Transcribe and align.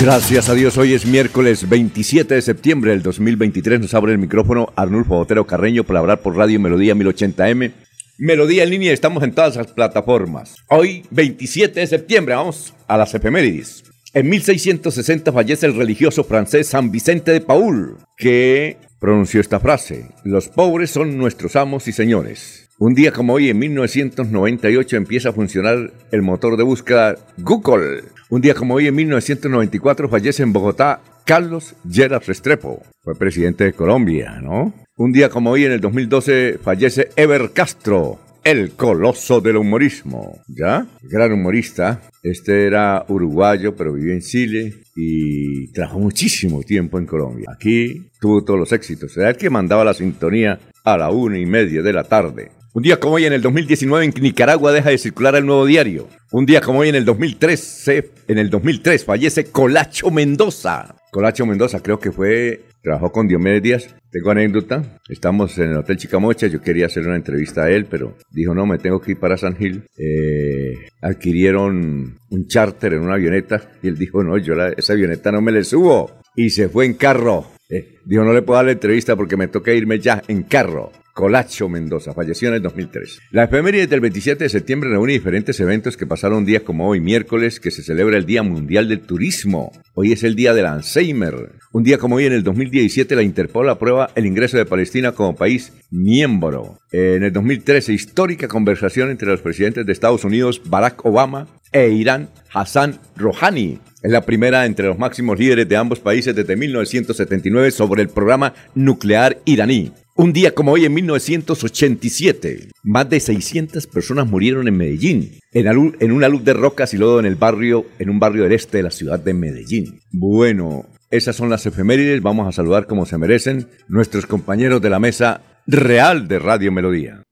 Gracias 0.00 0.48
a 0.48 0.54
Dios, 0.54 0.78
hoy 0.78 0.94
es 0.94 1.04
miércoles 1.04 1.68
27 1.68 2.34
de 2.34 2.40
septiembre 2.40 2.92
del 2.92 3.02
2023. 3.02 3.80
Nos 3.80 3.92
abre 3.92 4.12
el 4.12 4.18
micrófono 4.18 4.72
Arnulfo 4.74 5.16
Botero 5.16 5.46
Carreño 5.46 5.84
para 5.84 5.98
hablar 5.98 6.22
por 6.22 6.34
Radio 6.36 6.58
Melodía 6.58 6.94
1080M. 6.94 7.72
Melodía 8.16 8.62
en 8.62 8.70
línea, 8.70 8.94
estamos 8.94 9.22
en 9.22 9.32
todas 9.32 9.56
las 9.56 9.66
plataformas. 9.66 10.56
Hoy, 10.70 11.04
27 11.10 11.80
de 11.80 11.86
septiembre, 11.86 12.34
vamos 12.34 12.72
a 12.88 12.96
las 12.96 13.12
efemérides. 13.14 13.84
En 14.14 14.30
1660 14.30 15.32
fallece 15.32 15.66
el 15.66 15.76
religioso 15.76 16.24
francés 16.24 16.68
San 16.68 16.90
Vicente 16.90 17.32
de 17.32 17.42
Paul, 17.42 17.98
que 18.16 18.78
pronunció 19.00 19.42
esta 19.42 19.60
frase: 19.60 20.06
Los 20.24 20.48
pobres 20.48 20.92
son 20.92 21.18
nuestros 21.18 21.56
amos 21.56 21.88
y 21.88 21.92
señores. 21.92 22.69
Un 22.82 22.94
día 22.94 23.12
como 23.12 23.34
hoy, 23.34 23.50
en 23.50 23.58
1998, 23.58 24.96
empieza 24.96 25.28
a 25.28 25.32
funcionar 25.34 25.92
el 26.10 26.22
motor 26.22 26.56
de 26.56 26.62
búsqueda 26.62 27.14
Google. 27.36 28.04
Un 28.30 28.40
día 28.40 28.54
como 28.54 28.72
hoy, 28.72 28.86
en 28.86 28.94
1994, 28.94 30.08
fallece 30.08 30.42
en 30.42 30.54
Bogotá 30.54 31.02
Carlos 31.26 31.74
Lleras 31.84 32.26
Restrepo. 32.26 32.82
Fue 33.02 33.14
presidente 33.14 33.64
de 33.64 33.74
Colombia, 33.74 34.40
¿no? 34.42 34.72
Un 34.96 35.12
día 35.12 35.28
como 35.28 35.50
hoy, 35.50 35.66
en 35.66 35.72
el 35.72 35.80
2012, 35.82 36.56
fallece 36.62 37.10
Ever 37.16 37.50
Castro, 37.52 38.18
el 38.44 38.70
coloso 38.70 39.42
del 39.42 39.58
humorismo. 39.58 40.40
¿Ya? 40.48 40.86
Gran 41.02 41.32
humorista. 41.34 42.00
Este 42.22 42.66
era 42.66 43.04
uruguayo, 43.08 43.76
pero 43.76 43.92
vivió 43.92 44.14
en 44.14 44.22
Chile 44.22 44.72
y 44.96 45.70
trabajó 45.72 45.98
muchísimo 45.98 46.62
tiempo 46.62 46.98
en 46.98 47.04
Colombia. 47.04 47.50
Aquí 47.54 48.10
tuvo 48.18 48.42
todos 48.42 48.58
los 48.58 48.72
éxitos. 48.72 49.14
Era 49.18 49.28
el 49.28 49.36
que 49.36 49.50
mandaba 49.50 49.84
la 49.84 49.92
sintonía 49.92 50.58
a 50.82 50.96
la 50.96 51.10
una 51.10 51.38
y 51.38 51.44
media 51.44 51.82
de 51.82 51.92
la 51.92 52.04
tarde. 52.04 52.52
Un 52.72 52.84
día 52.84 53.00
como 53.00 53.14
hoy 53.14 53.24
en 53.24 53.32
el 53.32 53.42
2019 53.42 54.04
en 54.04 54.22
Nicaragua 54.22 54.70
deja 54.70 54.90
de 54.90 54.98
circular 54.98 55.34
el 55.34 55.44
nuevo 55.44 55.66
diario. 55.66 56.06
Un 56.30 56.46
día 56.46 56.60
como 56.60 56.78
hoy 56.78 56.90
en 56.90 56.94
el 56.94 57.04
2003, 57.04 57.88
en 58.28 58.38
el 58.38 58.48
2003 58.48 59.04
fallece 59.04 59.46
Colacho 59.46 60.12
Mendoza. 60.12 60.94
Colacho 61.10 61.44
Mendoza 61.46 61.80
creo 61.80 61.98
que 61.98 62.12
fue, 62.12 62.60
trabajó 62.80 63.10
con 63.10 63.26
Diomedes 63.26 63.62
Díaz. 63.62 63.94
Tengo 64.12 64.30
anécdota. 64.30 65.00
Estamos 65.08 65.58
en 65.58 65.70
el 65.70 65.78
Hotel 65.78 65.96
Chicamocha. 65.96 66.46
Yo 66.46 66.60
quería 66.60 66.86
hacer 66.86 67.04
una 67.08 67.16
entrevista 67.16 67.64
a 67.64 67.70
él, 67.72 67.86
pero 67.86 68.16
dijo 68.30 68.54
no, 68.54 68.66
me 68.66 68.78
tengo 68.78 69.00
que 69.00 69.12
ir 69.12 69.18
para 69.18 69.36
San 69.36 69.56
Gil. 69.56 69.82
Eh, 69.98 70.74
adquirieron 71.02 72.20
un 72.30 72.46
charter 72.46 72.92
en 72.92 73.00
una 73.00 73.14
avioneta 73.14 73.62
y 73.82 73.88
él 73.88 73.98
dijo 73.98 74.22
no, 74.22 74.38
yo 74.38 74.54
esa 74.76 74.92
avioneta 74.92 75.32
no 75.32 75.40
me 75.40 75.50
le 75.50 75.64
subo. 75.64 76.20
Y 76.36 76.50
se 76.50 76.68
fue 76.68 76.86
en 76.86 76.94
carro. 76.94 77.46
Eh, 77.68 77.96
dijo 78.04 78.22
no 78.22 78.32
le 78.32 78.42
puedo 78.42 78.58
dar 78.58 78.66
la 78.66 78.72
entrevista 78.72 79.16
porque 79.16 79.36
me 79.36 79.48
toca 79.48 79.72
irme 79.72 79.98
ya 79.98 80.22
en 80.28 80.44
carro. 80.44 80.92
Colacho 81.20 81.68
Mendoza, 81.68 82.14
falleció 82.14 82.48
en 82.48 82.54
el 82.54 82.62
2003. 82.62 83.20
La 83.30 83.44
efeméride 83.44 83.86
del 83.86 84.00
27 84.00 84.42
de 84.42 84.48
septiembre 84.48 84.88
reúne 84.88 85.12
diferentes 85.12 85.60
eventos 85.60 85.98
que 85.98 86.06
pasaron 86.06 86.46
días 86.46 86.62
como 86.62 86.88
hoy, 86.88 87.00
miércoles, 87.00 87.60
que 87.60 87.70
se 87.70 87.82
celebra 87.82 88.16
el 88.16 88.24
Día 88.24 88.42
Mundial 88.42 88.88
del 88.88 89.02
Turismo. 89.02 89.70
Hoy 89.92 90.12
es 90.12 90.22
el 90.22 90.34
Día 90.34 90.54
del 90.54 90.64
Alzheimer. 90.64 91.52
Un 91.72 91.82
día 91.82 91.98
como 91.98 92.16
hoy, 92.16 92.24
en 92.24 92.32
el 92.32 92.42
2017, 92.42 93.14
la 93.16 93.22
Interpol 93.22 93.68
aprueba 93.68 94.08
el 94.14 94.24
ingreso 94.24 94.56
de 94.56 94.64
Palestina 94.64 95.12
como 95.12 95.36
país 95.36 95.74
miembro. 95.90 96.78
En 96.90 97.22
el 97.22 97.34
2013, 97.34 97.92
histórica 97.92 98.48
conversación 98.48 99.10
entre 99.10 99.28
los 99.28 99.42
presidentes 99.42 99.84
de 99.84 99.92
Estados 99.92 100.24
Unidos, 100.24 100.62
Barack 100.64 101.04
Obama, 101.04 101.48
e 101.70 101.90
Irán, 101.90 102.30
Hassan 102.50 102.98
Rouhani. 103.14 103.78
Es 104.02 104.10
la 104.10 104.24
primera 104.24 104.64
entre 104.64 104.86
los 104.86 104.98
máximos 104.98 105.38
líderes 105.38 105.68
de 105.68 105.76
ambos 105.76 106.00
países 106.00 106.34
desde 106.34 106.56
1979 106.56 107.70
sobre 107.72 108.00
el 108.00 108.08
programa 108.08 108.54
nuclear 108.74 109.36
iraní. 109.44 109.92
Un 110.20 110.34
día 110.34 110.54
como 110.54 110.72
hoy 110.72 110.84
en 110.84 110.92
1987, 110.92 112.72
más 112.82 113.08
de 113.08 113.20
600 113.20 113.86
personas 113.86 114.26
murieron 114.26 114.68
en 114.68 114.76
Medellín, 114.76 115.38
en, 115.50 116.12
una 116.12 116.28
luz 116.28 116.44
de 116.44 116.52
rocas 116.52 116.92
y 116.92 116.98
lodo 116.98 117.20
en 117.20 117.24
el 117.24 117.36
barrio, 117.36 117.86
en 117.98 118.10
un 118.10 118.20
barrio 118.20 118.42
del 118.42 118.52
este 118.52 118.76
de 118.76 118.82
la 118.82 118.90
ciudad 118.90 119.18
de 119.18 119.32
Medellín. 119.32 119.98
Bueno, 120.12 120.84
esas 121.10 121.36
son 121.36 121.48
las 121.48 121.64
efemérides, 121.64 122.20
vamos 122.20 122.46
a 122.46 122.52
saludar 122.52 122.86
como 122.86 123.06
se 123.06 123.16
merecen 123.16 123.68
nuestros 123.88 124.26
compañeros 124.26 124.82
de 124.82 124.90
la 124.90 124.98
mesa 124.98 125.40
real 125.66 126.28
de 126.28 126.38
Radio 126.38 126.70
Melodía. 126.70 127.22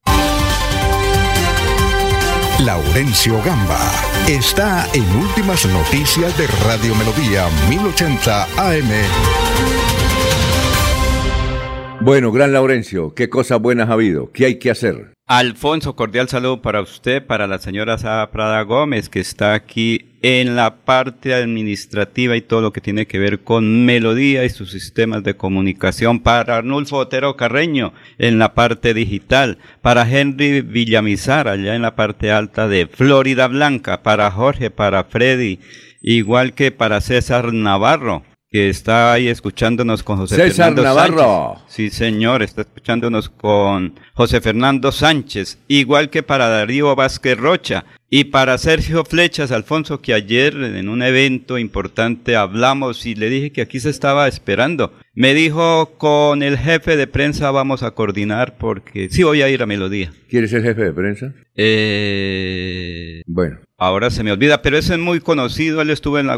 Laurencio 2.65 3.35
Gamba 3.45 3.93
está 4.27 4.89
en 4.95 5.05
Últimas 5.15 5.67
Noticias 5.67 6.39
de 6.39 6.47
Radio 6.65 6.95
Melodía 6.95 7.49
1080 7.69 8.45
AM. 8.57 9.58
Bueno, 12.01 12.31
gran 12.31 12.53
Laurencio, 12.53 13.13
¿qué 13.13 13.29
cosas 13.29 13.61
buenas 13.61 13.91
ha 13.91 13.95
habido? 13.95 14.31
¿Qué 14.31 14.47
hay 14.47 14.59
que 14.61 14.71
hacer? 14.71 15.15
Alfonso, 15.27 15.97
cordial 15.97 16.29
saludo 16.29 16.63
para 16.63 16.81
usted, 16.81 17.27
para 17.27 17.49
la 17.49 17.59
señora 17.59 17.99
Sara 17.99 18.31
Prada 18.31 18.63
Gómez, 18.63 19.09
que 19.09 19.19
está 19.19 19.53
aquí 19.53 20.07
en 20.23 20.55
la 20.55 20.77
parte 20.85 21.35
administrativa 21.35 22.37
y 22.37 22.41
todo 22.41 22.61
lo 22.61 22.73
que 22.73 22.81
tiene 22.81 23.07
que 23.07 23.19
ver 23.19 23.41
con 23.41 23.85
melodía 23.85 24.45
y 24.45 24.49
sus 24.49 24.71
sistemas 24.71 25.25
de 25.25 25.37
comunicación, 25.37 26.21
para 26.21 26.59
Arnulfo 26.59 26.97
Otero 26.97 27.37
Carreño 27.37 27.93
en 28.17 28.39
la 28.39 28.55
parte 28.55 28.95
digital, 28.95 29.59
para 29.83 30.09
Henry 30.09 30.61
Villamizar 30.63 31.49
allá 31.49 31.75
en 31.75 31.83
la 31.83 31.97
parte 31.97 32.31
alta 32.31 32.69
de 32.69 32.87
Florida 32.87 33.49
Blanca, 33.49 34.03
para 34.03 34.31
Jorge, 34.31 34.71
para 34.71 35.05
Freddy, 35.05 35.59
igual 36.01 36.55
que 36.55 36.71
para 36.71 37.01
César 37.01 37.53
Navarro 37.53 38.23
que 38.51 38.71
está 38.71 39.13
ahí 39.13 39.29
escuchándonos 39.29 40.03
con 40.03 40.17
José 40.19 40.37
César 40.37 40.75
Navarro. 40.75 41.57
Sí, 41.69 41.91
señor, 41.91 42.43
está 42.43 42.63
escuchándonos 42.63 43.29
con 43.29 43.95
José 44.15 44.41
Fernando 44.41 44.91
Sánchez, 44.91 45.59
igual 45.69 46.09
que 46.09 46.23
para 46.23 46.49
Darío 46.49 46.95
Vázquez 46.97 47.37
Rocha 47.37 47.85
y 48.11 48.25
para 48.25 48.57
Sergio 48.57 49.05
Flechas, 49.05 49.53
Alfonso, 49.53 50.01
que 50.01 50.15
ayer 50.15 50.55
en 50.55 50.89
un 50.89 51.03
evento 51.03 51.59
importante 51.59 52.37
hablamos 52.37 53.05
y 53.05 53.15
le 53.15 53.29
dije 53.29 53.53
que 53.53 53.61
aquí 53.61 53.81
se 53.81 53.91
estaba 53.91 54.27
esperando. 54.29 54.93
Me 55.15 55.35
dijo 55.35 55.99
con 55.99 56.43
el 56.43 56.57
jefe 56.57 56.97
de 56.97 57.07
prensa 57.07 57.51
vamos 57.51 57.83
a 57.83 57.91
coordinar 57.91 58.57
porque 58.57 59.09
sí 59.11 59.25
voy 59.25 59.43
a 59.43 59.49
ir 59.49 59.63
a 59.63 59.67
Melodía. 59.67 60.13
¿Quieres 60.29 60.51
ser 60.51 60.63
jefe 60.63 60.85
de 60.85 60.93
prensa? 60.93 61.35
Eh... 61.55 63.23
Bueno. 63.27 63.59
Ahora 63.81 64.11
se 64.11 64.25
me 64.25 64.33
olvida, 64.33 64.61
pero 64.61 64.77
ese 64.77 64.95
es 64.95 64.99
muy 64.99 65.21
conocido. 65.21 65.81
Él 65.81 65.91
estuvo 65.91 66.19
en 66.19 66.27
la, 66.27 66.37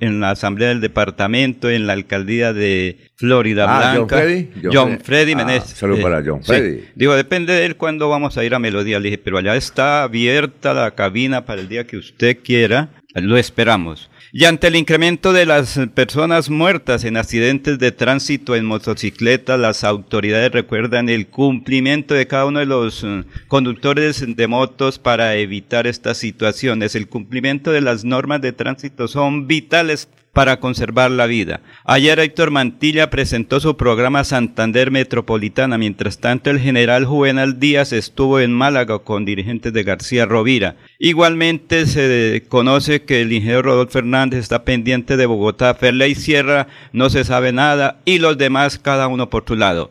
en 0.00 0.20
la 0.20 0.30
asamblea 0.30 0.68
del 0.68 0.82
departamento, 0.82 1.70
en 1.70 1.86
la 1.86 1.94
alcaldía 1.94 2.52
de 2.52 2.98
Florida 3.16 3.64
ah, 3.66 3.78
Blanca. 3.78 4.16
John 4.16 4.26
Freddy. 4.26 4.48
John, 4.70 4.98
Freddy, 5.02 5.32
ah, 5.32 5.60
Saludos 5.60 6.02
para 6.02 6.22
John 6.22 6.44
Freddy. 6.44 6.84
Digo, 6.94 7.14
depende 7.14 7.54
de 7.54 7.64
él 7.64 7.76
cuándo 7.76 8.10
vamos 8.10 8.36
a 8.36 8.44
ir 8.44 8.54
a 8.54 8.58
Melodía. 8.58 9.00
Le 9.00 9.08
dije, 9.08 9.18
pero 9.18 9.38
allá 9.38 9.56
está 9.56 10.02
abierta 10.02 10.74
la 10.74 10.90
cabina 11.12 11.44
para 11.44 11.60
el 11.60 11.68
día 11.68 11.86
que 11.86 11.98
usted 11.98 12.38
quiera. 12.42 12.88
Lo 13.14 13.36
esperamos. 13.36 14.08
Y 14.32 14.46
ante 14.46 14.68
el 14.68 14.76
incremento 14.76 15.34
de 15.34 15.44
las 15.44 15.78
personas 15.94 16.48
muertas 16.48 17.04
en 17.04 17.18
accidentes 17.18 17.78
de 17.78 17.92
tránsito 17.92 18.56
en 18.56 18.64
motocicleta, 18.64 19.58
las 19.58 19.84
autoridades 19.84 20.50
recuerdan 20.52 21.10
el 21.10 21.26
cumplimiento 21.26 22.14
de 22.14 22.26
cada 22.26 22.46
uno 22.46 22.60
de 22.60 22.64
los 22.64 23.04
eh, 23.04 23.24
conductores 23.46 24.24
de 24.26 24.46
motos 24.46 24.98
para 24.98 25.36
evitar 25.36 25.86
estas 25.86 26.16
situaciones. 26.16 26.94
El 26.94 27.08
cumplimiento 27.08 27.72
de 27.72 27.82
las 27.82 28.06
normas 28.06 28.40
de 28.40 28.52
tránsito 28.52 29.06
son 29.06 29.46
vitales 29.46 30.08
para 30.32 30.60
conservar 30.60 31.10
la 31.10 31.26
vida. 31.26 31.60
Ayer 31.84 32.18
Héctor 32.18 32.50
Mantilla 32.50 33.10
presentó 33.10 33.60
su 33.60 33.76
programa 33.76 34.24
Santander 34.24 34.90
Metropolitana, 34.90 35.76
mientras 35.76 36.18
tanto 36.18 36.50
el 36.50 36.58
general 36.58 37.04
Juvenal 37.04 37.60
Díaz 37.60 37.92
estuvo 37.92 38.40
en 38.40 38.52
Málaga 38.52 38.98
con 39.00 39.24
dirigentes 39.24 39.72
de 39.72 39.82
García 39.82 40.24
Rovira. 40.24 40.76
Igualmente 40.98 41.86
se 41.86 42.44
conoce 42.48 43.02
que 43.02 43.20
el 43.20 43.32
ingeniero 43.32 43.62
Rodolfo 43.62 43.92
Fernández 43.92 44.40
está 44.40 44.64
pendiente 44.64 45.16
de 45.16 45.26
Bogotá, 45.26 45.74
Ferley 45.74 46.14
Sierra 46.14 46.66
no 46.92 47.10
se 47.10 47.24
sabe 47.24 47.52
nada 47.52 48.00
y 48.06 48.18
los 48.18 48.38
demás 48.38 48.78
cada 48.78 49.08
uno 49.08 49.28
por 49.28 49.44
su 49.46 49.54
lado. 49.54 49.90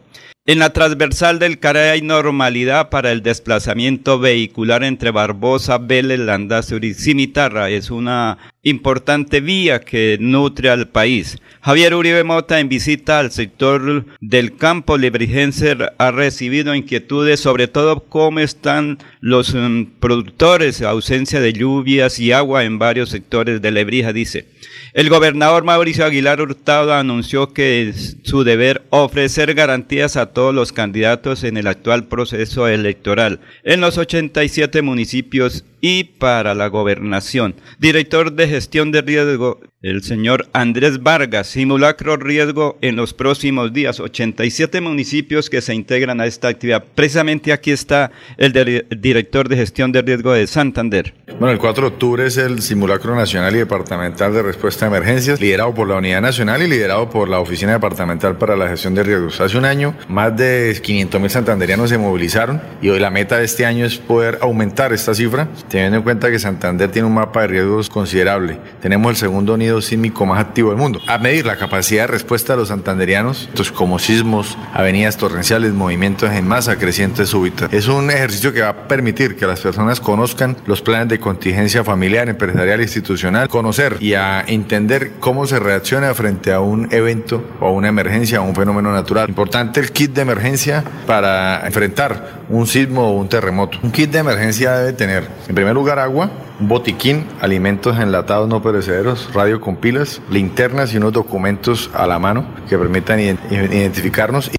En 0.51 0.59
la 0.59 0.73
transversal 0.73 1.39
del 1.39 1.59
Caray 1.59 1.91
hay 1.91 2.01
normalidad 2.01 2.89
para 2.89 3.13
el 3.13 3.23
desplazamiento 3.23 4.19
vehicular 4.19 4.83
entre 4.83 5.09
Barbosa, 5.09 5.77
Vélez, 5.77 6.19
Landazuri 6.19 6.89
y 6.89 6.93
Cimitarra. 6.93 7.69
Es 7.69 7.89
una 7.89 8.37
importante 8.61 9.39
vía 9.39 9.79
que 9.79 10.17
nutre 10.19 10.69
al 10.69 10.89
país. 10.89 11.37
Javier 11.61 11.95
Uribe 11.95 12.25
Mota 12.25 12.59
en 12.59 12.67
visita 12.67 13.19
al 13.19 13.31
sector 13.31 14.05
del 14.19 14.57
campo 14.57 14.97
librigense 14.97 15.77
ha 15.97 16.11
recibido 16.11 16.75
inquietudes 16.75 17.39
sobre 17.39 17.69
todo 17.69 18.03
cómo 18.03 18.41
están 18.41 18.97
los 19.21 19.53
um, 19.53 19.85
productores, 19.85 20.81
ausencia 20.81 21.39
de 21.39 21.53
lluvias 21.53 22.19
y 22.19 22.33
agua 22.33 22.65
en 22.65 22.77
varios 22.77 23.09
sectores 23.09 23.61
de 23.61 23.71
Lebrija, 23.71 24.11
dice. 24.11 24.47
El 24.93 25.09
gobernador 25.09 25.63
Mauricio 25.63 26.05
Aguilar 26.05 26.41
Hurtado 26.41 26.93
anunció 26.93 27.53
que 27.53 27.87
es 27.87 28.17
su 28.23 28.43
deber 28.43 28.83
ofrecer 28.89 29.53
garantías 29.53 30.17
a 30.17 30.27
todos 30.27 30.40
los 30.49 30.71
candidatos 30.71 31.43
en 31.43 31.57
el 31.57 31.67
actual 31.67 32.07
proceso 32.07 32.67
electoral. 32.67 33.39
En 33.63 33.81
los 33.81 33.99
87 33.99 34.81
municipios 34.81 35.63
y 35.81 36.03
para 36.05 36.53
la 36.53 36.67
gobernación. 36.67 37.55
Director 37.79 38.31
de 38.31 38.47
gestión 38.47 38.91
de 38.91 39.01
riesgo, 39.01 39.59
el 39.81 40.03
señor 40.03 40.47
Andrés 40.53 41.01
Vargas, 41.01 41.47
simulacro 41.47 42.15
riesgo 42.15 42.77
en 42.81 42.95
los 42.95 43.15
próximos 43.15 43.73
días. 43.73 43.99
87 43.99 44.79
municipios 44.79 45.49
que 45.49 45.61
se 45.61 45.73
integran 45.73 46.21
a 46.21 46.27
esta 46.27 46.49
actividad. 46.49 46.85
Precisamente 46.93 47.51
aquí 47.51 47.71
está 47.71 48.11
el 48.37 48.85
director 48.95 49.49
de 49.49 49.57
gestión 49.57 49.91
de 49.91 50.03
riesgo 50.03 50.33
de 50.33 50.45
Santander. 50.45 51.15
Bueno, 51.39 51.53
el 51.53 51.57
4 51.57 51.81
de 51.81 51.93
octubre 51.93 52.27
es 52.27 52.37
el 52.37 52.61
simulacro 52.61 53.15
nacional 53.15 53.55
y 53.55 53.59
departamental 53.59 54.33
de 54.33 54.43
respuesta 54.43 54.85
a 54.85 54.89
emergencias, 54.89 55.41
liderado 55.41 55.73
por 55.73 55.87
la 55.87 55.95
Unidad 55.95 56.21
Nacional 56.21 56.61
y 56.61 56.67
liderado 56.67 57.09
por 57.09 57.27
la 57.27 57.39
Oficina 57.39 57.71
Departamental 57.71 58.37
para 58.37 58.55
la 58.55 58.67
Gestión 58.67 58.93
de 58.93 59.01
Riesgos. 59.01 59.41
Hace 59.41 59.57
un 59.57 59.65
año, 59.65 59.95
más 60.07 60.37
de 60.37 60.79
500 60.79 61.19
mil 61.19 61.29
santanderianos 61.31 61.89
se 61.89 61.97
movilizaron 61.97 62.61
y 62.83 62.89
hoy 62.89 62.99
la 62.99 63.09
meta 63.09 63.39
de 63.39 63.45
este 63.45 63.65
año 63.65 63.85
es 63.85 63.97
poder 63.97 64.37
aumentar 64.41 64.93
esta 64.93 65.15
cifra 65.15 65.47
teniendo 65.71 65.97
en 65.97 66.03
cuenta 66.03 66.29
que 66.29 66.37
Santander 66.37 66.91
tiene 66.91 67.07
un 67.07 67.13
mapa 67.13 67.41
de 67.41 67.47
riesgos 67.47 67.89
considerable. 67.89 68.59
Tenemos 68.81 69.11
el 69.11 69.15
segundo 69.15 69.57
nido 69.57 69.81
sísmico 69.81 70.25
más 70.25 70.39
activo 70.39 70.69
del 70.69 70.77
mundo. 70.77 70.99
A 71.07 71.17
medir 71.17 71.45
la 71.45 71.55
capacidad 71.55 72.03
de 72.03 72.07
respuesta 72.07 72.53
de 72.53 72.59
los 72.59 72.67
santanderianos, 72.67 73.49
como 73.73 73.99
sismos, 73.99 74.57
avenidas 74.73 75.15
torrenciales, 75.17 75.71
movimientos 75.71 76.31
en 76.31 76.45
masa 76.45 76.77
crecientes 76.77 77.29
súbitos. 77.29 77.71
Es 77.71 77.87
un 77.87 78.11
ejercicio 78.11 78.51
que 78.51 78.61
va 78.61 78.69
a 78.69 78.87
permitir 78.87 79.37
que 79.37 79.47
las 79.47 79.61
personas 79.61 80.01
conozcan 80.01 80.57
los 80.65 80.81
planes 80.81 81.07
de 81.07 81.19
contingencia 81.19 81.83
familiar, 81.85 82.27
empresarial 82.27 82.81
e 82.81 82.83
institucional, 82.83 83.47
conocer 83.47 83.95
y 84.01 84.15
a 84.15 84.43
entender 84.45 85.13
cómo 85.19 85.47
se 85.47 85.59
reacciona 85.59 86.13
frente 86.13 86.51
a 86.51 86.59
un 86.59 86.89
evento 86.91 87.43
o 87.61 87.71
una 87.71 87.87
emergencia 87.87 88.41
o 88.41 88.43
un 88.43 88.55
fenómeno 88.55 88.91
natural. 88.91 89.29
Importante 89.29 89.79
el 89.79 89.91
kit 89.91 90.11
de 90.11 90.21
emergencia 90.21 90.83
para 91.07 91.65
enfrentar 91.65 92.41
un 92.49 92.67
sismo 92.67 93.07
o 93.07 93.11
un 93.13 93.29
terremoto. 93.29 93.77
Un 93.81 93.91
kit 93.91 94.11
de 94.11 94.19
emergencia 94.19 94.73
debe 94.73 94.93
tener, 94.93 95.27
en 95.47 95.55
primer 95.61 95.75
lugar, 95.75 95.99
agua, 95.99 96.31
botiquín, 96.59 97.23
alimentos 97.39 97.99
enlatados 97.99 98.49
no 98.49 98.63
perecederos, 98.63 99.31
radio 99.31 99.61
con 99.61 99.75
pilas, 99.75 100.19
linternas 100.31 100.91
y 100.91 100.97
unos 100.97 101.13
documentos 101.13 101.91
a 101.93 102.07
la 102.07 102.17
mano 102.17 102.45
que 102.67 102.79
permitan 102.79 103.19
identificarnos. 103.19 104.49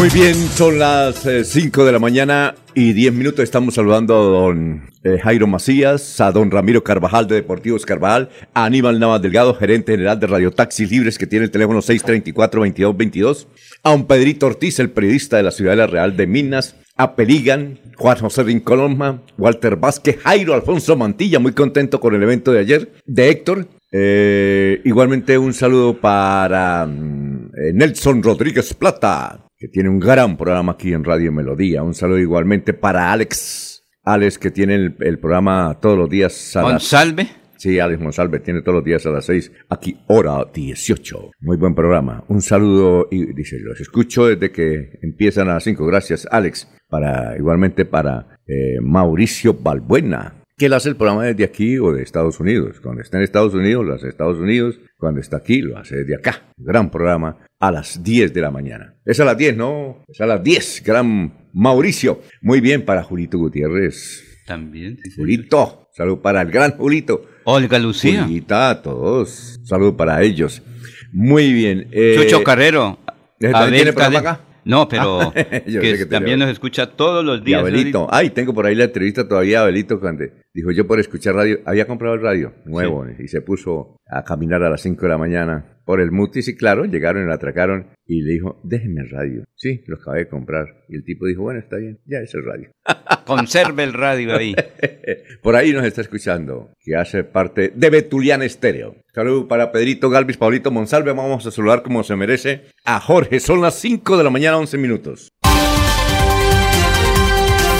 Muy 0.00 0.08
bien, 0.08 0.34
son 0.34 0.78
las 0.78 1.28
5 1.42 1.82
eh, 1.82 1.84
de 1.84 1.92
la 1.92 1.98
mañana 1.98 2.54
y 2.74 2.94
10 2.94 3.12
minutos. 3.12 3.44
Estamos 3.44 3.74
saludando 3.74 4.14
a 4.16 4.22
don 4.22 4.88
eh, 5.04 5.18
Jairo 5.22 5.46
Macías, 5.46 6.18
a 6.22 6.32
don 6.32 6.50
Ramiro 6.50 6.82
Carvajal 6.82 7.28
de 7.28 7.34
Deportivos 7.34 7.84
Carvajal, 7.84 8.30
a 8.54 8.64
Aníbal 8.64 8.98
Navas 8.98 9.20
Delgado, 9.20 9.52
gerente 9.52 9.92
general 9.92 10.18
de 10.18 10.26
Radio 10.26 10.52
Taxis 10.52 10.90
Libres, 10.90 11.18
que 11.18 11.26
tiene 11.26 11.44
el 11.44 11.50
teléfono 11.50 11.80
634-2222, 11.80 13.46
a 13.82 13.90
don 13.90 14.06
Pedrito 14.06 14.46
Ortiz, 14.46 14.78
el 14.78 14.88
periodista 14.88 15.36
de 15.36 15.42
la 15.42 15.50
Ciudadela 15.50 15.86
Real 15.86 16.16
de 16.16 16.26
Minas, 16.26 16.76
a 16.96 17.14
Peligan, 17.14 17.78
Juan 17.98 18.16
José 18.16 18.42
Rincoloma, 18.44 19.20
Walter 19.36 19.76
Vázquez, 19.76 20.16
Jairo 20.22 20.54
Alfonso 20.54 20.96
Mantilla, 20.96 21.40
muy 21.40 21.52
contento 21.52 22.00
con 22.00 22.14
el 22.14 22.22
evento 22.22 22.52
de 22.52 22.60
ayer, 22.60 22.90
de 23.04 23.28
Héctor. 23.28 23.68
Eh, 23.92 24.80
igualmente 24.86 25.36
un 25.36 25.52
saludo 25.52 26.00
para 26.00 26.86
mm, 26.86 27.50
Nelson 27.74 28.22
Rodríguez 28.22 28.72
Plata, 28.72 29.49
que 29.60 29.68
tiene 29.68 29.90
un 29.90 30.00
gran 30.00 30.38
programa 30.38 30.72
aquí 30.72 30.94
en 30.94 31.04
Radio 31.04 31.30
Melodía. 31.30 31.82
Un 31.82 31.94
saludo 31.94 32.18
igualmente 32.18 32.72
para 32.72 33.12
Alex. 33.12 33.84
Alex, 34.02 34.38
que 34.38 34.50
tiene 34.50 34.74
el, 34.74 35.18
programa 35.18 35.78
todos 35.82 35.98
los 35.98 36.08
días. 36.08 36.56
A 36.56 36.62
Monsalve. 36.62 37.28
Sí, 37.58 37.78
Alex 37.78 38.00
Monsalve 38.00 38.40
tiene 38.40 38.62
todos 38.62 38.76
los 38.76 38.84
días 38.84 39.04
a 39.04 39.10
las 39.10 39.26
6, 39.26 39.52
aquí 39.68 40.00
hora 40.06 40.46
18. 40.50 41.32
Muy 41.40 41.58
buen 41.58 41.74
programa. 41.74 42.24
Un 42.28 42.40
saludo 42.40 43.08
y 43.10 43.34
dice, 43.34 43.58
los 43.60 43.78
escucho 43.78 44.26
desde 44.26 44.50
que 44.50 44.98
empiezan 45.02 45.50
a 45.50 45.54
las 45.54 45.64
5. 45.64 45.84
Gracias, 45.84 46.26
Alex. 46.30 46.66
Para, 46.88 47.36
igualmente 47.36 47.84
para 47.84 48.38
eh, 48.46 48.80
Mauricio 48.80 49.52
Balbuena, 49.52 50.39
que 50.60 50.66
él 50.66 50.74
hace 50.74 50.90
el 50.90 50.96
programa 50.96 51.24
desde 51.24 51.42
aquí 51.42 51.78
o 51.78 51.90
de 51.90 52.02
Estados 52.02 52.38
Unidos. 52.38 52.80
Cuando 52.82 53.00
está 53.00 53.16
en 53.16 53.22
Estados 53.22 53.54
Unidos, 53.54 53.82
lo 53.82 53.94
hace 53.94 54.08
Estados 54.08 54.36
Unidos. 54.36 54.78
Cuando 54.98 55.18
está 55.18 55.38
aquí, 55.38 55.62
lo 55.62 55.78
hace 55.78 55.96
desde 55.96 56.16
acá. 56.16 56.52
Gran 56.58 56.90
programa 56.90 57.38
a 57.58 57.72
las 57.72 58.02
10 58.02 58.34
de 58.34 58.40
la 58.42 58.50
mañana. 58.50 58.94
Es 59.06 59.18
a 59.20 59.24
las 59.24 59.38
10, 59.38 59.56
¿no? 59.56 60.04
Es 60.06 60.20
a 60.20 60.26
las 60.26 60.44
10, 60.44 60.82
gran 60.84 61.48
Mauricio. 61.54 62.20
Muy 62.42 62.60
bien 62.60 62.84
para 62.84 63.02
Julito 63.02 63.38
Gutiérrez. 63.38 64.22
También. 64.46 64.98
Julito, 65.16 65.88
salud 65.94 66.18
para 66.18 66.42
el 66.42 66.50
gran 66.50 66.72
Julito. 66.72 67.24
Olga 67.44 67.78
Lucía. 67.78 68.24
Julita, 68.24 68.68
a 68.68 68.82
todos. 68.82 69.58
Salud 69.64 69.94
para 69.94 70.22
ellos. 70.22 70.62
Muy 71.10 71.54
bien. 71.54 71.88
Eh, 71.90 72.16
Chucho 72.18 72.44
Carrero. 72.44 72.98
¿Tiene 73.38 73.94
programa 73.94 74.18
acá? 74.18 74.40
No, 74.64 74.88
pero 74.88 75.32
que, 75.34 76.06
también 76.06 76.38
nos 76.38 76.50
escucha 76.50 76.86
todos 76.86 77.24
los 77.24 77.42
días. 77.42 77.60
Abelito. 77.60 78.06
Ay, 78.10 78.30
tengo 78.30 78.52
por 78.52 78.66
ahí 78.66 78.74
la 78.74 78.84
entrevista 78.84 79.26
todavía, 79.26 79.62
Abelito, 79.62 80.00
cuando 80.00 80.24
dijo 80.52 80.70
yo 80.70 80.86
por 80.86 81.00
escuchar 81.00 81.34
radio, 81.34 81.58
había 81.64 81.86
comprado 81.86 82.14
el 82.14 82.22
radio 82.22 82.52
nuevo 82.64 83.06
y 83.18 83.28
se 83.28 83.40
puso 83.40 83.96
a 84.06 84.24
caminar 84.24 84.62
a 84.62 84.70
las 84.70 84.80
5 84.82 85.00
de 85.02 85.08
la 85.08 85.18
mañana 85.18 85.79
por 85.90 86.00
el 86.00 86.12
Mutis 86.12 86.46
y 86.46 86.54
claro, 86.54 86.84
llegaron 86.84 87.24
y 87.24 87.26
lo 87.26 87.34
atracaron 87.34 87.88
y 88.06 88.22
le 88.22 88.34
dijo, 88.34 88.60
déjenme 88.62 89.00
el 89.00 89.10
radio. 89.10 89.42
Sí, 89.56 89.82
lo 89.88 89.96
acabé 89.96 90.20
de 90.20 90.28
comprar. 90.28 90.84
Y 90.88 90.94
el 90.94 91.02
tipo 91.02 91.26
dijo, 91.26 91.42
bueno, 91.42 91.58
está 91.58 91.78
bien, 91.78 91.98
ya 92.06 92.18
es 92.18 92.32
el 92.32 92.44
radio. 92.44 92.70
Conserve 93.26 93.82
el 93.82 93.92
radio 93.92 94.36
ahí. 94.36 94.54
por 95.42 95.56
ahí 95.56 95.72
nos 95.72 95.84
está 95.84 96.00
escuchando, 96.02 96.70
que 96.78 96.94
hace 96.94 97.24
parte 97.24 97.72
de 97.74 97.90
Betulian 97.90 98.40
Estéreo. 98.40 98.94
Saludos 99.12 99.46
para 99.48 99.72
Pedrito 99.72 100.10
Galvis, 100.10 100.36
Paulito 100.36 100.70
Monsalve. 100.70 101.12
Vamos 101.12 101.44
a 101.44 101.50
saludar 101.50 101.82
como 101.82 102.04
se 102.04 102.14
merece 102.14 102.66
a 102.84 103.00
Jorge. 103.00 103.40
Son 103.40 103.60
las 103.60 103.74
5 103.80 104.16
de 104.16 104.22
la 104.22 104.30
mañana, 104.30 104.58
11 104.58 104.78
minutos. 104.78 105.32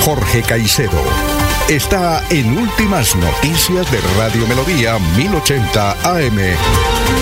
Jorge 0.00 0.42
Caicedo 0.48 1.00
está 1.68 2.28
en 2.30 2.58
Últimas 2.58 3.14
Noticias 3.14 3.88
de 3.92 4.00
Radio 4.18 4.48
Melodía 4.48 4.98
1080 5.16 5.92
AM. 6.16 7.19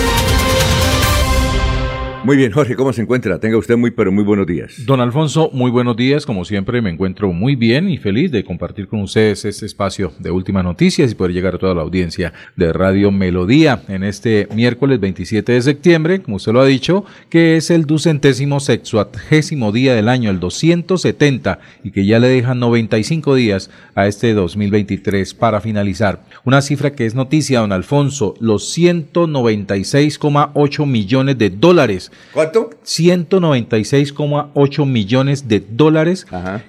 Muy 2.25 2.35
bien, 2.35 2.51
Jorge, 2.51 2.75
¿cómo 2.75 2.91
se 2.91 3.01
encuentra? 3.01 3.39
Tenga 3.39 3.57
usted 3.57 3.77
muy, 3.77 3.91
pero 3.91 4.11
muy 4.11 4.25
buenos 4.25 4.45
días. 4.45 4.85
Don 4.85 4.99
Alfonso, 4.99 5.49
muy 5.53 5.71
buenos 5.71 5.95
días. 5.95 6.25
Como 6.25 6.43
siempre, 6.43 6.81
me 6.81 6.89
encuentro 6.89 7.31
muy 7.31 7.55
bien 7.55 7.89
y 7.89 7.97
feliz 7.97 8.29
de 8.29 8.43
compartir 8.43 8.89
con 8.89 9.01
ustedes 9.01 9.45
este 9.45 9.65
espacio 9.65 10.11
de 10.19 10.29
últimas 10.29 10.65
noticias 10.65 11.09
y 11.09 11.15
poder 11.15 11.31
llegar 11.31 11.55
a 11.55 11.57
toda 11.57 11.73
la 11.73 11.81
audiencia 11.81 12.33
de 12.57 12.73
Radio 12.73 13.09
Melodía 13.09 13.83
en 13.87 14.03
este 14.03 14.49
miércoles 14.53 14.99
27 14.99 15.53
de 15.53 15.61
septiembre, 15.61 16.21
como 16.21 16.35
usted 16.35 16.51
lo 16.51 16.59
ha 16.59 16.65
dicho, 16.65 17.05
que 17.29 17.55
es 17.55 17.71
el 17.71 17.85
ducentésimo 17.85 18.59
sexuagésimo 18.59 19.71
día 19.71 19.95
del 19.95 20.09
año, 20.09 20.29
el 20.29 20.41
270, 20.41 21.59
y 21.85 21.91
que 21.91 22.05
ya 22.05 22.19
le 22.19 22.27
dejan 22.27 22.59
95 22.59 23.33
días 23.33 23.69
a 23.95 24.07
este 24.07 24.33
2023 24.33 25.33
para 25.35 25.61
finalizar. 25.61 26.25
Una 26.43 26.61
cifra 26.61 26.93
que 26.93 27.05
es 27.05 27.15
noticia, 27.15 27.61
don 27.61 27.71
Alfonso, 27.71 28.33
los 28.41 28.77
196,8 28.77 30.85
millones 30.85 31.37
de 31.37 31.49
dólares 31.49 32.08
¿Cuánto? 32.33 32.71
196,8 32.83 34.85
millones 34.85 35.47
de 35.47 35.63
dólares 35.67 36.27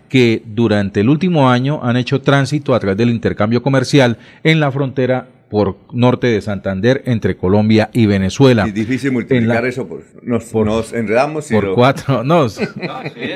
que 0.09 0.43
durante 0.47 1.01
el 1.01 1.09
último 1.09 1.51
año 1.51 1.81
han 1.83 1.97
hecho 1.97 2.21
tránsito 2.21 2.75
a 2.75 2.81
través 2.81 2.97
del 2.97 3.11
intercambio 3.11 3.63
comercial 3.63 4.19
en 4.43 4.61
la 4.61 4.73
frontera 4.73 5.29
por 5.51 5.77
norte 5.93 6.29
de 6.29 6.41
Santander 6.41 7.03
entre 7.07 7.37
Colombia 7.37 7.91
y 7.93 8.07
Venezuela. 8.07 8.65
Es 8.67 8.75
difícil 8.75 9.11
multiplicar 9.13 9.67
eso, 9.67 9.87
pues, 9.87 10.05
nos, 10.23 10.55
nos 10.55 10.93
enredamos 10.93 11.51
y 11.51 11.55
por 11.55 11.75
cuatro, 11.75 12.23
nos, 12.25 12.61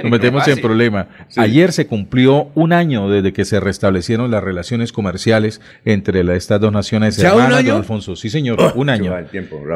metemos 0.05 0.47
en 0.47 0.61
problema. 0.61 1.09
Ayer 1.37 1.73
se 1.73 1.87
cumplió 1.87 2.49
un 2.55 2.73
año 2.73 3.11
desde 3.11 3.33
que 3.33 3.45
se 3.45 3.59
restablecieron 3.59 4.31
las 4.31 4.45
relaciones 4.45 4.93
comerciales 4.93 5.61
entre 5.85 6.25
estas 6.37 6.61
dos 6.61 6.73
naciones 6.73 7.19
hermanas, 7.19 7.65
don 7.65 7.77
Alfonso. 7.77 8.15
Sí, 8.15 8.31
señor, 8.31 8.61
oh, 8.61 8.73
un 8.77 8.89
año. 8.89 9.13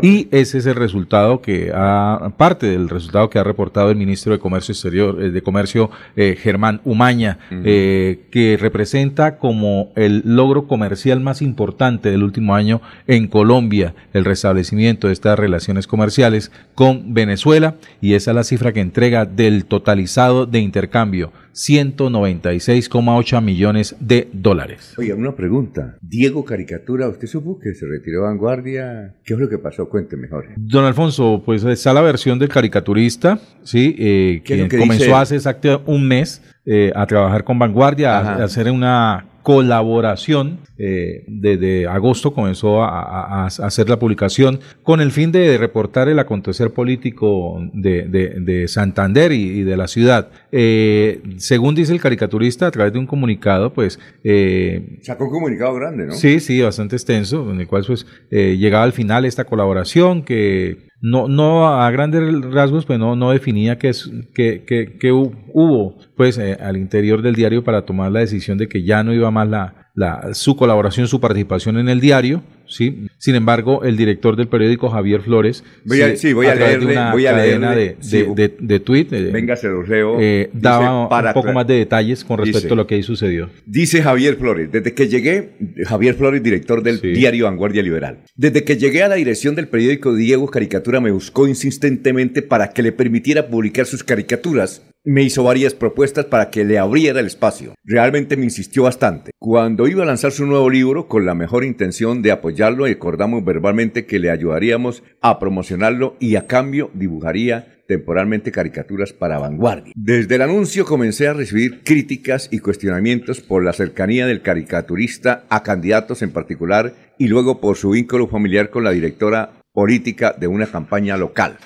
y 0.03 0.29
ese 0.31 0.59
es 0.59 0.67
el 0.67 0.77
resultado 0.77 1.43
que 1.43 1.73
ha, 1.75 2.33
parte 2.37 2.67
del 2.67 2.89
resultado 2.89 3.29
que 3.31 3.39
ha 3.39 3.45
reportado 3.45 3.91
el 3.91 3.97
ministro 3.97 4.33
de 4.33 4.39
Comercio 4.39 4.73
Exterior, 4.73 5.21
eh, 5.21 5.31
de 5.31 5.43
Comercio 5.43 5.91
eh, 6.15 6.37
Germán 6.41 6.81
Umaña, 6.85 7.39
eh, 7.51 8.21
que 8.31 8.57
representa 8.61 9.39
como 9.39 9.93
el 9.97 10.23
logro 10.25 10.69
comercial 10.69 11.21
más 11.21 11.43
importante 11.43 12.11
del 12.11 12.23
último 12.29 12.55
año 12.55 12.81
en 13.07 13.27
Colombia, 13.27 13.95
el 14.13 14.25
restablecimiento 14.25 15.09
de 15.09 15.13
estas 15.13 15.39
relaciones 15.39 15.87
comerciales 15.87 16.53
con 16.75 17.15
Venezuela 17.15 17.77
y 18.01 18.15
esa 18.15 18.31
es 18.31 18.35
la 18.35 18.45
cifra 18.45 18.73
que 18.73 18.81
entrega 18.81 19.25
del 19.25 19.65
totalizado 19.65 20.47
de 20.47 20.61
intercambio 20.61 21.33
196,8 21.59 23.43
millones 23.43 23.97
de 23.99 24.29
dólares. 24.33 24.95
Oye, 24.97 25.13
una 25.13 25.35
pregunta. 25.35 25.97
Diego 26.01 26.45
Caricatura, 26.45 27.09
¿usted 27.09 27.27
supo 27.27 27.59
que 27.59 27.75
se 27.75 27.85
retiró 27.87 28.25
a 28.25 28.29
Vanguardia? 28.29 29.17
¿Qué 29.25 29.35
es 29.35 29.41
lo 29.41 29.49
que 29.49 29.59
pasó? 29.59 29.89
Cuente 29.89 30.17
mejor. 30.17 30.45
Don 30.57 30.85
Alfonso, 30.85 31.43
pues 31.45 31.65
está 31.65 31.93
la 31.93 32.03
versión 32.03 32.39
del 32.39 32.49
caricaturista, 32.49 33.41
¿sí? 33.65 33.97
Eh, 33.99 34.43
que, 34.45 34.69
comenzó 34.69 35.17
hace 35.17 35.35
exacto 35.35 35.83
un 35.87 36.07
mes 36.07 36.43
eh, 36.65 36.93
a 36.95 37.07
trabajar 37.07 37.43
con 37.43 37.59
Vanguardia, 37.59 38.19
a, 38.19 38.45
hacer 38.45 38.71
una 38.71 39.27
colaboración. 39.49 40.59
Eh, 40.77 41.25
desde 41.27 41.87
agosto 41.87 42.35
comenzó 42.35 42.83
a, 42.83 43.47
hacer 43.47 43.89
la 43.89 43.99
publicación 43.99 44.61
con 44.83 45.01
el 45.01 45.11
fin 45.11 45.33
de 45.33 45.57
reportar 45.57 46.07
el 46.11 46.19
acontecer 46.19 46.71
político 46.75 47.59
de, 47.73 48.67
Santander 48.69 49.33
y, 49.33 49.63
de 49.63 49.77
la 49.79 49.89
ciudad. 49.89 50.29
Eh, 50.53 51.23
según 51.39 51.75
dice 51.75 51.95
el 51.95 52.01
caricaturista, 52.01 52.67
a 52.67 52.71
través 52.71 52.93
de 52.93 52.99
un 52.99 53.07
comunicado, 53.07 53.73
pues... 53.73 53.99
Eh, 54.23 54.99
Sacó 55.01 55.25
un 55.25 55.31
comunicado 55.31 55.75
grande, 55.77 56.05
¿no? 56.05 56.13
Sí, 56.13 56.41
sí, 56.41 56.61
bastante 56.61 56.97
extenso, 56.97 57.51
en 57.51 57.63
el 57.63 57.67
cual 57.67 57.85
pues 57.87 58.05
llegaba 58.31 58.85
al 58.85 58.93
final 58.93 59.25
esta 59.25 59.45
colaboración 59.45 60.25
que 60.25 60.88
no, 61.01 61.29
no 61.29 61.69
a 61.69 61.91
grandes 61.91 62.23
rasgos, 62.53 62.85
pues 62.85 62.99
no, 62.99 63.15
no 63.15 63.31
definía 63.31 63.79
es, 63.81 64.11
que, 64.35 64.65
que, 64.65 65.13
hubo 65.13 65.97
pues 66.17 66.39
eh, 66.39 66.57
al 66.61 66.77
interior 66.77 67.23
del 67.23 67.35
diario 67.35 67.63
para 67.63 67.83
tomar 67.83 68.11
la 68.11 68.21
decisión 68.21 68.59
de 68.59 68.69
que 68.69 68.85
ya 68.85 69.05
no 69.05 69.13
iba 69.13 69.31
más 69.31 69.49
la, 69.49 69.91
la, 69.95 70.35
su 70.35 70.57
colaboración, 70.57 71.07
su 71.07 71.21
participación 71.21 71.79
en 71.79 71.89
el 71.89 72.01
diario, 72.01 72.43
¿sí? 72.69 73.09
Sin 73.19 73.35
embargo, 73.35 73.83
el 73.83 73.97
director 73.97 74.37
del 74.37 74.49
periódico, 74.49 74.89
Javier 74.89 75.23
Flores, 75.23 75.65
voy 75.85 76.03
a, 76.03 76.17
sí, 76.17 76.33
voy 76.33 76.47
a, 76.47 76.55
leerle, 76.55 76.93
una 76.93 77.13
voy 77.13 77.27
a 77.27 77.33
cadena 77.33 77.75
de, 77.75 77.97
de, 78.01 78.55
de, 78.59 78.81
tweet, 78.81 79.09
eh, 79.11 79.31
venga, 79.33 79.57
se 79.57 79.69
los 79.69 79.89
leo, 79.89 80.17
eh, 80.21 80.51
daba 80.53 81.09
un 81.09 81.33
poco 81.35 81.53
más 81.53 81.67
de 81.67 81.75
detalles 81.75 82.25
con 82.25 82.39
respecto 82.39 82.75
a 82.75 82.77
lo 82.77 82.87
que 82.87 82.97
ahí 82.97 83.03
sucedió. 83.03 83.51
Dice 83.67 84.03
Javier 84.03 84.37
Flores, 84.37 84.71
desde 84.71 84.95
que 84.95 85.09
llegué, 85.09 85.51
Javier 85.87 86.15
Flores, 86.15 86.43
director 86.43 86.83
del 86.83 87.01
diario 87.01 87.47
Vanguardia 87.47 87.83
Liberal, 87.83 88.19
desde 88.37 88.65
que 88.65 88.77
llegué 88.77 89.03
a 89.03 89.09
la 89.09 89.17
dirección 89.17 89.55
del 89.55 89.69
periódico 89.69 90.15
Diego 90.15 90.49
Caricatura 90.49 91.01
me 91.01 91.11
buscó 91.11 91.49
insistentemente 91.49 92.43
para 92.43 92.71
que 92.73 92.83
le 92.83 92.93
permitiera 92.93 93.49
publicar 93.49 93.87
sus 93.87 94.05
caricaturas 94.05 94.83
me 95.05 95.23
hizo 95.23 95.43
varias 95.43 95.75
propuestas 95.75 96.27
para 96.27 96.51
que 96.51 96.65
le 96.65 96.79
abriera 96.79 97.21
el 97.21 97.27
espacio. 97.27 97.75
Realmente 97.85 98.37
me 98.37 98.45
insistió 98.45 98.83
bastante. 98.83 99.31
Cuando 99.39 99.89
iba 99.89 100.03
a 100.03 100.07
lanzar 100.07 100.33
su 100.33 100.47
nuevo 100.47 100.69
libro, 100.69 101.09
con 101.09 101.25
la 101.25 101.35
mejor 101.35 101.65
intención 101.65 102.21
de 102.23 102.33
apoyarlo, 102.33 102.85
acordamos 102.85 103.45
verbalmente 103.45 104.07
que 104.07 104.19
le 104.19 104.31
ayudaríamos 104.31 105.03
a 105.21 105.39
promocionarlo 105.39 106.17
y 106.21 106.37
a 106.37 106.47
cambio 106.47 106.91
dibujaría 106.95 107.79
temporalmente 107.89 108.53
caricaturas 108.53 109.15
para 109.15 109.39
vanguardia. 109.39 109.95
Desde 109.97 110.35
el 110.35 110.43
anuncio 110.43 110.85
comencé 110.85 111.27
a 111.27 111.33
recibir 111.33 111.83
críticas 111.85 112.49
y 112.53 112.59
cuestionamientos 112.59 113.41
por 113.41 113.65
la 113.65 113.73
cercanía 113.73 114.27
del 114.27 114.43
caricaturista 114.43 115.47
a 115.49 115.63
candidatos 115.63 116.21
en 116.21 116.31
particular 116.31 116.93
y 117.19 117.29
luego 117.29 117.61
por 117.61 117.77
su 117.77 117.91
vínculo 117.91 118.29
familiar 118.29 118.69
con 118.69 118.85
la 118.85 118.91
directora 118.91 119.53
política 119.73 120.35
de 120.39 120.49
una 120.49 120.67
campaña 120.67 121.17
local. 121.17 121.57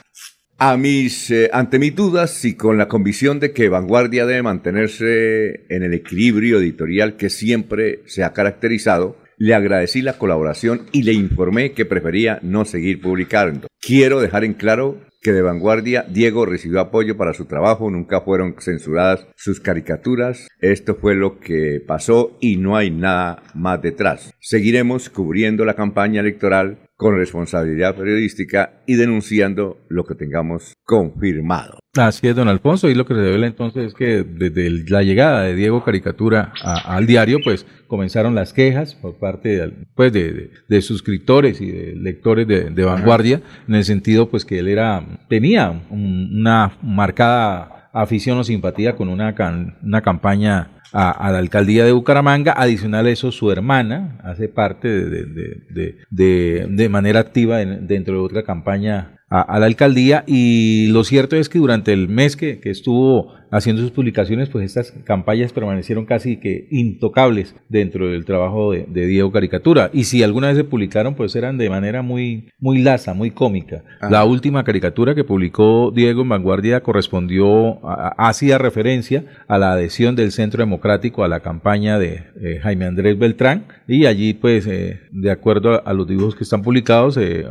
A 0.64 0.76
mis, 0.76 1.28
eh, 1.33 1.50
ante 1.52 1.81
mis 1.81 1.92
dudas 1.92 2.45
y 2.45 2.54
con 2.54 2.78
la 2.78 2.87
convicción 2.87 3.40
de 3.40 3.52
que 3.52 3.69
Vanguardia 3.69 4.26
debe 4.26 4.45
mantenerse 4.45 5.66
en 5.69 5.83
el 5.83 5.92
equilibrio 5.92 6.61
editorial 6.61 7.16
que 7.16 7.31
siempre 7.31 8.02
se 8.07 8.23
ha 8.23 8.33
caracterizado, 8.33 9.16
le 9.38 9.54
agradecí 9.54 10.02
la 10.02 10.19
colaboración 10.19 10.83
y 10.92 11.02
le 11.02 11.14
informé 11.14 11.73
que 11.73 11.85
prefería 11.85 12.38
no 12.42 12.64
seguir 12.64 13.00
publicando. 13.00 13.66
Quiero 13.81 14.21
dejar 14.21 14.45
en 14.45 14.54
claro 14.54 15.00
que 15.21 15.33
de 15.33 15.42
vanguardia 15.42 16.04
Diego 16.09 16.47
recibió 16.47 16.78
apoyo 16.78 17.16
para 17.16 17.35
su 17.35 17.47
trabajo, 17.47 17.90
nunca 17.90 18.21
fueron 18.21 18.54
censuradas 18.61 19.26
sus 19.35 19.59
caricaturas, 19.59 20.47
esto 20.61 20.95
fue 20.95 21.16
lo 21.16 21.40
que 21.40 21.83
pasó 21.85 22.38
y 22.40 22.57
no 22.57 22.76
hay 22.76 22.92
nada 22.92 23.42
más 23.54 23.83
detrás. 23.83 24.33
Seguiremos 24.38 25.11
cubriendo 25.11 25.64
la 25.64 25.75
campaña 25.75 26.21
electoral 26.21 26.78
con 27.02 27.16
responsabilidad 27.16 27.97
periodística 27.97 28.80
y 28.87 28.94
denunciando 28.94 29.78
lo 29.88 30.04
que 30.04 30.14
tengamos 30.14 30.75
confirmado. 30.85 31.80
Así 31.97 32.28
es, 32.28 32.35
don 32.37 32.49
Alfonso, 32.49 32.88
y 32.88 32.94
lo 32.94 33.04
que 33.04 33.14
se 33.14 33.21
revela 33.21 33.47
entonces 33.47 33.88
es 33.88 33.94
que 33.94 34.23
desde 34.23 34.71
la 34.88 35.02
llegada 35.02 35.42
de 35.42 35.54
Diego 35.54 35.85
Caricatura 35.85 36.52
al 36.62 37.06
diario, 37.06 37.40
pues 37.44 37.66
comenzaron 37.87 38.35
las 38.35 38.52
quejas 38.54 38.94
por 38.94 39.18
parte 39.18 39.49
de, 39.49 39.73
pues, 39.94 40.12
de, 40.12 40.80
suscriptores 40.80 41.61
y 41.61 41.71
de 41.71 41.94
lectores 41.97 42.47
de, 42.47 42.85
vanguardia, 42.85 43.42
en 43.68 43.75
el 43.75 43.85
sentido 43.85 44.30
pues 44.30 44.44
que 44.44 44.61
él 44.61 44.68
era, 44.68 45.04
tenía 45.28 45.82
una 45.90 46.78
marcada 46.82 47.90
afición 47.92 48.38
o 48.38 48.44
simpatía 48.44 48.97
con 48.97 49.09
una, 49.09 49.35
una 49.82 50.00
campaña 50.00 50.82
a, 50.92 51.30
la 51.30 51.38
alcaldía 51.38 51.84
de 51.84 51.92
Bucaramanga. 51.92 52.54
Adicional 52.56 53.06
a 53.06 53.11
eso, 53.11 53.32
su 53.32 53.50
hermana 53.50 54.18
hace 54.22 54.49
parte 54.49 54.88
de, 54.88 55.96
de, 56.11 56.88
manera 56.88 57.20
activa 57.20 57.58
dentro 57.58 58.14
de 58.14 58.20
otra 58.20 58.42
campaña 58.42 59.22
a, 59.33 59.59
la 59.59 59.67
alcaldía 59.67 60.25
y 60.27 60.89
lo 60.89 61.05
cierto 61.05 61.37
es 61.37 61.49
que 61.49 61.59
durante 61.59 61.93
el 61.93 62.09
mes 62.09 62.37
que, 62.37 62.61
que 62.61 62.71
estuvo 62.71 63.33
haciendo 63.53 63.83
sus 63.83 63.91
publicaciones, 63.91 64.49
pues 64.49 64.65
estas 64.65 64.93
campañas 65.05 65.53
permanecieron 65.53 66.07
casi 66.07 66.39
que 66.39 66.67
intocables 66.71 67.55
dentro 67.69 68.09
del 68.09 68.25
trabajo 68.25 68.73
de, 68.73 69.07
Diego 69.07 69.31
Caricatura. 69.31 69.91
Y 69.93 70.05
si 70.05 70.23
alguna 70.23 70.49
vez 70.49 70.57
se 70.57 70.65
publicaron, 70.65 71.15
pues 71.15 71.37
eran 71.37 71.59
de 71.59 71.69
manera 71.69 72.01
muy, 72.01 72.49
muy 72.59 72.79
laza, 72.79 73.12
muy 73.12 73.31
cómica. 73.31 73.85
La 74.09 74.25
última 74.25 74.65
caricatura 74.65 75.15
que 75.15 75.23
publicó 75.23 75.93
Diego 75.95 76.23
en 76.23 76.31
Vanguardia 76.31 76.83
correspondió, 76.83 77.79
hacía 78.17 78.57
referencia 78.57 79.25
a 79.49 79.59
la 79.59 79.73
adhesión 79.73 80.17
del 80.17 80.33
Centro 80.33 80.62
Democrático 80.62 81.23
a 81.23 81.29
la 81.29 81.41
campaña 81.41 81.99
de 81.99 82.25
eh, 82.41 82.59
Jaime 82.62 82.87
Andrés 82.87 83.19
Beltrán. 83.19 83.67
Y 83.87 84.07
allí, 84.07 84.33
pues, 84.33 84.67
eh, 84.67 85.01
de 85.11 85.31
acuerdo 85.31 85.87
a, 85.87 85.93
los 85.93 86.09
dibujos 86.09 86.35
que 86.35 86.45
están 86.45 86.62
publicados, 86.62 87.19
eh, 87.19 87.45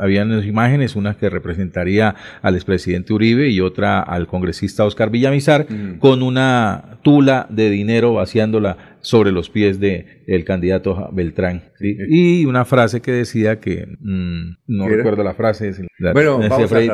habían 0.00 0.42
imágenes, 0.42 0.96
una 0.96 1.14
que 1.14 1.23
representaría 1.30 2.14
al 2.42 2.54
expresidente 2.54 3.12
Uribe 3.12 3.48
y 3.48 3.60
otra 3.60 4.00
al 4.00 4.26
congresista 4.26 4.84
Oscar 4.84 5.10
Villamizar 5.10 5.66
con 5.98 6.22
una 6.22 6.98
tula 7.02 7.46
de 7.50 7.70
dinero 7.70 8.14
vaciándola 8.14 8.94
sobre 9.04 9.32
los 9.32 9.50
pies 9.50 9.78
de 9.78 10.24
el 10.26 10.44
candidato 10.44 11.10
Beltrán. 11.12 11.62
Y 12.08 12.46
una 12.46 12.64
frase 12.64 13.02
que 13.02 13.12
decía 13.12 13.60
que 13.60 13.86
mm, 14.00 14.56
no 14.66 14.88
recuerdo 14.88 15.22
la 15.22 15.34
frase, 15.34 15.72
bueno, 16.14 16.40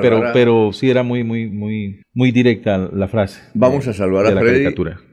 pero, 0.03 0.23
pero 0.33 0.73
sí 0.73 0.91
era 0.91 1.05
muy, 1.05 1.23
muy, 1.23 1.49
muy, 1.49 2.03
muy 2.13 2.33
directa 2.33 2.77
la 2.93 3.09
frase. 3.09 3.41
Vamos 3.55 3.87
a 3.87 3.93
saludar 3.93 4.27
a 4.27 4.41
Freddy, 4.41 4.67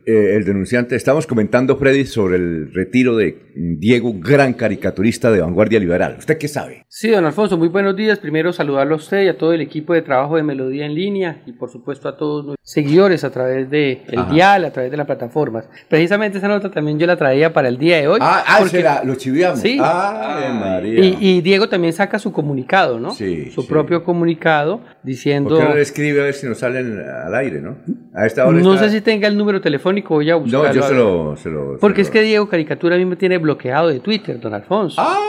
eh, 0.05 0.35
el 0.35 0.45
denunciante. 0.45 0.95
Estamos 0.95 1.27
comentando, 1.27 1.77
Freddy, 1.77 2.05
sobre 2.05 2.37
el 2.37 2.73
retiro 2.73 3.15
de 3.15 3.37
Diego, 3.55 4.13
gran 4.17 4.53
caricaturista 4.53 5.31
de 5.31 5.41
Vanguardia 5.41 5.79
Liberal. 5.79 6.15
¿Usted 6.17 6.37
qué 6.37 6.47
sabe? 6.47 6.85
Sí, 6.87 7.09
don 7.09 7.25
Alfonso, 7.25 7.57
muy 7.57 7.67
buenos 7.67 7.95
días. 7.95 8.17
Primero 8.17 8.53
saludarlo 8.53 8.95
a 8.95 8.97
usted 8.97 9.23
y 9.23 9.27
a 9.27 9.37
todo 9.37 9.53
el 9.53 9.61
equipo 9.61 9.93
de 9.93 10.01
trabajo 10.01 10.37
de 10.37 10.43
Melodía 10.43 10.85
en 10.85 10.95
línea 10.95 11.43
y 11.45 11.51
por 11.51 11.69
supuesto 11.69 12.07
a 12.07 12.17
todos 12.17 12.45
los 12.45 12.55
seguidores 12.61 13.23
a 13.23 13.31
través 13.31 13.69
de 13.69 14.03
el 14.07 14.29
dial, 14.29 14.65
a 14.65 14.71
través 14.71 14.89
de 14.89 14.97
las 14.97 15.05
plataformas. 15.05 15.69
Precisamente 15.89 16.37
esa 16.37 16.47
nota 16.47 16.71
también 16.71 16.97
yo 16.97 17.05
la 17.05 17.17
traía 17.17 17.53
para 17.53 17.67
el 17.67 17.77
día 17.77 17.97
de 17.97 18.07
hoy. 18.07 18.19
Ah, 18.21 18.43
ah 18.47 18.57
porque, 18.59 18.83
lo 19.03 19.15
chiviamos. 19.15 19.59
Sí. 19.59 19.77
Ah, 19.81 20.81
y, 20.83 21.41
Diego 21.41 21.67
también 21.69 21.93
saca 21.93 22.17
su 22.17 22.31
comunicado, 22.31 22.99
¿no? 22.99 23.11
Sí. 23.11 23.51
Su 23.51 23.67
propio 23.67 24.03
comunicado 24.03 24.81
diciendo. 25.03 25.49
¿Por 25.49 25.59
qué 25.59 25.69
no 25.69 25.75
le 25.75 25.81
escribe 25.81 26.21
a 26.21 26.23
ver 26.23 26.33
si 26.33 26.47
nos 26.47 26.59
salen 26.59 26.86
al 26.87 27.35
aire, 27.35 27.61
no? 27.61 27.77
A 28.13 28.25
esta 28.25 28.45
hora 28.45 28.59
No 28.59 28.77
sé 28.77 28.89
si 28.89 29.01
tenga 29.01 29.27
el 29.27 29.37
número 29.37 29.61
telefónico, 29.61 30.15
voy 30.15 30.29
a 30.29 30.35
buscarlo. 30.35 30.67
No, 30.67 30.73
yo 30.73 30.83
se 30.83 30.93
lo, 30.93 31.37
se 31.37 31.49
lo. 31.49 31.77
Porque 31.79 32.01
es 32.01 32.09
que 32.09 32.21
Diego 32.21 32.47
Caricatura 32.47 32.95
a 32.95 32.97
mí 32.97 33.05
me 33.05 33.15
tiene 33.15 33.37
bloqueado 33.37 33.89
de 33.89 33.99
Twitter, 33.99 34.39
don 34.39 34.53
Alfonso. 34.53 35.01
Ah. 35.01 35.19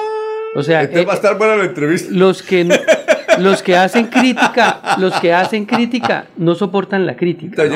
O 0.54 0.62
sea, 0.62 0.82
este 0.82 1.04
va 1.04 1.12
a 1.12 1.16
estar 1.16 1.36
buena 1.36 1.56
la 1.56 1.64
entrevista. 1.64 2.08
Los 2.12 2.42
que 2.42 2.64
los 3.38 3.62
que 3.62 3.76
hacen 3.76 4.06
crítica, 4.06 4.96
los 4.98 5.12
que 5.20 5.32
hacen 5.32 5.64
crítica 5.66 6.26
no 6.36 6.54
soportan 6.54 7.06
la 7.06 7.16
crítica. 7.16 7.64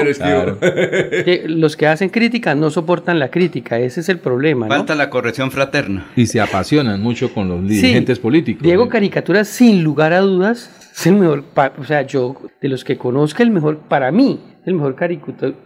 Los 1.47 1.77
que 1.77 1.87
hacen 1.87 2.09
crítica 2.11 2.55
no 2.55 2.71
soportan 2.71 3.19
la 3.19 3.31
crítica, 3.31 3.79
ese 3.79 4.01
es 4.01 4.09
el 4.09 4.19
problema. 4.19 4.67
Falta 4.69 4.95
la 4.95 5.11
corrección 5.11 5.51
fraterna. 5.51 6.07
Y 6.17 6.27
se 6.27 6.41
apasionan 6.41 7.01
mucho 7.01 7.33
con 7.33 7.49
los 7.49 7.67
dirigentes 7.67 8.19
políticos. 8.19 8.63
Diego 8.63 8.89
Caricatura, 8.89 9.45
sin 9.45 9.83
lugar 9.83 10.13
a 10.13 10.21
dudas, 10.21 10.71
es 10.95 11.07
el 11.07 11.15
mejor, 11.15 11.45
o 11.79 11.85
sea, 11.85 12.03
yo, 12.03 12.37
de 12.61 12.69
los 12.69 12.85
que 12.85 12.99
conozco, 12.99 13.43
el 13.43 13.51
mejor 13.51 13.79
para 13.79 14.13
mí, 14.13 14.41
el 14.65 14.75
mejor 14.75 14.95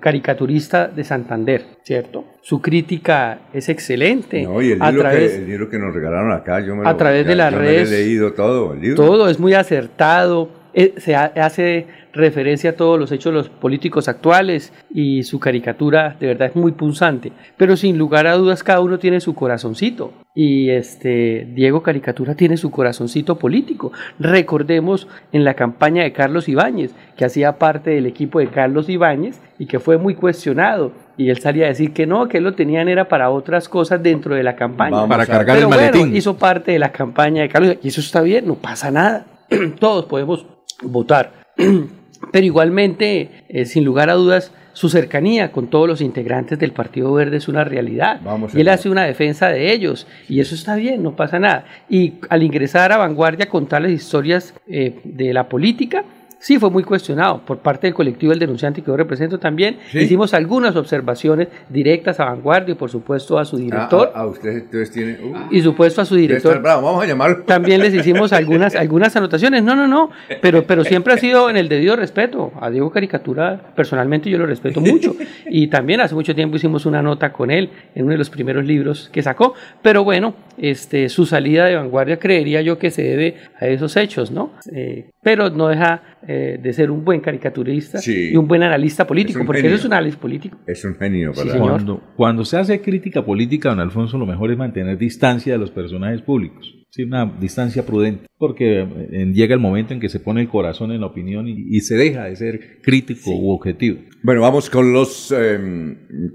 caricaturista 0.00 0.88
de 0.88 1.04
Santander, 1.04 1.64
¿cierto? 1.82 2.24
Su 2.40 2.62
crítica 2.62 3.40
es 3.52 3.68
excelente. 3.68 4.42
No, 4.42 4.62
y 4.62 4.72
el 4.72 4.78
libro, 4.78 5.10
que, 5.10 5.34
el 5.36 5.46
libro 5.46 5.68
que 5.68 5.78
nos 5.78 5.94
regalaron 5.94 6.32
acá, 6.32 6.60
yo 6.60 6.74
me 6.76 6.84
lo, 6.84 6.88
A 6.88 6.96
través 6.96 7.26
de 7.26 7.34
las 7.34 7.52
redes. 7.52 7.90
he 7.90 8.04
leído 8.04 8.32
todo 8.32 8.72
el 8.72 8.80
libro. 8.80 8.96
Todo, 8.96 9.28
es 9.28 9.38
muy 9.38 9.54
acertado, 9.54 10.48
eh, 10.78 10.92
se 10.98 11.16
hace 11.16 11.86
referencia 12.12 12.70
a 12.70 12.72
todos 12.74 12.98
los 12.98 13.10
hechos 13.10 13.32
los 13.32 13.48
políticos 13.48 14.08
actuales 14.08 14.74
y 14.92 15.22
su 15.22 15.40
caricatura 15.40 16.16
de 16.20 16.26
verdad 16.26 16.48
es 16.48 16.56
muy 16.56 16.72
punzante. 16.72 17.32
Pero 17.56 17.78
sin 17.78 17.96
lugar 17.96 18.26
a 18.26 18.34
dudas 18.34 18.62
cada 18.62 18.80
uno 18.80 18.98
tiene 18.98 19.20
su 19.20 19.34
corazoncito 19.34 20.12
y 20.34 20.68
este 20.68 21.48
Diego 21.54 21.82
Caricatura 21.82 22.34
tiene 22.34 22.58
su 22.58 22.70
corazoncito 22.70 23.38
político. 23.38 23.92
Recordemos 24.18 25.08
en 25.32 25.44
la 25.44 25.54
campaña 25.54 26.02
de 26.02 26.12
Carlos 26.12 26.46
Ibáñez, 26.46 26.94
que 27.16 27.24
hacía 27.24 27.56
parte 27.56 27.92
del 27.92 28.04
equipo 28.04 28.38
de 28.38 28.48
Carlos 28.48 28.90
Ibáñez 28.90 29.40
y 29.58 29.64
que 29.64 29.80
fue 29.80 29.96
muy 29.96 30.14
cuestionado. 30.14 30.92
Y 31.16 31.30
él 31.30 31.38
salía 31.38 31.64
a 31.64 31.68
decir 31.68 31.94
que 31.94 32.06
no, 32.06 32.28
que 32.28 32.36
él 32.36 32.44
lo 32.44 32.52
tenían 32.52 32.90
era 32.90 33.08
para 33.08 33.30
otras 33.30 33.70
cosas 33.70 34.02
dentro 34.02 34.34
de 34.34 34.42
la 34.42 34.56
campaña. 34.56 35.08
para 35.08 35.24
cargar 35.24 35.56
Pero 35.56 35.68
el 35.68 35.74
maletín. 35.74 36.00
bueno, 36.02 36.16
hizo 36.16 36.36
parte 36.36 36.72
de 36.72 36.78
la 36.78 36.92
campaña 36.92 37.40
de 37.40 37.48
Carlos 37.48 37.78
y 37.82 37.88
eso 37.88 38.02
está 38.02 38.20
bien, 38.20 38.46
no 38.46 38.56
pasa 38.56 38.90
nada. 38.90 39.24
Todos 39.80 40.04
podemos 40.04 40.46
votar. 40.82 41.32
Pero 42.32 42.46
igualmente, 42.46 43.44
eh, 43.48 43.66
sin 43.66 43.84
lugar 43.84 44.10
a 44.10 44.14
dudas, 44.14 44.52
su 44.72 44.88
cercanía 44.90 45.52
con 45.52 45.68
todos 45.68 45.88
los 45.88 46.00
integrantes 46.00 46.58
del 46.58 46.72
Partido 46.72 47.12
Verde 47.12 47.38
es 47.38 47.48
una 47.48 47.64
realidad. 47.64 48.20
Vamos, 48.22 48.54
y 48.54 48.60
él 48.60 48.68
hace 48.68 48.90
una 48.90 49.04
defensa 49.04 49.48
de 49.48 49.72
ellos. 49.72 50.06
Y 50.28 50.40
eso 50.40 50.54
está 50.54 50.76
bien, 50.76 51.02
no 51.02 51.16
pasa 51.16 51.38
nada. 51.38 51.64
Y 51.88 52.14
al 52.28 52.42
ingresar 52.42 52.92
a 52.92 52.98
Vanguardia 52.98 53.48
con 53.48 53.66
tales 53.66 53.92
historias 53.92 54.54
eh, 54.66 55.00
de 55.04 55.32
la 55.32 55.48
política, 55.48 56.04
sí 56.38 56.58
fue 56.58 56.70
muy 56.70 56.82
cuestionado 56.82 57.40
por 57.44 57.58
parte 57.58 57.86
del 57.86 57.94
colectivo 57.94 58.30
del 58.30 58.38
denunciante 58.38 58.82
que 58.82 58.88
yo 58.88 58.96
represento 58.96 59.38
también. 59.38 59.78
Sí. 59.90 59.98
Hicimos 60.00 60.34
algunas 60.34 60.76
observaciones 60.76 61.48
directas 61.68 62.20
a 62.20 62.26
Vanguardia 62.26 62.72
y 62.72 62.74
por 62.76 62.90
supuesto 62.90 63.38
a 63.38 63.44
su 63.44 63.56
director. 63.56 64.12
Ah, 64.14 64.20
a, 64.20 64.22
a 64.22 64.26
usted 64.26 64.50
entonces 64.50 64.90
tiene. 64.90 65.18
Uh, 65.22 65.48
y 65.50 65.62
supuesto 65.62 66.02
a 66.02 66.04
su 66.04 66.16
director. 66.16 66.60
bravo. 66.60 66.82
Vamos 66.82 67.04
a 67.04 67.06
llamarlo. 67.06 67.42
También 67.44 67.80
les 67.80 67.94
hicimos 67.94 68.32
algunas, 68.32 68.74
algunas 68.76 69.14
anotaciones. 69.16 69.62
No, 69.62 69.74
no, 69.74 69.86
no. 69.86 70.10
Pero, 70.40 70.64
pero 70.64 70.84
siempre 70.84 71.14
ha 71.14 71.18
sido 71.18 71.50
en 71.50 71.56
el 71.56 71.68
debido 71.68 71.96
respeto. 71.96 72.52
A 72.60 72.70
Diego 72.70 72.90
Caricatura, 72.90 73.72
personalmente, 73.74 74.30
yo 74.30 74.38
lo 74.38 74.46
respeto 74.46 74.80
mucho. 74.80 75.14
Y 75.48 75.68
también 75.68 76.00
hace 76.00 76.14
mucho 76.14 76.34
tiempo 76.34 76.56
hicimos 76.56 76.86
una 76.86 77.02
nota 77.02 77.32
con 77.32 77.50
él 77.50 77.70
en 77.94 78.04
uno 78.04 78.12
de 78.12 78.18
los 78.18 78.30
primeros 78.30 78.64
libros 78.64 79.10
que 79.12 79.22
sacó. 79.22 79.54
Pero 79.82 80.04
bueno, 80.04 80.34
este, 80.58 81.08
su 81.08 81.26
salida 81.26 81.66
de 81.66 81.76
vanguardia 81.76 82.18
creería 82.18 82.62
yo 82.62 82.78
que 82.78 82.90
se 82.90 83.02
debe 83.02 83.36
a 83.60 83.66
esos 83.66 83.96
hechos, 83.96 84.30
¿no? 84.30 84.52
Eh, 84.72 85.10
pero 85.26 85.50
no 85.50 85.66
deja 85.66 86.02
eh, 86.28 86.56
de 86.62 86.72
ser 86.72 86.88
un 86.92 87.04
buen 87.04 87.20
caricaturista 87.20 87.98
Sí. 87.98 88.30
y 88.32 88.36
un 88.36 88.46
buen 88.46 88.62
analista 88.62 89.04
político, 89.08 89.40
Es 89.40 89.44
porque 89.46 89.60
genio. 89.62 89.74
eso 89.74 89.80
es 89.82 89.86
un 89.86 89.92
análisis 89.94 90.20
político. 90.20 90.56
Es 90.68 90.84
un 90.84 90.94
genio, 90.94 91.34
Sí, 91.34 91.40
¿verdad? 91.40 91.52
señor. 91.54 91.70
Cuando, 91.72 92.00
cuando 92.14 92.44
se 92.44 92.56
hace 92.58 92.80
crítica 92.80 93.24
política, 93.24 93.70
don 93.70 93.80
Alfonso, 93.80 94.18
lo 94.18 94.26
mejor 94.26 94.52
es 94.52 94.56
mantener 94.56 94.96
distancia 94.98 95.54
de 95.54 95.58
los 95.58 95.72
personajes 95.72 96.22
públicos. 96.22 96.72
Sí, 96.90 97.02
una 97.02 97.26
distancia 97.40 97.84
prudente, 97.84 98.26
porque 98.38 98.82
eh, 98.82 99.26
llega 99.34 99.52
el 99.52 99.60
momento 99.60 99.94
en 99.94 99.98
que 99.98 100.08
se 100.08 100.20
pone 100.20 100.42
el 100.42 100.48
corazón 100.48 100.92
en 100.92 101.00
la 101.00 101.08
opinión 101.08 101.48
y, 101.48 101.56
y 101.76 101.80
se 101.80 101.96
deja 101.96 102.26
de 102.26 102.36
ser 102.36 102.80
crítico 102.80 103.32
u 103.32 103.50
objetivo. 103.50 103.98
Bueno, 104.22 104.42
vamos 104.42 104.70
con 104.70 104.92
los 104.92 105.34
eh, 105.36 105.58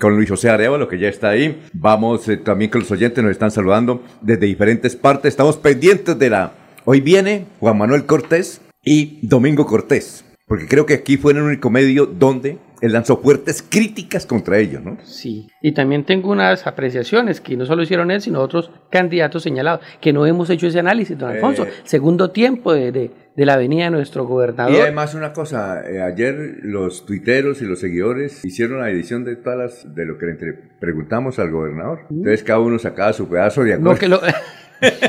con 0.02 0.18
Luis 0.18 0.30
José 0.30 0.50
Arevalo, 0.50 0.90
que 0.90 1.00
ya 1.00 1.08
está 1.08 1.30
ahí. 1.30 1.58
Vamos 1.72 2.28
eh, 2.28 2.36
también 2.36 2.70
con 2.70 2.82
los 2.82 2.92
oyentes, 2.92 3.24
nos 3.24 3.32
están 3.32 3.52
saludando 3.52 4.04
desde 4.22 4.48
diferentes 4.48 4.98
partes. 4.98 5.30
Estamos 5.30 5.56
pendientes 5.56 6.20
de 6.20 6.30
la. 6.30 6.52
Hoy 6.84 7.00
viene 7.00 7.46
Juan 7.62 7.78
Manuel 7.78 8.06
Cortés 8.06 8.60
y 8.84 9.20
Domingo 9.28 9.66
Cortés, 9.66 10.26
porque 10.48 10.68
creo 10.68 10.86
que 10.86 10.94
aquí 10.96 11.18
fue 11.18 11.34
el 11.34 11.42
único 11.42 11.70
medio 11.70 12.06
donde 12.06 12.58
él 12.82 12.94
lanzó 12.94 13.18
fuertes 13.18 13.62
críticas 13.62 14.26
contra 14.26 14.58
ellos, 14.58 14.84
¿no? 14.84 14.98
Sí, 15.04 15.48
y 15.62 15.74
también 15.74 16.04
tengo 16.04 16.32
unas 16.32 16.66
apreciaciones 16.66 17.40
que 17.40 17.56
no 17.56 17.66
solo 17.68 17.84
hicieron 17.84 18.10
él, 18.10 18.22
sino 18.22 18.40
otros 18.42 18.72
candidatos 18.90 19.44
señalados, 19.44 19.82
que 20.02 20.12
no 20.12 20.26
hemos 20.26 20.50
hecho 20.50 20.66
ese 20.66 20.80
análisis, 20.80 21.16
don 21.16 21.30
Alfonso. 21.30 21.66
Eh. 21.66 21.72
Segundo 21.84 22.32
tiempo 22.32 22.74
de, 22.74 22.92
de- 22.92 23.12
de 23.34 23.46
la 23.46 23.56
venida 23.56 23.86
de 23.86 23.92
nuestro 23.92 24.26
gobernador. 24.26 24.74
Y 24.76 24.80
además 24.82 25.14
una 25.16 25.32
cosa, 25.32 25.90
eh, 25.90 26.02
ayer 26.02 26.36
los 26.64 27.06
tuiteros 27.06 27.62
y 27.62 27.66
los 27.66 27.80
seguidores 27.80 28.44
hicieron 28.44 28.80
la 28.82 28.90
edición 28.90 29.24
de 29.24 29.38
todas 29.38 29.58
las, 29.58 29.96
de 29.96 30.06
lo 30.06 30.18
que 30.18 30.26
le 30.26 30.32
entre- 30.34 30.54
preguntamos 30.82 31.40
al 31.40 31.50
gobernador. 31.50 32.00
Entonces 32.10 32.44
cada 32.44 32.60
uno 32.60 32.78
sacaba 32.78 33.14
su 33.14 33.30
pedazo 33.30 33.64
de 33.64 33.76
acuerdo. 33.76 33.94
No, 33.94 33.98
que 34.00 34.08
lo... 34.10 34.20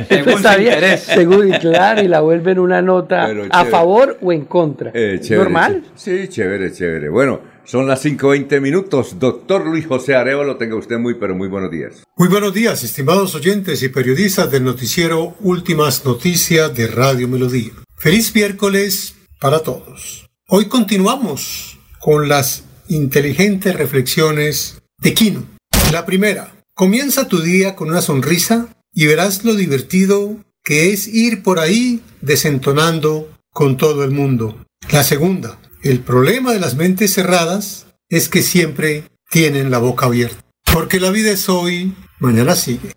Según 0.09 0.29
Está 0.35 0.53
su 0.55 0.61
bien, 0.61 0.75
interés. 0.75 1.01
según, 1.03 1.49
y 1.55 1.59
claro, 1.59 2.03
y 2.03 2.09
la 2.09 2.21
vuelven 2.21 2.59
una 2.59 2.83
nota 2.83 3.25
Pero 3.27 3.45
a 3.45 3.49
chévere. 3.49 3.71
favor 3.71 4.19
o 4.21 4.33
en 4.33 4.45
contra. 4.45 4.91
Eh, 4.95 5.19
chévere, 5.21 5.45
Normal. 5.45 5.85
Sí, 5.95 6.29
chévere, 6.29 6.73
chévere. 6.73 7.09
Bueno, 7.09 7.41
son 7.65 7.87
las 7.87 8.05
5.20 8.05 8.61
minutos. 8.61 9.19
Doctor 9.19 9.65
Luis 9.67 9.87
José 9.87 10.15
Arevalo, 10.15 10.57
tenga 10.57 10.77
usted 10.77 10.99
muy, 10.99 11.15
pero 11.15 11.35
muy 11.35 11.49
buenos 11.49 11.71
días. 11.71 12.03
Muy 12.17 12.29
buenos 12.29 12.53
días, 12.53 12.85
estimados 12.85 13.35
oyentes 13.35 13.83
y 13.83 13.89
periodistas 13.89 14.51
del 14.51 14.65
noticiero 14.65 15.37
Últimas 15.41 16.05
Noticias 16.05 16.75
de 16.75 16.87
Radio 16.89 17.29
Melodía. 17.29 17.73
Feliz 17.97 18.35
miércoles 18.35 19.15
para 19.41 19.61
todos. 19.61 20.29
Hoy 20.49 20.67
continuamos 20.67 21.79
con 21.99 22.29
las 22.29 22.65
inteligentes 22.89 23.75
reflexiones 23.75 24.83
de 24.99 25.15
Quino. 25.15 25.45
La 25.93 26.05
primera, 26.05 26.53
comienza 26.75 27.27
tu 27.29 27.41
día 27.41 27.75
con 27.75 27.89
una 27.89 28.03
sonrisa 28.03 28.69
y 28.93 29.07
verás 29.07 29.45
lo 29.45 29.55
divertido 29.55 30.37
que 30.65 30.93
es 30.93 31.09
ir 31.09 31.43
por 31.43 31.59
ahí 31.59 32.01
desentonando 32.21 33.31
con 33.51 33.77
todo 33.77 34.05
el 34.05 34.11
mundo. 34.11 34.65
La 34.91 35.03
segunda, 35.05 35.59
el 35.83 36.01
problema 36.01 36.53
de 36.53 36.61
las 36.61 36.77
mentes 36.77 37.15
cerradas 37.15 37.87
es 38.09 38.29
que 38.29 38.43
siempre 38.43 39.05
tienen 39.31 39.71
la 39.71 39.79
boca 39.79 40.07
abierta. 40.07 40.43
Porque 40.73 41.01
la 41.01 41.11
vida 41.11 41.33
es 41.33 41.49
hoy, 41.49 41.95
mañana 42.19 42.55
sigue. 42.55 42.93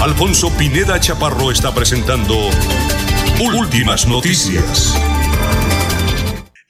Alfonso 0.00 0.50
Pineda 0.56 1.00
Chaparro 1.00 1.50
está 1.50 1.74
presentando 1.74 2.50
Últimas 3.40 4.06
Noticias. 4.06 4.94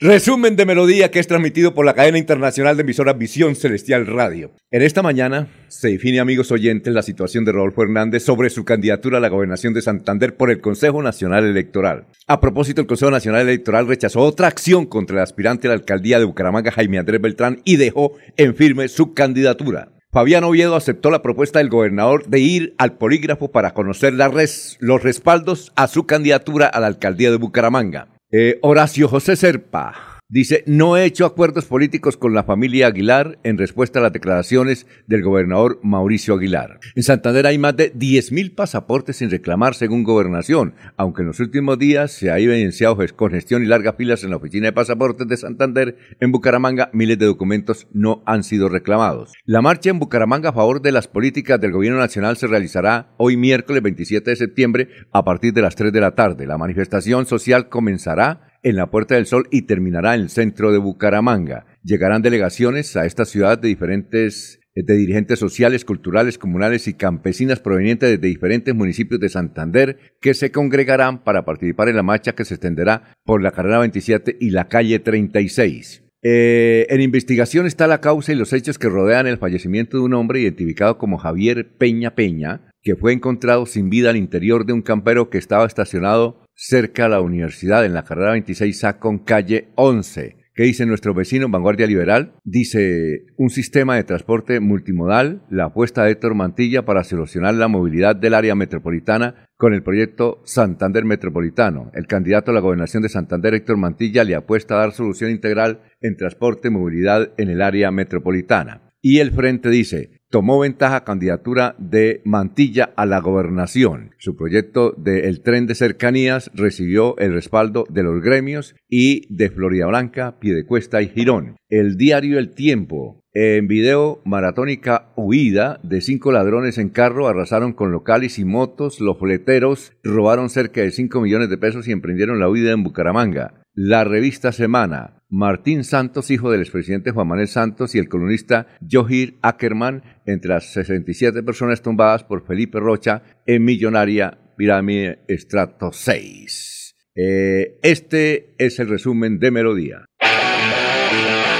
Resumen 0.01 0.57
de 0.57 0.65
melodía 0.65 1.09
que 1.09 1.19
es 1.19 1.27
transmitido 1.27 1.73
por 1.73 1.85
la 1.85 1.93
cadena 1.93 2.17
internacional 2.17 2.75
de 2.75 2.81
emisoras 2.81 3.17
Visión 3.17 3.55
Celestial 3.55 4.05
Radio. 4.05 4.51
En 4.69 4.81
esta 4.81 5.01
mañana 5.01 5.47
se 5.69 5.87
define, 5.87 6.19
amigos 6.19 6.51
oyentes, 6.51 6.93
la 6.93 7.01
situación 7.01 7.45
de 7.45 7.53
Rodolfo 7.53 7.81
Hernández 7.81 8.25
sobre 8.25 8.49
su 8.49 8.65
candidatura 8.65 9.19
a 9.19 9.21
la 9.21 9.29
gobernación 9.29 9.73
de 9.73 9.81
Santander 9.81 10.35
por 10.35 10.51
el 10.51 10.59
Consejo 10.59 11.01
Nacional 11.01 11.45
Electoral. 11.45 12.07
A 12.27 12.41
propósito, 12.41 12.81
el 12.81 12.87
Consejo 12.87 13.09
Nacional 13.09 13.43
Electoral 13.43 13.87
rechazó 13.87 14.19
otra 14.19 14.49
acción 14.49 14.85
contra 14.85 15.15
el 15.15 15.23
aspirante 15.23 15.69
a 15.69 15.69
la 15.69 15.75
alcaldía 15.75 16.19
de 16.19 16.25
Bucaramanga, 16.25 16.71
Jaime 16.71 16.99
Andrés 16.99 17.21
Beltrán, 17.21 17.61
y 17.63 17.77
dejó 17.77 18.17
en 18.35 18.53
firme 18.53 18.89
su 18.89 19.13
candidatura. 19.13 19.93
Fabián 20.11 20.43
Oviedo 20.43 20.75
aceptó 20.75 21.09
la 21.09 21.21
propuesta 21.21 21.59
del 21.59 21.69
gobernador 21.69 22.27
de 22.27 22.39
ir 22.41 22.75
al 22.77 22.97
polígrafo 22.97 23.49
para 23.49 23.73
conocer 23.73 24.13
los 24.13 25.03
respaldos 25.03 25.71
a 25.77 25.87
su 25.87 26.05
candidatura 26.05 26.67
a 26.67 26.81
la 26.81 26.87
alcaldía 26.87 27.31
de 27.31 27.37
Bucaramanga. 27.37 28.09
Eh, 28.37 28.59
Horacio 28.63 29.07
José 29.07 29.37
Serpa 29.37 30.14
dice, 30.27 30.63
no 30.67 30.97
he 30.97 31.05
hecho 31.05 31.25
acuerdos 31.25 31.65
políticos 31.65 32.17
con 32.17 32.33
la 32.33 32.43
familia 32.43 32.87
Aguilar 32.87 33.37
en 33.43 33.57
respuesta 33.57 33.99
a 33.99 34.01
las 34.03 34.13
declaraciones 34.13 34.87
del 35.07 35.21
gobernador 35.23 35.79
Mauricio 35.83 36.33
Aguilar. 36.35 36.79
En 36.95 37.03
Santander 37.03 37.45
hay 37.47 37.57
más 37.57 37.75
de 37.77 37.93
10.000 37.93 38.55
pasaportes 38.55 39.17
sin 39.17 39.29
reclamar 39.29 39.75
según 39.75 40.03
gobernación, 40.03 40.73
aunque 40.97 41.21
en 41.21 41.27
los 41.27 41.39
últimos 41.39 41.77
días 41.77 42.11
se 42.11 42.31
ha 42.31 42.39
evidenciado 42.39 42.97
ges- 42.97 43.13
congestión 43.13 43.63
y 43.63 43.67
largas 43.67 43.95
filas 43.97 44.23
en 44.23 44.31
la 44.31 44.37
oficina 44.37 44.67
de 44.67 44.73
pasaportes 44.73 45.27
de 45.27 45.37
Santander. 45.37 45.97
En 46.19 46.31
Bucaramanga 46.31 46.89
miles 46.93 47.19
de 47.19 47.25
documentos 47.25 47.87
no 47.93 48.23
han 48.25 48.43
sido 48.43 48.67
reclamados. 48.69 49.33
La 49.45 49.61
marcha 49.61 49.89
en 49.89 49.99
Bucaramanga 49.99 50.49
a 50.49 50.53
favor 50.53 50.81
de 50.81 50.91
las 50.91 51.07
políticas 51.07 51.59
del 51.61 51.71
gobierno 51.71 51.99
nacional 51.99 52.37
se 52.37 52.47
realizará 52.47 53.13
hoy 53.17 53.37
miércoles 53.37 53.83
27 53.83 54.31
de 54.31 54.35
septiembre 54.35 54.89
a 55.11 55.23
partir 55.23 55.53
de 55.53 55.61
las 55.61 55.75
3 55.75 55.93
de 55.93 56.01
la 56.01 56.15
tarde. 56.15 56.45
La 56.47 56.57
manifestación 56.57 57.25
social 57.25 57.69
comenzará 57.69 58.54
en 58.65 58.75
la 58.75 58.89
Puerta 58.89 59.13
del 59.13 59.27
Sol 59.27 59.47
y 59.51 59.61
terminará 59.61 60.15
en 60.15 60.21
el 60.21 60.29
centro 60.29 60.71
de 60.71 60.79
Bucaramanga. 60.79 61.67
Llegarán 61.83 62.23
delegaciones 62.23 62.97
a 62.97 63.05
esta 63.05 63.23
ciudad 63.23 63.59
de 63.59 63.67
diferentes 63.67 64.59
de 64.75 64.95
dirigentes 64.95 65.39
sociales, 65.39 65.85
culturales, 65.85 66.37
comunales 66.37 66.87
y 66.89 66.95
campesinas 66.95 67.61
provenientes 67.61 68.09
de 68.09 68.27
diferentes 68.27 68.75
municipios 68.75 69.21
de 69.21 69.29
Santander 69.29 69.97
que 70.19 70.33
se 70.33 70.51
congregarán 70.51 71.23
para 71.23 71.45
participar 71.45 71.87
en 71.87 71.95
la 71.95 72.03
marcha 72.03 72.33
que 72.33 72.43
se 72.43 72.55
extenderá 72.55 73.15
por 73.23 73.41
la 73.41 73.51
carrera 73.51 73.79
27 73.79 74.35
y 74.37 74.49
la 74.49 74.67
calle 74.67 74.99
36. 74.99 76.03
Eh, 76.23 76.87
en 76.89 77.01
investigación 77.01 77.67
está 77.67 77.85
la 77.85 78.01
causa 78.01 78.33
y 78.33 78.35
los 78.35 78.51
hechos 78.51 78.79
que 78.79 78.89
rodean 78.89 79.27
el 79.27 79.37
fallecimiento 79.37 79.97
de 79.97 80.03
un 80.03 80.15
hombre 80.15 80.41
identificado 80.41 80.97
como 80.97 81.19
Javier 81.19 81.77
Peña 81.77 82.15
Peña, 82.15 82.71
que 82.81 82.95
fue 82.95 83.13
encontrado 83.13 83.67
sin 83.67 83.91
vida 83.91 84.09
al 84.09 84.17
interior 84.17 84.65
de 84.65 84.73
un 84.73 84.81
campero 84.81 85.29
que 85.29 85.37
estaba 85.37 85.67
estacionado 85.67 86.44
cerca 86.55 87.05
a 87.05 87.09
la 87.09 87.21
universidad 87.21 87.85
en 87.85 87.93
la 87.93 88.03
carrera 88.03 88.35
26A 88.35 88.97
con 88.97 89.19
calle 89.19 89.69
11. 89.75 90.37
¿Qué 90.57 90.63
dice 90.63 90.85
nuestro 90.85 91.13
vecino 91.13 91.49
Vanguardia 91.49 91.85
Liberal? 91.85 92.35
Dice 92.45 93.25
un 93.35 93.49
sistema 93.49 93.97
de 93.97 94.05
transporte 94.05 94.61
multimodal, 94.61 95.45
la 95.49 95.65
apuesta 95.65 96.05
de 96.05 96.11
Héctor 96.11 96.33
Mantilla 96.33 96.85
para 96.85 97.03
solucionar 97.03 97.55
la 97.55 97.67
movilidad 97.67 98.15
del 98.15 98.33
área 98.33 98.55
metropolitana 98.55 99.49
con 99.57 99.73
el 99.73 99.83
proyecto 99.83 100.41
Santander 100.45 101.03
Metropolitano. 101.03 101.91
El 101.93 102.07
candidato 102.07 102.51
a 102.51 102.53
la 102.53 102.61
gobernación 102.61 103.03
de 103.03 103.09
Santander, 103.09 103.53
Héctor 103.53 103.75
Mantilla, 103.75 104.23
le 104.23 104.35
apuesta 104.35 104.75
a 104.75 104.77
dar 104.77 104.93
solución 104.93 105.29
integral 105.29 105.81
en 105.99 106.15
transporte 106.15 106.69
y 106.69 106.71
movilidad 106.71 107.33
en 107.37 107.49
el 107.49 107.61
área 107.61 107.91
metropolitana. 107.91 108.84
Y 109.07 109.19
el 109.19 109.29
Frente 109.29 109.69
dice, 109.69 110.19
tomó 110.31 110.57
ventaja 110.57 111.03
candidatura 111.03 111.75
de 111.77 112.23
Mantilla 112.25 112.91
a 112.95 113.05
la 113.05 113.19
gobernación. 113.19 114.15
Su 114.17 114.35
proyecto 114.35 114.95
del 114.97 115.41
tren 115.41 115.67
de 115.67 115.75
cercanías 115.75 116.49
recibió 116.55 117.15
el 117.19 117.31
respaldo 117.31 117.85
de 117.87 118.01
los 118.01 118.19
gremios 118.23 118.75
y 118.89 119.31
de 119.31 119.51
Florida 119.51 119.85
Blanca, 119.85 120.39
Piedecuesta 120.39 121.03
y 121.03 121.09
Girón. 121.09 121.55
El 121.69 121.97
diario 121.97 122.39
El 122.39 122.55
Tiempo. 122.55 123.21
En 123.31 123.67
video 123.67 124.23
maratónica 124.25 125.13
huida 125.15 125.79
de 125.83 126.01
cinco 126.01 126.31
ladrones 126.31 126.79
en 126.79 126.89
carro 126.89 127.27
arrasaron 127.27 127.73
con 127.73 127.91
locales 127.91 128.39
y 128.39 128.45
motos, 128.45 128.99
los 128.99 129.19
fleteros 129.19 129.93
robaron 130.01 130.49
cerca 130.49 130.81
de 130.81 130.89
5 130.89 131.21
millones 131.21 131.51
de 131.51 131.59
pesos 131.59 131.87
y 131.87 131.91
emprendieron 131.91 132.39
la 132.39 132.49
huida 132.49 132.71
en 132.71 132.81
Bucaramanga. 132.81 133.61
La 133.77 134.03
revista 134.03 134.51
Semana, 134.51 135.14
Martín 135.29 135.83
Santos, 135.83 136.31
hijo 136.31 136.51
del 136.51 136.61
expresidente 136.61 137.11
Juan 137.11 137.27
Manuel 137.27 137.47
Santos, 137.47 137.95
y 137.95 137.99
el 137.99 138.09
columnista 138.09 138.67
Johir 138.89 139.37
Ackerman, 139.41 140.03
entre 140.25 140.49
las 140.49 140.71
67 140.73 141.43
personas 141.43 141.81
tumbadas 141.81 142.23
por 142.23 142.45
Felipe 142.45 142.79
Rocha 142.79 143.23
en 143.45 143.63
Millonaria 143.65 144.37
Pirámide 144.57 145.19
Estrato 145.27 145.91
6. 145.91 146.95
Eh, 147.15 147.79
este 147.81 148.55
es 148.57 148.79
el 148.79 148.89
resumen 148.89 149.39
de 149.39 149.51
Melodía. 149.51 150.05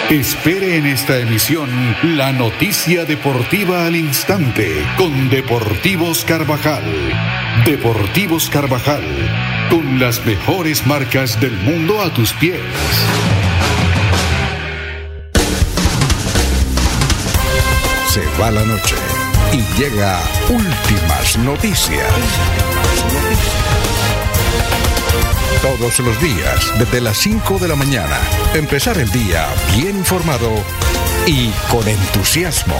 Espere 0.09 0.77
en 0.77 0.85
esta 0.85 1.19
emisión 1.19 1.67
la 2.15 2.31
noticia 2.31 3.05
deportiva 3.05 3.87
al 3.87 3.95
instante 3.95 4.67
con 4.97 5.29
Deportivos 5.29 6.23
Carvajal. 6.25 6.83
Deportivos 7.65 8.49
Carvajal, 8.49 9.03
con 9.71 9.99
las 9.99 10.23
mejores 10.25 10.85
marcas 10.85 11.41
del 11.41 11.53
mundo 11.53 12.01
a 12.01 12.13
tus 12.13 12.33
pies. 12.33 12.61
Va 18.39 18.51
la 18.51 18.65
noche 18.65 18.95
y 19.53 19.61
llega 19.79 20.19
últimas 20.49 21.37
noticias. 21.39 22.11
Todos 25.61 25.99
los 25.99 26.21
días, 26.21 26.73
desde 26.77 27.01
las 27.01 27.17
5 27.17 27.59
de 27.59 27.67
la 27.67 27.75
mañana, 27.75 28.19
empezar 28.53 28.97
el 28.97 29.09
día 29.11 29.47
bien 29.77 29.97
informado 29.97 30.51
y 31.27 31.49
con 31.71 31.87
entusiasmo. 31.87 32.75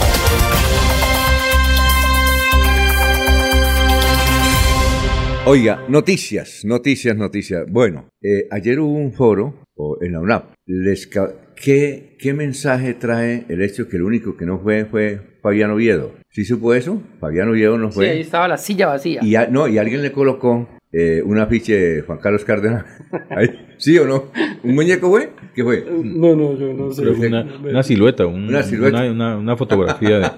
Oiga, 5.45 5.85
noticias, 5.87 6.65
noticias, 6.65 7.15
noticias. 7.15 7.65
Bueno, 7.69 8.09
eh, 8.21 8.47
ayer 8.51 8.79
hubo 8.79 8.93
un 8.93 9.13
foro 9.13 9.53
en 10.01 10.13
la 10.13 10.19
UNAP. 10.19 10.53
Les 10.65 11.07
¿qué, 11.55 12.15
¿Qué 12.19 12.33
mensaje 12.33 12.93
trae 12.93 13.45
el 13.49 13.61
hecho 13.61 13.87
que 13.89 13.97
el 13.97 14.03
único 14.03 14.37
que 14.37 14.45
no 14.45 14.59
fue 14.59 14.85
fue 14.85 15.19
Fabián 15.41 15.71
Oviedo? 15.71 16.13
¿Sí 16.29 16.43
supo 16.45 16.73
eso? 16.73 17.01
Fabián 17.19 17.49
Oviedo 17.49 17.77
no 17.77 17.91
Sí, 17.91 18.01
ahí 18.01 18.07
fue. 18.07 18.19
estaba 18.21 18.47
la 18.47 18.57
silla 18.57 18.87
vacía. 18.87 19.21
y, 19.23 19.35
a- 19.35 19.47
no, 19.47 19.67
y 19.67 19.77
alguien 19.77 20.01
le 20.01 20.11
colocó 20.11 20.67
eh, 20.91 21.21
un 21.25 21.37
afiche 21.39 21.75
de 21.75 22.01
Juan 22.03 22.19
Carlos 22.19 22.45
Cárdenas. 22.45 22.85
Ahí, 23.29 23.49
¿Sí 23.77 23.97
o 23.97 24.05
no? 24.05 24.31
¿Un 24.63 24.75
muñeco 24.75 25.09
fue? 25.09 25.31
¿Qué 25.53 25.61
fue? 25.63 25.83
No, 26.03 26.33
no, 26.35 26.57
yo 26.57 26.73
no 26.73 26.91
sé. 26.93 27.05
Una, 27.09 27.43
una 27.69 27.83
silueta, 27.83 28.25
un- 28.25 28.47
Una 28.47 28.63
silueta. 28.63 28.99
Una, 29.01 29.11
una- 29.11 29.37
una 29.37 29.57
fotografía 29.57 30.19
de, 30.19 30.29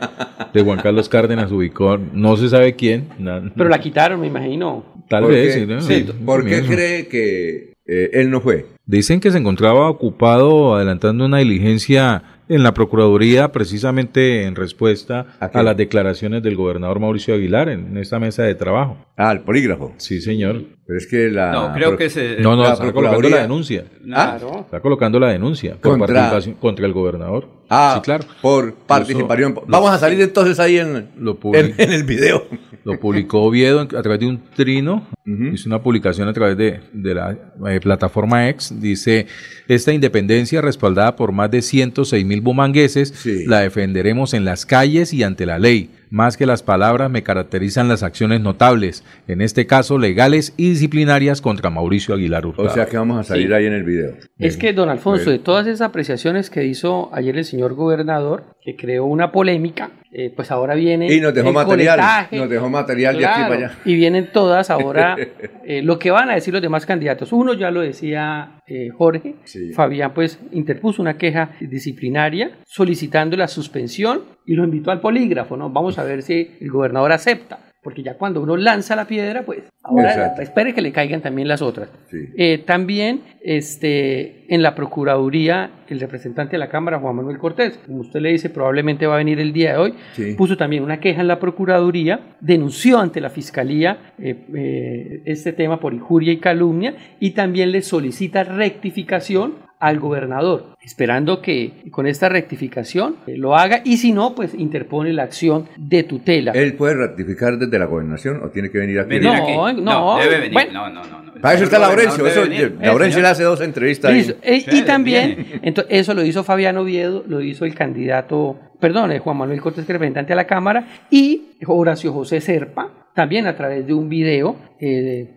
de 0.54 0.62
Juan 0.64 0.80
Carlos 0.82 1.08
Cárdenas 1.10 1.52
ubicó, 1.52 1.98
no 1.98 2.36
se 2.38 2.50
sabe 2.50 2.76
quién. 2.76 3.08
na- 3.20 3.52
Pero 3.56 3.70
la 3.70 3.80
quitaron, 3.80 4.20
me 4.20 4.28
imagino. 4.28 4.84
tal 5.10 5.24
¿Por 5.26 5.32
vez. 5.34 5.54
qué? 5.54 5.60
sí, 5.62 5.66
¿no? 5.68 5.82
Sí, 5.82 6.06
¿Por 6.26 6.44
qué 6.46 6.64
cree 6.64 7.08
que 7.08 7.74
eh, 7.86 8.10
él 8.14 8.32
no 8.32 8.42
fue? 8.42 8.66
Dicen 8.88 9.20
que 9.20 9.32
se 9.32 9.38
encontraba 9.38 9.90
ocupado 9.90 10.76
adelantando 10.76 11.26
una 11.26 11.40
diligencia 11.40 12.24
en 12.48 12.64
la 12.64 12.74
Procuraduría 12.74 13.52
precisamente 13.52 14.44
en 14.44 14.56
respuesta 14.56 15.26
¿A 15.42 15.62
las 15.62 15.76
declaraciones 15.76 16.42
del 16.42 16.56
gobernador 16.56 17.02
Mauricio 17.02 17.36
Aguilar 17.36 17.68
en 17.68 17.98
esta 17.98 18.18
mesa 18.18 18.44
de 18.44 18.56
trabajo. 18.56 19.07
Ah, 19.20 19.32
el 19.32 19.40
polígrafo. 19.40 19.94
Sí, 19.98 20.22
señor. 20.22 20.62
Pero 20.86 21.00
es 21.00 21.08
que 21.08 21.30
la... 21.30 21.52
No, 21.52 21.74
creo 21.74 21.98
que 21.98 22.08
se... 22.10 22.38
No, 22.40 22.56
no, 22.56 22.64
la 22.64 22.74
está 22.74 22.94
colocando 22.94 23.28
la 23.30 23.42
denuncia. 23.42 23.86
Ah, 24.14 24.38
Claro. 24.40 24.60
Está 24.62 24.80
colocando 24.80 25.20
la 25.20 25.30
denuncia 25.32 25.72
por 25.74 25.98
Contra- 25.98 26.08
participación 26.14 26.56
contra 26.56 26.86
el 26.86 26.94
gobernador. 26.94 27.50
Ah, 27.68 27.94
sí, 27.96 28.02
claro. 28.04 28.26
Por 28.44 28.76
participación. 28.76 29.56
Vamos 29.68 29.90
a 29.92 29.98
salir 29.98 30.22
entonces 30.22 30.60
ahí 30.60 30.78
en, 30.78 31.10
Lo 31.20 31.38
en, 31.54 31.74
el 31.92 32.04
video. 32.04 32.46
Lo 32.86 32.98
publicó 33.00 33.42
Oviedo 33.42 33.82
a 33.82 33.88
través 33.88 34.20
de 34.20 34.28
un 34.28 34.40
trino, 34.56 35.08
Ujú. 35.26 35.46
hizo 35.54 35.68
una 35.68 35.82
publicación 35.82 36.28
a 36.30 36.34
través 36.34 36.56
de, 36.56 36.80
de 36.94 37.14
la 37.16 37.36
eh, 37.70 37.80
plataforma 37.82 38.48
X, 38.50 38.80
dice, 38.80 39.26
esta 39.68 39.92
independencia 39.92 40.62
respaldada 40.62 41.16
por 41.18 41.34
más 41.34 41.52
de 41.52 41.62
106 41.64 42.24
mil 42.26 42.40
bumangueses, 42.40 43.10
Sí. 43.10 43.46
la 43.46 43.60
defenderemos 43.62 44.34
en 44.34 44.46
las 44.46 44.66
calles 44.66 45.12
y 45.12 45.24
ante 45.24 45.46
la 45.46 45.60
ley. 45.60 45.90
Más 46.10 46.38
que 46.38 46.46
las 46.46 46.64
palabras 46.64 47.10
me 47.10 47.24
caracterizan 47.24 47.88
las 47.88 48.04
acciones 48.04 48.42
notables, 48.42 49.04
en 49.28 49.42
este 49.42 49.66
caso 49.68 49.98
legales 49.98 50.54
y 50.58 50.70
disciplinarias 50.70 51.42
contra 51.42 51.70
Mauricio 51.70 52.16
Aguilar 52.16 52.46
Hurtado. 52.46 52.68
O 52.68 52.72
sea 52.72 52.86
que 52.86 52.98
vamos 52.98 53.20
a 53.20 53.24
salir 53.24 53.48
Sí. 53.48 53.54
ahí 53.54 53.66
en 53.66 53.74
el 53.74 53.84
video. 53.84 54.14
Es 54.40 54.58
que, 54.58 54.74
don 54.74 54.90
Alfonso, 54.90 55.30
de 55.30 55.40
todas 55.40 55.68
esas 55.68 55.82
apreciaciones 55.82 56.50
que 56.50 56.66
hizo 56.66 57.10
ayer 57.14 57.38
el 57.38 57.46
señor 57.46 57.74
gobernador, 57.74 58.46
que 58.62 58.76
creó 58.76 59.06
una 59.06 59.32
polémica, 59.32 59.92
eh, 60.12 60.32
pues 60.36 60.52
ahora 60.52 60.76
viene. 60.76 61.14
Y 61.14 61.20
nos 61.22 61.34
dejó 61.34 61.50
el 61.50 61.54
material, 61.54 61.98
coletaje. 62.00 62.38
nos 62.38 62.50
dejó 62.50 62.70
material 62.70 63.18
de 63.18 63.26
aquí 63.26 63.42
para 63.42 63.56
allá. 63.56 63.72
Y 63.86 63.96
vienen 63.96 64.30
todas 64.32 64.70
ahora 64.70 65.16
eh, 65.66 65.82
lo 65.82 66.00
que 66.00 66.12
van 66.12 66.30
a 66.30 66.36
decir 66.36 66.54
los 66.54 66.62
demás 66.62 66.86
candidatos. 66.86 67.32
Uno 67.34 67.54
ya 67.54 67.72
lo 67.72 67.82
decía 67.82 68.62
eh, 68.68 68.90
Jorge, 68.98 69.36
Sí. 69.46 69.72
Fabián 69.74 70.14
pues 70.14 70.40
interpuso 70.52 71.02
una 71.02 71.18
queja 71.18 71.52
disciplinaria 71.60 72.52
solicitando 72.66 73.38
la 73.38 73.48
suspensión 73.48 74.22
y 74.48 74.56
lo 74.56 74.64
invitó 74.64 74.90
al 74.90 75.02
polígrafo, 75.02 75.56
¿no? 75.58 75.70
Vamos 75.70 76.00
a 76.00 76.04
ver 76.04 76.24
si 76.24 76.56
el 76.60 76.72
gobernador 76.72 77.12
acepta. 77.12 77.60
Porque 77.84 78.04
ya 78.04 78.16
cuando 78.18 78.42
uno 78.42 78.58
lanza 78.58 78.98
la 78.98 79.06
piedra, 79.06 79.44
pues 79.46 79.64
ahora 79.82 80.10
Exacto. 80.12 80.42
espere 80.42 80.74
que 80.74 80.82
le 80.82 80.92
caigan 80.92 81.22
también 81.22 81.48
las 81.48 81.62
otras. 81.62 81.90
Sí. 82.10 82.18
Eh, 82.36 82.58
también 82.66 83.22
este, 83.42 84.54
en 84.54 84.62
la 84.62 84.76
Procuraduría, 84.76 85.72
el 85.88 86.00
representante 86.02 86.54
de 86.54 86.58
la 86.58 86.68
Cámara, 86.70 87.00
Juan 87.00 87.16
Manuel 87.16 87.38
Cortés, 87.38 87.78
como 87.86 88.00
usted 88.00 88.20
le 88.20 88.32
dice, 88.32 88.50
probablemente 88.50 89.08
va 89.08 89.14
a 89.14 89.18
venir 89.18 89.40
el 89.40 89.54
día 89.54 89.74
de 89.74 89.78
hoy, 89.78 89.94
Sí. 90.14 90.34
puso 90.36 90.58
también 90.58 90.84
una 90.84 91.00
queja 91.00 91.22
en 91.22 91.28
la 91.28 91.40
Procuraduría, 91.40 92.36
denunció 92.42 93.00
ante 93.00 93.22
la 93.22 93.30
Fiscalía 93.30 94.12
eh, 94.20 94.36
eh, 94.54 95.22
este 95.26 95.54
tema 95.54 95.80
por 95.80 95.94
injuria 95.94 96.34
y 96.34 96.38
calumnia 96.38 96.96
y 97.22 97.32
también 97.32 97.72
le 97.72 97.82
solicita 97.84 98.44
rectificación 98.44 99.67
al 99.80 100.00
gobernador, 100.00 100.76
esperando 100.82 101.42
que 101.42 101.84
con 101.92 102.08
esta 102.08 102.30
rectificación 102.30 103.18
eh, 103.28 103.38
lo 103.38 103.56
haga 103.56 103.82
y 103.84 103.98
si 103.98 104.12
no, 104.12 104.34
pues 104.34 104.54
interpone 104.54 105.14
la 105.14 105.24
acción 105.24 105.68
de 105.78 106.04
tutela. 106.04 106.52
¿Él 106.54 106.74
puede 106.74 106.96
ratificar 106.96 107.58
desde 107.58 107.78
la 107.78 107.86
gobernación 107.86 108.42
o 108.44 108.50
tiene 108.50 108.70
que 108.72 108.80
venir 108.80 109.00
aquí? 109.00 109.20
No, 109.20 109.34
aquí. 109.68 109.82
no, 109.82 110.18
debe 110.18 110.38
venir. 110.38 110.54
bueno. 110.54 110.90
no, 110.90 110.90
no, 110.90 111.10
no, 111.10 111.22
no. 111.24 111.28
Para 111.42 111.56
eso 111.56 111.66
está 111.66 111.80
Laurencio. 111.80 112.26
Eso. 112.26 112.46
Laurencio 112.82 113.22
le 113.22 113.28
hace 113.28 113.44
dos 113.44 113.62
entrevistas 113.62 114.12
ahí. 114.12 114.18
Listo. 114.18 114.36
Eh, 114.42 114.66
y 114.72 114.82
también, 114.84 115.60
entonces, 115.62 116.00
eso 116.00 116.14
lo 116.14 116.24
hizo 116.24 116.44
Fabián 116.44 116.78
Oviedo, 116.78 117.24
lo 117.28 117.42
hizo 117.42 117.66
el 117.66 117.76
candidato, 117.76 118.60
perdón, 118.80 119.12
eh, 119.12 119.20
Juan 119.20 119.38
Manuel 119.38 119.62
Cortés, 119.62 119.86
que 119.86 119.92
es 119.92 119.96
representante 119.96 120.34
a 120.34 120.36
la 120.36 120.48
Cámara, 120.48 120.88
y 121.10 121.50
Horacio 121.66 122.12
José 122.14 122.42
Serpa, 122.42 122.90
también 123.14 123.48
a 123.48 123.56
través 123.56 123.86
de 123.86 123.94
un 123.94 124.10
video, 124.10 124.56
eh, 124.80 125.37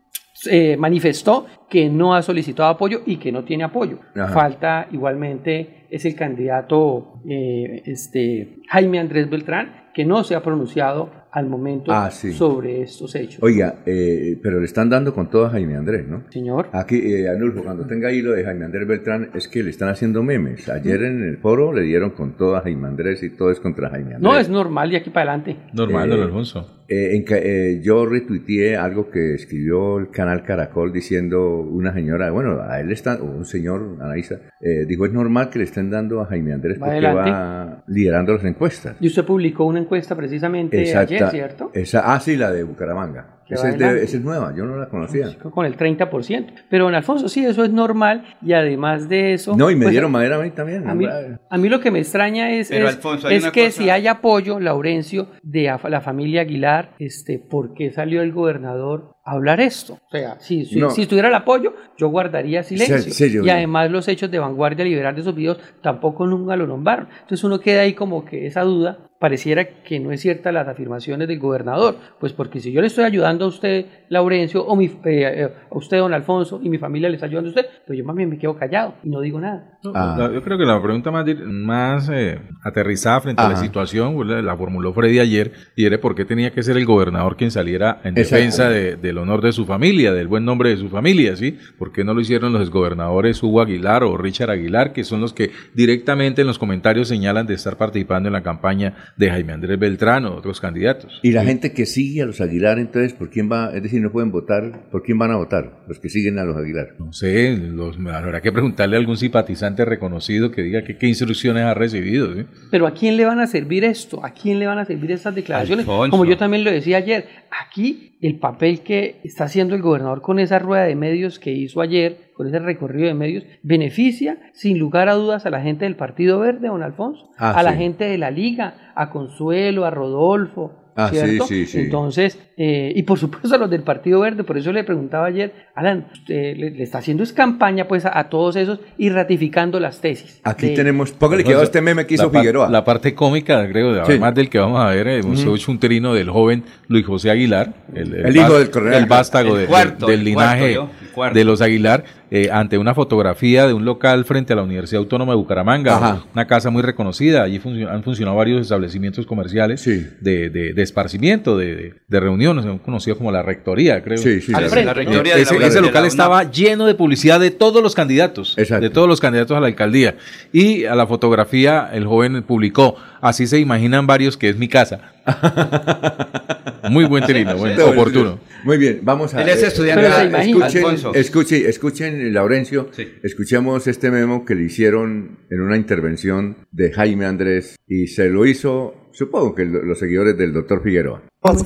eh, 0.51 0.77
manifestó 0.77 1.47
que 1.69 1.89
no 1.89 2.15
ha 2.15 2.23
solicitado 2.23 2.69
apoyo 2.69 3.01
y 3.07 3.17
que 3.17 3.33
no 3.33 3.45
tiene 3.45 3.65
apoyo. 3.65 3.99
Ajá. 4.15 4.29
Falta 4.29 4.89
igualmente, 4.93 5.87
es 5.91 6.05
el 6.05 6.15
candidato 6.15 7.21
eh, 7.29 7.83
este, 7.87 8.59
Jaime 8.69 8.99
Andrés 9.01 9.29
Beltrán, 9.29 9.91
que 9.93 10.05
no 10.05 10.23
se 10.25 10.35
ha 10.37 10.43
pronunciado 10.43 11.11
al 11.33 11.47
momento 11.49 11.93
Ah, 11.93 12.11
sí. 12.11 12.33
sobre 12.33 12.83
estos 12.83 13.15
hechos. 13.15 13.41
Oiga, 13.43 13.77
eh, 13.87 14.37
pero 14.43 14.59
le 14.59 14.65
están 14.67 14.89
dando 14.91 15.13
con 15.15 15.31
todo 15.31 15.47
a 15.47 15.51
Jaime 15.51 15.77
Andrés, 15.77 16.07
¿no? 16.09 16.25
Señor. 16.31 16.69
Aquí, 16.73 16.97
eh, 16.97 17.29
Anulfo, 17.29 17.63
cuando 17.63 17.87
tenga 17.87 18.09
ahí 18.09 18.21
lo 18.21 18.33
de 18.33 18.45
Jaime 18.45 18.65
Andrés 18.65 18.87
Beltrán, 18.87 19.31
es 19.35 19.47
que 19.49 19.63
le 19.63 19.71
están 19.71 19.89
haciendo 19.89 20.23
memes. 20.23 20.69
Ayer 20.69 21.03
en 21.05 21.23
el 21.23 21.39
foro 21.39 21.73
le 21.73 21.83
dieron 21.83 22.11
con 22.11 22.37
todo 22.37 22.57
a 22.57 22.63
Jaime 22.63 22.89
Andrés 22.89 23.23
y 23.23 23.31
todo 23.31 23.51
es 23.51 23.61
contra 23.61 23.91
Jaime 23.91 24.15
Andrés. 24.15 24.23
No, 24.23 24.37
es 24.39 24.49
normal 24.49 24.91
de 24.91 24.97
aquí 24.97 25.11
para 25.11 25.33
adelante. 25.35 25.57
Normal, 25.73 26.09
Eh, 26.11 26.17
don 26.17 26.23
Alfonso. 26.25 26.80
Eh, 26.93 27.15
en 27.15 27.25
eh, 27.29 27.81
yo 27.81 28.05
retuiteé 28.05 28.77
algo 28.77 29.11
que 29.11 29.35
escribió 29.35 29.99
el 29.99 30.11
canal 30.11 30.43
Caracol 30.43 30.93
diciendo 30.93 31.61
una 31.61 31.95
señora, 31.95 32.33
bueno, 32.33 32.61
a 32.61 32.81
él 32.81 32.91
está, 32.91 33.15
o 33.15 33.27
un 33.27 33.45
señor, 33.45 33.99
Anaísa, 34.01 34.41
eh, 34.61 34.87
dijo, 34.89 35.07
es 35.07 35.13
normal 35.13 35.51
que 35.51 35.61
le 35.61 35.67
estén 35.67 35.89
dando 35.89 36.21
a 36.21 36.27
Jaime 36.27 36.53
Andrés 36.53 36.79
porque 36.81 36.95
adelante. 36.95 37.31
va 37.31 37.85
liderando 37.87 38.33
las 38.33 38.45
encuestas. 38.45 38.97
Y 38.99 39.07
usted 39.07 39.25
publicó 39.25 39.67
una 39.67 39.79
encuesta 39.79 40.17
precisamente 40.17 40.97
ayer, 40.97 41.31
¿cierto? 41.31 41.71
Esa, 41.75 42.13
ah, 42.13 42.19
sí, 42.19 42.37
la 42.37 42.51
de 42.51 42.65
Bucaramanga. 42.65 43.40
Esa 43.55 43.69
es, 43.71 43.79
de- 43.79 43.85
adelante. 43.85 44.05
esa 44.05 44.17
es 44.17 44.23
nueva, 44.25 44.55
yo 44.57 44.65
no 44.65 44.77
la 44.77 44.89
conocía. 44.89 45.37
con 45.39 45.67
el 45.67 45.77
30%. 45.77 46.47
Pero 46.69 46.85
don 46.85 46.95
Alfonso, 46.95 47.29
sí, 47.29 47.45
eso 47.45 47.65
es 47.65 47.71
normal 47.71 48.37
y 48.43 48.53
además 48.53 49.09
de 49.09 49.35
eso... 49.35 49.57
No, 49.57 49.71
y 49.71 49.75
me 49.77 49.83
pues, 49.87 49.93
dieron 49.93 50.13
madera 50.13 50.37
a 50.37 50.43
mí 50.43 50.51
también. 50.51 50.89
A 50.89 50.95
mí, 50.95 51.07
a 51.07 51.59
mí 51.59 51.69
lo 51.69 51.81
que 51.81 51.91
me 51.91 51.99
extraña 52.01 52.51
es, 52.51 52.69
Pero, 52.69 52.89
es, 52.89 52.97
Alfonso, 52.97 53.29
que 53.29 53.41
cosa- 53.67 53.71
si 53.71 53.91
hay 53.91 54.07
apoyo, 54.07 54.61
Laurencio, 54.61 55.29
de 55.43 55.73
la 55.89 56.01
familia 56.01 56.43
Aguilar, 56.43 56.95
este, 56.99 57.39
¿por 57.39 57.75
qué 57.75 57.91
salió 57.93 58.23
el 58.23 58.33
gobernador 58.33 59.17
hablar 59.25 59.61
esto? 59.61 59.95
O 59.95 60.11
sea, 60.11 60.39
si, 60.41 60.65
si, 60.65 60.79
No. 60.81 60.91
si 60.91 61.03
estuviera 61.03 61.29
el 61.29 61.35
apoyo, 61.35 61.75
yo 61.99 62.09
guardaría 62.09 62.63
silencio. 62.63 62.99
Sí, 62.99 63.11
sí, 63.13 63.31
yo- 63.33 63.43
y 63.45 63.51
además 63.51 63.91
los 63.91 64.09
hechos 64.09 64.31
de 64.31 64.39
vanguardia 64.39 64.85
liberal 64.85 65.15
de 65.15 65.21
esos 65.21 65.35
videos 65.35 65.59
tampoco 65.83 66.27
nunca 66.27 66.57
lo 66.57 66.67
nombraron. 66.67 67.09
Entonces 67.23 67.45
uno 67.45 67.61
queda 67.61 67.83
ahí 67.83 67.95
como 67.95 68.25
que 68.25 68.47
esa 68.47 68.63
duda 68.63 68.99
pareciera 69.21 69.83
que 69.83 70.01
no 70.01 70.13
es 70.13 70.23
cierta 70.23 70.51
las 70.51 70.67
afirmaciones 70.67 71.29
del 71.29 71.39
gobernador, 71.39 71.97
pues 72.19 72.33
porque 72.33 72.59
si 72.59 72.73
yo 72.73 72.81
le 72.81 72.87
estoy 72.87 73.05
ayudando 73.05 73.45
a 73.45 73.49
usted, 73.49 73.85
Laurencio, 74.09 74.65
o 74.65 74.75
mi, 74.77 74.87
eh, 74.87 74.91
eh, 75.05 75.49
a 75.71 75.77
usted, 75.77 75.99
don 75.99 76.15
Alfonso, 76.15 76.59
y 76.63 76.71
mi 76.71 76.79
familia 76.79 77.11
le 77.11 77.17
está 77.17 77.27
ayudando 77.27 77.49
a 77.49 77.51
usted, 77.51 77.67
pues 77.87 77.99
yo 77.99 78.05
más 78.07 78.17
bien 78.17 78.31
me 78.31 78.39
quedo 78.39 78.57
callado 78.57 78.95
y 79.05 79.11
no 79.11 79.21
digo 79.21 79.39
nada. 79.39 79.79
No, 79.85 79.93
Ah. 79.95 80.17
la- 80.19 80.33
yo 80.33 80.41
creo 80.43 80.57
que 80.57 80.65
la 80.65 80.81
pregunta 80.83 81.11
más, 81.11 81.27
más 81.47 82.09
eh, 82.11 82.41
aterrizada 82.65 83.21
frente 83.21 83.43
a 83.43 83.49
la 83.51 83.57
situación 83.57 84.17
la, 84.27 84.41
la 84.41 84.57
formuló 84.57 84.95
Freddy 84.95 85.19
ayer 85.19 85.53
y 85.77 85.85
era 85.85 86.01
por 86.01 86.15
qué 86.15 86.25
tenía 86.25 86.51
que 86.53 86.63
ser 86.63 86.79
el 86.79 86.87
gobernador 86.87 87.37
quien 87.37 87.51
saliera 87.51 88.01
en 88.05 88.17
Exacto. 88.17 88.37
defensa 88.37 88.69
de- 88.71 88.97
del 89.11 89.19
honor 89.19 89.43
de 89.43 89.53
su 89.53 89.67
familia, 89.67 90.13
del 90.13 90.29
buen 90.29 90.45
nombre 90.45 90.71
de 90.71 90.77
su 90.77 90.89
familia, 90.89 91.35
¿sí? 91.35 91.59
¿Por 91.79 91.93
qué 91.93 92.05
no 92.05 92.15
lo 92.15 92.21
hicieron 92.21 92.53
los 92.53 92.63
exgobernadores 92.63 93.43
Hugo 93.43 93.61
Aguilar 93.61 94.05
o 94.05 94.17
Richard 94.17 94.51
Aguilar, 94.51 94.93
que 94.93 95.03
son 95.03 95.21
los 95.21 95.33
que 95.33 95.51
directamente 95.75 96.43
en 96.43 96.47
los 96.47 96.59
comentarios 96.59 97.09
señalan 97.09 97.47
de 97.47 97.55
estar 97.55 97.77
participando 97.77 98.29
en 98.29 98.35
la 98.35 98.43
campaña 98.43 99.13
de 99.17 99.29
Jaime 99.29 99.53
Andrés 99.53 99.79
Beltrán 99.79 100.27
o 100.27 100.37
otros 100.37 100.61
candidatos? 100.61 101.19
Y 101.23 101.33
la 101.33 101.45
gente 101.45 101.73
que 101.73 101.87
sigue 101.87 102.23
a 102.23 102.27
los 102.27 102.41
Aguilar, 102.41 102.79
entonces, 102.79 103.13
¿por 103.13 103.31
quién 103.31 103.51
va? 103.51 103.73
Es 103.75 103.83
decir, 103.83 104.01
no 104.01 104.13
pueden 104.13 104.31
votar, 104.31 104.89
¿por 104.93 105.03
quién 105.03 105.19
van 105.19 105.33
a 105.33 105.37
votar? 105.37 105.83
Los 105.89 105.99
que 105.99 106.09
siguen 106.09 106.39
a 106.39 106.45
los 106.45 106.57
Aguilar. 106.57 106.95
No 107.01 107.13
sé, 107.13 107.57
los, 107.57 107.99
habrá 107.99 108.41
que 108.41 108.53
preguntarle 108.53 108.95
a 108.95 109.01
algún 109.01 109.17
simpatizante 109.17 109.85
reconocido 109.85 110.53
que 110.53 110.63
diga 110.63 110.85
que, 110.85 110.97
qué 110.97 111.09
instrucciones 111.09 111.65
ha 111.65 111.75
recibido, 111.75 112.33
¿sí? 112.33 112.45
Pero 112.71 112.87
¿a 112.87 112.95
quién 112.95 113.17
le 113.17 113.25
van 113.25 113.41
a 113.41 113.49
servir 113.49 113.83
esto? 113.83 114.25
¿A 114.25 114.31
quién 114.31 114.61
le 114.61 114.67
van 114.67 114.79
a 114.79 114.85
servir 114.85 115.11
estas 115.11 115.35
declaraciones? 115.35 115.85
Alfonso. 115.85 116.11
Como 116.13 116.25
yo 116.25 116.37
también 116.37 116.63
lo 116.63 116.71
decía 116.71 116.99
ayer, 116.99 117.27
aquí 117.51 118.11
el 118.21 118.39
papel 118.39 118.81
que 118.81 119.00
está 119.25 119.45
haciendo 119.45 119.75
el 119.75 119.83
gobernador 119.83 120.23
con 120.23 120.39
esa 120.39 120.59
rueda 120.59 120.85
de 120.85 120.95
medios 120.95 121.39
que 121.39 121.53
hizo 121.53 121.81
ayer, 121.81 122.31
con 122.35 122.47
ese 122.47 122.59
recorrido 122.59 123.09
de 123.09 123.15
medios, 123.15 123.45
beneficia 123.63 124.39
sin 124.53 124.79
lugar 124.79 125.09
a 125.09 125.15
dudas 125.15 125.47
a 125.47 125.51
la 125.51 125.61
gente 125.61 125.85
del 125.85 125.97
Partido 125.97 126.39
Verde, 126.39 126.69
don 126.69 126.83
Alfonso, 126.83 127.31
Ah, 127.37 127.53
a 127.53 127.63
la 127.63 127.75
gente 127.75 128.05
de 128.05 128.19
la 128.19 128.31
Liga, 128.31 128.93
a 128.95 129.11
Consuelo, 129.11 129.85
a 129.85 129.91
Rodolfo. 129.91 130.80
Ah, 131.05 131.11
sí, 131.11 131.17
¿cierto? 131.17 131.47
sí, 131.47 131.67
sí. 131.67 131.79
Entonces, 131.81 132.39
eh, 132.57 132.93
y 132.95 133.03
por 133.05 133.19
supuesto 133.19 133.55
a 133.55 133.59
los 133.59 133.71
del 133.71 133.83
Partido 133.83 134.21
Verde, 134.21 134.45
por 134.45 134.59
eso 134.59 134.73
le 134.73 134.85
preguntaba 134.85 135.27
ayer, 135.27 135.53
Alan, 135.75 136.07
usted 136.13 136.57
le, 136.57 136.71
le 136.71 136.83
está 136.83 136.99
haciendo 136.99 137.23
es 137.23 137.33
campaña 137.33 137.87
pues 137.89 138.05
a, 138.05 138.19
a 138.19 138.29
todos 138.29 138.57
esos 138.57 138.81
y 138.99 139.09
ratificando 139.11 139.81
las 139.81 140.01
tesis. 140.01 140.41
Aquí 140.45 140.69
de- 140.69 140.75
tenemos, 140.77 141.13
póngale 141.13 141.45
que 141.45 141.53
este 141.61 141.81
meme 141.81 142.07
que 142.07 142.15
hizo 142.15 142.25
la, 142.27 142.33
par- 142.33 142.41
Figueroa. 142.43 142.69
la 142.71 142.85
parte 142.85 143.15
cómica, 143.15 143.67
creo, 143.69 143.95
Sí. 143.95 144.01
además 144.13 144.35
del 144.35 144.49
que 144.51 144.59
vamos 144.59 144.81
a 144.81 144.89
ver, 144.91 145.09
eh, 145.09 145.19
hemos 145.21 145.41
hecho 145.43 145.71
un 145.73 145.79
trino 145.79 146.15
del 146.15 146.31
joven 146.31 146.65
Luis 146.89 147.07
José 147.07 147.31
Aguilar, 147.31 147.73
el, 147.95 148.15
El 148.15 148.37
hijo 148.37 148.59
del 148.59 148.71
coronel 148.71 148.95
el 148.99 149.07
vástago 149.07 149.55
El 149.55 149.63
de- 149.63 149.67
cuarto, 149.67 150.07
del 150.07 150.21
el 150.21 150.25
linaje 150.25 150.73
el 150.73 150.77
cuarto. 150.79 150.95
De 151.35 151.45
los 151.45 151.61
Aguilar, 151.61 152.05
eh, 152.31 152.49
ante 152.53 152.79
una 152.79 152.95
fotografía 152.95 153.67
de 153.67 153.73
un 153.73 153.85
local 153.85 154.25
frente 154.25 154.53
a 154.53 154.57
la 154.57 154.63
Universidad 154.63 155.01
Autónoma 155.01 155.33
de 155.33 155.37
Bucaramanga, 155.37 155.97
Ajá. 155.97 156.25
una 156.33 156.47
casa 156.47 156.71
muy 156.71 156.83
reconocida. 156.83 157.43
Allí 157.43 157.61
han 157.91 158.03
funcionado 158.03 158.37
varios 158.37 158.61
establecimientos 158.63 159.27
comerciales 159.27 159.81
Sí. 159.81 160.07
de, 160.21 160.51
de- 160.51 160.73
de 160.73 160.83
esparcimiento, 160.83 161.57
de, 161.59 161.75
de- 161.75 161.95
de 162.07 162.21
reuniones, 162.21 162.65
conocido 162.85 163.17
como 163.17 163.33
la 163.33 163.43
rectoría, 163.43 164.03
creo. 164.03 164.19
Sí, 164.19 164.41
sí, 164.41 164.53
La 164.53 164.61
¿no? 164.61 164.69
rectoría 164.69 165.35
de 165.37 165.43
Ese, 165.43 165.59
la- 165.59 165.67
ese 165.67 165.75
de 165.77 165.81
la 165.83 165.87
local 165.89 166.05
estaba 166.07 166.51
lleno 166.51 166.87
de 166.87 166.95
publicidad 166.95 167.41
de 167.41 167.51
todos 167.51 167.83
los 167.83 167.95
candidatos, 167.95 168.57
Exacto. 168.59 168.83
de 168.83 168.91
todos 168.91 169.09
los 169.09 169.21
candidatos 169.21 169.57
a 169.57 169.61
la 169.61 169.67
alcaldía. 169.67 170.17
Y 170.53 170.85
a 170.85 170.95
la 170.95 171.07
fotografía 171.07 171.91
el 171.93 172.07
joven 172.07 172.43
publicó, 172.45 172.97
así 173.21 173.47
se 173.47 173.59
imaginan 173.59 174.07
varios 174.07 174.37
que 174.37 174.49
es 174.49 174.57
mi 174.57 174.69
casa. 174.69 175.01
Muy 176.91 177.05
buen 177.05 177.25
trino, 177.25 177.57
buen, 177.57 177.77
Todo 177.77 177.93
el- 177.93 177.99
oportuno. 177.99 178.39
Muy 178.65 178.77
bien, 178.79 179.01
vamos 179.03 179.33
a 179.35 179.43
Él 179.43 179.49
es 179.49 179.63
eh, 179.63 179.69
estudiante. 179.69 180.07
Escuchen, 180.07 180.83
Alfonso. 181.09 181.19
escuchen, 181.21 181.67
escuchen, 181.67 182.33
Laurencio, 182.35 182.89
Sí. 182.93 183.09
escuchemos 183.23 183.87
este 183.87 184.11
memo 184.11 184.45
que 184.45 184.55
le 184.55 184.65
hicieron 184.65 185.41
en 185.51 185.61
una 185.61 185.77
intervención 185.77 186.67
de 186.71 186.93
Jaime 186.93 187.27
Andrés 187.27 187.77
y 187.87 188.07
se 188.09 188.29
lo 188.29 188.47
hizo, 188.47 188.95
supongo 189.13 189.55
que 189.55 189.65
lo- 189.65 189.83
los 189.83 189.99
seguidores 189.99 190.37
del 190.39 190.53
doctor 190.53 190.83
Figueroa. 190.83 191.23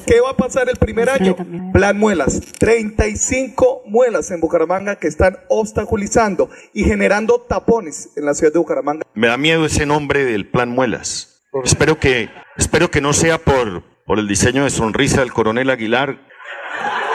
¿Qué 0.06 0.20
va 0.20 0.30
a 0.30 0.36
pasar 0.36 0.68
el 0.68 0.76
primer 0.76 1.10
año? 1.10 1.36
Plan 1.72 1.98
muelas. 1.98 2.40
35 2.58 3.82
muelas 3.86 4.30
en 4.30 4.40
Bucaramanga 4.40 4.96
que 4.96 5.08
están 5.08 5.36
obstaculizando 5.48 6.48
y 6.72 6.84
generando 6.84 7.40
tapones 7.48 8.10
en 8.16 8.24
la 8.24 8.34
ciudad 8.34 8.52
de 8.52 8.58
Bucaramanga. 8.60 9.04
Me 9.14 9.26
da 9.26 9.36
miedo 9.36 9.66
ese 9.66 9.84
nombre 9.84 10.24
del 10.24 10.48
plan 10.48 10.68
Muelas. 10.70 11.42
Espero 11.64 11.98
que, 11.98 12.28
espero 12.56 12.90
que 12.90 13.00
no 13.00 13.12
sea 13.12 13.38
por, 13.38 13.82
por 14.06 14.18
el 14.18 14.28
diseño 14.28 14.64
de 14.64 14.70
sonrisa 14.70 15.20
del 15.20 15.32
coronel 15.32 15.70
Aguilar, 15.70 16.20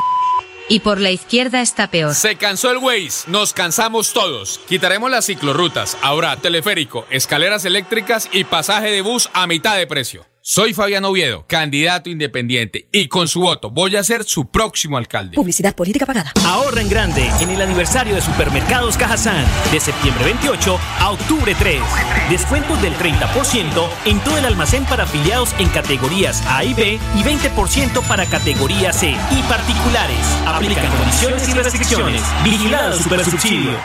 Y 0.70 0.80
por 0.80 1.00
la 1.00 1.12
izquierda 1.12 1.62
está 1.62 1.90
peor. 1.92 2.14
Se 2.16 2.36
cansó 2.36 2.72
el 2.72 2.78
Waze, 2.78 3.30
nos 3.30 3.54
cansamos 3.54 4.14
todos. 4.14 4.60
Quitaremos 4.68 5.12
las 5.12 5.26
ciclorrutas, 5.26 5.98
ahora 6.02 6.36
teleférico, 6.38 7.06
escaleras 7.10 7.66
eléctricas 7.66 8.30
y 8.32 8.46
pasaje 8.46 8.92
de 8.92 9.02
bus 9.02 9.30
a 9.34 9.48
mitad 9.48 9.78
de 9.78 9.88
precio. 9.88 10.33
Soy 10.46 10.74
Fabián 10.74 11.06
Oviedo, 11.06 11.46
candidato 11.48 12.10
independiente, 12.10 12.90
y 12.92 13.08
con 13.08 13.30
su 13.30 13.40
voto 13.40 13.72
voy 13.72 13.96
a 13.96 14.04
ser 14.04 14.26
su 14.26 14.52
próximo 14.52 14.98
alcalde. 14.98 15.38
Publicidad 15.38 15.74
política 15.74 16.06
pagada. 16.06 16.34
Ahorra 16.44 16.82
en 16.82 16.90
grande 16.90 17.32
en 17.40 17.50
el 17.50 17.62
aniversario 17.62 18.14
de 18.14 18.20
Supermercados 18.20 18.98
Cajazán, 18.98 19.46
de 19.72 19.80
septiembre 19.80 20.26
28 20.26 20.78
a 21.00 21.12
octubre 21.12 21.56
3. 21.58 21.82
Descuentos 22.30 22.82
del 22.82 22.94
30% 22.96 23.90
en 24.04 24.20
todo 24.20 24.38
el 24.38 24.44
almacén 24.44 24.84
para 24.84 25.04
afiliados 25.06 25.56
en 25.60 25.70
categorías 25.70 26.44
A 26.46 26.66
y 26.66 26.74
B 26.74 27.00
y 27.16 27.24
20% 27.24 28.06
para 28.06 28.26
categoría 28.26 28.92
C 28.92 29.12
y 29.12 29.42
particulares. 29.44 30.28
Aplican 30.46 30.92
condiciones 30.98 31.48
y 31.48 31.54
restricciones. 31.54 32.22
Vigilado 32.44 33.00
Supersubsidio. 33.00 33.80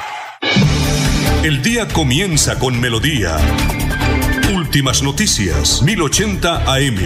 El 1.45 1.63
día 1.63 1.87
comienza 1.87 2.59
con 2.59 2.81
melodía. 2.81 3.37
Últimas 4.69 5.03
noticias, 5.03 5.81
1080 5.81 6.57
AM. 6.71 6.97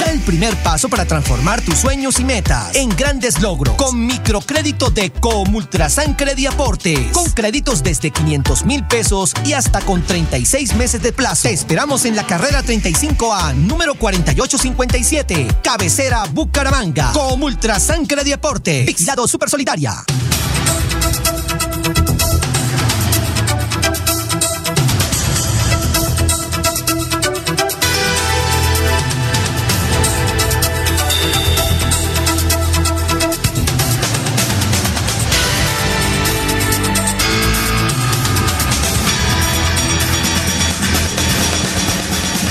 Da 0.00 0.10
el 0.10 0.20
primer 0.20 0.56
paso 0.62 0.88
para 0.88 1.04
transformar 1.04 1.60
tus 1.60 1.76
sueños 1.76 2.18
y 2.18 2.24
metas 2.24 2.74
en 2.74 2.88
grandes 2.88 3.42
logros 3.42 3.76
con 3.76 4.06
microcrédito 4.06 4.88
de 4.88 5.10
Comultrasan 5.10 6.16
Aporte 6.48 7.10
con 7.12 7.30
créditos 7.32 7.82
desde 7.82 8.10
500 8.10 8.64
mil 8.64 8.82
pesos 8.86 9.34
y 9.44 9.52
hasta 9.52 9.82
con 9.82 10.00
36 10.00 10.74
meses 10.76 11.02
de 11.02 11.12
plazo. 11.12 11.48
Te 11.48 11.52
esperamos 11.52 12.06
en 12.06 12.16
la 12.16 12.26
carrera 12.26 12.64
35A, 12.64 13.54
número 13.54 13.94
4857, 13.94 15.48
cabecera 15.62 16.24
Bucaramanga. 16.32 17.12
Comultrasan 17.12 18.06
Aporte 18.32 18.84
vigilado 18.84 19.28
super. 19.28 19.50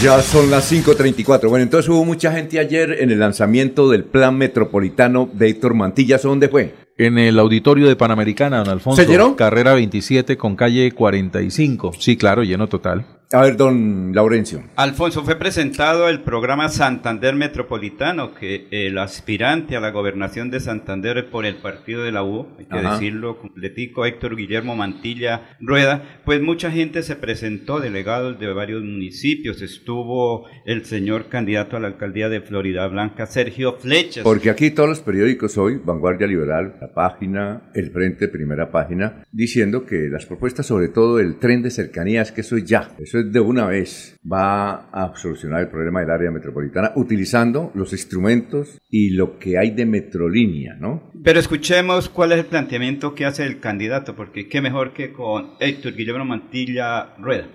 Ya 0.02 0.20
son 0.24 0.50
las 0.50 0.72
5.34. 0.72 1.48
Bueno, 1.48 1.62
entonces 1.62 1.88
hubo 1.88 2.04
mucha 2.04 2.32
gente 2.32 2.58
ayer 2.58 2.98
en 3.02 3.12
el 3.12 3.20
lanzamiento 3.20 3.88
del 3.88 4.04
plan 4.04 4.36
metropolitano 4.36 5.30
de 5.32 5.50
Héctor 5.50 5.76
Mantilla. 5.76 6.18
¿Dónde 6.18 6.50
fue? 6.50 6.74
En 6.98 7.20
el 7.20 7.38
auditorio 7.38 7.88
de 7.88 7.96
Panamericana, 7.96 8.64
don 8.64 8.70
Alfonso. 8.70 9.00
¿Se 9.00 9.08
llenó? 9.08 9.36
Carrera 9.36 9.76
27 9.76 10.38
con 10.38 10.56
calle 10.56 10.92
45. 10.92 11.92
Sí, 12.00 12.18
claro, 12.18 12.42
lleno 12.42 12.68
total. 12.68 13.06
A 13.34 13.44
ver, 13.44 13.56
don 13.56 14.12
Laurencio. 14.13 14.62
Alfonso, 14.76 15.24
fue 15.24 15.38
presentado 15.38 16.10
el 16.10 16.20
programa 16.20 16.67
Santander 16.67 17.34
Metropolitano, 17.34 18.36
que 18.36 18.67
el 18.72 18.98
aspirante 18.98 19.78
a 19.78 19.80
la 19.80 19.91
gobernación 19.91 20.52
de 20.52 20.60
Santander 20.60 21.30
por 21.30 21.46
el 21.46 21.56
partido 21.56 22.04
de 22.04 22.12
la 22.12 22.26
U, 22.26 22.48
hay 22.60 22.65
que 22.65 22.78
Ajá. 22.78 22.91
decirlo, 22.91 23.39
completico, 23.39 24.06
Héctor 24.06 24.36
Guillermo 24.36 24.76
Mantilla 24.76 25.56
Rueda, 25.62 26.20
pues 26.26 26.41
mucha 26.41 26.72
gente 26.72 27.04
se 27.04 27.15
presentó, 27.15 27.80
delegados 27.80 28.38
de 28.38 28.52
varios 28.52 28.84
municipios, 28.84 29.62
estuvo 29.62 30.46
el 30.65 30.84
señor 30.84 31.30
candidato 31.30 31.78
a 31.78 31.80
la 31.80 31.88
alcaldía 31.88 32.28
de 32.28 32.41
Florida 32.41 32.86
Blanca, 32.88 33.28
Sergio 33.28 33.78
Flechas. 33.80 34.26
Porque 34.26 34.50
aquí 34.50 34.72
todos 34.72 34.89
los 34.89 35.00
periódicos 35.00 35.58
hoy, 35.58 35.80
Vanguardia 35.82 36.28
Liberal, 36.28 36.76
La 36.82 36.94
Página, 36.94 37.72
El 37.74 37.91
Frente, 37.91 38.28
Primera 38.28 38.72
Página, 38.72 39.24
diciendo 39.32 39.86
que 39.86 40.10
las 40.10 40.26
propuestas, 40.26 40.65
sobre 40.65 40.89
todo 40.89 41.17
el 41.17 41.39
tren 41.39 41.62
de 41.62 41.72
cercanías, 41.72 42.34
que 42.34 42.41
eso 42.41 42.58
es 42.58 42.65
ya, 42.65 42.91
eso 43.00 43.21
de 43.24 43.40
una 43.40 43.66
vez, 43.66 44.20
va 44.26 44.90
a 44.92 45.16
solucionar 45.16 45.62
el 45.62 45.70
problema 45.70 46.02
del 46.02 46.12
área 46.12 46.32
metropolitana 46.32 46.92
utilizando 46.96 47.72
los 47.76 47.92
instrumentos 47.94 48.80
y 48.90 49.12
lo 49.12 49.40
que 49.40 49.58
hay 49.58 49.72
de 49.72 49.86
metrolínea, 49.86 50.76
¿no? 50.76 51.12
Pero 51.24 51.40
escuchemos 51.40 52.10
cuál 52.10 52.32
es 52.32 52.40
el 52.40 52.46
planteamiento 52.46 53.16
que 53.16 53.26
hace 53.26 53.46
el 53.46 53.60
candidato, 53.60 54.16
porque 54.16 54.48
qué 54.48 54.62
mejor 54.62 54.94
que 54.94 55.12
con 55.12 55.52
Héctor 55.60 55.96
Guillermo 55.96 56.26
Mantilla 56.26 57.16
Rueda. 57.18 57.48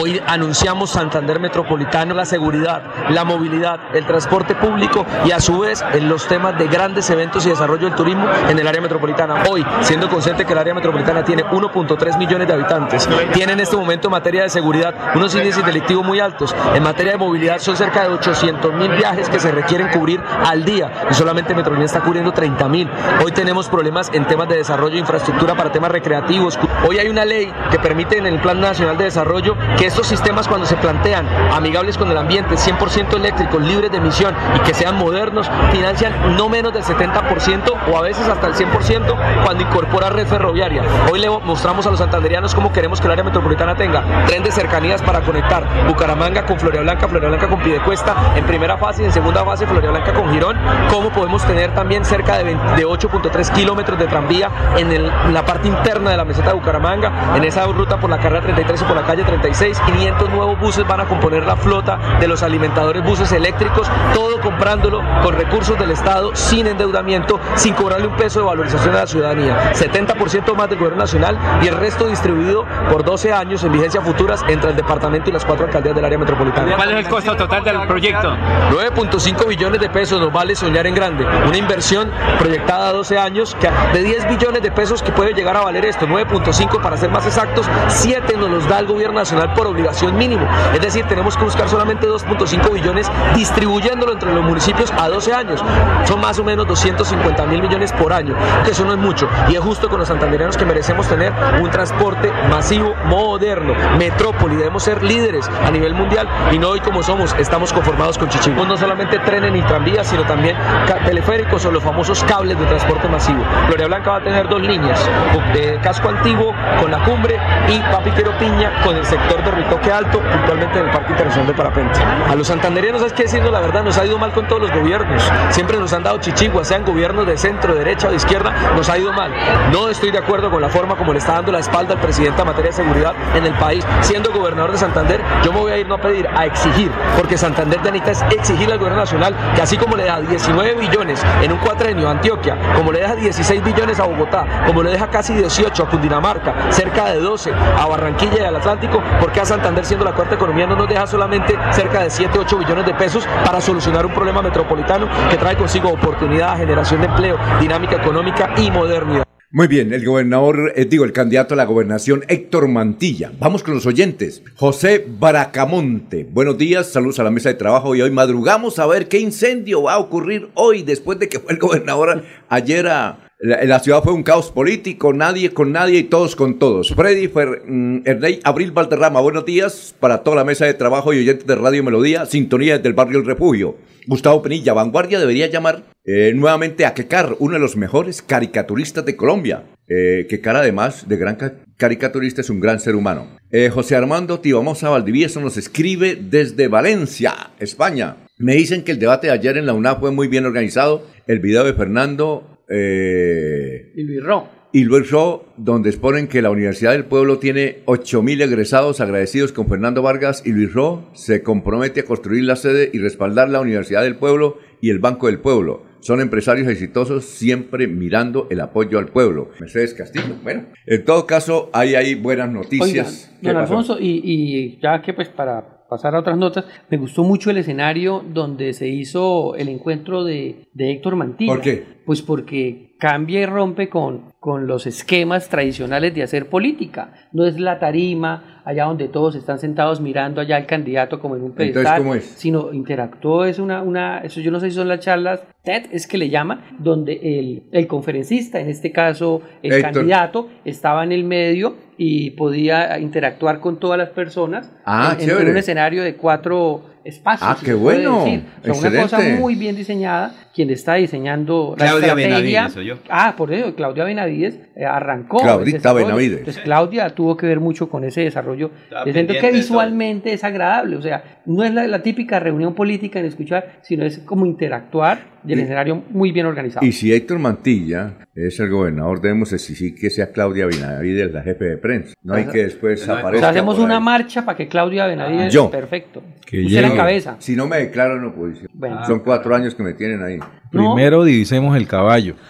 Hoy 0.00 0.20
anunciamos 0.26 0.90
Santander 0.90 1.38
Metropolitano, 1.38 2.14
la 2.14 2.24
seguridad, 2.24 2.82
la 3.10 3.24
movilidad, 3.24 3.78
el 3.94 4.04
transporte 4.06 4.54
público 4.54 5.06
y 5.24 5.30
a 5.30 5.38
su 5.38 5.60
vez 5.60 5.84
en 5.92 6.08
los 6.08 6.26
temas 6.26 6.58
de 6.58 6.66
grandes 6.66 7.08
eventos 7.10 7.46
y 7.46 7.50
desarrollo 7.50 7.86
del 7.86 7.94
turismo 7.94 8.26
en 8.48 8.58
el 8.58 8.66
área 8.66 8.80
metropolitana. 8.80 9.44
Hoy, 9.48 9.64
siendo 9.82 10.08
consciente 10.08 10.44
que 10.44 10.52
el 10.52 10.58
área 10.58 10.74
metropolitana 10.74 11.22
tiene 11.24 11.44
1.3 11.44 12.18
millones 12.18 12.48
de 12.48 12.54
habitantes, 12.54 13.08
tiene 13.32 13.52
en 13.52 13.60
este 13.60 13.76
momento 13.76 14.08
en 14.08 14.12
materia 14.12 14.42
de 14.42 14.48
seguridad 14.48 14.94
unos 15.14 15.34
índices 15.34 15.64
delictivos 15.64 16.04
muy 16.04 16.18
altos. 16.18 16.54
En 16.74 16.82
materia 16.82 17.12
de 17.12 17.18
movilidad 17.18 17.58
son 17.58 17.76
cerca 17.76 18.02
de 18.02 18.08
800 18.08 18.74
mil 18.74 18.90
viajes 18.92 19.28
que 19.28 19.38
se 19.38 19.52
requieren 19.52 19.88
cubrir 19.88 20.20
al 20.44 20.64
día 20.64 20.90
y 21.10 21.14
solamente 21.14 21.54
Metrolínea 21.54 21.86
está 21.86 22.00
cubriendo 22.00 22.32
30 22.32 22.68
mil. 22.68 22.90
Hoy 23.24 23.30
tenemos 23.32 23.68
problemas 23.68 24.10
en 24.12 24.26
temas 24.26 24.48
de 24.48 24.56
desarrollo 24.56 24.94
de 24.94 25.00
infraestructura 25.00 25.54
para 25.54 25.70
temas 25.70 25.92
recreativos. 25.92 26.58
Hoy 26.88 26.98
hay 26.98 27.08
una 27.08 27.24
ley 27.24 27.52
que 27.70 27.78
permite 27.78 28.18
en 28.18 28.26
el 28.26 28.40
Plan 28.40 28.60
Nacional 28.60 28.96
de 28.96 29.04
Desarrollo 29.04 29.51
que 29.78 29.86
estos 29.86 30.06
sistemas 30.06 30.48
cuando 30.48 30.66
se 30.66 30.76
plantean 30.76 31.26
amigables 31.52 31.98
con 31.98 32.10
el 32.10 32.16
ambiente, 32.16 32.54
100% 32.54 33.16
eléctricos, 33.16 33.62
libres 33.62 33.90
de 33.90 33.98
emisión 33.98 34.34
y 34.56 34.60
que 34.60 34.74
sean 34.74 34.96
modernos, 34.98 35.50
financian 35.70 36.36
no 36.36 36.48
menos 36.48 36.72
del 36.72 36.82
70% 36.82 37.72
o 37.92 37.96
a 37.96 38.02
veces 38.02 38.28
hasta 38.28 38.46
el 38.46 38.54
100% 38.54 39.44
cuando 39.44 39.62
incorpora 39.62 40.10
red 40.10 40.26
ferroviaria. 40.26 40.82
Hoy 41.10 41.20
le 41.20 41.30
mostramos 41.30 41.86
a 41.86 41.90
los 41.90 41.98
santanderianos 41.98 42.54
cómo 42.54 42.72
queremos 42.72 43.00
que 43.00 43.06
el 43.06 43.12
área 43.12 43.24
metropolitana 43.24 43.74
tenga 43.74 44.24
tren 44.26 44.42
de 44.42 44.50
cercanías 44.50 45.02
para 45.02 45.20
conectar 45.20 45.66
Bucaramanga 45.88 46.44
con 46.46 46.58
Floria 46.58 46.80
Blanca, 46.80 47.08
Floria 47.08 47.28
Blanca 47.28 47.48
con 47.48 47.60
Pidecuesta 47.60 48.14
en 48.36 48.44
primera 48.44 48.76
fase 48.76 49.02
y 49.02 49.06
en 49.06 49.12
segunda 49.12 49.44
fase 49.44 49.66
Floria 49.66 49.90
Blanca 49.90 50.12
con 50.12 50.30
Girón, 50.32 50.56
cómo 50.90 51.10
podemos 51.10 51.44
tener 51.44 51.74
también 51.74 52.04
cerca 52.04 52.38
de, 52.38 52.44
20 52.44 52.76
de 52.76 52.86
8.3 52.86 53.52
kilómetros 53.52 53.98
de 53.98 54.06
tranvía 54.06 54.50
en, 54.76 54.92
la 55.32 55.44
parte 55.44 55.68
interna 55.68 56.10
de 56.10 56.16
la 56.16 56.24
meseta 56.24 56.48
de 56.48 56.54
Bucaramanga, 56.54 57.34
en 57.36 57.44
esa 57.44 57.64
ruta 57.66 57.98
por 57.98 58.10
la 58.10 58.18
carrera 58.18 58.42
33 58.42 58.82
y 58.82 58.84
por 58.84 58.96
la 58.96 59.02
calle 59.02 59.24
36, 59.42 59.80
500 59.80 60.30
nuevos 60.30 60.58
buses 60.60 60.86
van 60.86 61.00
a 61.00 61.06
componer 61.06 61.44
la 61.44 61.56
flota 61.56 61.98
de 62.20 62.28
los 62.28 62.44
alimentadores 62.44 63.02
buses 63.02 63.32
eléctricos, 63.32 63.90
todo 64.14 64.40
comprándolo 64.40 65.02
con 65.22 65.34
recursos 65.34 65.76
del 65.78 65.90
Estado, 65.90 66.34
sin 66.34 66.68
endeudamiento, 66.68 67.40
sin 67.56 67.74
cobrarle 67.74 68.06
un 68.06 68.14
peso 68.14 68.38
de 68.38 68.46
valorización 68.46 68.94
a 68.94 68.98
la 68.98 69.06
ciudadanía. 69.06 69.72
70% 69.72 70.54
más 70.54 70.68
del 70.68 70.78
gobierno 70.78 71.00
nacional 71.00 71.36
y 71.60 71.66
el 71.66 71.76
resto 71.76 72.06
distribuido 72.06 72.64
por 72.88 73.04
12 73.04 73.32
años 73.32 73.64
en 73.64 73.72
vigencias 73.72 74.04
futuras 74.04 74.44
entre 74.46 74.70
el 74.70 74.76
departamento 74.76 75.30
y 75.30 75.32
las 75.32 75.44
cuatro 75.44 75.66
alcaldías 75.66 75.96
del 75.96 76.04
área 76.04 76.18
metropolitana. 76.18 76.76
¿Cuál 76.76 76.92
es 76.92 77.04
el 77.04 77.08
costo 77.08 77.36
total 77.36 77.64
del 77.64 77.86
proyecto? 77.88 78.36
9.5 78.70 79.48
billones 79.48 79.80
de 79.80 79.90
pesos 79.90 80.20
nos 80.20 80.32
vale 80.32 80.54
soñar 80.54 80.86
en 80.86 80.94
grande. 80.94 81.26
Una 81.48 81.56
inversión 81.56 82.12
proyectada 82.38 82.90
a 82.90 82.92
12 82.92 83.18
años 83.18 83.56
que 83.60 83.68
de 83.92 84.04
10 84.04 84.28
billones 84.28 84.62
de 84.62 84.70
pesos 84.70 85.02
que 85.02 85.10
puede 85.10 85.34
llegar 85.34 85.56
a 85.56 85.62
valer 85.62 85.84
esto. 85.84 86.06
9.5 86.06 86.80
para 86.80 86.96
ser 86.96 87.10
más 87.10 87.26
exactos, 87.26 87.68
7 87.88 88.36
nos 88.36 88.48
los 88.48 88.68
da 88.68 88.78
el 88.78 88.86
gobierno 88.86 89.18
nacional 89.18 89.31
por 89.54 89.66
obligación 89.66 90.16
mínimo. 90.16 90.46
Es 90.74 90.80
decir, 90.80 91.04
tenemos 91.06 91.36
que 91.36 91.44
buscar 91.44 91.68
solamente 91.68 92.08
2.5 92.08 92.72
billones 92.72 93.10
distribuyéndolo 93.34 94.12
entre 94.12 94.32
los 94.32 94.44
municipios 94.44 94.92
a 94.92 95.08
12 95.08 95.32
años. 95.32 95.64
Son 96.04 96.20
más 96.20 96.38
o 96.38 96.44
menos 96.44 96.66
250 96.66 97.46
mil 97.46 97.62
millones 97.62 97.92
por 97.92 98.12
año, 98.12 98.34
que 98.64 98.70
eso 98.70 98.84
no 98.84 98.92
es 98.92 98.98
mucho. 98.98 99.28
Y 99.48 99.54
es 99.54 99.60
justo 99.60 99.88
con 99.88 99.98
los 99.98 100.08
santandereanos 100.08 100.56
que 100.56 100.64
merecemos 100.64 101.08
tener 101.08 101.32
un 101.60 101.70
transporte 101.70 102.32
masivo, 102.50 102.94
moderno, 103.06 103.74
metrópoli. 103.98 104.56
Debemos 104.56 104.82
ser 104.82 105.02
líderes 105.02 105.48
a 105.64 105.70
nivel 105.70 105.94
mundial 105.94 106.28
y 106.50 106.58
no 106.58 106.68
hoy 106.68 106.80
como 106.80 107.02
somos, 107.02 107.34
estamos 107.38 107.72
conformados 107.72 108.18
con 108.18 108.28
chichingos. 108.28 108.66
No 108.66 108.76
solamente 108.76 109.18
trenes 109.20 109.52
ni 109.52 109.62
tranvías, 109.62 110.06
sino 110.06 110.24
también 110.24 110.56
teleféricos 111.04 111.64
o 111.64 111.70
los 111.70 111.82
famosos 111.82 112.22
cables 112.24 112.58
de 112.58 112.66
transporte 112.66 113.08
masivo. 113.08 113.42
Floria 113.66 113.86
Blanca 113.86 114.10
va 114.12 114.16
a 114.18 114.22
tener 114.22 114.48
dos 114.48 114.60
líneas, 114.60 115.08
de 115.52 115.78
casco 115.82 116.08
antiguo 116.08 116.54
con 116.80 116.90
la 116.90 117.02
cumbre 117.04 117.38
y 117.68 117.78
Papiquero 117.92 118.36
Piña 118.38 118.72
con 118.84 118.96
el 118.96 119.04
sector 119.12 119.44
de 119.44 119.50
Ritoque 119.50 119.92
Alto, 119.92 120.20
puntualmente 120.20 120.78
en 120.78 120.86
el 120.86 120.90
Parque 120.90 121.12
Internacional 121.12 121.46
de 121.46 121.52
Parapente. 121.52 122.00
A 122.30 122.34
los 122.34 122.46
santandereanos, 122.46 123.02
es 123.02 123.12
que 123.12 123.24
diciendo 123.24 123.50
la 123.50 123.60
verdad, 123.60 123.82
nos 123.82 123.98
ha 123.98 124.06
ido 124.06 124.16
mal 124.16 124.32
con 124.32 124.48
todos 124.48 124.62
los 124.62 124.72
gobiernos. 124.72 125.22
Siempre 125.50 125.78
nos 125.78 125.92
han 125.92 126.02
dado 126.02 126.18
chichiguas, 126.18 126.66
sean 126.66 126.82
gobiernos 126.82 127.26
de 127.26 127.36
centro, 127.36 127.74
derecha 127.74 128.08
o 128.08 128.10
de 128.10 128.16
izquierda, 128.16 128.54
nos 128.74 128.88
ha 128.88 128.96
ido 128.96 129.12
mal. 129.12 129.30
No 129.70 129.90
estoy 129.90 130.12
de 130.12 130.18
acuerdo 130.18 130.50
con 130.50 130.62
la 130.62 130.70
forma 130.70 130.96
como 130.96 131.12
le 131.12 131.18
está 131.18 131.34
dando 131.34 131.52
la 131.52 131.58
espalda 131.58 131.92
al 131.92 132.00
presidente 132.00 132.40
en 132.40 132.46
materia 132.46 132.70
de 132.70 132.76
seguridad 132.76 133.12
en 133.34 133.44
el 133.44 133.52
país. 133.54 133.86
Siendo 134.00 134.32
gobernador 134.32 134.72
de 134.72 134.78
Santander, 134.78 135.20
yo 135.44 135.52
me 135.52 135.60
voy 135.60 135.72
a 135.72 135.76
ir 135.76 135.86
no 135.86 135.96
a 135.96 136.00
pedir, 136.00 136.26
a 136.34 136.46
exigir, 136.46 136.90
porque 137.18 137.36
Santander 137.36 137.82
de 137.82 137.90
Anita 137.90 138.12
es 138.12 138.22
exigirle 138.30 138.72
al 138.72 138.78
gobierno 138.78 139.00
nacional 139.00 139.34
que 139.54 139.60
así 139.60 139.76
como 139.76 139.94
le 139.94 140.04
da 140.04 140.20
19 140.20 140.74
billones 140.74 141.22
en 141.42 141.52
un 141.52 141.58
cuatrenio 141.58 142.08
a 142.08 142.12
Antioquia, 142.12 142.56
como 142.74 142.92
le 142.92 143.00
deja 143.00 143.14
16 143.14 143.62
billones 143.62 144.00
a 144.00 144.04
Bogotá, 144.04 144.64
como 144.66 144.82
le 144.82 144.90
deja 144.90 145.08
casi 145.08 145.34
18 145.34 145.82
a 145.82 145.88
Cundinamarca, 145.88 146.54
cerca 146.70 147.06
de 147.06 147.18
12 147.18 147.52
a 147.52 147.86
Barranquilla 147.86 148.38
y 148.40 148.44
al 148.44 148.56
Atlántico, 148.56 149.01
porque 149.20 149.40
a 149.40 149.44
Santander 149.44 149.84
siendo 149.84 150.04
la 150.04 150.14
cuarta 150.14 150.34
economía 150.34 150.66
no 150.66 150.76
nos 150.76 150.88
deja 150.88 151.06
solamente 151.06 151.56
cerca 151.70 152.02
de 152.02 152.10
7, 152.10 152.38
8 152.38 152.58
billones 152.58 152.86
de 152.86 152.94
pesos 152.94 153.26
para 153.44 153.60
solucionar 153.60 154.06
un 154.06 154.12
problema 154.12 154.42
metropolitano 154.42 155.08
que 155.30 155.36
trae 155.36 155.56
consigo 155.56 155.90
oportunidad, 155.90 156.56
generación 156.56 157.00
de 157.00 157.06
empleo, 157.06 157.38
dinámica 157.60 157.96
económica 157.96 158.54
y 158.56 158.70
modernidad. 158.70 159.24
Muy 159.54 159.66
bien, 159.66 159.92
el 159.92 160.06
gobernador, 160.06 160.72
eh, 160.76 160.86
digo, 160.86 161.04
el 161.04 161.12
candidato 161.12 161.52
a 161.52 161.58
la 161.58 161.66
gobernación, 161.66 162.24
Héctor 162.28 162.68
Mantilla. 162.68 163.32
Vamos 163.38 163.62
con 163.62 163.74
los 163.74 163.84
oyentes. 163.84 164.42
José 164.56 165.04
Baracamonte. 165.06 166.24
Buenos 166.24 166.56
días, 166.56 166.90
saludos 166.90 167.18
a 167.18 167.22
la 167.22 167.30
mesa 167.30 167.50
de 167.50 167.56
trabajo 167.56 167.94
y 167.94 168.00
hoy 168.00 168.10
madrugamos 168.10 168.78
a 168.78 168.86
ver 168.86 169.08
qué 169.08 169.18
incendio 169.18 169.82
va 169.82 169.92
a 169.92 169.98
ocurrir 169.98 170.48
hoy 170.54 170.82
después 170.82 171.18
de 171.18 171.28
que 171.28 171.38
fue 171.38 171.52
el 171.52 171.58
gobernador 171.58 172.24
ayer 172.48 172.88
a... 172.88 173.18
La, 173.44 173.80
ciudad 173.80 174.04
fue 174.04 174.12
un 174.12 174.22
caos 174.22 174.52
político, 174.52 175.12
nadie 175.12 175.50
con 175.50 175.72
nadie 175.72 175.98
y 175.98 176.02
todos 176.04 176.36
con 176.36 176.60
todos. 176.60 176.94
Freddy 176.94 177.26
Fer, 177.26 177.62
mm, 177.66 178.04
Abril 178.44 178.70
Valderrama, 178.70 179.20
buenos 179.20 179.44
días 179.44 179.96
para 179.98 180.22
toda 180.22 180.36
la 180.36 180.44
mesa 180.44 180.64
de 180.64 180.74
trabajo 180.74 181.12
y 181.12 181.18
oyentes 181.18 181.44
de 181.44 181.56
Radio 181.56 181.82
Melodía, 181.82 182.24
sintonía 182.24 182.76
desde 182.76 182.90
el 182.90 182.94
barrio 182.94 183.18
El 183.18 183.26
Refugio. 183.26 183.78
Gustavo 184.06 184.42
Penilla, 184.42 184.74
Vanguardia 184.74 185.18
debería 185.18 185.48
llamar 185.48 185.82
eh, 186.04 186.32
nuevamente 186.36 186.86
a 186.86 186.94
Kekar, 186.94 187.34
uno 187.40 187.54
de 187.54 187.58
los 187.58 187.76
mejores 187.76 188.22
caricaturistas 188.22 189.04
de 189.04 189.16
Colombia. 189.16 189.64
Eh, 189.88 190.28
además 190.46 191.08
de 191.08 191.16
gran 191.16 191.34
ca- 191.34 191.54
caricaturista, 191.76 192.42
es 192.42 192.50
un 192.50 192.60
gran 192.60 192.78
ser 192.78 192.94
humano. 192.94 193.26
Eh, 193.50 193.70
José 193.70 193.96
Armando 193.96 194.38
Tibamosa 194.38 194.88
Valdivieso 194.88 195.40
nos 195.40 195.56
escribe 195.56 196.16
desde 196.16 196.68
Valencia, 196.68 197.50
España. 197.58 198.18
Me 198.38 198.54
dicen 198.54 198.84
que 198.84 198.92
el 198.92 199.00
debate 199.00 199.26
de 199.26 199.32
ayer 199.32 199.56
en 199.56 199.66
la 199.66 199.72
UNA 199.72 199.96
fue 199.96 200.12
muy 200.12 200.28
bien 200.28 200.46
organizado. 200.46 201.04
El 201.26 201.40
video 201.40 201.64
de 201.64 201.74
Fernando 201.74 202.51
eh, 202.72 203.92
Y 203.94 204.02
Luis 204.04 204.22
Ro. 204.22 204.48
y 204.72 204.84
Luis 204.84 205.10
Ro, 205.10 205.44
donde 205.56 205.90
exponen 205.90 206.28
que 206.28 206.40
la 206.42 206.50
Universidad 206.50 206.92
del 206.92 207.04
Pueblo 207.04 207.38
tiene 207.38 207.84
8.000 207.86 208.42
egresados 208.42 209.00
agradecidos 209.00 209.52
con 209.52 209.68
Fernando 209.68 210.02
Vargas 210.02 210.42
y 210.46 210.52
Luis 210.52 210.72
Ro 210.72 211.10
se 211.12 211.42
compromete 211.42 212.00
a 212.00 212.04
construir 212.04 212.44
la 212.44 212.56
sede 212.56 212.90
y 212.92 212.98
respaldar 212.98 213.50
la 213.50 213.60
Universidad 213.60 214.02
del 214.02 214.16
Pueblo 214.16 214.58
y 214.80 214.90
el 214.90 214.98
Banco 214.98 215.26
del 215.26 215.38
Pueblo. 215.40 215.84
Son 216.00 216.20
empresarios 216.20 216.66
exitosos 216.66 217.24
siempre 217.26 217.86
mirando 217.86 218.48
el 218.50 218.60
apoyo 218.60 218.98
al 218.98 219.06
pueblo. 219.06 219.50
Mercedes 219.60 219.94
Castillo. 219.94 220.34
Bueno, 220.42 220.64
en 220.84 221.04
todo 221.04 221.26
caso, 221.28 221.70
ahí 221.72 221.94
hay 221.94 222.16
buenas 222.16 222.50
noticias. 222.50 223.30
Oigan, 223.30 223.40
¿Qué 223.40 223.48
don? 223.52 223.56
Alfonso, 223.58 223.98
y, 224.00 224.20
y 224.24 224.80
ya 224.82 225.00
que 225.00 225.12
pues 225.12 225.28
para 225.28 225.81
pasar 225.92 226.14
a 226.14 226.20
otras 226.20 226.38
notas, 226.38 226.64
me 226.88 226.96
gustó 226.96 227.22
mucho 227.22 227.50
el 227.50 227.58
escenario 227.58 228.24
donde 228.26 228.72
se 228.72 228.88
hizo 228.88 229.54
el 229.56 229.68
encuentro 229.68 230.24
de, 230.24 230.68
de 230.72 230.90
Héctor 230.90 231.16
Mantilla. 231.16 231.52
¿Por 231.52 231.60
qué? 231.60 231.84
Pues 232.06 232.22
porque 232.22 232.91
cambia 233.02 233.40
y 233.40 233.46
rompe 233.46 233.88
con, 233.88 234.32
con 234.38 234.68
los 234.68 234.86
esquemas 234.86 235.48
tradicionales 235.48 236.14
de 236.14 236.22
hacer 236.22 236.48
política. 236.48 237.12
No 237.32 237.44
es 237.46 237.58
la 237.58 237.80
tarima, 237.80 238.62
allá 238.64 238.84
donde 238.84 239.08
todos 239.08 239.34
están 239.34 239.58
sentados 239.58 240.00
mirando 240.00 240.40
allá 240.40 240.54
al 240.54 240.66
candidato 240.66 241.18
como 241.18 241.34
en 241.34 241.42
un 241.42 241.48
Entonces, 241.48 241.72
pedestal, 241.74 241.98
¿cómo 241.98 242.14
es? 242.14 242.24
sino 242.24 242.72
interactuó, 242.72 243.44
es 243.44 243.58
una, 243.58 243.82
una, 243.82 244.18
eso 244.20 244.40
yo 244.40 244.52
no 244.52 244.60
sé 244.60 244.70
si 244.70 244.76
son 244.76 244.86
las 244.86 245.00
charlas 245.00 245.42
TED, 245.64 245.86
es 245.90 246.06
que 246.06 246.16
le 246.16 246.28
llama, 246.30 246.64
donde 246.78 247.14
el, 247.40 247.64
el 247.72 247.86
conferencista, 247.88 248.60
en 248.60 248.68
este 248.68 248.92
caso 248.92 249.42
el 249.64 249.72
Héctor. 249.72 249.92
candidato, 249.94 250.48
estaba 250.64 251.02
en 251.02 251.10
el 251.10 251.24
medio 251.24 251.74
y 251.98 252.30
podía 252.30 253.00
interactuar 253.00 253.58
con 253.58 253.78
todas 253.80 253.98
las 253.98 254.10
personas 254.10 254.72
Ah, 254.84 255.16
en- 255.18 255.28
en, 255.28 255.48
un 255.50 255.56
escenario 255.56 256.04
de 256.04 256.14
cuatro 256.14 256.84
espacios. 257.04 257.48
Ah, 257.50 257.56
si 257.58 257.66
qué 257.66 257.74
bueno. 257.74 258.24
decir. 258.24 258.44
O 258.68 258.74
sea, 258.74 258.90
una 258.90 259.02
cosa 259.02 259.16
Excelente. 259.16 259.40
muy 259.40 259.54
bien 259.54 259.76
diseñada. 259.76 260.34
Quien 260.54 260.68
está 260.68 260.94
diseñando 260.94 261.74
la 261.78 261.86
Claudia 261.86 262.08
estrategia. 262.08 262.28
Benavides, 262.38 262.72
soy 262.74 262.84
yo. 262.86 262.94
Ah, 263.08 263.34
por 263.38 263.52
eso, 263.54 263.74
Claudia 263.74 264.04
Benavides 264.04 264.60
eh, 264.76 264.84
arrancó. 264.84 265.38
Claudita. 265.38 265.92
Benavides. 265.94 266.40
Entonces, 266.40 266.62
Claudia 266.62 267.08
tuvo 267.10 267.36
que 267.38 267.46
ver 267.46 267.58
mucho 267.58 267.88
con 267.88 268.04
ese 268.04 268.20
desarrollo 268.20 268.70
de 269.06 269.12
centro 269.14 269.34
que 269.34 269.40
todo. 269.40 269.52
visualmente 269.52 270.32
es 270.34 270.44
agradable. 270.44 270.96
O 270.96 271.02
sea, 271.02 271.40
no 271.46 271.64
es 271.64 271.72
la, 271.72 271.86
la 271.86 272.02
típica 272.02 272.38
reunión 272.38 272.74
política 272.74 273.18
en 273.18 273.24
escuchar, 273.26 273.78
sino 273.82 274.04
es 274.04 274.18
como 274.18 274.44
interactuar 274.44 275.32
y 275.46 275.52
el 275.54 275.60
Y- 275.60 275.62
escenario 275.62 276.02
muy 276.10 276.32
bien 276.32 276.44
organizado. 276.46 276.84
Y 276.84 276.92
si 276.92 277.12
Héctor 277.14 277.38
Mantilla 277.38 278.12
es 278.34 278.58
el 278.60 278.70
gobernador, 278.70 279.20
debemos 279.20 279.52
exigir 279.52 279.94
que 279.94 280.08
sea 280.08 280.32
Claudia 280.32 280.66
Benavides 280.66 281.32
la 281.32 281.42
jefe 281.42 281.64
de 281.66 281.76
prensa. 281.76 282.14
No 282.22 282.34
hay 282.34 282.46
que 282.46 282.64
después 282.64 283.06
o 283.06 283.12
aparezca. 283.12 283.40
sea, 283.40 283.50
hacemos 283.50 283.78
una 283.78 284.00
marcha 284.00 284.44
para 284.44 284.56
que 284.56 284.68
Claudia 284.68 285.06
Benavides. 285.06 285.52
Yo. 285.52 285.70
Perfecto. 285.70 286.22
Que 286.46 286.62
Usted 286.64 286.80
la 286.80 286.88
llegue. 286.88 286.96
cabeza. 286.96 287.36
Si 287.40 287.54
no 287.54 287.66
me 287.66 287.78
declaro 287.78 288.16
en 288.16 288.24
oposición. 288.24 288.70
Bueno. 288.72 289.04
Son 289.06 289.20
cuatro 289.20 289.54
años 289.54 289.74
que 289.74 289.82
me 289.82 289.92
tienen 289.92 290.22
ahí. 290.22 290.38
Primero 290.70 291.24
divisemos 291.24 291.76
el 291.76 291.86
caballo. 291.86 292.34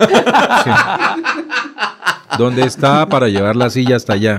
Sí. 0.64 0.70
¿Dónde 2.39 2.62
está 2.62 3.07
para 3.07 3.28
llevar 3.28 3.57
la 3.57 3.68
silla 3.68 3.97
hasta 3.97 4.14
allá? 4.14 4.39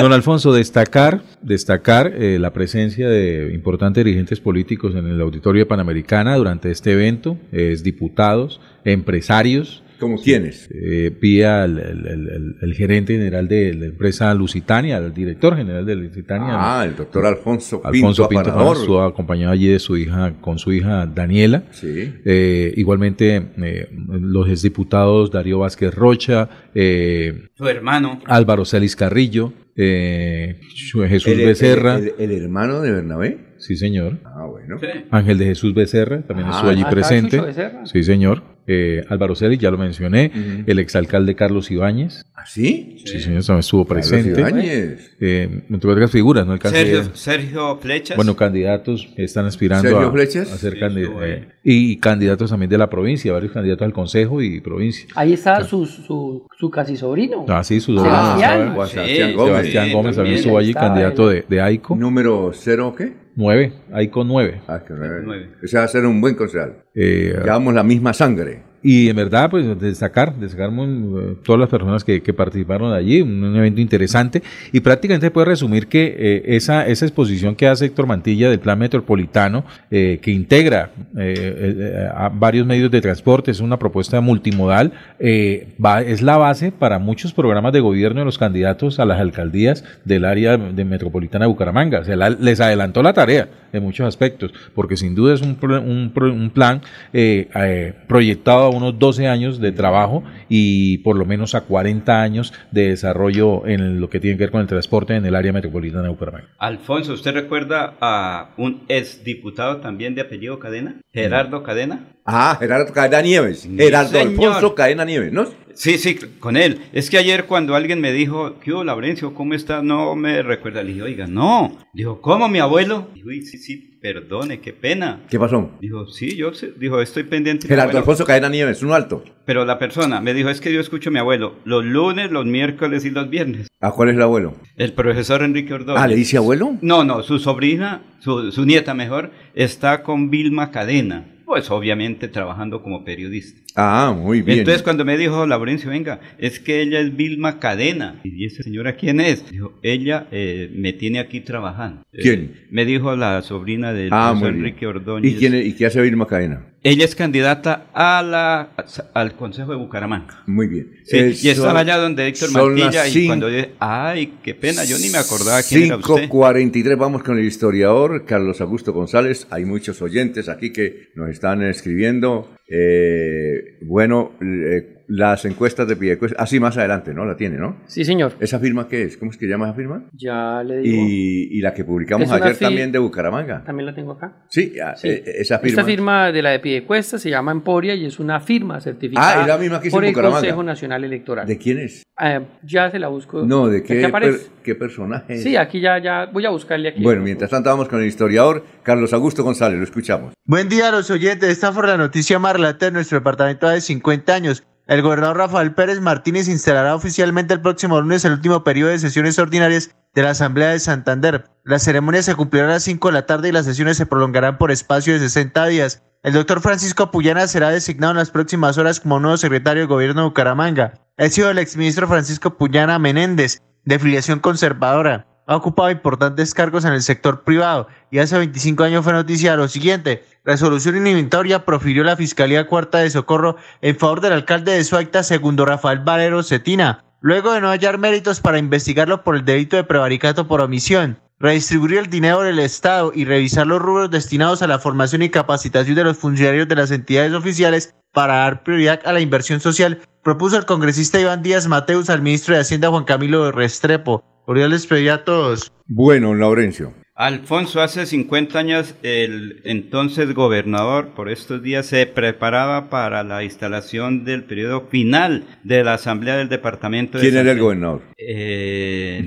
Don 0.00 0.12
Alfonso, 0.12 0.52
destacar, 0.52 1.22
destacar 1.40 2.12
eh, 2.14 2.38
la 2.38 2.52
presencia 2.52 3.08
de 3.08 3.52
importantes 3.54 4.04
dirigentes 4.04 4.40
políticos 4.40 4.94
en 4.94 5.06
el 5.06 5.20
auditorio 5.20 5.68
Panamericana 5.68 6.36
durante 6.36 6.70
este 6.70 6.92
evento, 6.92 7.36
es 7.52 7.82
diputados, 7.82 8.60
empresarios. 8.84 9.83
¿Como 10.04 10.18
quiénes? 10.22 10.68
Eh, 10.70 11.10
vía 11.18 11.64
el, 11.64 11.78
el- 11.78 12.06
el- 12.06 12.28
el- 12.28 12.56
el 12.60 12.74
gerente 12.74 13.14
general 13.14 13.48
de 13.48 13.72
la 13.72 13.86
empresa 13.86 14.34
Lusitania, 14.34 14.98
el 14.98 15.14
director 15.14 15.56
general 15.56 15.86
de 15.86 15.96
Lusitania. 15.96 16.48
Ah, 16.50 16.84
el 16.84 16.94
doctor 16.94 17.24
Alfonso 17.24 17.76
Pinto 17.80 17.88
Alfonso 17.88 18.28
Pinto 18.28 18.50
Afanador. 18.50 18.76
estuvo 18.76 19.00
acompañado 19.02 19.52
allí 19.52 19.68
de 19.68 19.78
su 19.78 19.96
hija, 19.96 20.34
con 20.42 20.58
su 20.58 20.72
hija 20.74 21.06
Daniela. 21.06 21.62
Sí. 21.70 22.12
Eh, 22.26 22.74
igualmente, 22.76 23.42
eh, 23.56 23.88
los 24.08 24.46
exdiputados 24.50 25.30
Darío 25.30 25.60
Vázquez 25.60 25.94
Rocha, 25.94 26.50
eh, 26.74 27.48
Su 27.54 27.66
hermano. 27.66 28.20
Álvaro 28.26 28.66
Celis 28.66 28.94
Carrillo, 28.94 29.54
eh, 29.74 30.60
Jesús 31.08 31.36
Becerra. 31.36 31.96
El, 31.98 32.12
el 32.18 32.30
hermano 32.42 32.80
de 32.82 32.92
Bernabé. 32.92 33.38
Sí, 33.58 33.76
señor. 33.76 34.18
Ah, 34.24 34.44
bueno. 34.46 34.76
Ángel 35.10 35.38
de 35.38 35.46
Jesús 35.46 35.72
Becerra 35.74 36.20
también 36.22 36.48
Ah, 36.50 36.56
estuvo 36.56 36.70
allí 36.70 36.84
presente. 36.84 37.40
Sí, 37.84 38.02
señor. 38.04 38.42
Eh, 38.66 39.04
Álvaro 39.08 39.34
Celis, 39.34 39.58
ya 39.58 39.70
lo 39.70 39.76
mencioné. 39.78 40.30
Ujú. 40.34 40.62
El 40.66 40.78
exalcalde 40.78 41.34
Carlos 41.34 41.70
Ibáñez. 41.70 42.24
¿Ah, 42.34 42.46
sí? 42.46 42.96
Sí, 43.04 43.20
señor, 43.20 43.44
también 43.44 43.60
estuvo 43.60 43.84
Carlos 43.86 44.08
presente. 44.08 44.40
Ibáñez. 44.40 45.16
Eh, 45.20 45.62
entre 45.70 45.90
otras 45.90 46.10
figuras, 46.10 46.46
¿no? 46.46 46.54
El 46.54 46.60
Sergio, 46.62 47.04
Sergio 47.14 47.76
Flechas. 47.78 48.16
Bueno, 48.16 48.36
candidatos 48.36 49.08
están 49.16 49.46
aspirando 49.46 49.88
¿Sergio 49.88 50.08
a, 50.08 50.12
Flechas? 50.12 50.52
a 50.52 50.56
ser 50.56 50.74
Sí, 50.74 50.78
candi- 50.80 51.02
estuvo 51.02 51.20
ahí. 51.20 51.30
eh, 51.32 51.48
y 51.62 51.96
candidatos 51.98 52.50
también 52.50 52.70
de 52.70 52.78
la 52.78 52.88
provincia, 52.90 53.32
varios 53.32 53.52
candidatos 53.52 53.84
al 53.86 53.92
consejo 53.92 54.40
y 54.42 54.60
provincia. 54.60 55.06
Ahí 55.14 55.32
está 55.34 55.62
su, 55.64 55.86
su, 55.86 56.46
su 56.58 56.70
casi 56.70 56.96
sobrino. 56.96 57.44
Ah, 57.48 57.62
sí, 57.64 57.80
su 57.80 57.98
Sebastián. 57.98 58.60
Sí, 58.60 58.90
Sebastián 58.94 59.28
sí, 59.30 59.34
Gómez. 59.34 59.52
Sebastián 59.54 59.86
Sí, 59.86 59.92
Gómez 59.92 60.16
también 60.16 60.36
estuvo 60.36 60.58
allí, 60.58 60.74
candidato 60.74 61.28
de, 61.28 61.44
de 61.48 61.60
AICO. 61.60 61.96
¿Número 61.96 62.50
cero 62.54 62.94
qué? 62.96 63.23
9, 63.36 63.72
AICO 63.92 64.24
9. 64.24 64.60
Ah, 64.68 64.80
que 64.86 64.94
nueve. 64.94 65.22
Nueve. 65.24 65.48
Ese 65.62 65.76
va 65.78 65.84
a 65.84 65.88
ser 65.88 66.06
un 66.06 66.20
buen 66.20 66.34
concejal. 66.34 66.84
Eh, 66.94 67.34
Llevamos 67.42 67.74
la 67.74 67.82
misma 67.82 68.12
sangre. 68.12 68.62
Y 68.86 69.08
en 69.08 69.16
verdad, 69.16 69.48
pues 69.50 69.80
destacar, 69.80 70.34
destacar 70.36 70.70
muy, 70.70 70.86
eh, 71.22 71.36
todas 71.42 71.58
las 71.58 71.70
personas 71.70 72.04
que, 72.04 72.22
que 72.22 72.34
participaron 72.34 72.92
allí, 72.92 73.22
un, 73.22 73.56
evento 73.56 73.80
interesante. 73.80 74.42
Y 74.72 74.80
prácticamente 74.80 75.30
puede 75.30 75.46
resumir 75.46 75.86
que 75.86 76.14
eh, 76.18 76.42
esa, 76.56 76.86
esa 76.86 77.06
exposición 77.06 77.56
que 77.56 77.66
hace 77.66 77.86
Héctor 77.86 78.06
Mantilla 78.06 78.50
del 78.50 78.60
Plan 78.60 78.78
Metropolitano, 78.78 79.64
eh, 79.90 80.18
que 80.20 80.32
integra 80.32 80.90
eh, 81.16 81.34
eh, 81.78 82.08
a 82.14 82.28
varios 82.28 82.66
medios 82.66 82.90
de 82.90 83.00
transporte, 83.00 83.50
es 83.50 83.60
una 83.60 83.78
propuesta 83.78 84.20
multimodal, 84.20 84.92
eh, 85.18 85.68
va- 85.82 86.02
es 86.02 86.20
la 86.20 86.36
base 86.36 86.70
para 86.70 86.98
muchos 86.98 87.32
programas 87.32 87.72
de 87.72 87.80
gobierno 87.80 88.20
de 88.20 88.26
los 88.26 88.36
candidatos 88.36 89.00
a 89.00 89.06
las 89.06 89.18
alcaldías 89.18 89.82
del 90.04 90.26
área 90.26 90.58
de 90.58 90.84
metropolitana 90.84 91.46
de 91.46 91.48
Bucaramanga. 91.48 92.04
Se 92.04 92.16
la- 92.16 92.28
les 92.28 92.60
adelantó 92.60 93.02
la 93.02 93.14
tarea 93.14 93.48
en 93.72 93.82
muchos 93.82 94.06
aspectos, 94.06 94.52
porque 94.74 94.96
sin 94.98 95.14
duda 95.14 95.32
es 95.34 95.40
un, 95.40 95.56
un, 95.62 96.12
un 96.30 96.50
plan 96.50 96.82
eh, 97.14 97.48
eh, 97.56 97.94
proyectado 98.06 98.73
unos 98.76 98.98
12 98.98 99.28
años 99.28 99.60
de 99.60 99.72
trabajo 99.72 100.22
y 100.48 100.98
por 100.98 101.16
lo 101.16 101.24
menos 101.24 101.54
a 101.54 101.62
40 101.62 102.22
años 102.22 102.52
de 102.70 102.88
desarrollo 102.88 103.66
en 103.66 104.00
lo 104.00 104.10
que 104.10 104.20
tiene 104.20 104.36
que 104.36 104.44
ver 104.44 104.50
con 104.50 104.60
el 104.60 104.66
transporte 104.66 105.14
en 105.14 105.24
el 105.26 105.34
área 105.34 105.52
metropolitana 105.52 106.04
de 106.04 106.08
Bucaramanga. 106.10 106.48
Alfonso, 106.58 107.12
¿usted 107.12 107.32
recuerda 107.34 107.94
a 108.00 108.54
un 108.56 108.82
exdiputado 108.88 109.78
también 109.78 110.14
de 110.14 110.22
apellido 110.22 110.58
Cadena? 110.58 111.00
Gerardo 111.12 111.62
Cadena. 111.62 112.13
Ah, 112.24 112.56
Gerardo 112.58 112.92
Cadena 112.92 113.20
Nieves. 113.20 113.68
Gerardo 113.76 114.10
señor. 114.10 114.28
Alfonso 114.46 114.74
Cadena 114.74 115.04
Nieves, 115.04 115.32
¿no? 115.32 115.46
Sí, 115.74 115.98
sí, 115.98 116.16
con 116.38 116.56
él. 116.56 116.80
Es 116.92 117.10
que 117.10 117.18
ayer 117.18 117.46
cuando 117.46 117.74
alguien 117.74 118.00
me 118.00 118.12
dijo, 118.12 118.60
¿qué 118.60 118.72
hubo, 118.72 118.84
Laurencio? 118.84 119.34
¿Cómo 119.34 119.54
está? 119.54 119.82
No 119.82 120.14
me 120.14 120.40
recuerda. 120.42 120.82
Le 120.82 120.90
dije, 120.92 121.02
oiga, 121.02 121.26
no. 121.26 121.76
Dijo, 121.92 122.20
¿cómo 122.20 122.48
mi 122.48 122.60
abuelo? 122.60 123.08
Dijo, 123.12 123.28
"Uy, 123.28 123.42
sí, 123.42 123.58
sí, 123.58 123.98
perdone, 124.00 124.60
qué 124.60 124.72
pena. 124.72 125.22
¿Qué 125.28 125.38
pasó? 125.38 125.72
Dijo, 125.80 126.06
sí, 126.06 126.36
yo 126.36 126.54
sé. 126.54 126.72
Dijo, 126.78 127.00
estoy 127.00 127.24
pendiente. 127.24 127.66
Gerardo 127.66 127.88
abuelo". 127.90 127.98
Alfonso 127.98 128.24
Cadena 128.24 128.48
Nieves, 128.48 128.82
uno 128.84 128.94
alto. 128.94 129.24
Pero 129.44 129.64
la 129.64 129.78
persona 129.80 130.20
me 130.20 130.32
dijo, 130.32 130.48
es 130.48 130.60
que 130.60 130.72
yo 130.72 130.80
escucho 130.80 131.10
a 131.10 131.12
mi 131.12 131.18
abuelo 131.18 131.56
los 131.64 131.84
lunes, 131.84 132.30
los 132.30 132.46
miércoles 132.46 133.04
y 133.04 133.10
los 133.10 133.28
viernes. 133.28 133.66
¿A 133.80 133.90
cuál 133.90 134.10
es 134.10 134.14
el 134.14 134.22
abuelo? 134.22 134.54
El 134.76 134.92
profesor 134.92 135.42
Enrique 135.42 135.74
Ordóñez. 135.74 136.00
Ah, 136.02 136.06
¿le 136.06 136.14
dice 136.14 136.36
abuelo? 136.36 136.76
No, 136.82 137.02
no, 137.02 137.22
su 137.24 137.40
sobrina, 137.40 138.02
su, 138.20 138.52
su 138.52 138.64
nieta 138.64 138.94
mejor, 138.94 139.32
está 139.56 140.04
con 140.04 140.30
Vilma 140.30 140.70
Cadena. 140.70 141.32
Pues 141.44 141.70
obviamente 141.70 142.28
trabajando 142.28 142.82
como 142.82 143.04
periodista. 143.04 143.63
Ah, 143.76 144.14
muy 144.16 144.42
bien. 144.42 144.60
Entonces 144.60 144.82
cuando 144.82 145.04
me 145.04 145.16
dijo 145.18 145.46
Laurencio, 145.46 145.90
venga, 145.90 146.20
es 146.38 146.60
que 146.60 146.80
ella 146.80 147.00
es 147.00 147.16
Vilma 147.16 147.58
Cadena. 147.58 148.20
¿Y 148.22 148.44
esa 148.46 148.62
señora 148.62 148.96
quién 148.96 149.20
es? 149.20 149.50
Dijo, 149.50 149.78
ella 149.82 150.28
eh, 150.30 150.70
me 150.74 150.92
tiene 150.92 151.18
aquí 151.18 151.40
trabajando. 151.40 152.02
Eh, 152.12 152.18
¿Quién? 152.22 152.66
me 152.70 152.84
dijo 152.84 153.16
la 153.16 153.42
sobrina 153.42 153.92
del 153.92 154.10
ah. 154.12 154.38
Enrique 154.42 154.86
Ordóñez. 154.86 155.32
¿Y, 155.32 155.36
quién, 155.36 155.54
es- 155.54 155.66
¿Y 155.66 155.74
qué 155.74 155.86
hace 155.86 156.00
Vilma 156.02 156.26
Cadena? 156.26 156.66
Ella 156.86 157.06
es 157.06 157.14
candidata 157.14 157.86
a 157.94 158.22
la, 158.22 158.68
al 159.14 159.36
Consejo 159.36 159.70
de 159.70 159.78
Bucaramanga. 159.78 160.42
Muy 160.46 160.66
bien. 160.66 160.90
Sí, 161.04 161.16
Eh, 161.16 161.34
y 161.42 161.48
estaba 161.48 161.80
allá 161.80 161.96
donde 161.96 162.26
Héctor 162.28 162.52
Mantilla 162.52 163.08
y 163.08 163.26
cuando 163.26 163.48
yo, 163.48 163.64
ay, 163.78 164.34
qué 164.42 164.54
pena, 164.54 164.84
yo 164.84 164.98
ni 164.98 165.08
me 165.08 165.16
acordaba 165.16 165.62
quién 165.62 165.84
era 165.84 165.96
usted. 165.96 166.28
543, 166.28 166.98
vamos 166.98 167.22
con 167.22 167.38
el 167.38 167.46
historiador 167.46 168.26
Carlos 168.26 168.60
Augusto 168.60 168.92
González. 168.92 169.46
Hay 169.50 169.64
muchos 169.64 170.02
oyentes 170.02 170.50
aquí 170.50 170.74
que 170.74 171.08
nos 171.14 171.30
están 171.30 171.62
escribiendo. 171.62 172.54
Eh, 172.68 173.78
bueno, 173.82 174.32
eh, 174.40 174.93
las 175.06 175.44
encuestas 175.44 175.86
de 175.88 175.96
Piedecuesta, 175.96 176.42
así 176.42 176.58
más 176.60 176.76
adelante, 176.78 177.12
¿no? 177.14 177.24
La 177.24 177.36
tiene, 177.36 177.58
¿no? 177.58 177.76
Sí, 177.86 178.04
señor. 178.04 178.32
¿Esa 178.40 178.58
firma 178.58 178.88
qué 178.88 179.02
es? 179.02 179.16
¿Cómo 179.16 179.30
es 179.30 179.36
que 179.36 179.46
llama 179.46 179.66
esa 179.66 179.74
firma? 179.74 180.04
Ya 180.12 180.62
le 180.64 180.78
digo. 180.78 181.04
Y, 181.06 181.48
y 181.58 181.60
la 181.60 181.74
que 181.74 181.84
publicamos 181.84 182.30
ayer 182.30 182.56
también 182.56 182.90
de 182.92 182.98
Bucaramanga. 182.98 183.62
También 183.64 183.86
la 183.86 183.94
tengo 183.94 184.12
acá. 184.12 184.44
Sí, 184.48 184.74
ah, 184.82 184.94
Sí. 184.96 185.08
eh, 185.08 185.22
esa 185.38 185.58
firma. 185.58 185.68
Esta 185.80 185.84
firma 185.84 186.32
de 186.32 186.42
la 186.42 186.50
de 186.50 186.58
Piedecuesta 186.60 187.18
se 187.18 187.30
llama 187.30 187.52
Emporia 187.52 187.94
y 187.94 188.06
es 188.06 188.18
una 188.18 188.40
firma 188.40 188.80
certificada 188.80 189.38
Ah, 189.38 189.42
es 189.42 189.46
la 189.48 189.58
misma 189.58 189.80
que 189.80 189.88
hizo 189.88 189.96
por 189.96 190.04
en 190.04 190.08
el 190.08 190.14
Bucaramanga. 190.14 190.40
Consejo 190.40 190.62
Nacional 190.62 191.04
Electoral. 191.04 191.46
¿De 191.46 191.58
quién 191.58 191.78
es? 191.78 192.02
Eh, 192.22 192.40
ya 192.62 192.90
se 192.90 192.98
la 192.98 193.08
busco. 193.08 193.42
No, 193.44 193.68
¿de 193.68 193.82
qué, 193.82 194.08
per- 194.08 194.38
qué 194.62 194.74
personaje 194.74 195.34
es? 195.34 195.42
Sí, 195.42 195.56
aquí 195.56 195.80
ya, 195.80 195.98
ya 195.98 196.26
voy 196.32 196.46
a 196.46 196.50
buscarle 196.50 196.90
aquí. 196.90 197.02
Bueno, 197.02 197.22
mientras 197.22 197.50
tanto 197.50 197.70
vamos 197.70 197.88
con 197.88 198.00
el 198.00 198.06
historiador 198.06 198.64
Carlos 198.82 199.12
Augusto 199.12 199.42
González, 199.42 199.78
lo 199.78 199.84
escuchamos. 199.84 200.34
Buen 200.46 200.68
día 200.68 200.88
a 200.88 200.92
los 200.92 201.10
oyentes. 201.10 201.50
Esta 201.50 201.72
fue 201.72 201.86
la 201.86 201.96
noticia 201.96 202.38
más 202.38 202.52
relata 202.54 202.86
de 202.86 202.92
nuestro 202.92 203.18
departamento 203.18 203.68
de 203.68 203.80
50 203.80 204.34
años. 204.34 204.62
El 204.86 205.00
gobernador 205.00 205.38
Rafael 205.38 205.74
Pérez 205.74 206.02
Martínez 206.02 206.46
instalará 206.46 206.94
oficialmente 206.94 207.54
el 207.54 207.62
próximo 207.62 207.98
lunes 208.02 208.22
el 208.26 208.32
último 208.32 208.64
periodo 208.64 208.90
de 208.90 208.98
sesiones 208.98 209.38
ordinarias 209.38 209.90
de 210.14 210.22
la 210.22 210.30
Asamblea 210.30 210.70
de 210.70 210.78
Santander. 210.78 211.46
La 211.64 211.78
ceremonia 211.78 212.22
se 212.22 212.34
cumplirá 212.34 212.66
a 212.66 212.68
las 212.68 212.82
5 212.82 213.08
de 213.08 213.14
la 213.14 213.24
tarde 213.24 213.48
y 213.48 213.52
las 213.52 213.64
sesiones 213.64 213.96
se 213.96 214.04
prolongarán 214.04 214.58
por 214.58 214.70
espacio 214.70 215.14
de 215.14 215.20
60 215.20 215.66
días. 215.68 216.02
El 216.22 216.34
doctor 216.34 216.60
Francisco 216.60 217.10
Puyana 217.10 217.46
será 217.46 217.70
designado 217.70 218.10
en 218.10 218.18
las 218.18 218.30
próximas 218.30 218.76
horas 218.76 219.00
como 219.00 219.20
nuevo 219.20 219.38
secretario 219.38 219.84
de 219.84 219.88
gobierno 219.88 220.20
de 220.20 220.28
Bucaramanga. 220.28 220.92
Ha 221.16 221.28
sido 221.30 221.50
el 221.50 221.58
exministro 221.58 222.06
Francisco 222.06 222.58
Puyana 222.58 222.98
Menéndez, 222.98 223.62
de 223.86 223.98
filiación 223.98 224.40
conservadora. 224.40 225.26
Ha 225.46 225.56
ocupado 225.56 225.90
importantes 225.90 226.52
cargos 226.52 226.84
en 226.84 226.92
el 226.92 227.02
sector 227.02 227.42
privado 227.42 227.88
y 228.10 228.18
hace 228.18 228.36
25 228.36 228.82
años 228.84 229.04
fue 229.04 229.14
noticia 229.14 229.56
lo 229.56 229.68
siguiente. 229.68 230.24
Resolución 230.44 230.98
inhibitoria 230.98 231.64
profirió 231.64 232.04
la 232.04 232.16
Fiscalía 232.16 232.66
Cuarta 232.66 232.98
de 232.98 233.08
Socorro 233.08 233.56
en 233.80 233.96
favor 233.96 234.20
del 234.20 234.34
alcalde 234.34 234.72
de 234.72 234.84
Suaita, 234.84 235.22
segundo 235.22 235.64
Rafael 235.64 236.00
Valero 236.00 236.42
Cetina, 236.42 237.02
luego 237.22 237.54
de 237.54 237.62
no 237.62 237.70
hallar 237.70 237.96
méritos 237.96 238.42
para 238.42 238.58
investigarlo 238.58 239.24
por 239.24 239.36
el 239.36 239.46
delito 239.46 239.76
de 239.76 239.84
prevaricato 239.84 240.46
por 240.46 240.60
omisión. 240.60 241.18
Redistribuir 241.40 241.96
el 241.96 242.10
dinero 242.10 242.42
del 242.42 242.58
Estado 242.58 243.10
y 243.14 243.24
revisar 243.24 243.66
los 243.66 243.80
rubros 243.80 244.10
destinados 244.10 244.60
a 244.60 244.66
la 244.66 244.78
formación 244.78 245.22
y 245.22 245.30
capacitación 245.30 245.96
de 245.96 246.04
los 246.04 246.18
funcionarios 246.18 246.68
de 246.68 246.76
las 246.76 246.90
entidades 246.90 247.32
oficiales 247.32 247.94
para 248.12 248.36
dar 248.36 248.62
prioridad 248.64 249.00
a 249.06 249.14
la 249.14 249.20
inversión 249.20 249.60
social, 249.60 250.02
propuso 250.22 250.58
el 250.58 250.66
congresista 250.66 251.18
Iván 251.18 251.42
Díaz 251.42 251.66
Mateus 251.68 252.10
al 252.10 252.20
ministro 252.20 252.54
de 252.54 252.60
Hacienda 252.60 252.90
Juan 252.90 253.04
Camilo 253.04 253.50
Restrepo. 253.50 254.22
Cordial 254.44 254.70
les 254.70 254.86
pedí 254.86 255.08
a 255.08 255.24
todos. 255.24 255.72
Bueno, 255.86 256.34
Laurencio. 256.34 256.92
Alfonso, 257.16 257.80
hace 257.80 258.06
50 258.06 258.58
años 258.58 258.96
el 259.04 259.60
entonces 259.62 260.34
gobernador 260.34 261.10
por 261.14 261.30
estos 261.30 261.62
días 261.62 261.86
se 261.86 262.06
preparaba 262.06 262.90
para 262.90 263.22
la 263.22 263.44
instalación 263.44 264.24
del 264.24 264.42
periodo 264.42 264.88
final 264.88 265.44
de 265.62 265.84
la 265.84 265.94
Asamblea 265.94 266.36
del 266.36 266.48
Departamento 266.48 267.18
de 267.18 267.22
¿Quién 267.22 267.36
era 267.36 267.52
el 267.52 267.60
gobernador? 267.60 268.02
Eh, 268.18 269.22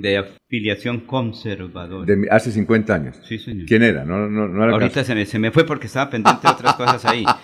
de 0.00 0.18
afiliación 0.18 1.00
conservadora. 1.00 2.06
De, 2.06 2.28
hace 2.30 2.52
50 2.52 2.94
años. 2.94 3.20
Sí, 3.28 3.38
señor. 3.38 3.66
¿Quién 3.66 3.82
era? 3.82 4.04
No, 4.04 4.28
no, 4.28 4.46
no 4.46 4.62
era 4.62 4.72
Ahorita 4.74 5.02
se 5.02 5.16
me, 5.16 5.26
se 5.26 5.40
me 5.40 5.50
fue 5.50 5.66
porque 5.66 5.88
estaba 5.88 6.08
pendiente 6.08 6.46
de 6.46 6.52
otras 6.52 6.74
cosas 6.76 7.04
ahí. 7.04 7.24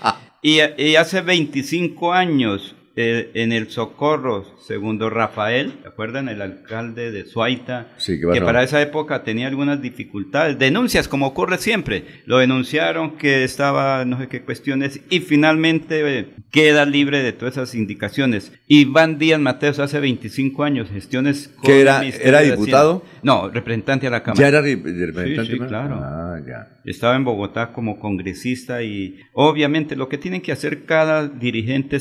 Y, 0.42 0.60
y 0.78 0.94
hace 0.94 1.22
25 1.22 2.12
años, 2.12 2.76
eh, 2.96 3.30
en 3.34 3.52
el 3.52 3.68
Socorro, 3.70 4.44
segundo 4.60 5.10
Rafael, 5.10 5.74
¿se 5.82 5.88
acuerdan? 5.88 6.28
El 6.30 6.40
alcalde 6.42 7.12
de 7.12 7.24
Suaita, 7.26 7.88
Sí, 7.98 8.14
¿qué 8.14 8.20
que 8.22 8.26
pasó? 8.28 8.44
para 8.44 8.62
esa 8.62 8.80
época 8.82 9.22
tenía 9.22 9.46
algunas 9.48 9.82
dificultades, 9.82 10.58
denuncias, 10.58 11.06
como 11.06 11.26
ocurre 11.26 11.58
siempre. 11.58 12.04
Lo 12.24 12.38
denunciaron 12.38 13.16
que 13.18 13.44
estaba 13.44 14.04
no 14.04 14.18
sé 14.18 14.28
qué 14.28 14.42
cuestiones 14.42 15.00
y 15.10 15.20
finalmente 15.20 16.18
eh, 16.20 16.28
queda 16.50 16.86
libre 16.86 17.22
de 17.22 17.32
todas 17.32 17.54
esas 17.58 17.74
indicaciones. 17.74 18.52
Iván 18.66 19.18
Díaz 19.18 19.40
Mateos 19.40 19.78
hace 19.78 20.00
25 20.00 20.64
años, 20.64 20.88
gestiones 20.90 21.50
¿Que 21.62 21.82
era- 21.82 22.02
era 22.02 22.40
diputado? 22.40 23.04
No, 23.22 23.50
representante 23.50 24.06
a 24.06 24.10
la 24.10 24.22
Cámara. 24.22 24.40
¿Ya 24.40 24.48
era 24.48 24.60
re- 24.62 24.76
representante? 24.76 25.52
Sí, 25.52 25.58
sí, 25.58 25.66
claro. 25.66 26.00
Ah, 26.02 26.38
ya. 26.46 26.72
Estaba 26.84 27.16
en 27.16 27.24
Bogotá 27.24 27.72
como 27.72 27.98
congresista 27.98 28.82
y 28.82 29.18
obviamente 29.32 29.96
lo 29.96 30.08
que 30.08 30.18
tiene 30.18 30.40
que 30.40 30.52
hacer 30.52 30.84
cada 30.84 31.26
dirigente 31.28 31.98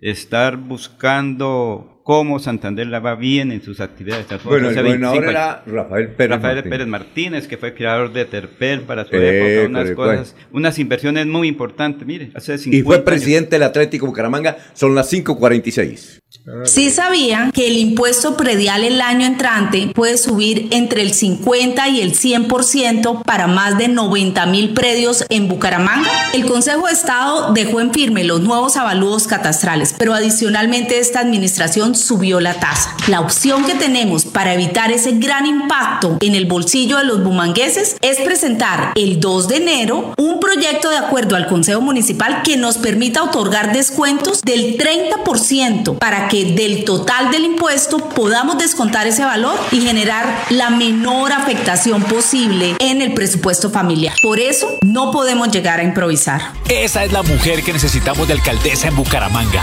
estar 0.00 0.56
buscando 0.56 2.01
cómo 2.02 2.38
Santander 2.38 2.86
la 2.86 3.00
va 3.00 3.14
bien 3.14 3.52
en 3.52 3.62
sus 3.62 3.80
actividades. 3.80 4.26
Bueno, 4.44 4.68
el 4.68 4.74
gobernador 4.74 5.20
25 5.20 5.30
era 5.30 5.52
años. 5.52 5.62
Rafael 5.66 6.08
Pérez 6.10 6.30
Rafael 6.36 6.54
Martínez. 6.56 6.70
Pérez 6.78 6.86
Martínez, 6.88 7.46
que 7.48 7.56
fue 7.56 7.74
creador 7.74 8.12
de 8.12 8.24
Terpel 8.24 8.80
para 8.82 9.04
su 9.04 9.14
Eh, 9.14 9.64
época, 9.64 9.68
unas 9.80 9.90
cosas, 9.92 10.34
unas 10.52 10.78
inversiones 10.78 11.26
muy 11.26 11.48
importantes. 11.48 12.06
Mire, 12.06 12.30
hace 12.34 12.58
50 12.58 12.76
Y 12.76 12.82
fue 12.82 12.96
años. 12.96 13.04
presidente 13.04 13.50
del 13.50 13.62
Atlético 13.62 14.06
Bucaramanga, 14.06 14.56
son 14.74 14.94
las 14.94 15.08
5.46. 15.12 16.18
Sí 16.64 16.90
sabían 16.90 17.52
que 17.52 17.66
el 17.68 17.76
impuesto 17.76 18.36
predial 18.36 18.84
el 18.84 19.00
año 19.00 19.26
entrante 19.26 19.90
puede 19.94 20.16
subir 20.16 20.68
entre 20.72 21.02
el 21.02 21.12
50 21.12 21.88
y 21.90 22.00
el 22.00 22.14
100% 22.14 23.22
para 23.22 23.46
más 23.46 23.76
de 23.78 23.88
90 23.88 24.46
mil 24.46 24.72
predios 24.72 25.24
en 25.28 25.46
Bucaramanga. 25.48 26.08
El 26.34 26.46
Consejo 26.46 26.86
de 26.86 26.94
Estado 26.94 27.52
dejó 27.52 27.80
en 27.80 27.92
firme 27.92 28.24
los 28.24 28.40
nuevos 28.40 28.76
avalúos 28.76 29.26
catastrales, 29.26 29.94
pero 29.98 30.14
adicionalmente 30.14 30.98
esta 30.98 31.20
administración 31.20 31.91
subió 31.94 32.40
la 32.40 32.54
tasa. 32.54 32.96
La 33.08 33.20
opción 33.20 33.64
que 33.64 33.74
tenemos 33.74 34.24
para 34.24 34.54
evitar 34.54 34.90
ese 34.90 35.12
gran 35.12 35.46
impacto 35.46 36.18
en 36.20 36.34
el 36.34 36.46
bolsillo 36.46 36.98
de 36.98 37.04
los 37.04 37.22
bumangueses 37.22 37.96
es 38.00 38.18
presentar 38.18 38.92
el 38.94 39.20
2 39.20 39.48
de 39.48 39.56
enero 39.56 40.14
un 40.16 40.40
proyecto 40.40 40.90
de 40.90 40.96
acuerdo 40.96 41.36
al 41.36 41.46
Consejo 41.46 41.80
Municipal 41.80 42.42
que 42.42 42.56
nos 42.56 42.78
permita 42.78 43.22
otorgar 43.22 43.72
descuentos 43.72 44.42
del 44.42 44.76
30% 44.76 45.98
para 45.98 46.28
que 46.28 46.52
del 46.52 46.84
total 46.84 47.30
del 47.30 47.44
impuesto 47.44 47.98
podamos 48.10 48.58
descontar 48.58 49.06
ese 49.06 49.24
valor 49.24 49.58
y 49.70 49.80
generar 49.80 50.44
la 50.50 50.70
menor 50.70 51.32
afectación 51.32 52.02
posible 52.02 52.76
en 52.78 53.02
el 53.02 53.14
presupuesto 53.14 53.70
familiar. 53.70 54.14
Por 54.22 54.40
eso 54.40 54.68
no 54.82 55.10
podemos 55.10 55.50
llegar 55.50 55.80
a 55.80 55.82
improvisar. 55.82 56.52
Esa 56.68 57.04
es 57.04 57.12
la 57.12 57.22
mujer 57.22 57.62
que 57.62 57.72
necesitamos 57.72 58.26
de 58.28 58.34
alcaldesa 58.34 58.88
en 58.88 58.96
Bucaramanga. 58.96 59.62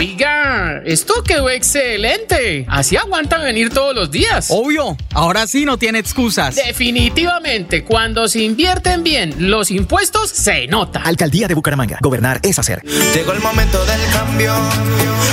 Oiga, 0.00 0.80
esto 0.86 1.22
quedó 1.22 1.50
excelente. 1.50 2.64
Así 2.70 2.96
aguantan 2.96 3.42
venir 3.42 3.68
todos 3.68 3.94
los 3.94 4.10
días. 4.10 4.46
Obvio, 4.48 4.96
ahora 5.12 5.46
sí 5.46 5.66
no 5.66 5.76
tiene 5.76 5.98
excusas. 5.98 6.56
Definitivamente, 6.56 7.84
cuando 7.84 8.26
se 8.26 8.40
invierten 8.40 9.04
bien 9.04 9.50
los 9.50 9.70
impuestos, 9.70 10.30
se 10.30 10.66
nota. 10.68 11.02
Alcaldía 11.02 11.48
de 11.48 11.54
Bucaramanga. 11.54 11.98
Gobernar 12.00 12.40
es 12.42 12.58
hacer. 12.58 12.82
Llegó 13.12 13.34
el 13.34 13.40
momento 13.40 13.84
del 13.84 14.00
cambio, 14.10 14.54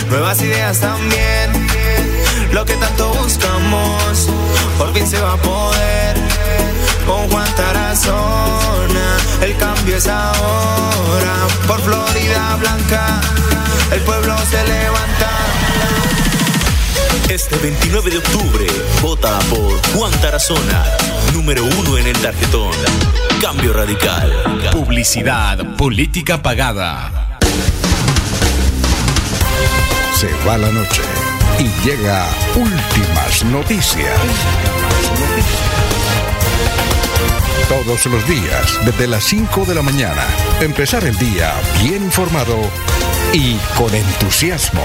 nuevas 0.10 0.42
ideas 0.42 0.82
también. 0.82 1.50
Lo 2.52 2.66
que 2.66 2.74
tanto 2.74 3.14
buscamos, 3.14 4.28
por 4.78 4.94
fin 4.94 5.08
se 5.08 5.18
va 5.22 5.32
a 5.32 5.38
poder. 5.38 6.18
Con 7.06 7.30
Juan 7.30 7.56
Tarazona, 7.56 9.18
el 9.44 9.56
cambio 9.56 9.96
es 9.96 10.08
ahora. 10.08 11.48
Por 11.66 11.80
Florida 11.80 12.58
Blanca, 12.60 13.22
el 13.92 14.02
pueblo 14.02 14.36
se 14.50 14.64
levanta. 14.64 15.30
Este 17.30 17.58
29 17.58 18.12
de 18.12 18.18
octubre, 18.18 18.66
vota 19.02 19.40
por 19.50 19.94
Juan 19.94 20.12
Tarazona, 20.22 20.86
número 21.34 21.64
uno 21.64 21.98
en 21.98 22.08
el 22.08 22.18
tarjetón. 22.18 22.72
Cambio 23.42 23.74
radical. 23.74 24.70
Publicidad, 24.72 25.76
política 25.76 26.42
pagada. 26.42 27.38
Se 30.16 30.30
va 30.48 30.58
la 30.58 30.70
noche 30.72 31.02
y 31.60 31.88
llega 31.88 32.26
últimas 32.56 33.44
noticias. 33.46 34.20
Todos 37.70 38.06
los 38.06 38.28
días, 38.28 38.80
desde 38.86 39.08
las 39.08 39.24
5 39.26 39.66
de 39.66 39.76
la 39.76 39.82
mañana, 39.82 40.26
empezar 40.62 41.04
el 41.04 41.18
día 41.18 41.54
bien 41.84 42.04
informado 42.04 42.58
y 43.34 43.56
con 43.78 43.94
entusiasmo. 43.94 44.84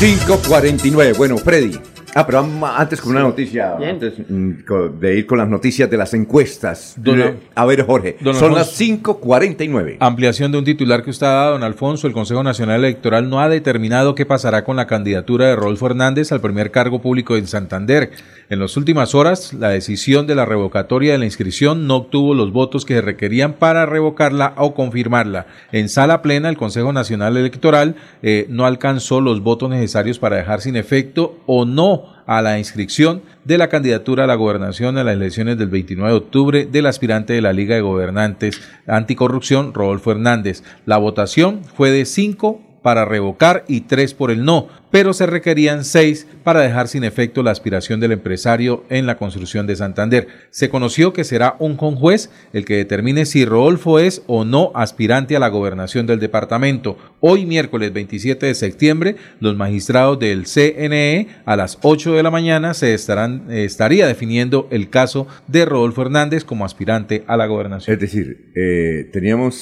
...5.49. 0.00 1.14
Bueno, 1.18 1.36
Freddy. 1.36 1.78
Ah, 2.14 2.26
pero 2.26 2.40
antes 2.76 3.00
con 3.00 3.12
una 3.12 3.20
noticia, 3.22 3.76
Bien. 3.76 3.90
antes 3.90 4.14
mm, 4.28 4.52
de 4.98 5.16
ir 5.18 5.26
con 5.26 5.38
las 5.38 5.48
noticias 5.48 5.88
de 5.88 5.96
las 5.96 6.12
encuestas. 6.12 6.94
Don- 6.96 7.38
a 7.54 7.64
ver, 7.64 7.86
Jorge, 7.86 8.16
Don 8.20 8.34
son 8.34 8.52
Alfonso. 8.56 8.58
las 8.58 8.80
5.49. 8.80 9.96
Ampliación 10.00 10.50
de 10.50 10.58
un 10.58 10.64
titular 10.64 11.04
que 11.04 11.10
usted 11.10 11.26
ha 11.26 11.30
dado, 11.30 11.52
don 11.52 11.62
Alfonso. 11.62 12.06
El 12.08 12.12
Consejo 12.12 12.42
Nacional 12.42 12.80
Electoral 12.84 13.30
no 13.30 13.40
ha 13.40 13.48
determinado 13.48 14.14
qué 14.16 14.26
pasará 14.26 14.64
con 14.64 14.76
la 14.76 14.86
candidatura 14.88 15.46
de 15.46 15.56
Rodolfo 15.56 15.86
Hernández 15.86 16.32
al 16.32 16.40
primer 16.40 16.70
cargo 16.72 17.00
público 17.00 17.36
en 17.36 17.46
Santander. 17.46 18.10
En 18.50 18.58
las 18.58 18.76
últimas 18.76 19.14
horas, 19.14 19.52
la 19.52 19.68
decisión 19.68 20.26
de 20.26 20.34
la 20.34 20.44
revocatoria 20.44 21.12
de 21.12 21.18
la 21.18 21.24
inscripción 21.24 21.86
no 21.86 21.94
obtuvo 21.94 22.34
los 22.34 22.50
votos 22.50 22.84
que 22.84 22.94
se 22.94 23.00
requerían 23.00 23.52
para 23.52 23.86
revocarla 23.86 24.54
o 24.56 24.74
confirmarla. 24.74 25.46
En 25.70 25.88
sala 25.88 26.20
plena, 26.20 26.48
el 26.48 26.56
Consejo 26.56 26.92
Nacional 26.92 27.36
Electoral 27.36 27.94
eh, 28.24 28.46
no 28.48 28.66
alcanzó 28.66 29.20
los 29.20 29.40
votos 29.40 29.70
necesarios 29.70 30.18
para 30.18 30.34
dejar 30.34 30.62
sin 30.62 30.74
efecto 30.74 31.38
o 31.46 31.64
no 31.64 32.06
a 32.26 32.42
la 32.42 32.58
inscripción 32.58 33.22
de 33.44 33.56
la 33.56 33.68
candidatura 33.68 34.24
a 34.24 34.26
la 34.26 34.34
gobernación 34.34 34.98
en 34.98 35.06
las 35.06 35.14
elecciones 35.14 35.56
del 35.56 35.68
29 35.68 36.10
de 36.10 36.18
octubre 36.18 36.66
del 36.66 36.86
aspirante 36.86 37.34
de 37.34 37.42
la 37.42 37.52
Liga 37.52 37.76
de 37.76 37.82
Gobernantes 37.82 38.60
Anticorrupción, 38.88 39.74
Rodolfo 39.74 40.10
Hernández. 40.10 40.64
La 40.86 40.98
votación 40.98 41.62
fue 41.76 41.92
de 41.92 42.04
5 42.04 42.62
para 42.82 43.04
revocar 43.04 43.64
y 43.68 43.82
3 43.82 44.14
por 44.14 44.30
el 44.30 44.44
no, 44.44 44.68
pero 44.90 45.12
se 45.12 45.26
requerían 45.26 45.84
6 45.84 46.26
para 46.42 46.60
dejar 46.60 46.88
sin 46.88 47.04
efecto 47.04 47.42
la 47.42 47.50
aspiración 47.50 48.00
del 48.00 48.12
empresario 48.12 48.84
en 48.88 49.06
la 49.06 49.16
construcción 49.16 49.66
de 49.66 49.76
Santander. 49.76 50.28
Se 50.50 50.68
conoció 50.68 51.12
que 51.12 51.24
será 51.24 51.56
un 51.58 51.76
conjuez 51.76 52.30
el 52.52 52.64
que 52.64 52.76
determine 52.76 53.26
si 53.26 53.44
Rodolfo 53.44 53.98
es 53.98 54.22
o 54.26 54.44
no 54.44 54.72
aspirante 54.74 55.36
a 55.36 55.40
la 55.40 55.48
gobernación 55.48 56.06
del 56.06 56.20
departamento. 56.20 56.96
Hoy, 57.20 57.46
miércoles 57.46 57.92
27 57.92 58.46
de 58.46 58.54
septiembre, 58.54 59.16
los 59.40 59.56
magistrados 59.56 60.18
del 60.18 60.46
CNE 60.46 61.28
a 61.44 61.56
las 61.56 61.78
8 61.82 62.14
de 62.14 62.22
la 62.22 62.30
mañana 62.30 62.74
se 62.74 62.94
estarán, 62.94 63.50
estaría 63.50 64.06
definiendo 64.06 64.68
el 64.70 64.90
caso 64.90 65.26
de 65.46 65.64
Rodolfo 65.64 66.02
Hernández 66.02 66.44
como 66.44 66.64
aspirante 66.64 67.24
a 67.26 67.36
la 67.36 67.46
gobernación. 67.46 67.94
Es 67.94 68.00
decir, 68.00 68.52
eh, 68.54 69.08
teníamos 69.12 69.56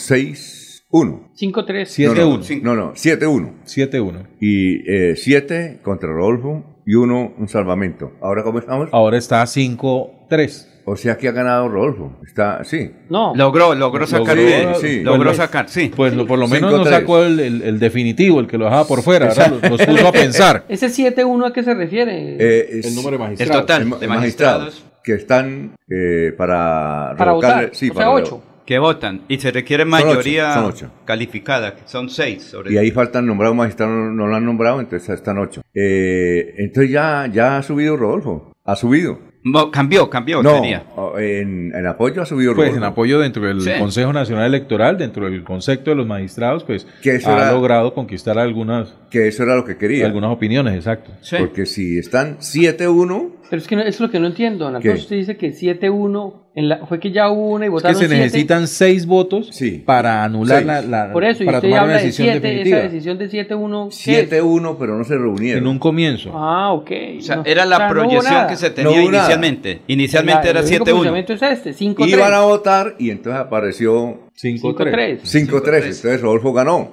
6-1. 0.91 1.29
5-3. 1.39 2.63
No, 2.63 2.75
no, 2.75 2.75
no, 2.75 2.87
no, 2.87 2.93
7-1. 2.95 3.53
7-1. 3.67 4.27
Y 4.41 5.15
7 5.17 5.81
contra 5.83 6.09
Rodolfo 6.11 6.65
y 6.87 6.95
1 6.95 7.35
un 7.39 7.49
salvamento. 7.49 8.13
¿Ahora 8.23 8.43
cómo 8.43 8.59
estamos? 8.59 8.89
Ahora 8.93 9.19
está 9.19 9.43
5-3. 9.43 10.67
O 10.91 10.97
sea 10.97 11.19
que 11.19 11.29
ha 11.29 11.33
ganado 11.33 11.69
Rodolfo. 11.69 12.17
Está, 12.27 12.65
sí. 12.65 12.91
No. 13.11 13.35
Logró, 13.37 13.75
logró 13.75 14.07
sacar 14.07 14.39
Sí, 14.39 14.43
bien. 14.45 14.69
sí. 14.81 15.01
Logró 15.03 15.25
Pues, 15.25 15.37
sacar, 15.37 15.69
sí. 15.69 15.93
Pues 15.95 16.15
lo- 16.15 16.27
por 16.27 16.39
lo 16.39 16.49
menos 16.49 16.73
no 16.73 16.79
5-3. 16.79 16.89
sacó 16.91 17.23
el, 17.25 17.41
el- 17.41 17.63
el 17.63 17.79
definitivo, 17.79 18.41
el 18.41 18.47
que 18.47 18.57
lo 18.57 18.65
dejaba 18.65 18.87
por 18.87 19.03
fuera. 19.03 19.27
Los, 19.27 19.71
los 19.71 19.83
puso 19.83 20.09
a 20.09 20.13
pensar. 20.13 20.65
¿Ese 20.71 20.87
7-1 20.89 21.47
a 21.47 21.53
qué 21.53 21.63
se 21.63 21.75
refiere? 21.75 22.37
Eh, 22.39 22.69
es- 22.79 22.87
El 22.87 22.95
número 22.95 23.19
de 23.19 23.25
El 23.25 23.31
magistrados. 23.33 23.61
total 23.67 23.83
el- 23.83 23.91
de 23.91 23.97
el 24.07 24.09
magistrados 24.09 24.85
que 25.05 25.13
están 25.13 25.75
eh, 25.91 26.33
para 26.39 27.15
Para 27.19 27.33
revocarle- 27.33 27.35
votar. 27.67 27.71
sí, 27.75 27.91
o 27.91 27.95
para 27.95 28.07
sea, 28.07 28.15
revo- 28.15 28.23
8. 28.27 28.43
Que 28.69 28.79
votan 28.79 29.23
y 29.29 29.39
se 29.39 29.51
requiere 29.51 29.85
Son 29.85 29.95
ocho, 29.95 30.07
mayoría 30.09 30.53
son 30.53 30.65
ocho. 30.67 30.91
calificada, 31.07 31.75
que 31.75 31.83
son 31.87 32.11
seis. 32.11 32.43
Sobre 32.43 32.71
Y 32.71 32.77
ahí 32.77 32.91
faltan 32.91 33.25
nombrados 33.27 33.57
magistrados, 33.57 34.13
no, 34.13 34.27
lo 34.27 34.37
han 34.37 34.45
nombrado, 34.45 34.79
entonces 34.79 35.09
están 35.09 35.39
ocho. 35.39 35.63
Eh, 35.73 36.53
entonces 36.59 36.93
ya, 36.93 37.27
ya 37.33 37.57
ha 37.57 37.63
subido 37.63 37.97
Rodolfo. 37.97 38.53
Ha 38.67 38.77
subido. 38.77 39.27
Cambió, 39.73 40.11
cambió, 40.11 40.43
No, 40.43 40.57
sería. 40.57 40.85
en, 41.19 41.73
en 41.75 41.87
apoyo 41.87 42.21
ha 42.21 42.27
subido 42.27 42.55
Pues 42.55 42.69
Rodolfo. 42.69 42.85
en 42.85 42.93
apoyo 42.93 43.19
dentro 43.21 43.47
del 43.47 43.63
Sí. 43.63 43.71
Consejo 43.79 44.13
Nacional 44.13 44.45
Electoral, 44.45 44.99
dentro 44.99 45.25
del 45.31 45.43
concepto 45.45 45.89
de 45.91 45.97
los 45.97 46.07
magistrados, 46.07 46.65
pues 46.65 46.87
Que 47.03 47.15
eso 47.15 47.31
ha 47.31 47.37
era- 47.37 47.53
logrado 47.53 47.95
conquistar 47.95 48.39
algunas, 48.39 48.95
Que 49.11 49.29
eso 49.29 49.45
era 49.45 49.57
lo 49.57 49.65
que 49.65 49.79
quería. 49.79 50.05
algunas 50.05 50.31
opiniones, 50.33 50.75
exacto. 50.75 51.13
Sí. 51.23 51.37
Porque 51.39 51.65
si 51.65 51.99
están 51.99 52.37
7-1, 52.41 53.37
Pero 53.51 53.63
es 53.63 53.67
que 53.69 53.77
no- 53.77 53.81
eso 53.83 53.89
es 53.89 54.01
lo 54.01 54.11
que 54.11 54.21
no 54.21 54.27
entiendo, 54.27 54.67
don 54.67 54.77
Alfonso. 54.77 54.95
¿Qué? 54.97 55.01
Usted 55.01 55.17
dice 55.17 55.37
que 55.39 55.53
7-1, 55.53 56.49
en 56.55 56.69
la- 56.69 56.85
fue 56.87 57.01
que 57.01 57.11
ya 57.13 57.31
hubo 57.31 57.49
una 57.53 57.65
y 57.65 57.69
Es 57.69 57.71
que 57.71 57.73
votaron 57.73 57.97
se 57.99 58.07
7. 58.09 58.21
necesitan 58.23 58.69
seis 58.69 59.07
votos 59.07 59.49
Sí. 59.53 59.83
para 59.87 60.23
anular 60.25 60.65
la, 60.67 60.83
la- 60.83 61.13
Por 61.15 61.25
eso, 61.25 61.43
y 61.45 61.47
para 61.47 61.59
usted 61.59 61.69
tomar 61.71 61.81
habla 61.85 61.93
una 61.95 61.99
de 62.01 62.07
decisión 62.07 62.27
7, 62.29 62.37
esa 62.39 62.49
definitiva. 62.49 62.79
decisión 62.83 63.19
de 63.19 63.29
7-1. 63.31 63.89
¿qué 64.05 64.21
es? 64.21 64.29
7-1, 64.31 64.77
pero 64.79 64.99
no 64.99 65.05
se 65.05 65.15
reunieron. 65.17 65.63
En 65.63 65.67
un 65.69 65.79
comienzo. 65.79 66.31
Ah, 66.35 66.73
ok. 66.75 66.91
O 67.19 67.21
sea, 67.23 67.37
No, 67.37 67.43
era 67.47 67.65
la 67.65 67.77
o 67.77 67.79
sea, 67.79 67.89
no 67.89 67.95
proyección 67.95 68.35
nada. 68.35 68.47
que 68.49 68.57
se 68.57 68.69
No 68.69 68.75
tenía 68.75 68.91
hubo 68.91 69.11
nada. 69.13 69.19
inicialmente. 69.25 69.81
Inicialmente 69.87 70.45
La- 70.45 70.51
era 70.51 70.61
el 70.61 70.67
único 70.67 70.85
7-1. 70.85 70.97
funcionamiento 70.97 71.33
es 71.33 71.43
este, 71.43 71.73
5-3. 71.73 72.09
Iban 72.19 72.35
a 72.35 72.41
votar 72.41 72.97
y 72.99 73.11
entonces 73.11 73.41
apareció 73.41 74.19
5-3. 74.35 75.21
5-3. 75.25 75.85
Entonces 75.87 76.21
Rodolfo 76.21 76.53
ganó. 76.53 76.91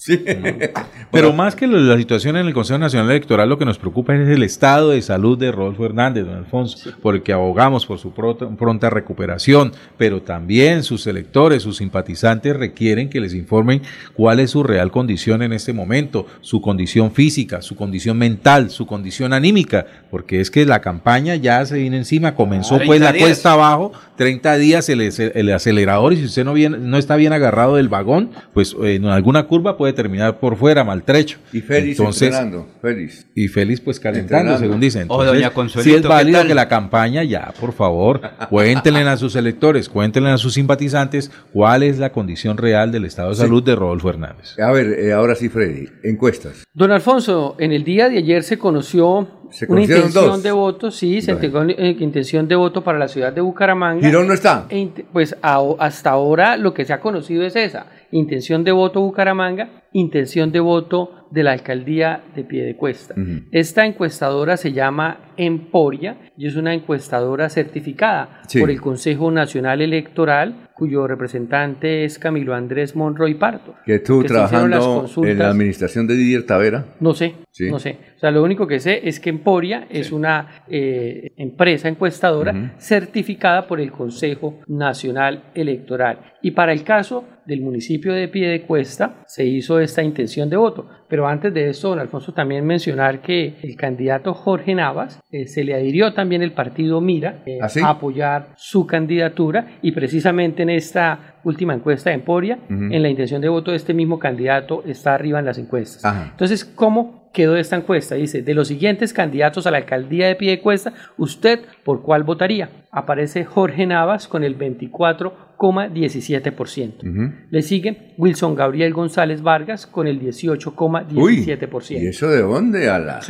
Sí. 0.00 0.18
Pero 1.12 1.34
más 1.34 1.54
que 1.54 1.66
la 1.66 1.98
situación 1.98 2.38
en 2.38 2.46
el 2.46 2.54
Consejo 2.54 2.78
Nacional 2.78 3.10
Electoral, 3.10 3.50
lo 3.50 3.58
que 3.58 3.66
nos 3.66 3.76
preocupa 3.76 4.14
es 4.14 4.26
el 4.30 4.42
estado 4.42 4.90
de 4.90 5.02
salud 5.02 5.36
de 5.36 5.52
Rodolfo 5.52 5.84
Hernández, 5.84 6.24
don 6.24 6.36
Alfonso, 6.36 6.90
porque 7.02 7.34
abogamos 7.34 7.84
por 7.84 7.98
su 7.98 8.12
pronta, 8.12 8.88
recuperación, 8.88 9.72
pero 9.98 10.22
también 10.22 10.84
sus 10.84 11.06
electores, 11.06 11.62
sus 11.64 11.76
simpatizantes 11.76 12.56
requieren 12.56 13.10
que 13.10 13.20
les 13.20 13.34
informen 13.34 13.82
cuál 14.14 14.40
es 14.40 14.52
su 14.52 14.62
real 14.62 14.90
condición 14.90 15.42
en 15.42 15.52
este 15.52 15.74
momento, 15.74 16.26
su 16.40 16.62
condición 16.62 17.12
física, 17.12 17.60
su 17.60 17.76
condición 17.76 18.16
mental, 18.16 18.70
su 18.70 18.86
condición 18.86 19.34
anímica, 19.34 19.84
porque 20.10 20.40
es 20.40 20.50
que 20.50 20.64
la 20.64 20.80
campaña 20.80 21.34
ya 21.34 21.66
se 21.66 21.76
vino 21.76 21.96
encima, 21.96 22.34
comenzó 22.34 22.76
pues 22.76 22.88
30 22.88 23.04
la 23.04 23.12
días. 23.12 23.26
cuesta 23.26 23.52
abajo, 23.52 23.92
30 24.16 24.56
días 24.56 24.88
el, 24.88 25.02
el 25.02 25.52
acelerador 25.52 26.14
y 26.14 26.16
si 26.16 26.24
usted 26.24 26.44
no, 26.46 26.54
bien, 26.54 26.88
no 26.88 26.96
está 26.96 27.16
bien 27.16 27.34
agarrado 27.34 27.76
del 27.76 27.90
vagón, 27.90 28.30
pues 28.54 28.74
eh, 28.82 28.94
en 28.94 29.04
alguna 29.04 29.42
curva 29.42 29.76
puede 29.76 29.89
terminar 29.92 30.38
por 30.38 30.56
fuera 30.56 30.84
maltrecho. 30.84 31.38
Y 31.52 31.60
Félix 31.60 31.98
Entonces, 31.98 32.28
entrenando. 32.28 32.66
Félix. 32.80 33.26
y 33.34 33.48
Félix 33.48 33.80
pues 33.80 33.98
calentando, 34.00 34.36
Entrenando. 34.38 34.58
según 34.60 34.80
dicen. 34.80 35.02
Entonces, 35.02 35.82
sí 35.84 35.94
es 35.94 36.02
¿qué 36.02 36.08
válido 36.08 36.46
que 36.46 36.54
la 36.54 36.68
campaña 36.68 37.22
ya, 37.24 37.52
por 37.60 37.72
favor, 37.72 38.20
cuéntenle 38.48 39.00
a 39.02 39.16
sus 39.16 39.36
electores, 39.36 39.88
cuéntenle 39.88 40.30
a 40.30 40.38
sus 40.38 40.54
simpatizantes 40.54 41.30
cuál 41.52 41.82
es 41.82 41.98
la 41.98 42.12
condición 42.12 42.56
real 42.56 42.92
del 42.92 43.04
estado 43.04 43.30
de 43.30 43.34
Sí. 43.36 43.40
salud 43.42 43.62
de 43.62 43.74
Rodolfo 43.76 44.10
Hernández. 44.10 44.58
A 44.58 44.70
ver, 44.72 44.86
eh, 44.98 45.12
ahora 45.12 45.34
sí, 45.34 45.48
Freddy. 45.48 45.88
Encuestas. 46.04 46.64
Don 46.72 46.90
Alfonso, 46.92 47.56
en 47.58 47.72
el 47.72 47.84
día 47.84 48.08
de 48.08 48.18
ayer 48.18 48.42
se 48.42 48.58
conoció 48.58 49.28
Se 49.50 49.66
una 49.68 49.82
intención 49.82 50.12
dos. 50.26 50.42
de 50.42 50.52
voto, 50.52 50.90
sí, 50.90 51.20
se 51.22 51.32
entregó 51.32 51.62
eh, 51.62 51.96
intención 51.98 52.46
de 52.46 52.54
voto 52.54 52.82
para 52.84 52.98
la 52.98 53.08
ciudad 53.08 53.32
de 53.32 53.40
Bucaramanga. 53.40 54.06
Girón 54.06 54.26
no 54.28 54.34
está. 54.34 54.66
E 54.70 54.88
Pues 55.12 55.36
a- 55.42 55.60
hasta 55.78 56.10
ahora 56.10 56.56
lo 56.56 56.72
que 56.74 56.84
se 56.84 56.92
ha 56.92 57.00
conocido 57.00 57.42
es 57.44 57.56
esa, 57.56 57.86
intención 58.12 58.64
de 58.64 58.72
voto 58.72 59.00
Bucaramanga, 59.00 59.84
intención 59.92 60.52
de 60.52 60.60
voto 60.60 61.26
de 61.30 61.42
la 61.44 61.52
alcaldía 61.52 62.22
de 62.34 62.42
Piedecuesta. 62.44 63.14
Ujú. 63.16 63.44
Esta 63.52 63.86
encuestadora 63.86 64.56
se 64.56 64.72
llama 64.72 65.32
Emporia 65.36 66.18
y 66.36 66.46
es 66.46 66.56
una 66.56 66.74
encuestadora 66.74 67.48
certificada 67.48 68.42
Sí. 68.48 68.60
por 68.60 68.70
el 68.70 68.80
Consejo 68.80 69.30
Nacional 69.30 69.80
Electoral, 69.80 70.70
cuyo 70.74 71.06
representante 71.06 72.04
es 72.04 72.18
Camilo 72.18 72.54
Andrés 72.54 72.96
Monroy 72.96 73.34
Parto. 73.34 73.74
Que 73.86 73.96
estuvo 73.96 74.22
que 74.22 74.28
las 74.32 74.50
trabajando 74.50 75.06
en 75.24 75.38
la 75.38 75.50
administración 75.50 76.06
de 76.06 76.14
Didier 76.14 76.46
Tavera. 76.46 76.86
No 77.00 77.14
sé, 77.14 77.34
Sí. 77.50 77.70
no 77.70 77.78
sé. 77.78 77.96
O 78.20 78.22
sea, 78.22 78.30
lo 78.30 78.42
único 78.42 78.66
que 78.66 78.80
sé 78.80 79.00
es 79.08 79.18
que 79.18 79.30
Emporia 79.30 79.86
es 79.88 80.12
una 80.12 80.64
eh, 80.68 81.32
empresa 81.38 81.88
encuestadora 81.88 82.74
certificada 82.76 83.66
por 83.66 83.80
el 83.80 83.90
Consejo 83.90 84.60
Nacional 84.66 85.44
Electoral. 85.54 86.18
Y 86.42 86.50
para 86.50 86.72
el 86.72 86.84
caso 86.84 87.24
del 87.46 87.62
municipio 87.62 88.12
de 88.12 88.28
Piedecuesta 88.28 89.24
se 89.26 89.46
hizo 89.46 89.80
esta 89.80 90.02
intención 90.02 90.50
de 90.50 90.56
voto. 90.58 90.86
Pero 91.08 91.26
antes 91.26 91.54
de 91.54 91.70
eso, 91.70 91.88
don 91.88 91.98
Alfonso, 91.98 92.34
también 92.34 92.66
mencionar 92.66 93.22
que 93.22 93.54
el 93.62 93.74
candidato 93.74 94.34
Jorge 94.34 94.74
Navas 94.74 95.18
eh, 95.30 95.46
se 95.46 95.64
le 95.64 95.74
adhirió 95.74 96.12
también 96.12 96.42
el 96.42 96.52
partido 96.52 97.00
Mira 97.00 97.42
eh, 97.46 97.58
¿Ah, 97.62 97.70
sí? 97.70 97.80
a 97.80 97.88
apoyar 97.88 98.52
su 98.54 98.86
candidatura 98.86 99.78
y 99.80 99.92
precisamente 99.92 100.62
en 100.62 100.68
esta 100.68 101.40
última 101.42 101.72
encuesta 101.72 102.10
de 102.10 102.16
Emporia, 102.16 102.58
en 102.68 103.00
la 103.00 103.08
intención 103.08 103.40
de 103.40 103.48
voto 103.48 103.70
de 103.70 103.78
este 103.78 103.94
mismo 103.94 104.18
candidato 104.18 104.82
está 104.84 105.14
arriba 105.14 105.38
en 105.38 105.46
las 105.46 105.56
encuestas. 105.56 106.04
Ajá. 106.04 106.28
Entonces, 106.32 106.66
¿cómo 106.66 107.19
quedó 107.32 107.56
esta 107.56 107.76
encuesta? 107.76 108.16
Dice, 108.16 108.42
de 108.42 108.54
los 108.54 108.68
siguientes 108.68 109.12
candidatos 109.12 109.66
a 109.66 109.70
la 109.70 109.76
alcaldía 109.78 110.26
de 110.26 110.34
Piedecuesta, 110.36 110.92
¿usted 111.16 111.60
por 111.84 112.02
cuál 112.02 112.24
votaría? 112.24 112.70
Aparece 112.90 113.44
Jorge 113.44 113.86
Navas 113.86 114.26
con 114.28 114.42
el 114.44 114.58
24,17%. 114.58 117.48
Le 117.50 117.62
sigue 117.62 118.12
Wilson 118.18 118.54
Gabriel 118.54 118.92
González 118.92 119.40
Vargas 119.42 119.86
con 119.86 120.06
el 120.06 120.20
18,17%. 120.20 121.90
¿Y 122.02 122.06
eso 122.08 122.28
de 122.28 122.42
dónde, 122.42 122.90
Ala? 122.90 123.20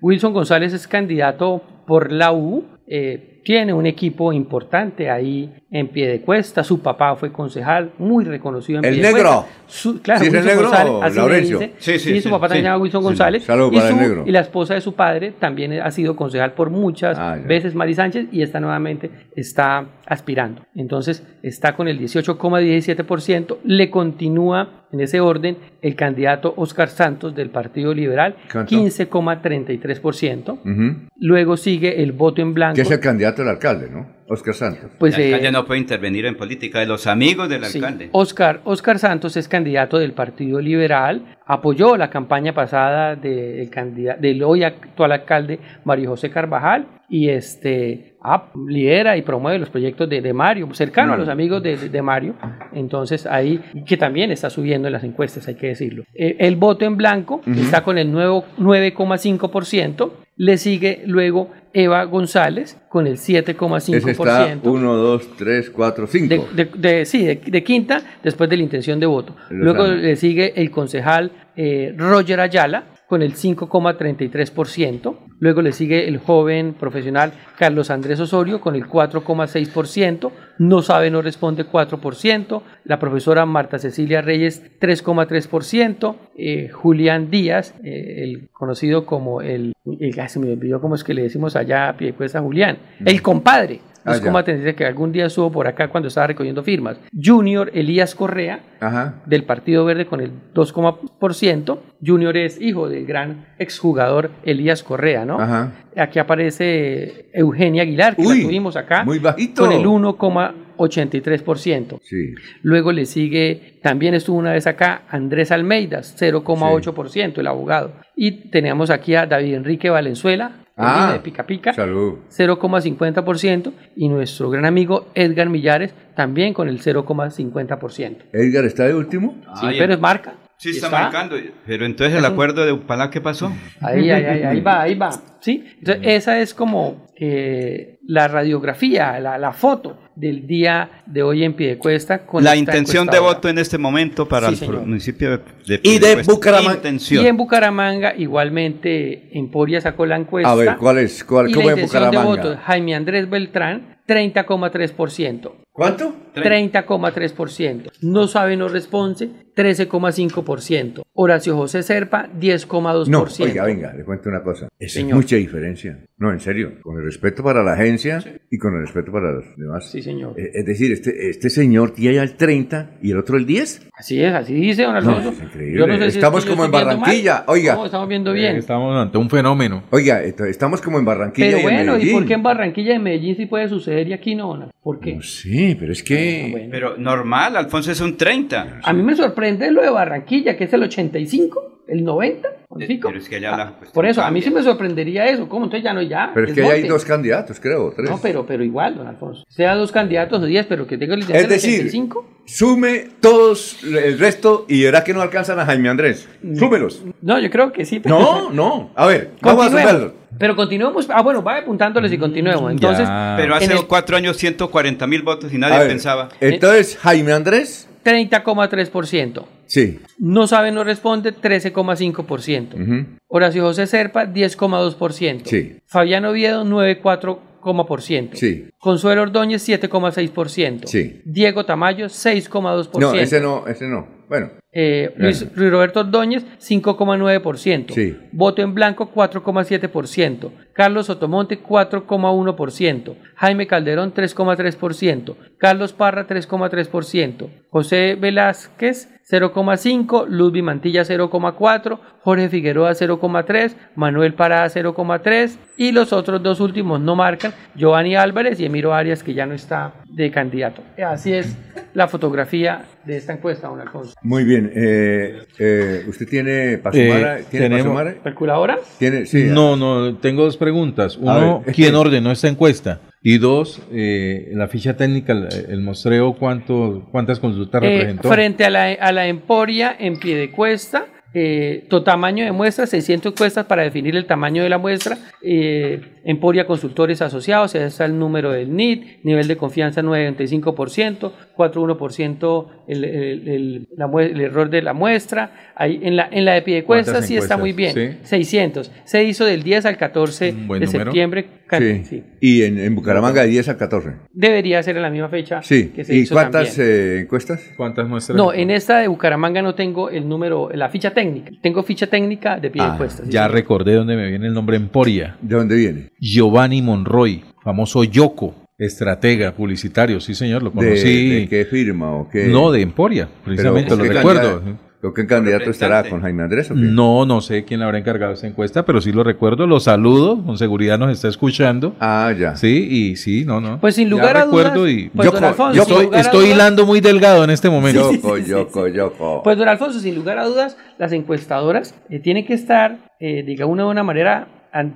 Wilson 0.00 0.32
González 0.32 0.72
es 0.72 0.86
candidato 0.88 1.62
por 1.86 2.10
la 2.12 2.32
U. 2.32 2.64
eh, 2.86 3.35
tiene 3.46 3.72
un 3.72 3.86
equipo 3.86 4.32
importante 4.32 5.08
ahí 5.08 5.54
en 5.70 5.86
pie 5.86 6.08
de 6.08 6.20
cuesta. 6.20 6.64
Su 6.64 6.80
papá 6.82 7.14
fue 7.14 7.30
concejal, 7.30 7.92
muy 7.98 8.24
reconocido 8.24 8.80
en 8.80 8.84
¿El 8.86 9.00
negro? 9.00 9.44
Su, 9.68 10.02
claro, 10.02 10.18
¿Sí 10.20 10.26
el 10.26 10.44
negro 10.44 10.68
Laurencio? 11.14 11.58
dice. 11.60 11.72
Sí, 11.78 11.98
sí, 12.00 12.10
Y 12.10 12.14
sí, 12.14 12.20
su 12.22 12.30
papá 12.30 12.48
sí. 12.48 12.56
se 12.56 12.62
llama 12.62 12.78
Wilson 12.78 13.02
Sí. 13.02 13.04
González. 13.04 13.44
Saludos 13.44 13.72
y, 13.72 13.76
para 13.76 13.88
el 13.88 13.94
su- 13.94 14.00
negro. 14.00 14.24
y 14.26 14.32
la 14.32 14.40
esposa 14.40 14.74
de 14.74 14.80
su 14.80 14.94
padre 14.94 15.32
también 15.38 15.74
ha 15.74 15.90
sido 15.92 16.16
concejal 16.16 16.54
por 16.54 16.70
muchas 16.70 17.16
Ah, 17.20 17.36
veces, 17.46 17.76
Mari 17.76 17.94
Sánchez, 17.94 18.26
y 18.32 18.42
esta 18.42 18.58
nuevamente 18.58 19.10
está 19.36 19.86
aspirando. 20.06 20.62
Entonces 20.74 21.24
está 21.44 21.76
con 21.76 21.86
el 21.86 22.00
18,17%. 22.00 23.58
Le 23.64 23.90
continúa 23.90 24.82
en 24.92 25.00
ese 25.00 25.20
orden 25.20 25.56
el 25.82 25.94
candidato 25.96 26.54
Oscar 26.56 26.88
Santos 26.88 27.34
del 27.34 27.50
Partido 27.50 27.92
Liberal, 27.92 28.36
¿Cuánto? 28.52 28.70
15,33%. 28.74 30.52
Ujú. 30.64 30.96
Luego 31.18 31.56
sigue 31.56 32.02
el 32.02 32.12
voto 32.12 32.40
en 32.40 32.54
blanco. 32.54 32.76
Que 32.76 32.82
es 32.82 32.90
el 32.90 33.00
candidato 33.00 33.35
del 33.42 33.50
alcalde, 33.50 33.88
¿no? 33.90 34.14
Oscar 34.28 34.54
Santos. 34.54 34.90
Pues, 34.98 35.14
el 35.16 35.20
eh, 35.22 35.26
alcalde 35.34 35.52
no 35.52 35.64
puede 35.66 35.80
intervenir 35.80 36.26
en 36.26 36.36
política 36.36 36.80
de 36.80 36.86
los 36.86 37.06
amigos 37.06 37.48
del 37.48 37.64
Sí. 37.64 37.78
alcalde. 37.78 38.08
Oscar, 38.12 38.60
Oscar 38.64 38.98
Santos 38.98 39.36
es 39.36 39.46
candidato 39.48 39.98
del 39.98 40.12
Partido 40.12 40.60
Liberal, 40.60 41.36
apoyó 41.46 41.96
la 41.96 42.10
campaña 42.10 42.52
pasada 42.52 43.14
del, 43.14 43.70
candida- 43.70 44.16
del 44.16 44.42
hoy 44.42 44.64
actual 44.64 45.12
alcalde 45.12 45.60
Mario 45.84 46.10
José 46.10 46.30
Carvajal 46.30 46.86
y 47.08 47.28
este 47.28 48.14
ah, 48.20 48.50
lidera 48.66 49.16
y 49.16 49.22
promueve 49.22 49.60
los 49.60 49.70
proyectos 49.70 50.08
de, 50.10 50.20
de 50.20 50.32
Mario, 50.32 50.68
cercano 50.74 51.12
a 51.12 51.16
Mm. 51.16 51.20
los 51.20 51.28
amigos 51.28 51.62
de, 51.62 52.02
Mario. 52.02 52.34
Entonces 52.72 53.24
ahí, 53.26 53.60
que 53.86 53.96
también 53.96 54.32
está 54.32 54.50
subiendo 54.50 54.88
en 54.88 54.92
las 54.92 55.04
encuestas, 55.04 55.46
hay 55.46 55.54
que 55.54 55.68
decirlo. 55.68 56.02
Eh, 56.12 56.34
el 56.40 56.56
voto 56.56 56.84
en 56.84 56.96
blanco 56.96 57.42
está 57.46 57.84
con 57.84 57.96
el 57.98 58.10
nuevo 58.10 58.44
9,5%. 58.58 60.10
Le 60.38 60.58
sigue 60.58 61.02
luego 61.06 61.50
Eva 61.78 62.04
González 62.04 62.78
con 62.88 63.06
el 63.06 63.18
7,5%. 63.18 63.94
Ese 63.96 64.10
está 64.12 64.58
1, 64.62 64.94
2, 64.96 65.22
3, 65.36 65.70
4, 65.70 66.06
5. 66.06 66.48
De, 66.54 66.64
de- 66.64 66.70
de- 66.74 67.04
sí, 67.04 67.24
de, 67.26 67.36
de 67.36 67.62
quinta, 67.62 68.00
después 68.22 68.48
de 68.48 68.56
la 68.56 68.62
intención 68.62 68.98
de 68.98 69.04
voto. 69.04 69.36
Luego 69.50 69.86
le 69.86 70.16
sigue 70.16 70.54
el 70.56 70.70
concejal 70.70 71.32
eh, 71.54 71.92
Roger 71.96 72.40
Ayala 72.40 72.84
con 73.08 73.22
el 73.22 73.34
5,33%. 73.34 75.16
Luego 75.38 75.62
le 75.62 75.72
sigue 75.72 76.08
el 76.08 76.18
joven 76.18 76.74
profesional 76.74 77.32
Carlos 77.58 77.90
Andrés 77.90 78.18
Osorio 78.20 78.60
con 78.60 78.74
el 78.74 78.86
4,6%. 78.86 80.30
No 80.58 80.82
sabe, 80.82 81.10
no 81.10 81.22
responde 81.22 81.66
4%. 81.66 82.62
La 82.84 82.98
profesora 82.98 83.44
Marta 83.46 83.78
Cecilia 83.78 84.22
Reyes 84.22 84.62
3,3%. 84.80 86.16
Eh, 86.38 86.68
Julián 86.68 87.30
Díaz, 87.30 87.74
eh, 87.84 88.22
el 88.24 88.48
conocido 88.52 89.06
como 89.06 89.40
el, 89.40 89.72
el- 90.00 90.20
ah, 90.20 90.28
se 90.28 90.40
me 90.40 90.52
olvidó 90.52 90.80
cómo 90.80 90.94
es 90.94 91.04
que 91.04 91.14
le 91.14 91.22
decimos 91.22 91.56
allá 91.56 91.90
a 91.90 92.40
Julián, 92.40 92.78
el 93.04 93.22
compadre. 93.22 93.80
Ah, 94.06 94.16
ya. 94.16 94.32
2,33 94.32 94.74
que 94.74 94.86
algún 94.86 95.12
día 95.12 95.26
estuvo 95.26 95.50
por 95.52 95.66
acá 95.66 95.88
cuando 95.88 96.08
estaba 96.08 96.28
recogiendo 96.28 96.62
firmas. 96.62 96.98
Junior 97.12 97.70
Elías 97.74 98.14
Correa, 98.14 98.60
Ajá. 98.80 99.22
del 99.26 99.44
Partido 99.44 99.84
Verde 99.84 100.06
con 100.06 100.20
el 100.20 100.30
2%. 100.54 101.78
Junior 102.04 102.36
es 102.36 102.60
hijo 102.60 102.88
del 102.88 103.06
gran 103.06 103.46
exjugador 103.58 104.30
Elías 104.44 104.82
Correa, 104.82 105.24
¿no? 105.24 105.40
Ajá. 105.40 105.72
Aquí 105.96 106.18
aparece 106.18 107.30
Eugenia 107.32 107.82
Aguilar, 107.82 108.16
que 108.16 108.22
Uy, 108.22 108.38
la 108.38 108.44
tuvimos 108.44 108.76
acá, 108.76 109.04
muy 109.04 109.18
bajito. 109.18 109.62
con 109.64 109.72
el 109.72 109.84
1,83%. 109.86 111.98
Sí. 112.02 112.34
Luego 112.62 112.92
le 112.92 113.06
sigue, 113.06 113.78
también 113.82 114.14
estuvo 114.14 114.38
una 114.38 114.52
vez 114.52 114.66
acá, 114.66 115.02
Andrés 115.08 115.50
Almeida, 115.50 116.00
0,8%, 116.02 117.38
el 117.38 117.46
abogado. 117.46 117.94
Y 118.14 118.50
tenemos 118.50 118.90
aquí 118.90 119.14
a 119.14 119.26
David 119.26 119.54
Enrique 119.54 119.90
Valenzuela, 119.90 120.65
Ah, 120.78 121.12
de 121.14 121.20
Pica 121.20 121.46
Pica, 121.46 121.72
Salud. 121.72 122.18
0,50%, 122.30 123.72
y 123.96 124.08
nuestro 124.08 124.50
gran 124.50 124.66
amigo 124.66 125.08
Edgar 125.14 125.48
Millares 125.48 125.94
también 126.14 126.52
con 126.52 126.68
el 126.68 126.80
0,50%. 126.82 128.16
Edgar 128.32 128.64
está 128.64 128.84
de 128.84 128.94
último. 128.94 129.36
Sí, 129.60 129.68
pero 129.78 129.94
es 129.94 130.00
marca. 130.00 130.34
Sí, 130.58 130.70
está, 130.70 130.86
Está. 130.86 131.00
marcando. 131.02 131.36
Pero 131.66 131.84
entonces 131.86 132.18
el 132.18 132.24
acuerdo 132.24 132.64
de 132.64 132.72
Upala, 132.72 133.10
¿qué 133.10 133.20
pasó? 133.20 133.52
Ahí, 133.80 134.10
ahí, 134.10 134.24
ahí, 134.24 134.42
ahí 134.42 134.60
va, 134.60 134.82
ahí 134.82 134.94
va. 134.94 135.10
¿Sí? 135.40 135.64
Entonces, 135.78 136.02
esa 136.06 136.40
es 136.40 136.54
como 136.54 137.05
eh, 137.18 137.98
la 138.06 138.28
radiografía, 138.28 139.18
la, 139.20 139.38
la 139.38 139.52
foto 139.52 139.98
del 140.14 140.46
día 140.46 141.02
de 141.06 141.22
hoy 141.22 141.44
en 141.44 141.54
Piedecuesta. 141.54 142.26
Con 142.26 142.42
La 142.44 142.56
intención 142.56 143.06
de 143.06 143.18
voto 143.18 143.48
en 143.48 143.58
este 143.58 143.78
momento 143.78 144.26
para 144.28 144.48
Sí, 144.48 144.52
el 144.54 144.58
señor. 144.60 144.86
municipio 144.86 145.30
de, 145.30 145.36
de 145.66 145.80
Y 145.82 145.94
de 145.94 145.98
Piedecuesta. 146.00 146.32
Bucaramanga. 146.32 146.74
Intención. 146.74 147.24
Y 147.24 147.28
en 147.28 147.36
Bucaramanga, 147.36 148.14
igualmente, 148.16 149.30
Emporia 149.38 149.80
sacó 149.80 150.06
la 150.06 150.16
encuesta. 150.16 150.50
A 150.50 150.54
ver, 150.54 150.76
¿cuál 150.76 150.98
es? 150.98 151.24
¿Cuál, 151.24 151.50
y 151.50 151.52
¿Cómo 151.52 151.66
la 151.68 151.72
es 151.74 151.78
intención 151.78 152.02
de 152.10 152.16
Bucaramanga? 152.18 152.42
voto, 152.50 152.60
Jaime 152.64 152.94
Andrés 152.94 153.28
Beltrán, 153.30 153.96
30,3%. 154.06 155.52
¿Cuánto? 155.72 156.14
30,3%. 156.34 157.90
No 158.02 158.28
sabe, 158.28 158.56
no 158.56 158.68
responde, 158.68 159.30
13,5%. 159.56 161.02
Horacio 161.14 161.56
José 161.56 161.82
Serpa, 161.82 162.28
10,2%. 162.38 163.08
No, 163.08 163.26
oiga, 163.44 163.64
venga, 163.64 163.92
le 163.94 164.04
cuento 164.04 164.28
una 164.28 164.42
cosa. 164.42 164.68
Esa 164.78 164.94
Señor. 165.00 165.10
es 165.10 165.16
mucha 165.16 165.36
diferencia. 165.36 165.98
No, 166.18 166.30
en 166.32 166.40
serio. 166.40 166.72
Con 166.82 166.98
el 166.98 167.04
respeto 167.04 167.42
para 167.42 167.62
la 167.62 167.72
agencia 167.72 168.22
y 168.50 168.58
con 168.58 168.74
el 168.74 168.80
respeto 168.82 169.10
para 169.12 169.32
los 169.32 169.44
demás. 169.56 169.90
Sí, 169.90 170.02
señor. 170.02 170.38
Eh, 170.38 170.50
Es 170.54 170.66
decir, 170.66 170.92
este, 170.92 171.30
este 171.30 171.50
señor 171.50 171.92
tiene 171.92 172.16
ya 172.16 172.22
el 172.22 172.36
30 172.36 172.98
y 173.02 173.10
el 173.10 173.18
otro 173.18 173.36
el 173.36 173.46
10. 173.46 173.88
Así 173.94 174.22
es, 174.22 174.32
así 174.34 174.54
dice, 174.54 174.82
don 174.82 174.92
No, 174.92 174.98
Alfonso. 174.98 175.30
es 175.30 175.42
increíble. 175.42 175.78
Yo 175.78 175.86
no 175.86 175.94
sé 175.94 176.00
si 176.02 176.06
es 176.08 176.14
estamos 176.16 176.44
yo 176.44 176.50
como 176.50 176.64
en 176.66 176.70
Barranquilla. 176.70 177.34
mal. 177.34 177.44
Oiga. 177.48 177.74
No, 177.74 177.86
estamos 177.86 178.08
viendo 178.08 178.32
bien. 178.32 178.56
Estamos 178.56 178.96
ante 178.96 179.18
un 179.18 179.30
fenómeno. 179.30 179.84
Oiga, 179.90 180.22
estamos 180.22 180.80
como 180.82 180.98
en 180.98 181.04
Barranquilla 181.04 181.46
Pero 181.48 181.58
y 181.58 181.60
en 181.60 181.64
bueno, 181.66 181.80
¿y 181.80 181.96
Medellín. 181.98 182.12
por 182.18 182.26
qué 182.26 182.34
en 182.34 182.42
Barranquilla 182.42 182.92
y 182.92 182.96
en 182.96 183.02
Medellín 183.02 183.36
sí 183.36 183.46
puede 183.46 183.68
suceder 183.68 184.06
y 184.08 184.12
aquí 184.12 184.34
no? 184.34 184.54
Ana? 184.54 184.70
¿Por 184.82 185.00
qué? 185.00 185.18
Sí, 185.22 185.76
pero 185.78 185.92
es 185.92 186.02
que... 186.02 186.68
Pero 186.70 186.96
normal, 186.96 187.56
Alfonso 187.56 187.90
es 187.90 188.00
un 188.00 188.16
30. 188.16 188.80
A 188.84 188.92
mí 188.92 189.02
me 189.02 189.16
sorprende 189.16 189.45
lo 189.52 189.82
de 189.82 189.90
Barranquilla, 189.90 190.56
que 190.56 190.64
es 190.64 190.72
el 190.72 190.82
85, 190.82 191.82
el 191.88 192.04
90. 192.04 192.48
¿cinco? 192.86 193.08
Pero 193.08 193.18
es 193.20 193.28
que 193.28 193.36
allá 193.36 193.56
la 193.56 193.66
cuestión 193.70 193.92
Por 193.94 194.06
eso, 194.06 194.22
a 194.22 194.30
mí 194.30 194.42
sí 194.42 194.50
me 194.50 194.62
sorprendería 194.62 195.24
eso. 195.26 195.48
¿Cómo? 195.48 195.64
Entonces 195.64 195.84
ya 195.84 195.94
no 195.94 196.02
ya. 196.02 196.30
Pero 196.34 196.46
es 196.48 196.52
que 196.52 196.62
hay 196.62 196.82
dos 196.82 197.04
candidatos, 197.04 197.58
creo, 197.60 197.92
tres. 197.96 198.10
No, 198.10 198.18
pero, 198.20 198.44
pero 198.44 198.62
igual, 198.64 198.96
don 198.96 199.06
Alfonso. 199.06 199.44
Sea 199.48 199.74
dos 199.74 199.92
candidatos 199.92 200.42
o 200.42 200.44
diez, 200.44 200.66
pero 200.66 200.86
que 200.86 200.98
tenga 200.98 201.14
el 201.14 201.20
licencia 201.20 201.42
Es 201.42 201.48
decir, 201.48 201.74
85. 201.80 202.26
sume 202.44 203.08
todos 203.20 203.82
el 203.82 204.18
resto 204.18 204.66
y 204.68 204.82
verá 204.84 205.04
que 205.04 205.14
no 205.14 205.22
alcanzan 205.22 205.58
a 205.60 205.64
Jaime 205.66 205.88
Andrés. 205.88 206.28
Mm. 206.42 206.56
Súmelos. 206.56 207.02
No, 207.22 207.38
yo 207.38 207.50
creo 207.50 207.72
que 207.72 207.84
sí. 207.84 208.00
pero- 208.00 208.18
No, 208.18 208.50
no. 208.50 208.90
A 208.94 209.06
ver, 209.06 209.30
vamos 209.40 209.66
a 209.66 209.68
Continuemos. 209.68 209.92
sumarlo. 209.92 210.26
Pero 210.38 210.54
continuemos. 210.56 211.08
Ah, 211.10 211.22
bueno, 211.22 211.40
vaya 211.42 211.62
apuntándoles 211.62 212.12
y 212.12 212.18
continuemos. 212.18 212.70
Entonces, 212.70 213.08
Pero 213.38 213.54
hace 213.54 213.64
en 213.66 213.72
el 213.72 213.86
cuatro 213.86 214.16
años 214.16 214.36
140 214.36 215.06
mil 215.06 215.22
votos 215.22 215.52
y 215.52 215.56
nadie 215.56 215.78
ver, 215.78 215.88
pensaba. 215.88 216.28
Entonces, 216.40 216.98
Jaime 216.98 217.32
Andrés, 217.32 217.88
30,3%. 218.06 219.44
sí. 219.66 219.98
No 220.18 220.46
sabe, 220.46 220.70
no 220.70 220.84
responde, 220.84 221.34
13,5%. 221.34 222.74
Ujú. 222.74 223.06
Horacio 223.26 223.64
José 223.64 223.86
Serpa, 223.88 224.26
10,2%. 224.26 225.42
Sí. 225.44 225.78
Fabián 225.86 226.24
Oviedo, 226.24 226.64
9,4%. 226.64 228.30
Sí. 228.34 228.68
Consuelo 228.78 229.22
Ordóñez, 229.22 229.68
7,6%. 229.68 230.86
Sí. 230.86 231.20
Diego 231.24 231.64
Tamayo, 231.64 232.06
6,2%. 232.06 233.00
No, 233.00 233.12
ese 233.14 233.40
no, 233.40 233.66
ese 233.66 233.86
no. 233.88 234.15
Bueno, 234.28 234.50
Eh, 234.78 235.14
Luis, 235.16 235.46
Luis 235.54 235.70
Roberto 235.70 236.00
Ordóñez, 236.00 236.44
5,9%. 236.58 237.94
Sí. 237.94 238.14
Voto 238.32 238.60
en 238.60 238.74
blanco, 238.74 239.10
4,7%. 239.10 240.50
Carlos 240.74 241.06
Sotomonte, 241.06 241.62
4,1%. 241.62 243.16
Jaime 243.36 243.66
Calderón, 243.66 244.12
3,3%. 244.12 245.34
Carlos 245.58 245.94
Parra, 245.94 246.26
3,3%. 246.26 247.48
José 247.70 248.16
Velázquez, 248.20 249.08
0,5%. 249.30 250.26
Ludwig 250.28 250.62
Mantilla, 250.62 251.04
0,4%. 251.04 251.98
Jorge 252.20 252.48
Figueroa, 252.50 252.92
0,3%. 252.94 253.74
Manuel 253.94 254.34
Parada, 254.34 254.68
0,3%. 254.68 255.56
Y 255.78 255.92
los 255.92 256.12
otros 256.12 256.42
dos 256.42 256.60
últimos 256.60 257.00
no 257.00 257.16
marcan. 257.16 257.54
Giovanni 257.74 258.14
Álvarez 258.14 258.60
y 258.60 258.66
Emiro 258.66 258.92
Arias, 258.92 259.22
que 259.22 259.32
ya 259.32 259.46
no 259.46 259.54
está 259.54 259.94
de 260.10 260.30
candidato. 260.30 260.82
Así 261.02 261.32
es 261.32 261.56
la 261.94 262.08
fotografía 262.08 262.84
de 263.06 263.16
esta 263.16 263.32
encuesta, 263.32 263.68
don 263.68 263.80
Alfonso. 263.80 264.14
muy 264.22 264.44
bien. 264.44 264.70
Eh, 264.74 265.38
eh, 265.58 266.04
¿Usted 266.08 266.28
tiene 266.28 266.78
para 266.78 266.96
Eh? 266.98 267.44
¿Tiene 267.50 267.68
tenemos- 267.68 267.86
sumar? 267.86 268.16
¿Calculadora? 268.22 268.78
¿Tiene? 268.98 269.26
Sí. 269.26 269.44
No, 269.50 269.76
no, 269.76 270.16
tengo 270.16 270.44
dos 270.44 270.56
preguntas. 270.56 271.16
A 271.16 271.20
Uno, 271.20 271.62
ver, 271.64 271.74
¿quién 271.74 271.94
ordenó 271.94 272.30
esta 272.32 272.48
encuesta? 272.48 273.00
Y 273.22 273.38
dos, 273.38 273.80
eh, 273.92 274.50
la 274.52 274.68
ficha 274.68 274.96
técnica, 274.96 275.32
el, 275.32 275.48
el 275.68 275.80
muestreo, 275.80 276.34
¿cuánto, 276.34 277.08
¿cuántas 277.10 277.40
consultas 277.40 277.82
Eh, 277.82 277.86
representó? 277.88 278.28
frente 278.28 278.64
a 278.64 278.70
la, 278.70 278.84
a 278.92 279.12
la 279.12 279.26
Emporia 279.26 279.94
en 279.98 280.18
pie 280.18 280.36
de 280.36 280.50
cuesta, 280.50 281.06
Eh, 281.38 281.84
tu 281.90 282.02
tamaño 282.02 282.46
de 282.46 282.52
muestra, 282.52 282.86
600 282.86 283.32
encuestas 283.32 283.66
para 283.66 283.82
definir 283.82 284.16
el 284.16 284.24
tamaño 284.24 284.62
de 284.62 284.70
la 284.70 284.78
muestra. 284.78 285.18
Eh, 285.42 286.00
Emporia 286.24 286.66
Consultores 286.66 287.20
Asociados, 287.20 287.74
ese 287.74 287.84
es 287.86 288.00
el 288.00 288.18
número 288.18 288.52
del 288.52 288.74
NIT, 288.74 289.18
nivel 289.22 289.46
de 289.46 289.58
confianza 289.58 290.00
95%, 290.00 291.32
4,1% 291.54 292.68
el, 292.88 293.04
el, 293.04 293.48
el, 293.48 293.88
la 293.96 294.06
mue- 294.06 294.30
el 294.30 294.40
error 294.40 294.70
de 294.70 294.82
la 294.82 294.92
muestra. 294.92 295.72
Ahí 295.74 296.00
en 296.02 296.16
la, 296.16 296.28
en 296.30 296.44
la 296.44 296.54
de 296.54 296.62
Piedecuesta 296.62 297.12
¿Cuántas 297.12 297.28
sí 297.28 297.36
está 297.36 297.56
muy 297.56 297.72
bien, 297.72 297.92
Sí. 297.94 298.18
600. 298.22 298.90
Se 299.04 299.22
hizo 299.24 299.44
del 299.44 299.62
10 299.62 299.86
al 299.86 299.96
14 299.96 300.52
buen 300.66 300.80
de 300.80 300.86
número. 300.86 301.04
septiembre. 301.04 301.46
Sí. 301.68 302.04
sí. 302.04 302.22
Y 302.40 302.62
en, 302.62 302.78
en 302.78 302.94
Bucaramanga 302.94 303.42
de 303.42 303.48
10 303.48 303.68
a 303.70 303.76
14. 303.76 304.10
Debería 304.32 304.80
ser 304.84 304.96
en 304.96 305.02
la 305.02 305.10
misma 305.10 305.28
fecha 305.28 305.62
Sí. 305.62 305.88
que 305.94 306.04
se 306.04 306.14
¿Y 306.14 306.18
hizo 306.20 306.34
cuántas 306.34 306.78
eh, 306.78 307.20
encuestas? 307.20 307.60
¿Cuántas 307.76 308.08
muestras? 308.08 308.36
No, 308.36 308.52
en 308.52 308.70
esta 308.70 308.98
de 309.00 309.08
Bucaramanga 309.08 309.62
no 309.62 309.74
tengo 309.74 310.08
el 310.08 310.28
número, 310.28 310.70
la 310.72 310.88
ficha 310.90 311.10
técnica. 311.12 311.50
Tengo 311.62 311.82
ficha 311.82 312.06
técnica 312.06 312.58
de 312.60 312.70
pie 312.70 312.82
de 312.82 312.88
encuesta. 312.88 313.24
sí, 313.24 313.30
Ya 313.32 313.48
recordé 313.48 313.94
dónde 313.94 314.14
me 314.16 314.28
viene 314.28 314.46
el 314.46 314.54
nombre 314.54 314.76
Emporia. 314.76 315.36
¿De 315.42 315.56
dónde 315.56 315.74
viene? 315.76 316.10
Giovanni 316.20 316.82
Monroy, 316.82 317.42
famoso 317.64 318.04
Yoko, 318.04 318.54
estratega 318.78 319.52
publicitario, 319.52 320.20
sí 320.20 320.34
señor, 320.34 320.62
lo 320.62 320.70
¿De, 320.70 320.74
conocí. 320.76 321.28
de 321.40 321.48
qué 321.48 321.64
firma 321.64 322.12
o 322.12 322.28
qué? 322.28 322.46
No, 322.46 322.70
de 322.70 322.82
Emporia, 322.82 323.28
precisamente, 323.44 323.90
Pero, 323.90 323.96
lo 324.04 324.08
¿qué 324.10 324.16
recuerdo. 324.16 324.62
¿Pero 324.98 325.12
qué 325.14 325.26
candidato 325.26 325.70
estará 325.70 326.08
con 326.08 326.22
Jaime 326.22 326.42
Andrés 326.42 326.70
o 326.70 326.74
qué? 326.74 326.80
No, 326.80 327.26
no 327.26 327.40
sé 327.42 327.64
quién 327.64 327.80
le 327.80 327.84
habrá 327.86 327.98
encargado 327.98 328.32
esa 328.32 328.46
encuesta, 328.46 328.84
pero 328.84 329.00
sí 329.00 329.12
lo 329.12 329.22
recuerdo, 329.22 329.66
lo 329.66 329.78
saludo, 329.78 330.42
con 330.44 330.56
seguridad 330.58 330.98
nos 330.98 331.10
está 331.12 331.28
escuchando. 331.28 331.94
Ah, 332.00 332.32
ya. 332.36 332.56
Sí, 332.56 332.88
y 332.90 333.16
sí, 333.16 333.44
no, 333.44 333.60
no. 333.60 333.78
Pues 333.80 333.94
sin 333.94 334.06
Ya 334.08 334.10
lugar 334.10 334.36
a 334.38 334.44
recuerdo 334.44 334.80
dudas, 334.80 334.92
y 334.92 335.08
pues, 335.10 335.30
don 335.30 335.44
Alfonso, 335.44 335.82
estoy, 335.82 336.08
estoy 336.14 336.44
dudas- 336.46 336.54
hilando 336.54 336.86
muy 336.86 337.00
delgado 337.00 337.44
en 337.44 337.50
este 337.50 337.68
momento. 337.70 338.10
Yoco, 338.12 338.38
yoco, 338.38 338.88
yoco. 338.88 339.42
Pues 339.44 339.56
don 339.58 339.68
Alfonso, 339.68 340.00
sin 340.00 340.14
lugar 340.14 340.38
a 340.38 340.44
dudas, 340.46 340.76
las 340.98 341.12
encuestadoras 341.12 341.94
eh, 342.08 342.18
tienen 342.18 342.46
que 342.46 342.54
estar, 342.54 342.98
eh, 343.20 343.42
digamos, 343.46 343.76
de 343.76 343.84
una 343.84 344.02
manera, 344.02 344.48
an- 344.48 344.48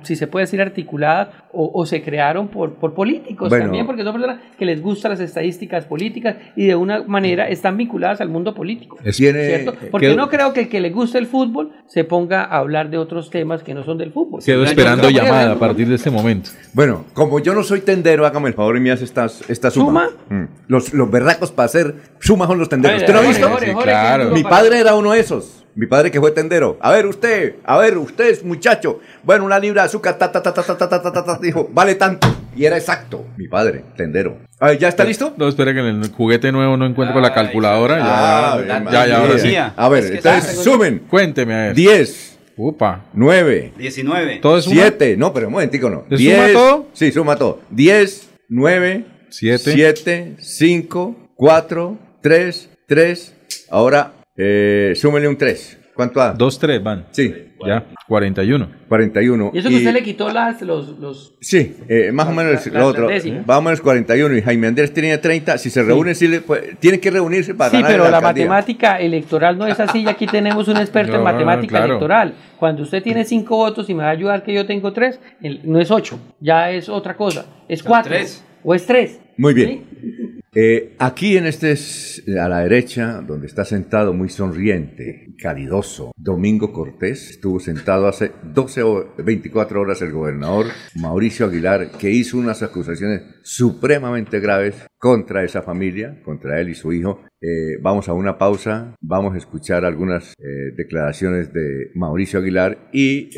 si 0.03 0.15
se 0.17 0.27
puede 0.27 0.45
decir, 0.45 0.61
articuladas 0.61 1.29
o, 1.53 1.71
o 1.75 1.87
se 1.87 2.03
crearon 2.03 2.49
por, 2.49 2.75
por 2.75 2.93
políticos 2.95 3.49
Bueno. 3.49 3.65
también, 3.65 3.87
porque 3.87 4.03
son 4.05 4.13
personas 4.13 4.39
que 4.59 4.65
les 4.67 4.83
gustan 4.83 5.13
las 5.13 5.21
estadísticas 5.21 5.87
políticas 5.87 6.37
y 6.55 6.67
de 6.67 6.75
una 6.77 7.03
manera 7.05 7.49
están 7.49 7.77
vinculadas 7.77 8.21
al 8.21 8.29
mundo 8.29 8.55
político. 8.55 8.99
Tiene- 9.17 9.47
¿cierto? 9.47 9.75
Porque 9.91 10.09
quedo- 10.09 10.17
no 10.17 10.29
creo 10.29 10.53
que 10.53 10.61
el 10.61 10.69
que 10.69 10.81
le 10.81 10.91
guste 10.91 11.19
el 11.19 11.27
fútbol 11.27 11.73
se 11.87 12.05
ponga 12.05 12.45
a 12.45 12.59
hablar 12.59 12.91
de 12.91 12.99
otros 12.99 13.31
temas 13.31 13.63
que 13.63 13.73
no 13.75 13.83
son 13.83 13.97
del 13.99 14.13
fútbol. 14.13 14.43
Quedo 14.45 14.65
esperando 14.65 15.09
llamada 15.11 15.53
a 15.53 15.59
partir 15.59 15.89
de 15.89 15.95
este 15.95 16.11
momento. 16.11 16.51
Bueno, 16.75 17.05
como 17.15 17.41
yo 17.41 17.55
no 17.55 17.63
soy 17.63 17.81
tendero, 17.81 18.27
hágame 18.27 18.49
el 18.49 18.55
favor 18.55 18.77
y 18.77 18.81
me 18.81 18.91
hace 18.91 19.05
esta, 19.05 19.27
esta 19.49 19.71
suma. 19.71 20.09
Mm. 20.29 20.45
Los, 20.69 20.93
los 20.93 21.11
berracos 21.11 21.51
para 21.51 21.67
hacer 21.67 21.95
suma 22.21 22.47
son 22.47 22.59
los 22.59 22.69
tenderos. 22.69 22.97
Oye, 22.97 23.05
¿Usted 23.05 23.15
no 23.15 23.21
ha 23.21 23.29
visto? 23.29 23.49
Jorge, 23.49 23.73
Jorge, 23.73 23.91
claro. 23.91 24.29
¿qué 24.29 24.35
Mi 24.35 24.43
padre 24.43 24.79
era 24.79 24.95
uno 24.95 25.13
de 25.13 25.21
esos. 25.21 25.65
Mi 25.75 25.87
padre 25.87 26.11
que 26.11 26.21
fue 26.21 26.33
tendero. 26.33 26.77
A 26.81 26.91
ver, 26.91 27.07
usted, 27.07 27.57
a 27.65 27.79
ver, 27.79 27.97
usted, 27.97 28.43
muchacho. 28.43 29.01
Bueno, 29.23 29.45
una 29.45 29.59
libra 29.59 29.83
de 29.83 29.87
azúcar, 29.87 30.19
ta, 30.19 30.31
ta, 30.31 30.43
ta, 30.43 30.53
ta, 30.53 30.65
ta, 30.65 30.77
ta, 30.77 30.89
ta, 30.89 31.01
ta, 31.01 31.13
ta, 31.13 31.25
ta, 31.25 31.39
dijo, 31.41 31.69
vale 31.73 31.95
tanto. 31.95 32.29
Y 32.57 32.65
era 32.65 32.77
exacto. 32.77 33.25
Mi 33.37 33.47
padre, 33.47 33.85
tendero. 33.97 34.39
A 34.59 34.69
ver, 34.69 34.79
¿ya 34.79 34.89
está 34.89 35.05
listo? 35.05 35.33
No, 35.37 35.49
espera 35.49 35.73
que 35.73 35.81
en 35.81 36.03
el 36.03 36.11
juguete 36.11 36.51
nuevo 36.51 36.77
no 36.77 36.87
encuentro 36.87 37.21
la 37.21 37.33
calculadora. 37.33 37.99
Ah, 38.01 38.61
ya, 38.67 38.85
ya, 38.91 39.07
ya, 39.07 39.19
ahora 39.19 39.39
sí. 39.39 39.55
A 39.57 39.89
ver, 39.89 40.17
entonces 40.17 40.59
sumen. 40.59 41.03
Cuénteme 41.09 41.55
a 41.55 41.59
ver. 41.67 41.75
10, 41.75 42.39
Upa. 42.57 43.07
9, 43.15 43.73
19. 43.79 44.37
¿Todo 44.43 44.59
es? 44.59 44.65
7, 44.67 45.17
no, 45.17 45.33
pero 45.33 45.47
un 45.47 45.53
momentico 45.53 45.89
no. 45.89 46.05
¿Se 46.11 46.17
10, 46.17 46.37
suma 46.37 46.53
todo? 46.53 46.89
Sí, 46.93 47.13
suma 47.13 47.37
todo. 47.37 47.61
10, 47.71 48.29
9, 48.49 49.05
Siete. 49.31 49.73
7, 49.73 50.37
5, 50.39 51.17
4, 51.37 51.99
3, 52.23 52.71
3. 52.87 53.37
Ahora, 53.71 54.13
eh, 54.37 54.93
súmele 54.97 55.29
un 55.29 55.37
3. 55.37 55.79
¿Cuánto 55.95 56.19
da? 56.21 56.33
Dos, 56.33 56.59
tres 56.59 56.83
van. 56.83 57.07
Sí, 57.11 57.35
Ya, 57.67 57.85
41. 58.09 58.71
41. 58.89 59.51
Y 59.53 59.59
eso 59.59 59.69
que 59.69 59.75
usted 59.77 59.93
le 59.93 60.03
quitó 60.03 60.31
las, 60.33 60.63
los, 60.63 60.99
los 60.99 61.35
Sí, 61.43 61.77
eh, 61.91 62.11
más 62.11 62.27
o 62.27 62.33
menos 62.33 62.67
la- 62.69 62.81
lo 62.81 62.87
otro. 62.87 63.11
la. 63.11 63.43
Más 63.47 63.59
o 63.59 63.61
menos 63.63 63.81
41 63.83 64.35
y 64.35 64.41
Jaime 64.41 64.69
Andrés 64.69 64.95
tenía 64.95 65.21
30. 65.21 65.59
Si 65.59 65.69
se 65.69 65.83
reúnen, 65.83 66.15
sí 66.15 66.27
le, 66.27 66.41
pues, 66.41 66.79
tienen 66.79 67.01
que 67.01 67.11
reunirse 67.11 67.55
para 67.55 67.71
Sí, 67.71 67.77
ganar 67.77 67.91
pero 67.91 68.05
la 68.09 68.17
alcaldía. 68.17 68.47
matemática 68.47 68.99
electoral 68.99 69.59
no 69.59 69.67
es 69.67 69.79
así. 69.79 70.01
y 70.05 70.09
Aquí 70.09 70.27
tenemos 70.27 70.69
un 70.69 70.79
experto 70.79 71.13
en 71.13 71.19
No, 71.19 71.25
matemática 71.25 71.69
claro. 71.77 71.85
electoral. 71.87 72.35
Cuando 72.59 72.83
usted 72.85 73.03
tiene 73.03 73.25
cinco 73.27 73.57
votos 73.57 73.91
y 73.91 73.95
me 73.95 74.05
va 74.05 74.09
a 74.09 74.13
ayudar 74.13 74.43
que 74.43 74.55
yo 74.55 74.65
tengo 74.65 74.95
tres, 74.95 75.21
el- 75.43 75.61
no 75.65 75.81
es 75.81 75.91
ocho, 75.91 76.19
ya 76.41 76.71
es 76.71 76.89
otra 76.89 77.15
cosa. 77.15 77.45
Es 77.69 77.83
cuatro. 77.83 78.11
tres. 78.15 78.43
O 78.65 78.75
es 78.75 78.87
tres. 78.87 79.21
Muy 79.37 79.53
bien. 79.53 79.85
Eh, 80.53 80.97
aquí 80.99 81.37
en 81.37 81.47
este, 81.47 81.71
es- 81.73 82.25
a 82.27 82.49
la 82.49 82.61
derecha, 82.61 83.21
donde 83.25 83.47
está 83.47 83.65
sentado 83.65 84.13
muy 84.13 84.29
sonriente, 84.29 85.35
caridoso, 85.41 86.11
Domingo 86.17 86.73
Cortés, 86.73 87.31
estuvo 87.31 87.61
sentado 87.61 88.09
hace 88.09 88.33
12 88.43 88.83
o 88.83 89.15
24 89.19 89.81
horas 89.81 90.03
el 90.03 90.11
gobernador 90.11 90.67
Mauricio 90.97 91.47
Aguilar, 91.47 91.93
que 91.93 92.11
hizo 92.11 92.37
unas 92.37 92.65
acusaciones 92.65 93.23
supremamente 93.45 94.41
graves 94.41 94.75
contra 95.01 95.43
esa 95.43 95.63
familia, 95.63 96.21
contra 96.23 96.61
él 96.61 96.69
y 96.69 96.75
su 96.75 96.93
hijo. 96.93 97.23
Eh, 97.41 97.79
vamos 97.81 98.11
a 98.11 98.13
una 98.13 98.37
pausa, 98.37 98.95
vamos 99.01 99.35
a 99.35 99.39
escuchar 99.39 99.87
algunas 99.87 100.35
eh, 100.39 100.73
declaraciones 100.77 101.55
de 101.55 101.91
Mauricio 101.95 102.39
Aguilar 102.39 102.91
y 102.93 103.31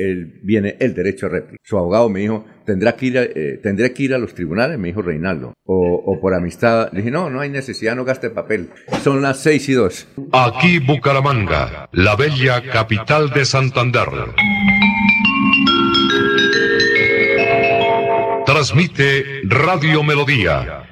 viene 0.42 0.76
el 0.80 0.92
derecho 0.92 1.26
a 1.26 1.28
réplica. 1.28 1.62
Su 1.62 1.78
abogado 1.78 2.08
me 2.08 2.18
dijo, 2.18 2.44
¿tendrá 2.66 2.96
que 2.96 3.06
ir 3.06 3.18
a, 3.18 3.22
eh, 3.22 3.60
¿tendré 3.62 3.92
que 3.92 4.02
ir 4.02 4.12
a 4.12 4.18
los 4.18 4.34
tribunales? 4.34 4.76
Me 4.76 4.88
dijo 4.88 5.02
Reinaldo. 5.02 5.54
O, 5.64 6.02
o 6.04 6.20
por 6.20 6.34
amistad. 6.34 6.90
Le 6.92 6.98
dije, 6.98 7.12
no, 7.12 7.30
no 7.30 7.40
hay 7.40 7.48
necesidad, 7.48 7.94
no 7.94 8.04
gaste 8.04 8.30
papel. 8.30 8.70
Son 9.04 9.22
las 9.22 9.40
6 9.40 9.68
y 9.68 9.72
2. 9.74 10.08
Aquí 10.32 10.80
Bucaramanga, 10.80 11.88
la 11.92 12.16
bella 12.16 12.60
capital 12.72 13.30
de 13.30 13.44
Santander. 13.44 14.08
Transmite 18.52 19.42
Radio 19.44 20.02
Melodía, 20.02 20.91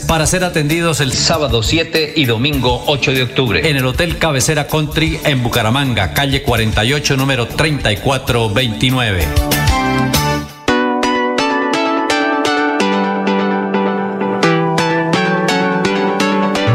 para 0.00 0.26
ser 0.26 0.44
atendidos 0.44 1.00
el 1.00 1.12
sábado 1.12 1.62
7 1.62 2.14
y 2.16 2.24
domingo 2.24 2.84
8 2.86 3.12
de 3.12 3.22
octubre 3.22 3.68
en 3.68 3.76
el 3.76 3.86
Hotel 3.86 4.18
Cabecera 4.18 4.66
Country 4.66 5.18
en 5.24 5.42
Bucaramanga, 5.42 6.14
calle 6.14 6.42
48, 6.42 7.16
número 7.16 7.46
3429. 7.48 9.26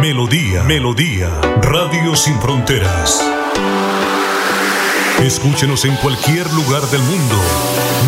Melodía, 0.02 0.64
Melodía, 0.64 1.30
Radio 1.62 2.16
Sin 2.16 2.40
Fronteras. 2.40 3.24
Escúchenos 5.22 5.84
en 5.86 5.96
cualquier 5.98 6.52
lugar 6.54 6.84
del 6.88 7.02
mundo. 7.02 7.36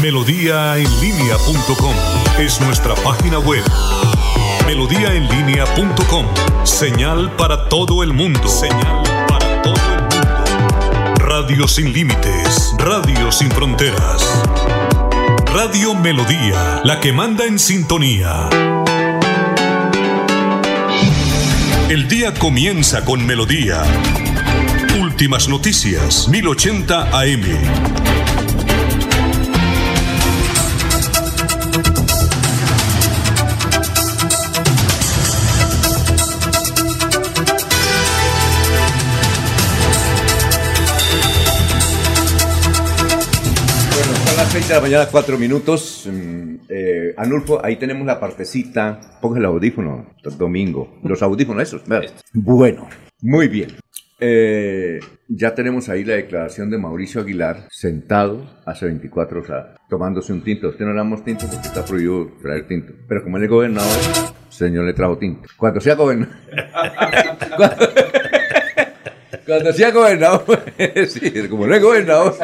Melodíaenlínea.com 0.02 1.96
es 2.38 2.62
nuestra 2.62 2.96
página 2.96 3.40
web. 3.40 3.64
Melodíaenlínea.com, 4.70 6.28
señal 6.64 7.36
para 7.38 7.68
todo 7.70 8.04
el 8.04 8.14
mundo. 8.14 8.48
Señal 8.48 9.02
para 9.28 9.64
todo 9.64 9.74
el 9.74 10.02
mundo. 10.02 11.16
Radio 11.18 11.68
sin 11.68 11.92
límites, 11.92 12.76
radio 12.78 13.32
sin 13.32 13.50
fronteras. 13.50 14.44
Radio 15.52 15.96
Melodía, 15.96 16.82
la 16.84 17.00
que 17.00 17.12
manda 17.12 17.46
en 17.46 17.58
sintonía. 17.58 18.48
El 21.90 22.08
día 22.08 22.36
comienza 22.36 23.04
con 23.04 23.26
melodía. 23.26 23.82
Últimas 25.02 25.50
noticias, 25.50 26.28
1080 26.28 27.10
AM. 27.20 28.29
De 44.68 44.74
la 44.74 44.82
mañana, 44.82 45.08
cuatro 45.10 45.38
minutos. 45.38 46.08
Mm, 46.12 46.56
eh, 46.68 47.14
Anulfo, 47.18 47.64
ahí 47.64 47.78
tenemos 47.78 48.06
la 48.06 48.20
partecita. 48.20 49.00
Ponga 49.22 49.40
el 49.40 49.46
audífono, 49.46 50.08
Domingo. 50.38 51.00
Los 51.04 51.22
audífonos 51.22 51.64
esos. 51.64 51.88
¿verdad? 51.88 52.12
Bueno, 52.34 52.88
muy 53.22 53.48
bien. 53.48 53.70
Eh, 54.20 55.00
ya 55.30 55.56
tenemos 55.56 55.88
ahí 55.88 56.04
la 56.04 56.16
declaración 56.16 56.70
de 56.70 56.78
Mauricio 56.78 57.22
Aguilar, 57.22 57.68
sentado 57.70 58.60
hace 58.66 58.86
24 58.88 59.42
horas, 59.42 59.78
tomándose 59.90 60.34
un 60.34 60.44
tinto. 60.44 60.70
Usted 60.70 60.84
no 60.84 60.92
le 60.92 60.98
damos 60.98 61.24
tinto 61.24 61.46
porque 61.48 61.68
está 61.68 61.86
prohibido 61.86 62.32
traer 62.42 62.68
tinto. 62.68 62.94
Pero 63.08 63.24
como 63.24 63.38
él 63.38 63.44
es 63.44 63.50
gobernador, 63.50 63.98
señor 64.50 64.86
le 64.86 64.94
trajo 64.94 65.18
tinto. 65.18 65.48
Cuando 65.58 65.80
sea 65.80 65.96
gobernador. 65.96 66.36
cuando, 69.50 69.74
sea 69.74 69.92
gobernador, 69.92 70.64
sí, 71.10 71.20
como 71.50 71.68
no 71.68 71.76
es 71.76 71.82
gobernador. 71.82 72.36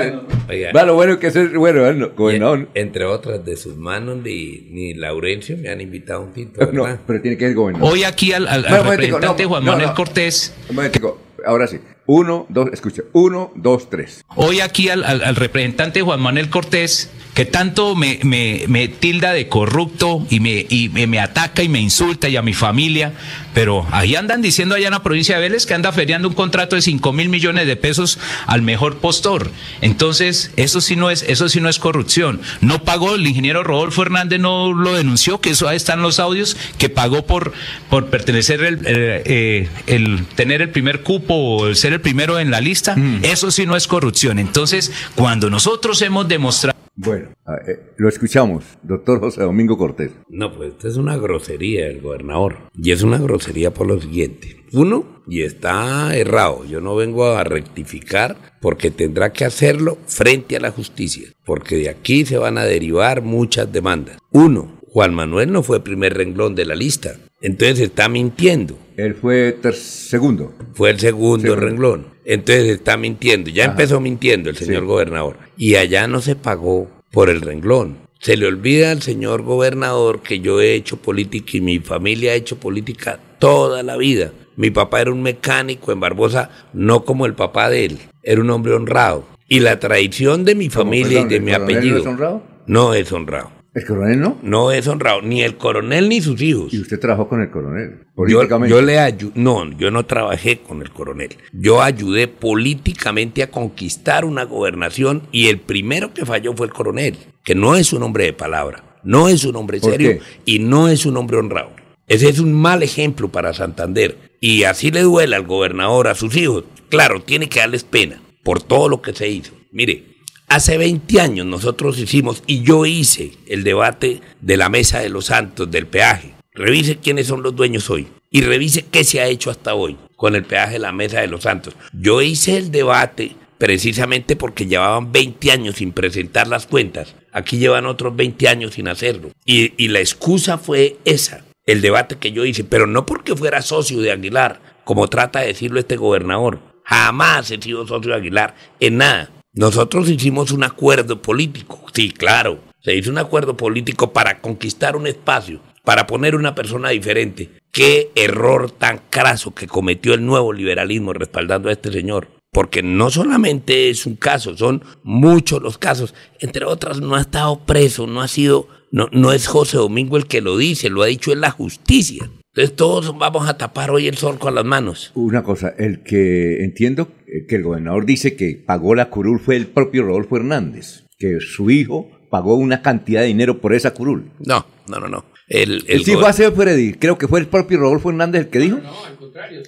Oiga. 0.50 0.72
Va, 0.76 0.84
lo 0.84 0.96
bueno 0.96 1.14
es 1.14 1.20
que 1.20 1.28
es 1.28 1.54
bueno, 1.54 1.82
bueno, 1.82 2.10
gobernador. 2.18 2.68
Entre 2.74 3.06
otras, 3.06 3.46
de 3.46 3.56
sus 3.56 3.78
manos 3.78 4.18
ni, 4.24 4.68
ni 4.72 4.94
Laurencio 4.94 5.56
me 5.58 5.70
han 5.70 5.80
invitado 5.82 6.22
un 6.22 6.34
tinto, 6.34 6.60
¿verdad? 6.60 6.74
No, 6.74 7.00
pero 7.08 7.22
tiene 7.22 7.38
que 7.38 7.46
ser 7.46 7.56
gobernador. 7.56 7.90
Hoy 7.92 8.04
aquí 8.04 8.34
al, 8.34 8.46
Bueno, 8.68 8.84
representante 8.92 9.44
no, 9.44 9.50
Juan 9.50 9.64
Manuel 9.66 9.88
no. 9.88 9.96
Cortés. 9.96 10.54
Un 10.70 10.76
momentico, 10.76 11.22
ahora 11.46 11.68
sí. 11.68 11.80
Uno, 12.08 12.46
dos, 12.50 12.70
escucha. 12.72 13.02
Uno, 13.14 13.52
dos, 13.56 13.90
tres. 13.90 14.24
Hoy 14.36 14.60
aquí 14.60 14.90
al, 14.90 15.04
al- 15.04 15.24
al 15.24 15.36
representante 15.36 16.02
Juan 16.02 16.20
Manuel 16.22 16.50
Cortés, 16.50 17.10
que 17.36 17.46
tanto 17.46 17.96
me, 17.96 18.20
me- 18.24 18.64
me 18.68 18.88
tilda 18.88 19.34
de 19.34 19.48
corrupto 19.48 20.26
y, 20.32 20.40
me, 20.40 20.66
y 20.70 20.90
me, 20.90 21.20
ataca 21.20 21.62
y 21.62 21.70
me 21.70 21.80
insulta 21.82 22.28
y 22.30 22.38
a 22.38 22.42
mi 22.42 22.54
familia, 22.54 23.14
pero 23.54 23.86
ahí 23.92 24.16
andan 24.16 24.42
diciendo 24.42 24.74
allá 24.74 24.88
en 24.88 24.94
la 24.94 25.04
provincia 25.04 25.36
de 25.36 25.42
Vélez 25.42 25.66
que 25.66 25.74
anda 25.74 25.92
feriando 25.92 26.28
un 26.30 26.34
contrato 26.34 26.76
de 26.78 26.82
5 26.82 27.12
mil 27.14 27.30
millones 27.30 27.68
de 27.68 27.76
pesos 27.76 28.18
al 28.48 28.62
mejor 28.64 28.98
postor. 28.98 29.52
Entonces, 29.82 30.52
eso 30.56 30.82
sí 30.82 30.96
no 30.96 31.12
es, 31.12 31.24
eso 31.28 31.50
sí 31.50 31.60
no 31.60 31.70
es 31.70 31.78
corrupción. 31.78 32.42
No 32.62 32.84
pagó, 32.84 33.16
el 33.16 33.28
ingeniero 33.28 33.64
Rodolfo 33.64 34.02
Hernández 34.02 34.40
no 34.40 34.74
lo 34.74 34.94
denunció, 34.94 35.42
que 35.42 35.52
eso 35.52 35.68
ahí 35.68 35.76
están 35.78 36.02
los 36.02 36.20
audios, 36.20 36.56
que 36.78 36.88
pagó 36.90 37.26
por, 37.26 37.52
por 37.90 38.08
pertenecer 38.08 38.62
el, 38.64 38.76
eh, 38.86 39.24
eh, 39.26 39.70
el 39.88 40.26
tener 40.36 40.62
el 40.62 40.70
primer 40.70 41.02
cupo 41.02 41.34
o 41.36 41.68
el 41.68 41.76
ser 41.76 41.92
el 41.94 42.02
primero 42.02 42.40
en 42.40 42.50
la 42.50 42.62
lista. 42.62 42.96
Eso 43.24 43.52
sí 43.52 43.66
no 43.66 43.76
es 43.76 43.88
corrupción. 43.88 44.40
Entonces, 44.40 44.92
cuando 45.16 45.50
nosotros 45.50 46.02
hemos 46.02 46.28
demostrado 46.30 46.76
Bueno, 46.98 47.30
eh, 47.68 47.92
lo 47.98 48.08
escuchamos, 48.08 48.64
doctor 48.82 49.20
José 49.20 49.42
Domingo 49.42 49.78
Cortés. 49.78 50.12
No, 50.30 50.56
pues 50.56 50.72
esta 50.72 50.88
es 50.88 50.96
una 50.96 51.18
grosería 51.18 51.88
del 51.88 52.00
gobernador. 52.00 52.70
Y 52.74 52.92
es 52.92 53.04
una 53.04 53.18
grosería 53.18 53.74
por 53.74 53.88
lo 53.88 54.00
siguiente. 54.00 54.64
Uno, 54.72 55.22
y 55.28 55.42
está 55.42 56.16
errado, 56.16 56.64
yo 56.64 56.80
no 56.80 56.96
vengo 56.96 57.26
a 57.26 57.44
rectificar 57.44 58.38
porque 58.62 58.92
tendrá 58.92 59.34
que 59.34 59.44
hacerlo 59.44 59.98
frente 60.06 60.56
a 60.56 60.62
la 60.62 60.72
justicia, 60.72 61.28
porque 61.44 61.76
de 61.76 61.90
aquí 61.90 62.26
se 62.26 62.38
van 62.38 62.58
a 62.58 62.64
derivar 62.64 63.22
muchas 63.22 63.72
demandas. 63.72 64.18
Uno, 64.32 64.80
Juan 64.88 65.14
Manuel 65.14 65.52
no 65.52 65.64
fue 65.64 65.84
primer 65.84 66.14
renglón 66.14 66.56
de 66.56 66.64
la 66.64 66.76
lista, 66.76 67.16
entonces 67.46 67.80
está 67.80 68.10
mintiendo. 68.10 68.78
Él 68.98 69.16
fue 69.16 69.58
segundo. 69.74 70.54
Fue 70.74 70.90
el 70.90 71.00
segundo 71.00 71.42
Segundo. 71.44 71.56
renglón. 71.66 72.08
Entonces 72.26 72.66
está 72.70 72.98
mintiendo. 72.98 73.50
Ya 73.50 73.64
Ajá. 73.66 73.72
empezó 73.74 74.00
mintiendo 74.00 74.50
el 74.50 74.56
señor 74.56 74.82
Sí. 74.82 74.88
gobernador. 74.88 75.38
Y 75.58 75.76
allá 75.76 76.08
no 76.08 76.22
se 76.22 76.36
pagó 76.36 76.90
por 77.12 77.30
el 77.30 77.42
renglón. 77.42 77.98
Se 78.20 78.38
le 78.38 78.48
olvida 78.48 78.92
al 78.92 79.02
señor 79.02 79.44
gobernador 79.44 80.22
que 80.22 80.40
yo 80.40 80.62
he 80.62 80.74
hecho 80.74 80.98
política 80.98 81.52
y 81.58 81.62
mi 81.62 81.80
familia 81.80 82.32
ha 82.32 82.36
hecho 82.36 82.58
política 82.58 83.20
toda 83.40 83.84
la 83.84 83.98
vida. 83.98 84.32
Mi 84.56 84.72
papá 84.72 85.02
era 85.02 85.12
un 85.12 85.22
mecánico 85.22 85.92
en 85.92 86.00
Barbosa, 86.00 86.50
no 86.74 87.04
como 87.04 87.26
el 87.26 87.34
papá 87.36 87.70
de 87.70 87.86
él. 87.86 88.00
Era 88.24 88.42
un 88.42 88.50
hombre 88.50 88.74
honrado. 88.74 89.26
Y 89.48 89.60
la 89.60 89.80
tradición 89.80 90.46
de 90.46 90.56
mi 90.56 90.70
¿Cómo, 90.70 90.86
familia 90.86 91.20
perdón, 91.22 91.28
y 91.30 91.34
de 91.34 91.40
mi 91.42 91.52
apellido 91.52 91.98
es 92.00 92.06
honrado? 92.08 92.42
no 92.66 92.94
es 92.96 93.12
honrado. 93.12 93.52
¿El 93.76 93.86
coronel 93.86 94.22
no? 94.22 94.40
No 94.42 94.72
es 94.72 94.88
honrado, 94.88 95.22
ni 95.22 95.42
el 95.44 95.58
coronel 95.58 96.08
ni 96.08 96.22
sus 96.22 96.42
hijos. 96.42 96.74
Y 96.74 96.80
usted 96.80 96.98
trabajó 96.98 97.28
con 97.28 97.42
el 97.42 97.52
coronel, 97.52 98.00
Yo, 98.00 98.14
políticamente. 98.16 98.70
yo 98.74 98.82
le 98.82 99.00
ayudé, 99.00 99.34
no, 99.36 99.70
yo 99.78 99.92
no 99.92 100.06
trabajé 100.06 100.60
con 100.60 100.82
el 100.82 100.90
coronel. 100.92 101.36
Yo 101.52 101.82
ayudé 101.82 102.30
políticamente 102.30 103.44
a 103.44 103.52
conquistar 103.52 104.24
una 104.24 104.44
gobernación 104.46 105.24
y 105.34 105.48
el 105.48 105.60
primero 105.60 106.14
que 106.14 106.26
falló 106.26 106.54
fue 106.56 106.68
el 106.68 106.74
coronel, 106.74 107.18
que 107.44 107.54
no 107.54 107.76
es 107.76 107.92
un 107.92 108.04
hombre 108.04 108.24
de 108.24 108.34
palabra, 108.34 109.00
no 109.04 109.28
es 109.28 109.44
un 109.44 109.58
hombre 109.58 109.82
¿Por 109.82 109.92
serio 109.92 110.12
qué? 110.12 110.22
y 110.46 110.60
no 110.60 110.88
es 110.88 111.06
un 111.06 111.18
hombre 111.18 111.38
honrado. 111.38 111.72
Ese 112.08 112.30
es 112.30 112.40
un 112.40 112.54
mal 112.54 112.82
ejemplo 112.82 113.28
para 113.30 113.54
Santander. 113.54 114.18
Y 114.40 114.64
así 114.64 114.90
le 114.92 115.02
duele 115.02 115.36
al 115.36 115.46
gobernador, 115.46 116.08
a 116.08 116.16
sus 116.16 116.38
hijos. 116.38 116.64
Claro, 116.90 117.22
tiene 117.24 117.50
que 117.50 117.60
darles 117.60 117.84
pena 117.84 118.22
por 118.44 118.62
todo 118.62 118.88
lo 118.88 119.02
que 119.02 119.12
se 119.14 119.28
hizo. 119.28 119.54
Mire, 119.72 120.15
hace 120.48 120.78
20 120.78 121.22
años 121.22 121.46
nosotros 121.46 122.00
hicimos, 122.00 122.44
y 122.48 122.64
yo 122.64 122.86
hice 122.86 123.34
el 123.48 123.64
debate 123.64 124.22
de 124.42 124.58
la 124.58 124.70
Mesa 124.70 125.00
de 125.00 125.10
los 125.10 125.26
Santos, 125.26 125.70
del 125.70 125.88
peaje. 125.88 126.34
Revise 126.54 126.98
quiénes 126.98 127.28
son 127.28 127.44
los 127.44 127.56
dueños 127.56 127.90
hoy 127.90 128.08
y 128.32 128.42
revise 128.42 128.86
qué 128.90 129.04
se 129.04 129.20
ha 129.20 129.28
hecho 129.28 129.52
hasta 129.52 129.76
hoy 129.76 129.98
con 130.16 130.36
el 130.36 130.46
peaje 130.46 130.74
de 130.74 130.80
la 130.80 130.92
Mesa 130.92 131.22
de 131.22 131.28
los 131.28 131.44
Santos. 131.44 131.76
Yo 131.94 132.22
hice 132.22 132.58
el 132.58 132.72
debate 132.72 133.36
precisamente 133.58 134.36
porque 134.36 134.66
llevaban 134.66 135.12
20 135.12 135.52
años 135.52 135.76
sin 135.76 135.92
presentar 135.92 136.48
las 136.48 136.66
cuentas. 136.66 137.16
Aquí 137.32 137.58
llevan 137.58 137.86
otros 137.86 138.16
20 138.16 138.48
años 138.48 138.74
sin 138.76 138.88
hacerlo. 138.88 139.32
Y, 139.46 139.74
y 139.78 139.90
la 139.90 140.00
excusa 140.00 140.58
fue 140.58 140.98
esa, 141.06 141.44
el 141.66 141.82
debate 141.82 142.18
que 142.18 142.32
yo 142.32 142.46
hice, 142.46 142.64
pero 142.64 142.88
no 142.88 143.06
porque 143.06 143.36
fuera 143.36 143.62
socio 143.62 144.00
de 144.00 144.12
Aguilar, 144.12 144.62
como 144.84 145.08
trata 145.08 145.40
de 145.40 145.48
decirlo 145.48 145.80
este 145.80 145.98
gobernador. 145.98 146.60
Jamás 146.84 147.50
he 147.52 147.62
sido 147.62 147.88
socio 147.88 148.12
de 148.12 148.18
Aguilar, 148.18 148.56
en 148.80 148.98
nada. 148.98 149.30
Nosotros 149.56 150.10
hicimos 150.10 150.52
un 150.52 150.66
acuerdo 150.66 151.22
político, 151.22 151.86
sí, 151.94 152.12
claro. 152.12 152.60
Se 152.82 152.94
hizo 152.94 153.10
un 153.10 153.18
acuerdo 153.18 153.56
político 153.56 154.12
para 154.12 154.42
conquistar 154.42 154.98
un 154.98 155.08
espacio, 155.08 155.62
para 155.86 156.06
poner 156.06 156.36
una 156.36 156.54
persona 156.54 156.90
diferente. 156.90 157.50
Qué 157.72 158.12
error 158.16 158.70
tan 158.70 159.00
craso 159.10 159.56
que 159.56 159.66
cometió 159.68 160.14
el 160.14 160.26
nuevo 160.26 160.52
liberalismo 160.52 161.14
respaldando 161.14 161.70
a 161.70 161.72
este 161.72 161.90
señor. 161.90 162.28
Porque 162.52 162.84
no 162.84 163.10
solamente 163.10 163.90
es 163.90 164.06
un 164.06 164.18
caso, 164.18 164.58
son 164.58 164.84
muchos 165.04 165.62
los 165.62 165.78
casos. 165.78 166.14
Entre 166.42 166.66
otras, 166.66 167.00
no 167.00 167.16
ha 167.16 167.22
estado 167.22 167.66
preso, 167.66 168.08
no 168.08 168.22
ha 168.22 168.28
sido, 168.28 168.68
no, 168.92 169.08
no 169.14 169.32
es 169.32 169.48
José 169.48 169.78
Domingo 169.78 170.18
el 170.18 170.28
que 170.28 170.42
lo 170.42 170.58
dice, 170.58 170.90
lo 170.90 171.02
ha 171.02 171.08
dicho 171.08 171.32
en 171.32 171.40
la 171.40 171.52
justicia. 171.52 172.30
Entonces 172.56 172.78
todos 172.78 173.18
vamos 173.18 173.50
a 173.50 173.58
tapar 173.58 173.92
hoy 173.92 174.08
el 174.08 174.16
sol 174.16 174.40
con 174.40 174.56
las 174.56 174.64
manos. 174.64 175.12
Una 175.14 175.44
cosa, 175.44 175.74
el 175.78 176.04
que 176.04 176.64
entiendo 176.64 177.10
que 177.48 177.56
el 177.56 177.64
gobernador 177.64 178.06
dice 178.06 178.36
que 178.36 178.62
pagó 178.66 178.96
la 178.96 179.10
curul 179.10 179.40
fue 179.40 179.56
el 179.56 179.68
propio 179.68 180.04
Rodolfo 180.04 180.38
Hernández, 180.38 181.06
que 181.18 181.40
su 181.40 181.70
hijo 181.70 182.10
pagó 182.30 182.56
una 182.56 182.82
cantidad 182.82 183.22
de 183.22 183.28
dinero 183.28 183.60
por 183.60 183.74
esa 183.74 183.94
curul. 183.94 184.32
No, 184.40 184.66
no, 184.88 185.00
no, 185.00 185.08
no. 185.08 185.26
El, 185.48 185.84
el 185.88 186.04
sí 186.04 186.14
fue 186.16 186.28
hace 186.28 186.50
Freddy, 186.52 186.94
creo 186.94 187.18
que 187.18 187.28
fue 187.28 187.40
el 187.40 187.48
propio 187.48 187.78
Rodolfo 187.78 188.10
Hernández 188.10 188.46
el 188.46 188.50
que 188.50 188.60
dijo. 188.60 188.80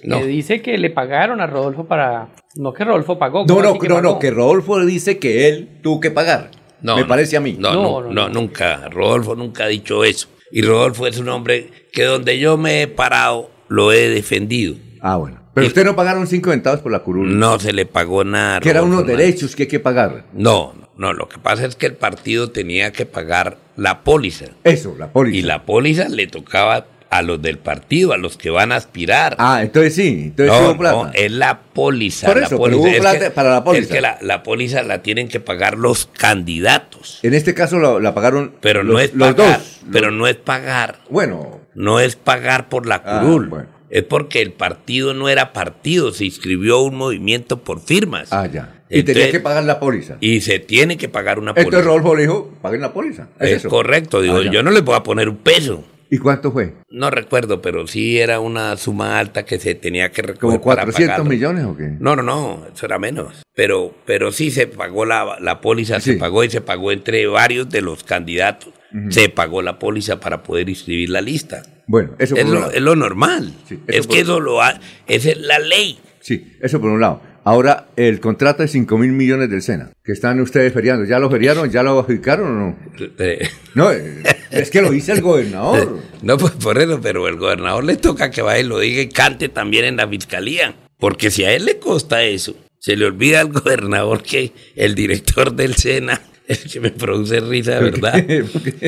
No. 0.04 0.20
Le 0.20 0.26
dice 0.26 0.60
que 0.60 0.76
le 0.76 0.90
pagaron 0.90 1.40
a 1.40 1.46
Rodolfo 1.46 1.86
para. 1.86 2.34
No 2.56 2.72
que 2.72 2.84
Rodolfo 2.84 3.18
pagó. 3.18 3.40
No, 3.40 3.46
¿cómo 3.46 3.62
no, 3.62 3.68
así 3.70 3.78
que 3.78 3.88
no, 3.88 4.00
no, 4.00 4.18
que 4.18 4.30
Rodolfo 4.30 4.84
dice 4.84 5.18
que 5.18 5.48
él 5.48 5.80
tuvo 5.82 6.00
que 6.00 6.10
pagar. 6.10 6.50
No, 6.82 6.96
Me 6.96 7.02
no. 7.02 7.08
parece 7.08 7.36
a 7.36 7.40
mí. 7.40 7.56
No, 7.58 7.74
no, 7.74 8.12
no, 8.12 8.28
nunca. 8.28 8.88
Rodolfo 8.88 9.36
nunca 9.36 9.64
ha 9.64 9.68
dicho 9.68 10.04
eso. 10.04 10.28
Y 10.50 10.62
Rodolfo 10.62 11.06
es 11.06 11.18
un 11.18 11.28
hombre 11.28 11.68
que 11.92 12.04
donde 12.04 12.38
yo 12.38 12.56
me 12.56 12.82
he 12.82 12.88
parado 12.88 13.50
lo 13.68 13.92
he 13.92 14.08
defendido. 14.08 14.76
Ah, 15.00 15.16
bueno. 15.16 15.40
Pero 15.58 15.68
usted 15.68 15.84
no 15.84 15.96
pagaron 15.96 16.26
cinco 16.26 16.50
centavos 16.50 16.80
por 16.80 16.92
la 16.92 17.00
curul. 17.00 17.38
No 17.38 17.58
se 17.58 17.72
le 17.72 17.86
pagó 17.86 18.24
nada. 18.24 18.60
Que 18.60 18.70
eran 18.70 18.84
unos 18.84 19.06
derechos 19.06 19.54
que 19.56 19.64
hay 19.64 19.68
que 19.68 19.80
pagar. 19.80 20.24
No, 20.32 20.74
no, 20.78 20.88
no. 20.96 21.12
Lo 21.12 21.28
que 21.28 21.38
pasa 21.38 21.64
es 21.66 21.76
que 21.76 21.86
el 21.86 21.94
partido 21.94 22.50
tenía 22.50 22.92
que 22.92 23.06
pagar 23.06 23.56
la 23.76 24.00
póliza. 24.02 24.46
Eso, 24.64 24.94
la 24.98 25.08
póliza. 25.12 25.36
Y 25.36 25.42
la 25.42 25.62
póliza 25.64 26.08
le 26.08 26.26
tocaba 26.26 26.86
a 27.10 27.22
los 27.22 27.40
del 27.40 27.56
partido, 27.56 28.12
a 28.12 28.18
los 28.18 28.36
que 28.36 28.50
van 28.50 28.70
a 28.70 28.76
aspirar. 28.76 29.34
Ah, 29.38 29.60
entonces 29.62 29.94
sí, 29.94 30.24
entonces 30.24 30.54
no, 30.60 30.68
hubo 30.68 30.76
plata. 30.78 30.96
no, 31.04 31.10
es 31.14 31.32
la 31.32 31.58
póliza. 31.60 32.26
Por 32.26 32.38
la 32.38 32.46
eso, 32.46 32.58
póliza. 32.58 32.80
hubo 32.82 32.86
Es 32.86 33.18
que- 33.18 33.30
para 33.30 33.50
la 33.50 33.64
póliza. 33.64 33.82
Es 33.84 33.88
que 33.90 34.00
la, 34.02 34.18
la 34.20 34.42
póliza 34.42 34.82
la 34.82 35.02
tienen 35.02 35.28
que 35.28 35.40
pagar 35.40 35.78
los 35.78 36.04
candidatos. 36.52 37.18
En 37.22 37.34
este 37.34 37.54
caso 37.54 37.78
la, 37.78 37.98
la 37.98 38.14
pagaron 38.14 38.52
Pero 38.60 38.84
no 38.84 38.92
los, 38.94 39.02
es 39.02 39.14
los 39.14 39.34
pagar. 39.34 39.58
dos. 39.58 39.80
Pero 39.92 40.10
no 40.10 40.26
es 40.26 40.36
pagar. 40.36 40.96
Bueno. 41.08 41.60
No 41.74 42.00
es 42.00 42.16
pagar 42.16 42.68
por 42.68 42.86
la 42.86 43.02
Ah, 43.04 43.20
curul. 43.22 43.48
bueno. 43.48 43.68
Es 43.90 44.02
porque 44.04 44.42
el 44.42 44.52
partido 44.52 45.14
no 45.14 45.28
era 45.28 45.52
partido, 45.52 46.12
se 46.12 46.24
inscribió 46.26 46.80
un 46.80 46.94
movimiento 46.96 47.62
por 47.64 47.80
firmas. 47.80 48.32
Ah, 48.32 48.46
ya. 48.46 48.82
Y 48.90 49.02
tenía 49.02 49.30
que 49.30 49.40
pagar 49.40 49.64
la 49.64 49.80
póliza. 49.80 50.16
Y 50.20 50.40
se 50.40 50.58
tiene 50.58 50.96
que 50.96 51.08
pagar 51.08 51.38
una 51.38 51.52
póliza. 51.54 51.66
Entonces 51.68 51.86
Rodolfo 51.86 52.14
le 52.16 52.22
dijo, 52.22 52.54
paguen 52.62 52.80
la 52.80 52.92
póliza. 52.92 53.28
Es, 53.40 53.50
es 53.50 53.56
eso. 53.58 53.68
correcto, 53.68 54.20
digo, 54.22 54.38
Ah, 54.38 54.50
yo 54.50 54.62
no 54.62 54.70
le 54.70 54.80
voy 54.80 54.94
a 54.96 55.02
poner 55.02 55.28
un 55.28 55.36
peso. 55.36 55.84
¿Y 56.10 56.16
cuánto 56.16 56.50
fue? 56.52 56.72
No 56.88 57.10
recuerdo, 57.10 57.60
pero 57.60 57.86
sí 57.86 58.18
era 58.18 58.40
una 58.40 58.78
suma 58.78 59.18
alta 59.18 59.44
que 59.44 59.58
se 59.58 59.74
tenía 59.74 60.10
que 60.10 60.22
recoger 60.22 60.58
¿Como 60.60 60.70
para 60.70 60.84
400 60.84 61.06
pagarlo. 61.16 61.30
millones 61.30 61.64
o 61.66 61.76
qué? 61.76 61.96
No, 62.00 62.16
no, 62.16 62.22
no, 62.22 62.66
eso 62.74 62.86
era 62.86 62.98
menos. 62.98 63.42
Pero, 63.54 63.94
pero 64.06 64.32
sí 64.32 64.50
se 64.50 64.66
pagó 64.68 65.04
la, 65.04 65.36
la 65.38 65.60
póliza, 65.60 66.00
se 66.00 66.14
pagó 66.14 66.44
y 66.44 66.50
se 66.50 66.62
pagó 66.62 66.92
entre 66.92 67.26
varios 67.26 67.68
de 67.68 67.82
los 67.82 68.04
candidatos. 68.04 68.70
Se 69.10 69.28
pagó 69.28 69.60
la 69.60 69.78
póliza 69.78 70.18
para 70.18 70.42
poder 70.42 70.70
inscribir 70.70 71.10
la 71.10 71.20
lista. 71.20 71.62
Bueno, 71.88 72.12
eso 72.18 72.36
es 72.36 72.42
por 72.44 72.48
un 72.50 72.54
lo, 72.54 72.60
lado. 72.60 72.72
es 72.72 72.82
lo 72.82 72.94
normal. 72.96 73.52
es 73.88 74.06
que 74.06 74.20
eso 74.20 74.38
lo 74.38 74.62
ha, 74.62 74.78
esa 75.08 75.30
es 75.30 75.38
la 75.38 75.58
ley. 75.58 75.98
Sí, 76.20 76.56
eso 76.60 76.80
por 76.80 76.90
un 76.90 77.00
lado. 77.00 77.22
Ahora, 77.44 77.88
el 77.96 78.20
contrato 78.20 78.62
de 78.62 78.68
5 78.68 78.98
mil 78.98 79.12
millones 79.12 79.48
del 79.48 79.62
SENA, 79.62 79.92
que 80.04 80.12
están 80.12 80.38
ustedes 80.40 80.70
feriando. 80.74 81.06
¿Ya 81.06 81.18
lo 81.18 81.30
feriaron? 81.30 81.70
¿Ya 81.70 81.82
lo 81.82 81.98
adjudicaron 81.98 82.46
o 82.46 82.54
no? 82.60 82.76
Eh, 83.18 83.48
No, 83.74 83.90
eh, 83.90 84.22
es 84.50 84.70
que 84.70 84.82
lo 84.82 84.90
dice 84.90 85.12
el 85.12 85.22
gobernador. 85.22 85.98
No, 86.22 86.36
pues 86.36 86.52
por 86.54 86.76
eso, 86.78 87.00
pero 87.00 87.26
el 87.26 87.36
gobernador 87.36 87.84
le 87.84 87.96
toca 87.96 88.30
que 88.30 88.42
vaya 88.42 88.60
y 88.60 88.64
lo 88.64 88.78
diga 88.80 89.00
y 89.00 89.08
cante 89.08 89.48
también 89.48 89.86
en 89.86 89.96
la 89.96 90.06
fiscalía. 90.06 90.74
Porque 90.98 91.30
si 91.30 91.44
a 91.44 91.52
él 91.54 91.64
le 91.64 91.78
costa 91.78 92.22
eso, 92.22 92.54
se 92.80 92.96
le 92.96 93.06
olvida 93.06 93.40
al 93.40 93.50
gobernador 93.52 94.22
que 94.22 94.52
el 94.76 94.94
director 94.94 95.54
del 95.54 95.74
SENA, 95.76 96.20
el 96.48 96.70
que 96.70 96.80
me 96.80 96.90
produce 96.90 97.40
risa. 97.40 97.78
¿verdad? 97.80 98.24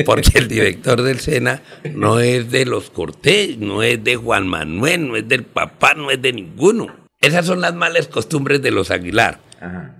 Porque 0.05 0.39
el 0.39 0.47
director 0.47 1.01
del 1.01 1.19
SENA 1.19 1.61
no 1.93 2.19
es 2.19 2.51
de 2.51 2.65
los 2.65 2.89
Cortés, 2.89 3.57
no 3.57 3.83
es 3.83 4.03
de 4.03 4.15
Juan 4.15 4.47
Manuel, 4.47 5.07
no 5.07 5.15
es 5.15 5.27
del 5.27 5.43
papá, 5.43 5.93
no 5.93 6.11
es 6.11 6.21
de 6.21 6.33
ninguno. 6.33 6.95
Esas 7.19 7.45
son 7.45 7.61
las 7.61 7.75
malas 7.75 8.07
costumbres 8.07 8.61
de 8.61 8.71
los 8.71 8.89
Aguilar. 8.91 9.39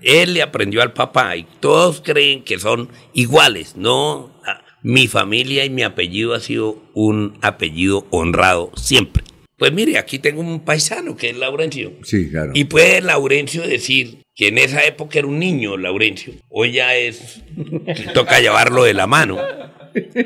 Él 0.01 0.33
le 0.33 0.41
aprendió 0.41 0.81
al 0.81 0.91
papá 0.91 1.35
y 1.35 1.45
todos 1.59 2.01
creen 2.01 2.43
que 2.43 2.57
son 2.57 2.89
iguales. 3.13 3.75
No, 3.75 4.31
Ah, 4.43 4.61
mi 4.81 5.07
familia 5.07 5.63
y 5.65 5.69
mi 5.69 5.83
apellido 5.83 6.33
ha 6.33 6.39
sido 6.39 6.81
un 6.95 7.37
apellido 7.41 8.07
honrado 8.09 8.71
siempre. 8.75 9.23
Pues 9.61 9.73
mire, 9.73 9.99
aquí 9.99 10.17
tengo 10.17 10.41
un 10.41 10.61
paisano 10.61 11.15
que 11.15 11.29
es 11.29 11.37
Laurencio. 11.37 11.93
Sí, 12.01 12.31
claro. 12.31 12.49
Y 12.55 12.63
puede 12.63 12.99
Laurencio 12.99 13.61
decir 13.61 14.23
que 14.33 14.47
en 14.47 14.57
esa 14.57 14.83
época 14.85 15.19
era 15.19 15.27
un 15.27 15.37
niño 15.37 15.77
Laurencio. 15.77 16.33
Hoy 16.49 16.71
ya 16.71 16.95
es, 16.95 17.43
toca 18.15 18.39
llevarlo 18.39 18.85
de 18.85 18.95
la 18.95 19.05
mano. 19.05 19.37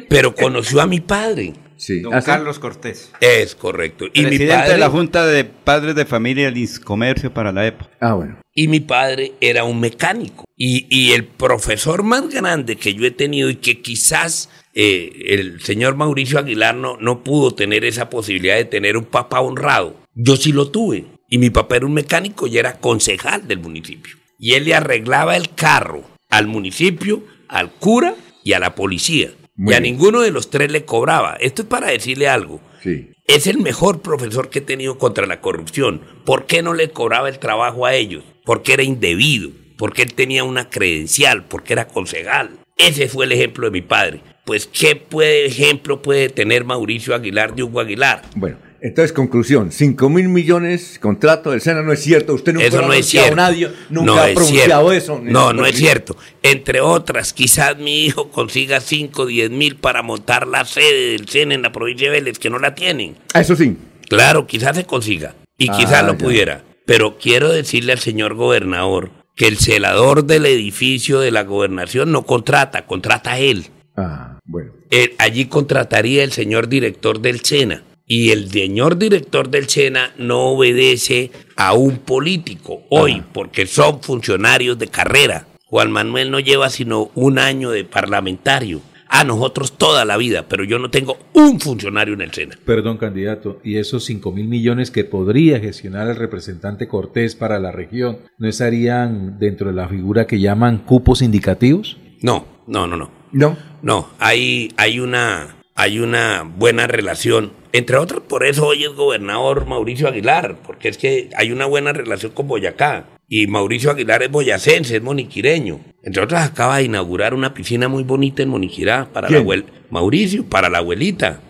Pero 0.08 0.34
conoció 0.36 0.80
a 0.80 0.88
mi 0.88 1.02
padre. 1.02 1.52
Sí. 1.76 2.00
Don 2.00 2.22
Carlos 2.22 2.60
Cortés. 2.60 3.12
Es 3.20 3.56
correcto. 3.56 4.06
Y 4.14 4.22
mi 4.22 4.28
Presidente 4.28 4.56
padre, 4.56 4.72
de 4.72 4.78
la 4.78 4.90
Junta 4.90 5.26
de 5.26 5.44
Padres 5.44 5.96
de 5.96 6.06
Familia 6.06 6.50
del 6.50 6.70
Comercio 6.82 7.34
para 7.34 7.52
la 7.52 7.68
época. 7.68 7.92
Ah, 8.00 8.14
bueno. 8.14 8.38
y 8.54 8.70
mi 8.70 8.80
padre 8.80 9.34
era 9.42 9.66
un 9.66 9.82
mecánico. 9.82 10.46
Y, 10.56 10.88
y 10.90 11.12
el 11.12 11.26
profesor 11.26 12.04
más 12.04 12.30
grande 12.30 12.78
que 12.78 12.94
yo 12.94 13.06
he 13.06 13.12
tenido 13.12 13.50
y 13.50 13.58
que 13.58 13.82
quizás 13.82 14.50
eh, 14.76 15.12
el 15.28 15.62
señor 15.62 15.96
Mauricio 15.96 16.38
Aguilar 16.38 16.76
no, 16.76 16.98
no 16.98 17.24
pudo 17.24 17.52
tener 17.56 17.86
esa 17.86 18.10
posibilidad 18.10 18.58
de 18.58 18.66
tener 18.66 18.98
un 18.98 19.06
papá 19.06 19.40
honrado. 19.40 19.96
Yo 20.14 20.36
sí 20.36 20.52
lo 20.52 20.70
tuve. 20.70 21.06
Y 21.30 21.38
mi 21.38 21.50
papá 21.50 21.78
era 21.78 21.86
un 21.86 21.94
mecánico 21.94 22.46
y 22.46 22.58
era 22.58 22.78
concejal 22.80 23.48
del 23.48 23.60
municipio. 23.60 24.16
Y 24.38 24.54
él 24.54 24.66
le 24.66 24.76
arreglaba 24.76 25.36
el 25.36 25.56
carro 25.56 26.04
al 26.30 26.48
municipio, 26.48 27.24
al 27.48 27.72
cura 27.72 28.16
y 28.44 28.54
a 28.54 28.60
la 28.60 28.76
policía. 28.76 29.32
Muy 29.56 29.74
y 29.74 29.78
a 29.78 29.80
bien. 29.80 29.94
ninguno 29.94 30.22
de 30.22 30.32
los 30.32 30.50
tres 30.50 30.72
le 30.72 30.86
cobraba. 30.86 31.38
Esto 31.40 31.64
es 31.64 31.68
para 31.68 31.88
decirle 31.88 32.28
algo. 32.28 32.60
Sí. 32.84 33.12
Es 33.28 33.48
el 33.48 33.58
mejor 33.58 34.02
profesor 34.02 34.50
que 34.50 34.60
he 34.60 34.62
tenido 34.62 34.98
contra 34.98 35.26
la 35.26 35.42
corrupción. 35.42 36.02
¿Por 36.26 36.46
qué 36.46 36.62
no 36.62 36.74
le 36.74 36.90
cobraba 36.90 37.30
el 37.30 37.40
trabajo 37.40 37.86
a 37.86 37.96
ellos? 37.96 38.24
Porque 38.44 38.74
era 38.74 38.84
indebido, 38.84 39.50
porque 39.78 40.04
él 40.04 40.14
tenía 40.14 40.44
una 40.44 40.70
credencial, 40.70 41.46
porque 41.46 41.74
era 41.74 41.88
concejal. 41.88 42.60
Ese 42.78 43.08
fue 43.08 43.26
el 43.26 43.32
ejemplo 43.32 43.66
de 43.66 43.72
mi 43.72 43.82
padre. 43.82 44.22
Pues, 44.46 44.68
¿qué 44.68 44.96
puede, 44.96 45.48
ejemplo 45.48 46.02
puede 46.02 46.30
tener 46.30 46.64
Mauricio 46.66 47.16
Aguilar 47.16 47.56
de 47.56 47.64
Hugo 47.64 47.80
Aguilar? 47.80 48.22
Bueno, 48.36 48.58
entonces, 48.80 49.12
conclusión. 49.12 49.72
5 49.72 50.10
mil 50.10 50.30
millones 50.30 51.00
contrato 51.02 51.50
del 51.50 51.62
SENA 51.62 51.82
no 51.82 51.92
es 51.92 52.02
cierto. 52.04 52.36
Usted 52.36 52.54
nunca 52.54 52.68
Eso 52.68 52.78
lo 52.78 52.84
ha 52.84 52.88
no 52.90 52.94
es 52.94 53.08
cierto. 53.08 53.36
nadie, 53.36 53.72
nunca 53.90 54.06
No 54.06 54.18
ha 54.22 54.26
pronunciado 54.28 54.92
eso. 54.92 55.20
No, 55.24 55.52
no 55.54 55.66
es 55.66 55.76
cierto. 55.76 56.16
Entre 56.44 56.80
otras, 56.82 57.34
quizás 57.34 57.78
mi 57.80 58.06
hijo 58.06 58.30
consiga 58.30 58.82
5, 58.82 59.26
10 59.26 59.50
mil 59.50 59.78
para 59.78 60.04
montar 60.04 60.46
la 60.48 60.64
sede 60.66 61.14
del 61.14 61.28
SENA 61.28 61.56
en 61.56 61.64
la 61.64 61.72
provincia 61.72 62.12
de 62.12 62.20
Vélez, 62.20 62.38
que 62.38 62.52
no 62.52 62.60
la 62.60 62.76
tienen. 62.76 63.16
Ah, 63.34 63.42
Eso 63.42 63.56
sí. 63.56 63.76
Claro, 64.08 64.46
quizás 64.46 64.76
se 64.78 64.86
consiga 64.86 65.34
y 65.58 65.72
Ah, 65.72 65.76
quizás 65.78 66.06
lo 66.06 66.12
ya. 66.12 66.18
pudiera. 66.20 66.64
Pero 66.86 67.18
quiero 67.18 67.50
decirle 67.52 67.94
al 67.94 68.00
señor 68.00 68.36
gobernador 68.36 69.10
que 69.36 69.48
el 69.48 69.58
celador 69.58 70.26
del 70.26 70.46
edificio 70.46 71.20
de 71.20 71.32
la 71.32 71.42
gobernación 71.44 72.12
no 72.12 72.28
contrata, 72.28 72.86
contrata 72.86 73.40
él. 73.40 73.66
Ah, 73.98 74.35
bueno. 74.46 74.72
Él- 74.92 75.12
allí 75.18 75.46
contrataría 75.46 76.24
el 76.24 76.32
señor 76.32 76.68
director 76.70 77.20
del 77.20 77.42
SENA. 77.42 77.84
Y 78.08 78.30
el 78.30 78.52
señor 78.52 78.98
director 79.00 79.50
del 79.50 79.68
SENA 79.68 80.14
no 80.20 80.50
obedece 80.50 81.32
a 81.56 81.74
un 81.74 81.98
político 81.98 82.84
hoy, 82.92 83.24
porque 83.34 83.66
son 83.66 84.02
funcionarios 84.04 84.78
de 84.78 84.88
carrera. 84.88 85.48
Juan 85.66 85.92
Manuel 85.92 86.30
no 86.30 86.40
lleva 86.40 86.70
sino 86.70 87.10
un 87.16 87.40
año 87.40 87.72
de 87.72 87.84
parlamentario. 87.84 88.82
A 89.08 89.24
nosotros 89.24 89.78
toda 89.78 90.04
la 90.04 90.18
vida, 90.18 90.46
pero 90.50 90.64
yo 90.64 90.78
no 90.78 90.90
tengo 90.92 91.18
un 91.34 91.60
funcionario 91.60 92.14
en 92.16 92.22
el 92.22 92.32
SENA. 92.32 92.60
Perdón, 92.66 92.98
candidato, 92.98 93.60
¿y 93.64 93.78
esos 93.78 94.04
5 94.06 94.32
mil 94.32 94.48
millones 94.48 94.92
que 94.92 95.04
podría 95.04 95.60
gestionar 95.60 96.08
el 96.10 96.16
representante 96.16 96.88
Cortés 96.88 97.36
para 97.36 97.60
la 97.60 97.72
región 97.72 98.20
no 98.38 98.48
estarían 98.48 99.40
dentro 99.40 99.68
de 99.70 99.74
la 99.76 99.88
figura 99.88 100.28
que 100.28 100.40
llaman 100.40 100.80
cupos 100.80 101.22
indicativos? 101.22 101.98
No, 102.22 102.46
no, 102.68 102.88
no, 102.88 102.98
no. 102.98 103.12
No. 103.32 103.58
No, 103.86 104.10
hay, 104.18 104.74
hay, 104.78 105.00
una, 105.00 105.58
hay 105.76 106.00
una 106.00 106.42
buena 106.42 106.88
relación. 106.88 107.52
Entre 107.72 107.98
otras, 107.98 108.22
por 108.22 108.44
eso 108.44 108.66
hoy 108.66 108.84
es 108.84 108.90
gobernador 108.90 109.68
Mauricio 109.68 110.08
Aguilar, 110.08 110.58
porque 110.66 110.90
es 110.90 110.98
que 110.98 111.30
hay 111.38 111.52
una 111.52 111.68
buena 111.68 111.94
relación 111.94 112.32
con 112.32 112.48
Boyacá. 112.48 113.06
Y 113.30 113.46
Mauricio 113.46 113.92
Aguilar 113.92 114.24
es 114.24 114.32
boyacense, 114.32 114.96
es 114.96 115.04
moniquireño. 115.04 115.82
Entre 116.02 116.24
otras, 116.24 116.50
acaba 116.50 116.78
de 116.78 116.86
inaugurar 116.86 117.36
una 117.36 117.54
piscina 117.54 117.88
muy 117.88 118.02
bonita 118.02 118.42
en 118.42 118.50
Moniquirá 118.50 119.08
para 119.14 119.30
la 119.30 119.38
abuela. 119.38 119.66
Mauricio, 119.92 120.46
para 120.46 120.68
la 120.68 120.80
abuelita. 120.80 121.42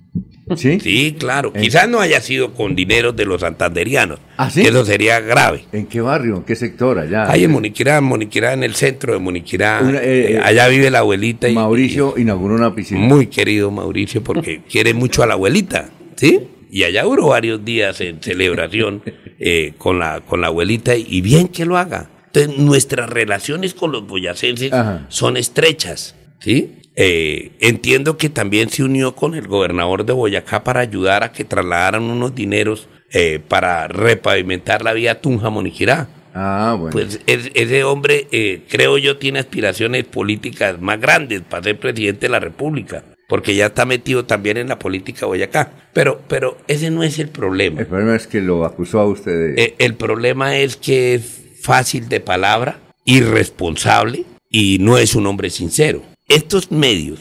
¿Sí? 0.55 0.79
Sí, 0.79 1.15
claro. 1.17 1.51
Quizás 1.53 1.89
no 1.89 1.99
haya 1.99 2.21
sido 2.21 2.53
con 2.53 2.75
dinero 2.75 3.11
de 3.13 3.25
los 3.25 3.41
santanderianos. 3.41 4.19
¿Ah, 4.37 4.49
sí? 4.51 4.61
que 4.61 4.69
Eso 4.69 4.85
sería 4.85 5.19
grave. 5.19 5.65
¿En 5.71 5.87
qué 5.87 6.01
barrio? 6.01 6.35
¿En 6.37 6.43
qué 6.43 6.55
sector? 6.55 6.99
Allá. 6.99 7.31
Ahí 7.31 7.43
en 7.45 7.51
Moniquirá, 7.51 7.99
Moniquirá, 8.01 8.53
en 8.53 8.63
el 8.63 8.75
centro 8.75 9.13
de 9.13 9.19
Moniquirá. 9.19 9.81
Una, 9.83 9.99
eh, 10.03 10.33
eh, 10.33 10.39
allá 10.43 10.67
vive 10.67 10.91
la 10.91 10.99
abuelita. 10.99 11.49
y- 11.49 11.55
Mauricio 11.55 12.13
inauguró 12.17 12.55
una 12.55 12.75
piscina. 12.75 12.99
muy 12.99 13.27
querido 13.27 13.71
Mauricio 13.71 14.23
porque 14.23 14.61
quiere 14.71 14.93
mucho 14.93 15.23
a 15.23 15.25
la 15.27 15.33
abuelita, 15.33 15.89
¿sí? 16.15 16.41
Y 16.69 16.83
allá 16.83 17.03
duró 17.03 17.27
varios 17.29 17.65
días 17.65 17.99
en 18.01 18.21
celebración 18.21 19.01
eh, 19.39 19.73
con, 19.79 19.97
la, 19.97 20.21
con 20.21 20.41
la 20.41 20.47
abuelita 20.47 20.95
y 20.95 21.21
bien 21.21 21.47
que 21.47 21.65
lo 21.65 21.77
haga. 21.77 22.09
Entonces, 22.27 22.57
nuestras 22.59 23.09
relaciones 23.09 23.73
con 23.73 23.91
los 23.91 24.05
boyacenses 24.05 24.73
Ajá. 24.73 25.05
son 25.09 25.37
estrechas, 25.37 26.15
¿sí? 26.39 26.73
Eh, 26.95 27.51
entiendo 27.59 28.17
que 28.17 28.29
también 28.29 28.69
se 28.69 28.83
unió 28.83 29.15
con 29.15 29.35
el 29.35 29.47
gobernador 29.47 30.05
de 30.05 30.13
Boyacá 30.13 30.63
para 30.63 30.79
ayudar 30.79 31.23
a 31.23 31.31
que 31.31 31.43
trasladaran 31.43 32.03
unos 32.03 32.33
dineros 32.35 32.87
eh, 33.11 33.39
para 33.47 33.87
repavimentar 33.87 34.81
la 34.83 34.93
vía 34.93 35.21
Tunja-Moniquirá. 35.21 36.07
Ah, 36.33 36.75
bueno. 36.77 36.91
Pues 36.91 37.21
es- 37.27 37.51
ese 37.53 37.83
hombre, 37.83 38.27
eh, 38.31 38.61
creo 38.69 38.97
yo, 38.97 39.17
tiene 39.17 39.39
aspiraciones 39.39 40.03
políticas 40.05 40.81
más 40.81 40.99
grandes 40.99 41.41
para 41.41 41.63
ser 41.63 41.79
presidente 41.79 42.25
de 42.27 42.29
la 42.29 42.39
República, 42.39 43.03
porque 43.29 43.55
ya 43.55 43.67
está 43.67 43.85
metido 43.85 44.25
también 44.25 44.57
en 44.57 44.67
la 44.69 44.79
política 44.79 45.21
de 45.21 45.25
Boyacá. 45.27 45.71
Pero, 45.93 46.21
pero 46.27 46.57
ese 46.67 46.91
no 46.91 47.03
es 47.03 47.19
el 47.19 47.29
problema. 47.29 47.79
El 47.81 47.87
problema 47.87 48.15
es 48.15 48.27
que 48.27 48.41
lo 48.41 48.65
acusó 48.65 48.99
a 48.99 49.05
usted 49.05 49.55
de... 49.55 49.63
Eh, 49.63 49.75
el 49.79 49.95
problema 49.95 50.57
es 50.57 50.75
que 50.75 51.15
es 51.15 51.41
fácil 51.61 52.09
de 52.09 52.19
palabra, 52.19 52.79
irresponsable 53.05 54.25
y 54.49 54.77
no 54.79 54.97
es 54.97 55.15
un 55.15 55.27
hombre 55.27 55.49
sincero. 55.49 56.01
Estos 56.27 56.71
medios, 56.71 57.19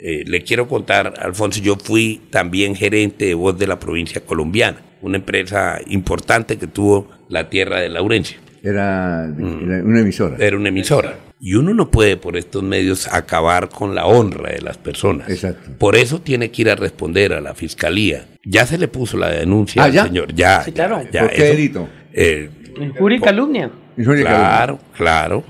eh, 0.00 0.24
le 0.26 0.42
quiero 0.42 0.66
contar, 0.66 1.14
Alfonso, 1.20 1.60
yo 1.62 1.76
fui 1.76 2.20
también 2.30 2.74
gerente 2.74 3.26
de 3.26 3.34
voz 3.34 3.56
de 3.56 3.66
la 3.68 3.78
provincia 3.78 4.20
colombiana, 4.24 4.78
una 5.02 5.18
empresa 5.18 5.78
importante 5.86 6.56
que 6.58 6.66
tuvo 6.66 7.08
la 7.28 7.48
tierra 7.48 7.80
de 7.80 7.88
Laurencio. 7.90 8.38
Era, 8.62 9.28
Mm. 9.28 9.70
era 9.70 9.84
una 9.84 10.00
emisora. 10.00 10.36
Era 10.40 10.56
una 10.56 10.70
emisora. 10.70 11.16
Y 11.38 11.54
uno 11.54 11.74
no 11.74 11.90
puede 11.90 12.16
por 12.16 12.36
estos 12.36 12.62
medios 12.62 13.06
acabar 13.12 13.68
con 13.68 13.94
la 13.94 14.06
honra 14.06 14.50
de 14.52 14.62
las 14.62 14.78
personas. 14.78 15.28
Exacto. 15.28 15.70
Por 15.78 15.94
eso 15.94 16.20
tiene 16.20 16.50
que 16.50 16.62
ir 16.62 16.70
a 16.70 16.74
responder 16.74 17.34
a 17.34 17.40
la 17.40 17.54
fiscalía. 17.54 18.26
Ya 18.44 18.66
se 18.66 18.78
le 18.78 18.88
puso 18.88 19.16
la 19.18 19.28
denuncia 19.28 19.82
Ah, 19.82 19.86
al 19.86 19.92
¿ya? 19.92 20.04
señor. 20.04 20.34
Ya. 20.34 20.62
Sí, 20.64 20.72
claro. 20.72 21.02
ya, 21.12 21.20
¿Por 21.20 21.30
qué 21.30 21.36
eso- 21.44 21.54
delito? 21.56 21.88
eh, 22.12 22.50
Injuria 22.80 23.18
y 23.18 23.20
calumnia. 23.20 23.70
Claro, 23.94 24.80
claro. 24.96 25.44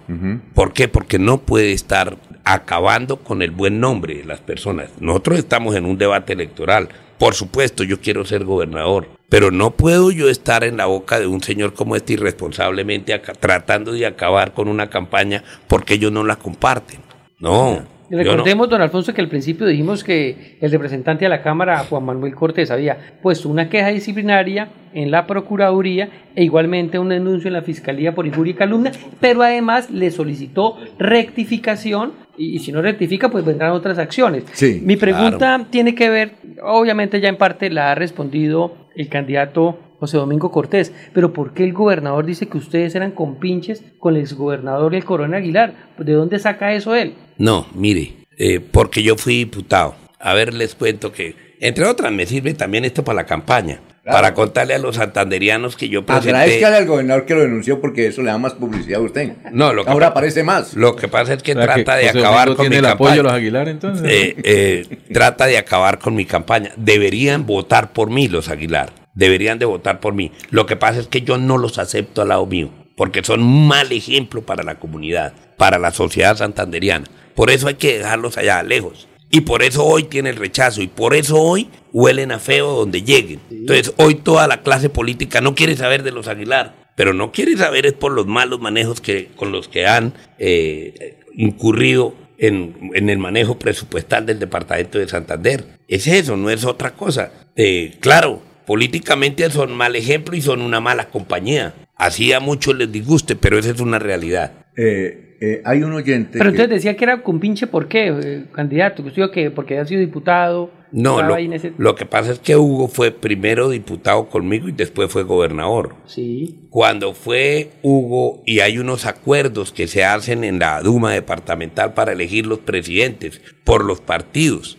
¿Por 0.52 0.72
qué? 0.74 0.88
Porque 0.88 1.18
no 1.18 1.40
puede 1.40 1.72
estar 1.72 2.18
acabando 2.44 3.16
con 3.16 3.42
el 3.42 3.50
buen 3.50 3.80
nombre 3.80 4.14
de 4.14 4.24
las 4.24 4.40
personas. 4.40 4.90
Nosotros 5.00 5.38
estamos 5.38 5.74
en 5.74 5.86
un 5.86 5.98
debate 5.98 6.34
electoral. 6.34 6.88
Por 7.18 7.34
supuesto, 7.34 7.84
yo 7.84 8.00
quiero 8.00 8.24
ser 8.24 8.44
gobernador, 8.44 9.08
pero 9.28 9.50
no 9.50 9.70
puedo 9.70 10.10
yo 10.10 10.28
estar 10.28 10.64
en 10.64 10.76
la 10.76 10.86
boca 10.86 11.18
de 11.18 11.26
un 11.26 11.42
señor 11.42 11.74
como 11.74 11.96
este 11.96 12.14
irresponsablemente 12.14 13.18
tratando 13.40 13.92
de 13.92 14.06
acabar 14.06 14.52
con 14.52 14.68
una 14.68 14.90
campaña 14.90 15.42
porque 15.68 15.94
ellos 15.94 16.12
no 16.12 16.24
la 16.24 16.36
comparten. 16.36 17.00
No. 17.38 17.93
No. 18.10 18.18
Recordemos, 18.18 18.68
don 18.68 18.82
Alfonso, 18.82 19.14
que 19.14 19.20
al 19.20 19.28
principio 19.28 19.66
dijimos 19.66 20.04
que 20.04 20.56
el 20.60 20.70
representante 20.70 21.24
a 21.24 21.28
la 21.28 21.42
Cámara, 21.42 21.78
Juan 21.88 22.04
Manuel 22.04 22.34
Cortés, 22.34 22.70
había 22.70 22.98
puesto 23.22 23.48
una 23.48 23.68
queja 23.68 23.88
disciplinaria 23.88 24.68
en 24.92 25.10
la 25.10 25.26
Procuraduría 25.26 26.08
e 26.36 26.44
igualmente 26.44 26.98
un 26.98 27.08
denuncio 27.08 27.48
en 27.48 27.54
la 27.54 27.62
Fiscalía 27.62 28.14
por 28.14 28.26
injuria 28.26 28.52
y 28.52 28.56
calumnia, 28.56 28.92
pero 29.20 29.42
además 29.42 29.90
le 29.90 30.10
solicitó 30.10 30.76
rectificación 30.98 32.12
y, 32.36 32.56
y 32.56 32.58
si 32.58 32.72
no 32.72 32.82
rectifica, 32.82 33.28
pues 33.30 33.44
vendrán 33.44 33.72
otras 33.72 33.98
acciones. 33.98 34.44
Sí, 34.52 34.80
Mi 34.84 34.96
pregunta 34.96 35.66
tiene 35.70 35.94
que 35.94 36.10
ver, 36.10 36.32
obviamente 36.62 37.20
ya 37.20 37.28
en 37.28 37.36
parte 37.36 37.70
la 37.70 37.92
ha 37.92 37.94
respondido 37.94 38.76
el 38.96 39.08
candidato 39.08 39.78
José 40.04 40.18
Domingo 40.18 40.50
Cortés. 40.50 40.92
Pero 41.12 41.32
¿por 41.32 41.54
qué 41.54 41.64
el 41.64 41.72
gobernador 41.72 42.26
dice 42.26 42.46
que 42.48 42.58
ustedes 42.58 42.94
eran 42.94 43.12
compinches 43.12 43.82
con 43.98 44.14
el 44.16 44.20
exgobernador 44.22 44.92
y 44.94 44.98
el 44.98 45.04
coronel 45.04 45.40
Aguilar? 45.42 45.74
¿De 45.98 46.12
dónde 46.12 46.38
saca 46.38 46.72
eso 46.74 46.94
él? 46.94 47.14
No, 47.38 47.66
mire, 47.74 48.14
eh, 48.36 48.60
porque 48.60 49.02
yo 49.02 49.16
fui 49.16 49.36
diputado. 49.38 49.94
A 50.20 50.34
ver, 50.34 50.54
les 50.54 50.74
cuento 50.74 51.12
que, 51.12 51.34
entre 51.60 51.84
otras, 51.86 52.12
me 52.12 52.26
sirve 52.26 52.54
también 52.54 52.84
esto 52.84 53.02
para 53.04 53.16
la 53.16 53.26
campaña. 53.26 53.80
Para 54.04 54.34
contarle 54.34 54.74
a 54.74 54.78
los 54.78 54.96
santanderianos 54.96 55.76
que 55.78 55.88
yo 55.88 56.04
presenté... 56.04 56.28
Agradezcale 56.36 56.76
al 56.76 56.84
gobernador 56.86 57.24
que 57.24 57.34
lo 57.34 57.40
denunció 57.40 57.80
porque 57.80 58.06
eso 58.06 58.20
le 58.20 58.30
da 58.30 58.36
más 58.36 58.52
publicidad 58.52 59.00
a 59.00 59.02
usted. 59.02 59.32
No, 59.50 59.72
lo 59.72 59.82
que 59.82 59.90
Ahora 59.90 60.08
pa- 60.08 60.10
aparece 60.10 60.44
más. 60.44 60.74
Lo 60.74 60.94
que 60.94 61.08
pasa 61.08 61.32
es 61.32 61.42
que 61.42 61.52
O 61.52 61.54
sea, 61.54 61.64
trata 61.64 61.96
que 61.98 62.02
de 62.02 62.08
acabar 62.10 62.48
Domingo 62.48 62.56
con 62.56 62.64
mi 62.66 62.70
tiene 62.70 62.76
el 62.76 62.82
campaña. 62.92 63.08
apoyo 63.10 63.22
de 63.22 63.22
los 63.22 63.32
Aguilar, 63.32 63.68
entonces. 63.70 64.06
Eh, 64.06 64.36
eh, 64.44 64.98
trata 65.10 65.46
de 65.46 65.56
acabar 65.56 65.98
con 65.98 66.14
mi 66.14 66.26
campaña. 66.26 66.70
Deberían 66.76 67.46
votar 67.46 67.94
por 67.94 68.10
mí 68.10 68.28
los 68.28 68.50
Aguilar. 68.50 68.90
Deberían 69.14 69.58
de 69.58 69.66
votar 69.66 70.00
por 70.00 70.14
mí. 70.14 70.32
Lo 70.50 70.66
que 70.66 70.76
pasa 70.76 71.00
es 71.00 71.06
que 71.06 71.22
yo 71.22 71.38
no 71.38 71.58
los 71.58 71.78
acepto 71.78 72.22
al 72.22 72.28
lado 72.28 72.46
mío, 72.46 72.70
porque 72.96 73.22
son 73.24 73.42
un 73.42 73.68
mal 73.68 73.92
ejemplo 73.92 74.42
para 74.42 74.62
la 74.62 74.78
comunidad, 74.78 75.34
para 75.56 75.78
la 75.78 75.92
sociedad 75.92 76.36
santanderiana. 76.36 77.06
Por 77.34 77.50
eso 77.50 77.68
hay 77.68 77.74
que 77.74 77.98
dejarlos 77.98 78.36
allá 78.38 78.62
lejos. 78.62 79.08
Y 79.30 79.40
por 79.40 79.62
eso 79.62 79.84
hoy 79.84 80.04
tiene 80.04 80.30
el 80.30 80.36
rechazo 80.36 80.80
y 80.80 80.86
por 80.86 81.14
eso 81.14 81.40
hoy 81.40 81.68
huelen 81.92 82.30
a 82.30 82.38
feo 82.38 82.72
donde 82.72 83.02
lleguen. 83.02 83.40
Entonces 83.50 83.92
hoy 83.96 84.14
toda 84.14 84.46
la 84.46 84.62
clase 84.62 84.90
política 84.90 85.40
no 85.40 85.56
quiere 85.56 85.76
saber 85.76 86.04
de 86.04 86.12
los 86.12 86.28
Aguilar, 86.28 86.74
pero 86.94 87.14
no 87.14 87.32
quiere 87.32 87.56
saber 87.56 87.86
es 87.86 87.94
por 87.94 88.12
los 88.12 88.26
malos 88.26 88.60
manejos 88.60 89.00
que, 89.00 89.30
con 89.34 89.50
los 89.50 89.66
que 89.66 89.86
han 89.86 90.14
eh, 90.38 91.18
incurrido 91.34 92.14
en, 92.38 92.92
en 92.94 93.10
el 93.10 93.18
manejo 93.18 93.58
presupuestal 93.58 94.24
del 94.26 94.38
departamento 94.38 94.98
de 94.98 95.08
Santander. 95.08 95.64
Es 95.88 96.06
eso, 96.06 96.36
no 96.36 96.50
es 96.50 96.64
otra 96.64 96.94
cosa. 96.94 97.32
Eh, 97.56 97.96
claro, 98.00 98.40
políticamente 98.66 99.48
son 99.50 99.76
mal 99.76 99.96
ejemplo 99.96 100.36
y 100.36 100.40
son 100.40 100.60
una 100.60 100.80
mala 100.80 101.08
compañía. 101.10 101.74
Así 101.96 102.32
a 102.32 102.40
muchos 102.40 102.76
les 102.76 102.90
disguste, 102.90 103.36
pero 103.36 103.58
esa 103.58 103.70
es 103.70 103.80
una 103.80 103.98
realidad. 103.98 104.52
Eh, 104.76 105.36
eh, 105.40 105.62
hay 105.64 105.82
un 105.82 105.92
oyente. 105.92 106.38
Pero 106.38 106.44
que- 106.44 106.56
entonces 106.56 106.70
decía 106.70 106.96
que 106.96 107.04
era 107.04 107.22
compinche, 107.22 107.66
¿por 107.66 107.86
qué, 107.88 108.08
eh, 108.08 108.44
candidato? 108.52 109.02
Que 109.02 109.08
usted 109.10 109.30
que 109.30 109.50
porque 109.50 109.74
había 109.74 109.86
sido 109.86 110.00
diputado. 110.00 110.70
No, 110.90 111.20
lo, 111.22 111.36
ese- 111.36 111.72
lo 111.76 111.96
que 111.96 112.06
pasa 112.06 112.30
es 112.32 112.38
que 112.38 112.56
Hugo 112.56 112.86
fue 112.88 113.10
primero 113.10 113.68
diputado 113.68 114.28
conmigo 114.28 114.68
y 114.68 114.72
después 114.72 115.10
fue 115.10 115.24
gobernador. 115.24 115.96
Sí. 116.06 116.66
Cuando 116.70 117.14
fue 117.14 117.70
Hugo, 117.82 118.42
y 118.46 118.60
hay 118.60 118.78
unos 118.78 119.04
acuerdos 119.04 119.72
que 119.72 119.88
se 119.88 120.04
hacen 120.04 120.44
en 120.44 120.60
la 120.60 120.80
Duma 120.82 121.12
departamental 121.12 121.94
para 121.94 122.12
elegir 122.12 122.46
los 122.46 122.60
presidentes 122.60 123.40
por 123.64 123.84
los 123.84 124.00
partidos. 124.00 124.78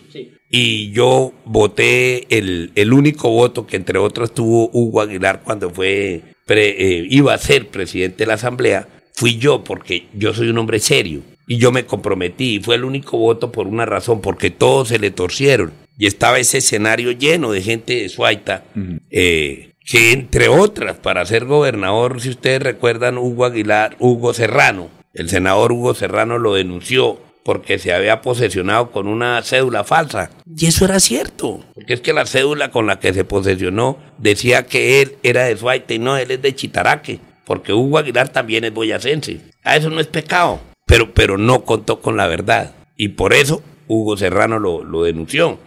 Y 0.57 0.91
yo 0.91 1.34
voté 1.44 2.27
el, 2.38 2.72
el 2.76 2.94
único 2.94 3.30
voto 3.30 3.68
que 3.68 3.76
entre 3.76 3.99
otros 3.99 4.34
tuvo 4.34 4.69
Hugo 4.72 5.02
Aguilar 5.02 5.41
cuando 5.44 5.69
fue 5.69 6.22
pre- 6.45 6.99
eh, 6.99 7.07
iba 7.10 7.34
a 7.34 7.38
ser 7.38 7.68
presidente 7.68 8.19
de 8.19 8.27
la 8.27 8.36
Asamblea, 8.36 8.88
fui 9.14 9.38
yo 9.38 9.65
porque 9.65 10.06
yo 10.14 10.34
soy 10.34 10.48
un 10.48 10.57
hombre 10.57 10.80
serio. 10.80 11.23
Y 11.45 11.57
yo 11.57 11.73
me 11.73 11.86
comprometí 11.86 12.56
y 12.56 12.60
fue 12.61 12.76
el 12.76 12.86
único 12.86 13.18
voto 13.18 13.52
por 13.52 13.68
una 13.68 13.86
razón, 13.86 14.22
porque 14.22 14.49
todos 14.49 14.88
se 14.88 14.98
le 14.98 15.11
torcieron. 15.11 15.73
Y 15.98 16.07
estaba 16.07 16.40
ese 16.40 16.60
escenario 16.60 17.11
lleno 17.11 17.52
de 17.52 17.61
gente 17.61 18.02
de 18.02 18.07
Suaita, 18.10 18.64
eh, 19.11 19.72
que 19.86 20.14
entre 20.14 20.48
otras, 20.48 20.98
para 20.98 21.26
ser 21.26 21.44
gobernador, 21.44 22.22
si 22.22 22.30
ustedes 22.30 22.64
recuerdan, 22.64 23.18
Hugo 23.18 23.44
Aguilar, 23.44 23.98
Hugo 23.99 24.34
Serrano, 24.34 24.90
el 25.14 25.30
senador 25.30 25.73
Hugo 25.73 25.94
Serrano 25.94 26.40
lo 26.40 26.53
denunció 26.56 27.19
porque 27.45 27.77
se 27.77 27.93
había 27.93 28.22
posesionado 28.22 28.89
con 28.89 29.07
una 29.07 29.39
cédula 29.43 29.84
falsa. 29.84 30.31
Y 30.57 30.65
eso 30.65 30.84
era 30.84 30.99
cierto, 30.99 31.63
porque 31.76 31.93
es 31.93 32.01
que 32.01 32.11
la 32.11 32.26
cédula 32.26 32.72
con 32.72 32.88
la 32.88 32.99
que 32.99 33.13
se 33.13 33.23
posesionó 33.23 33.99
decía 34.17 34.65
que 34.65 35.03
él 35.03 35.17
era 35.22 35.43
de 35.43 35.55
Suaita 35.55 35.93
y 35.93 35.99
no, 35.99 36.17
él 36.17 36.31
es 36.31 36.41
de 36.41 36.55
Chitaraque, 36.55 37.19
porque 37.45 37.72
Hugo 37.72 37.99
Aguilar 37.99 38.30
también 38.30 38.63
es 38.63 38.73
boyacense. 38.73 39.41
A 39.63 39.76
eso 39.76 39.91
no 39.91 39.99
es 39.99 40.07
pecado, 40.07 40.59
pero, 40.88 41.13
pero 41.13 41.38
no 41.38 41.63
contó 41.65 42.01
con 42.01 42.17
la 42.17 42.26
verdad. 42.26 42.73
Y 42.97 43.09
por 43.09 43.31
eso 43.31 43.61
Hugo 43.88 44.17
Serrano 44.17 44.57
lo, 44.57 44.84
lo 44.84 45.03
denunció. 45.03 45.59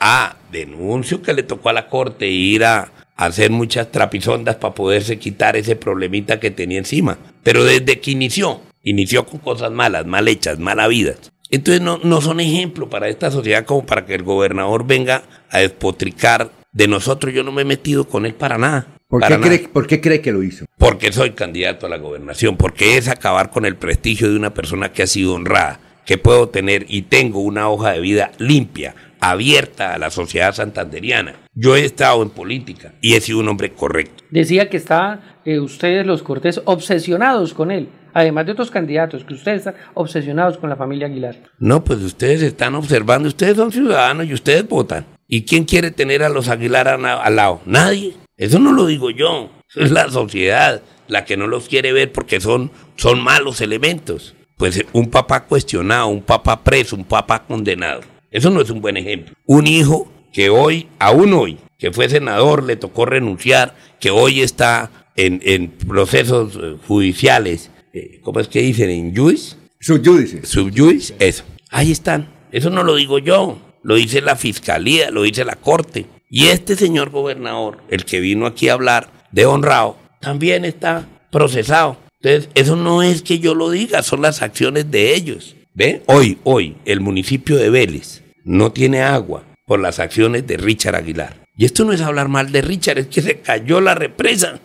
Ah, 0.00 0.36
denuncio 0.50 1.20
que 1.20 1.34
le 1.34 1.42
tocó 1.42 1.68
a 1.68 1.74
la 1.74 1.88
corte 1.88 2.28
ir 2.28 2.64
a, 2.64 2.92
a 3.14 3.24
hacer 3.26 3.50
muchas 3.50 3.92
trapisondas 3.92 4.56
para 4.56 4.74
poderse 4.74 5.18
quitar 5.18 5.54
ese 5.54 5.76
problemita 5.76 6.40
que 6.40 6.50
tenía 6.50 6.78
encima. 6.78 7.18
Pero 7.42 7.62
desde 7.62 8.00
que 8.00 8.12
inició, 8.12 8.62
inició 8.86 9.26
con 9.26 9.40
cosas 9.40 9.72
malas, 9.72 10.06
mal 10.06 10.28
hechas, 10.28 10.58
mal 10.58 10.80
habidas. 10.80 11.32
Entonces 11.50 11.82
no, 11.82 11.98
no 12.02 12.20
son 12.20 12.40
ejemplo 12.40 12.88
para 12.88 13.08
esta 13.08 13.30
sociedad 13.30 13.66
como 13.66 13.84
para 13.84 14.06
que 14.06 14.14
el 14.14 14.22
gobernador 14.22 14.86
venga 14.86 15.24
a 15.50 15.58
despotricar 15.58 16.50
de 16.72 16.88
nosotros. 16.88 17.34
Yo 17.34 17.42
no 17.42 17.52
me 17.52 17.62
he 17.62 17.66
metido 17.66 18.08
con 18.08 18.26
él 18.26 18.34
para 18.34 18.58
nada. 18.58 18.86
¿Por 19.08 19.20
para 19.20 19.36
qué, 19.36 19.40
nada. 19.40 19.56
cree, 19.56 19.68
¿Por 19.68 19.86
qué 19.86 20.00
cree 20.00 20.20
que 20.20 20.32
lo 20.32 20.42
hizo? 20.42 20.66
Porque 20.78 21.12
soy 21.12 21.32
candidato 21.32 21.86
a 21.86 21.88
la 21.88 21.98
gobernación, 21.98 22.56
porque 22.56 22.96
es 22.96 23.08
acabar 23.08 23.50
con 23.50 23.64
el 23.64 23.76
prestigio 23.76 24.30
de 24.30 24.36
una 24.36 24.54
persona 24.54 24.92
que 24.92 25.02
ha 25.02 25.06
sido 25.06 25.34
honrada, 25.34 25.80
que 26.04 26.18
puedo 26.18 26.48
tener 26.48 26.86
y 26.88 27.02
tengo 27.02 27.40
una 27.40 27.68
hoja 27.68 27.92
de 27.92 28.00
vida 28.00 28.32
limpia, 28.38 28.94
abierta 29.20 29.94
a 29.94 29.98
la 29.98 30.10
sociedad 30.10 30.52
santanderiana. 30.52 31.36
Yo 31.54 31.76
he 31.76 31.84
estado 31.84 32.22
en 32.22 32.30
política 32.30 32.94
y 33.00 33.14
he 33.14 33.20
sido 33.20 33.38
un 33.38 33.48
hombre 33.48 33.72
correcto. 33.72 34.24
Decía 34.30 34.68
que 34.68 34.76
estaban 34.76 35.20
eh, 35.44 35.60
ustedes, 35.60 36.04
los 36.04 36.22
Cortés, 36.22 36.60
obsesionados 36.64 37.54
con 37.54 37.70
él. 37.70 37.88
Además 38.16 38.46
de 38.46 38.52
otros 38.52 38.70
candidatos, 38.70 39.24
que 39.24 39.34
ustedes 39.34 39.58
están 39.58 39.74
obsesionados 39.92 40.56
con 40.56 40.70
la 40.70 40.76
familia 40.76 41.06
Aguilar. 41.06 41.36
No, 41.58 41.84
pues 41.84 42.00
ustedes 42.00 42.40
están 42.40 42.74
observando, 42.74 43.28
ustedes 43.28 43.56
son 43.56 43.70
ciudadanos 43.70 44.26
y 44.26 44.32
ustedes 44.32 44.66
votan. 44.66 45.04
¿Y 45.28 45.42
quién 45.42 45.64
quiere 45.64 45.90
tener 45.90 46.22
a 46.22 46.30
los 46.30 46.48
Aguilar 46.48 46.88
al 46.88 47.36
lado? 47.36 47.60
Nadie. 47.66 48.14
Eso 48.38 48.58
no 48.58 48.72
lo 48.72 48.86
digo 48.86 49.10
yo. 49.10 49.50
Es 49.74 49.90
la 49.90 50.08
sociedad 50.08 50.80
la 51.08 51.26
que 51.26 51.36
no 51.36 51.46
los 51.46 51.68
quiere 51.68 51.92
ver 51.92 52.10
porque 52.10 52.40
son, 52.40 52.70
son 52.96 53.22
malos 53.22 53.60
elementos. 53.60 54.34
Pues 54.56 54.82
un 54.94 55.10
papá 55.10 55.44
cuestionado, 55.44 56.06
un 56.06 56.22
papá 56.22 56.64
preso, 56.64 56.96
un 56.96 57.04
papá 57.04 57.44
condenado. 57.46 58.00
Eso 58.30 58.48
no 58.48 58.62
es 58.62 58.70
un 58.70 58.80
buen 58.80 58.96
ejemplo. 58.96 59.34
Un 59.44 59.66
hijo 59.66 60.10
que 60.32 60.48
hoy, 60.48 60.88
aún 60.98 61.34
hoy, 61.34 61.58
que 61.78 61.92
fue 61.92 62.08
senador, 62.08 62.62
le 62.62 62.76
tocó 62.76 63.04
renunciar, 63.04 63.74
que 64.00 64.10
hoy 64.10 64.40
está 64.40 64.90
en, 65.16 65.42
en 65.44 65.68
procesos 65.68 66.56
eh, 66.56 66.76
judiciales, 66.88 67.70
eh, 67.96 68.20
¿cómo 68.22 68.40
es 68.40 68.48
que 68.48 68.60
dicen? 68.60 68.90
¿En 68.90 69.16
juice? 69.16 69.56
Subjudice. 69.80 70.44
Subjudice, 70.44 71.14
eso. 71.18 71.44
Ahí 71.70 71.92
están. 71.92 72.28
Eso 72.52 72.68
no 72.68 72.82
lo 72.82 72.94
digo 72.94 73.18
yo, 73.18 73.58
lo 73.82 73.94
dice 73.94 74.20
la 74.20 74.36
fiscalía, 74.36 75.10
lo 75.10 75.22
dice 75.22 75.44
la 75.44 75.56
corte. 75.56 76.06
Y 76.28 76.46
este 76.46 76.76
señor 76.76 77.10
gobernador, 77.10 77.78
el 77.88 78.04
que 78.04 78.20
vino 78.20 78.46
aquí 78.46 78.68
a 78.68 78.74
hablar 78.74 79.10
de 79.32 79.46
honrado, 79.46 79.96
también 80.20 80.64
está 80.66 81.08
procesado. 81.30 81.96
Entonces, 82.20 82.50
eso 82.54 82.76
no 82.76 83.02
es 83.02 83.22
que 83.22 83.38
yo 83.38 83.54
lo 83.54 83.70
diga, 83.70 84.02
son 84.02 84.20
las 84.22 84.42
acciones 84.42 84.90
de 84.90 85.14
ellos. 85.14 85.56
¿Ve? 85.72 86.02
Hoy, 86.06 86.38
hoy, 86.44 86.76
el 86.84 87.00
municipio 87.00 87.56
de 87.56 87.70
Vélez 87.70 88.22
no 88.44 88.72
tiene 88.72 89.02
agua 89.02 89.44
por 89.66 89.80
las 89.80 90.00
acciones 90.00 90.46
de 90.46 90.56
Richard 90.58 90.96
Aguilar. 90.96 91.36
Y 91.56 91.64
esto 91.64 91.84
no 91.84 91.92
es 91.92 92.02
hablar 92.02 92.28
mal 92.28 92.52
de 92.52 92.60
Richard, 92.60 92.98
es 92.98 93.06
que 93.06 93.22
se 93.22 93.40
cayó 93.40 93.80
la 93.80 93.94
represa. 93.94 94.60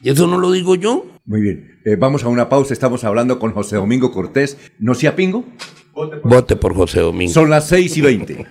Y 0.00 0.10
eso 0.10 0.26
no 0.26 0.38
lo 0.38 0.50
digo 0.50 0.74
yo. 0.74 1.06
Muy 1.26 1.40
bien. 1.40 1.80
Eh, 1.84 1.96
vamos 1.96 2.22
a 2.24 2.28
una 2.28 2.48
pausa. 2.48 2.74
Estamos 2.74 3.02
hablando 3.04 3.38
con 3.38 3.52
José 3.52 3.76
Domingo 3.76 4.12
Cortés. 4.12 4.58
¿No 4.78 4.94
sea 4.94 5.16
pingo? 5.16 5.44
Vote 6.24 6.56
por 6.56 6.74
José 6.74 7.00
Domingo. 7.00 7.32
Son 7.32 7.48
las 7.48 7.68
6 7.68 7.96
y 7.96 8.00
20. 8.00 8.46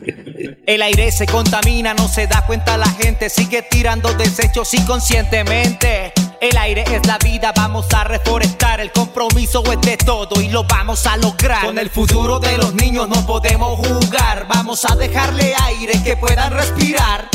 El 0.66 0.82
aire 0.82 1.12
se 1.12 1.26
contamina, 1.26 1.94
no 1.94 2.08
se 2.08 2.26
da 2.26 2.45
cuenta 2.45 2.78
la 2.78 2.88
gente, 2.88 3.30
sigue 3.30 3.64
tirando 3.70 4.14
desechos 4.14 4.74
inconscientemente. 4.74 6.14
El 6.40 6.58
aire 6.58 6.84
es 6.90 7.06
la 7.06 7.18
vida, 7.20 7.54
vamos 7.56 7.86
a 7.94 8.06
reforestar, 8.06 8.80
el 8.80 8.91
compromiso 8.91 9.64
es 9.72 9.82
de 9.82 9.98
todo 9.98 10.41
y 10.41 10.50
lo 10.50 10.64
vamos 10.64 11.06
a 11.06 11.18
lograr. 11.18 11.66
Con 11.66 11.78
el 11.78 11.90
futuro 11.90 12.40
de 12.40 12.58
los 12.58 12.74
niños 12.76 13.08
no 13.10 13.26
podemos 13.26 13.78
jugar, 13.88 14.48
vamos 14.50 14.84
a 14.90 14.95
dejarle 14.95 15.54
aire 15.66 15.94
que 16.04 16.18
puedan 16.18 16.54
respirar. 16.54 17.30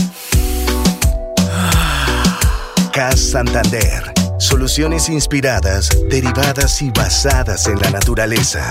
CAS 2.93 3.21
Santander. 3.21 4.18
Soluciones 4.39 5.09
inspiradas, 5.09 5.89
derivadas 6.09 6.81
y 6.81 6.91
basadas 6.91 7.67
en 7.67 7.77
la 7.81 7.91
naturaleza. 7.91 8.69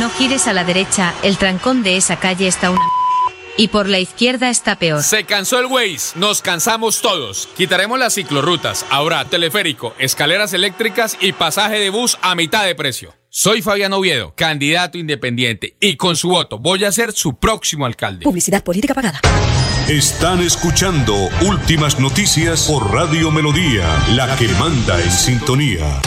No 0.00 0.10
gires 0.10 0.48
a 0.48 0.52
la 0.52 0.64
derecha, 0.64 1.14
el 1.22 1.38
trancón 1.38 1.84
de 1.84 1.96
esa 1.96 2.16
calle 2.16 2.48
está 2.48 2.72
una... 2.72 2.80
Y 3.56 3.68
por 3.68 3.88
la 3.88 4.00
izquierda 4.00 4.50
está 4.50 4.76
peor. 4.76 5.04
Se 5.04 5.22
cansó 5.22 5.60
el 5.60 5.66
Waze, 5.66 6.18
nos 6.18 6.42
cansamos 6.42 7.00
todos. 7.00 7.48
Quitaremos 7.56 7.98
las 7.98 8.14
ciclorrutas, 8.14 8.84
ahora 8.90 9.24
teleférico, 9.24 9.94
escaleras 9.98 10.52
eléctricas 10.52 11.16
y 11.20 11.32
pasaje 11.32 11.78
de 11.78 11.90
bus 11.90 12.18
a 12.22 12.34
mitad 12.34 12.64
de 12.66 12.74
precio. 12.74 13.14
Soy 13.28 13.62
Fabián 13.62 13.92
Oviedo, 13.92 14.34
candidato 14.34 14.98
independiente, 14.98 15.76
y 15.80 15.96
con 15.96 16.16
su 16.16 16.30
voto 16.30 16.58
voy 16.58 16.84
a 16.84 16.90
ser 16.92 17.12
su 17.12 17.38
próximo 17.38 17.86
alcalde. 17.86 18.24
Publicidad 18.24 18.64
política 18.64 18.94
pagada. 18.94 19.20
Están 19.88 20.42
escuchando 20.42 21.30
Últimas 21.40 21.98
Noticias 21.98 22.66
por 22.66 22.92
Radio 22.92 23.30
Melodía, 23.30 23.86
la 24.10 24.36
que 24.36 24.46
manda 24.48 25.02
en 25.02 25.10
sintonía. 25.10 26.02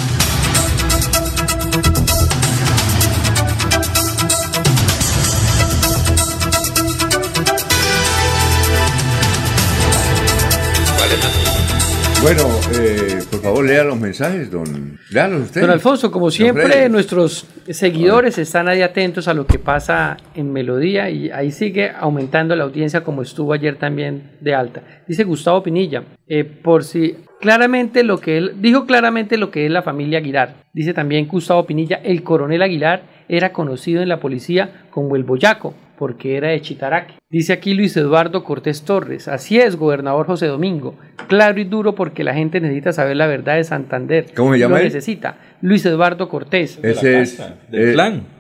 Bueno, 12.22 12.48
eh, 12.74 13.11
por 13.26 13.42
favor, 13.42 13.66
lea 13.66 13.84
los 13.84 14.00
mensajes, 14.00 14.52
don. 14.52 14.98
Léalos 15.12 15.44
usted. 15.44 15.62
Don 15.62 15.70
Alfonso, 15.70 16.12
como 16.12 16.32
siempre, 16.32 16.88
nuestros 16.90 17.46
seguidores 17.70 18.38
están 18.38 18.68
ahí 18.68 18.82
atentos 18.82 19.28
a 19.28 19.34
lo 19.34 19.46
que 19.46 19.60
pasa 19.60 20.18
en 20.36 20.52
Melodía 20.52 21.10
y 21.10 21.30
ahí 21.30 21.52
sigue 21.52 21.92
aumentando 21.92 22.56
la 22.56 22.64
audiencia 22.64 23.04
como 23.04 23.22
estuvo 23.22 23.54
ayer 23.54 23.78
también 23.78 24.32
de 24.40 24.56
alta. 24.56 24.84
Dice 25.08 25.24
Gustavo 25.24 25.64
Pinilla, 25.64 26.04
eh, 26.28 26.44
por 26.44 26.84
si 26.84 27.18
claramente 27.40 28.04
lo 28.04 28.20
que 28.20 28.38
él 28.38 28.54
dijo 28.62 28.86
claramente 28.86 29.38
lo 29.38 29.52
que 29.52 29.66
es 29.66 29.72
la 29.72 29.82
familia 29.82 30.20
Aguilar. 30.20 30.56
Dice 30.74 30.94
también 30.94 31.28
Gustavo 31.28 31.66
Pinilla, 31.66 32.00
el 32.04 32.24
coronel 32.24 32.62
Aguilar 32.62 33.04
era 33.28 33.52
conocido 33.52 34.02
en 34.02 34.10
la 34.10 34.20
policía 34.20 34.86
como 34.92 35.16
el 35.16 35.24
Boyaco 35.24 35.74
porque 36.02 36.36
era 36.36 36.48
de 36.48 36.60
Chitaraque. 36.62 37.14
Dice 37.30 37.54
aquí 37.54 37.76
Luis 37.76 37.96
Eduardo 37.96 38.44
Cortés 38.44 38.82
Torres, 38.82 39.28
así 39.28 39.60
es, 39.60 39.76
gobernador 39.76 40.26
José 40.26 40.48
Domingo, 40.48 40.96
claro 41.28 41.60
y 41.62 41.64
duro 41.64 41.94
porque 41.94 42.24
la 42.24 42.34
gente 42.34 42.60
necesita 42.60 42.92
saber 42.92 43.18
la 43.18 43.28
verdad 43.28 43.58
de 43.58 43.64
Santander. 43.64 44.26
¿Cómo 44.36 44.54
se 44.54 44.58
llama 44.62 44.78
Lo 44.78 44.82
él? 44.82 44.86
necesita. 44.86 45.38
Luis 45.62 45.86
Eduardo 45.86 46.28
Cortés. 46.28 46.80
Ese 46.82 47.22
es. 47.22 47.40
eh, 47.72 47.94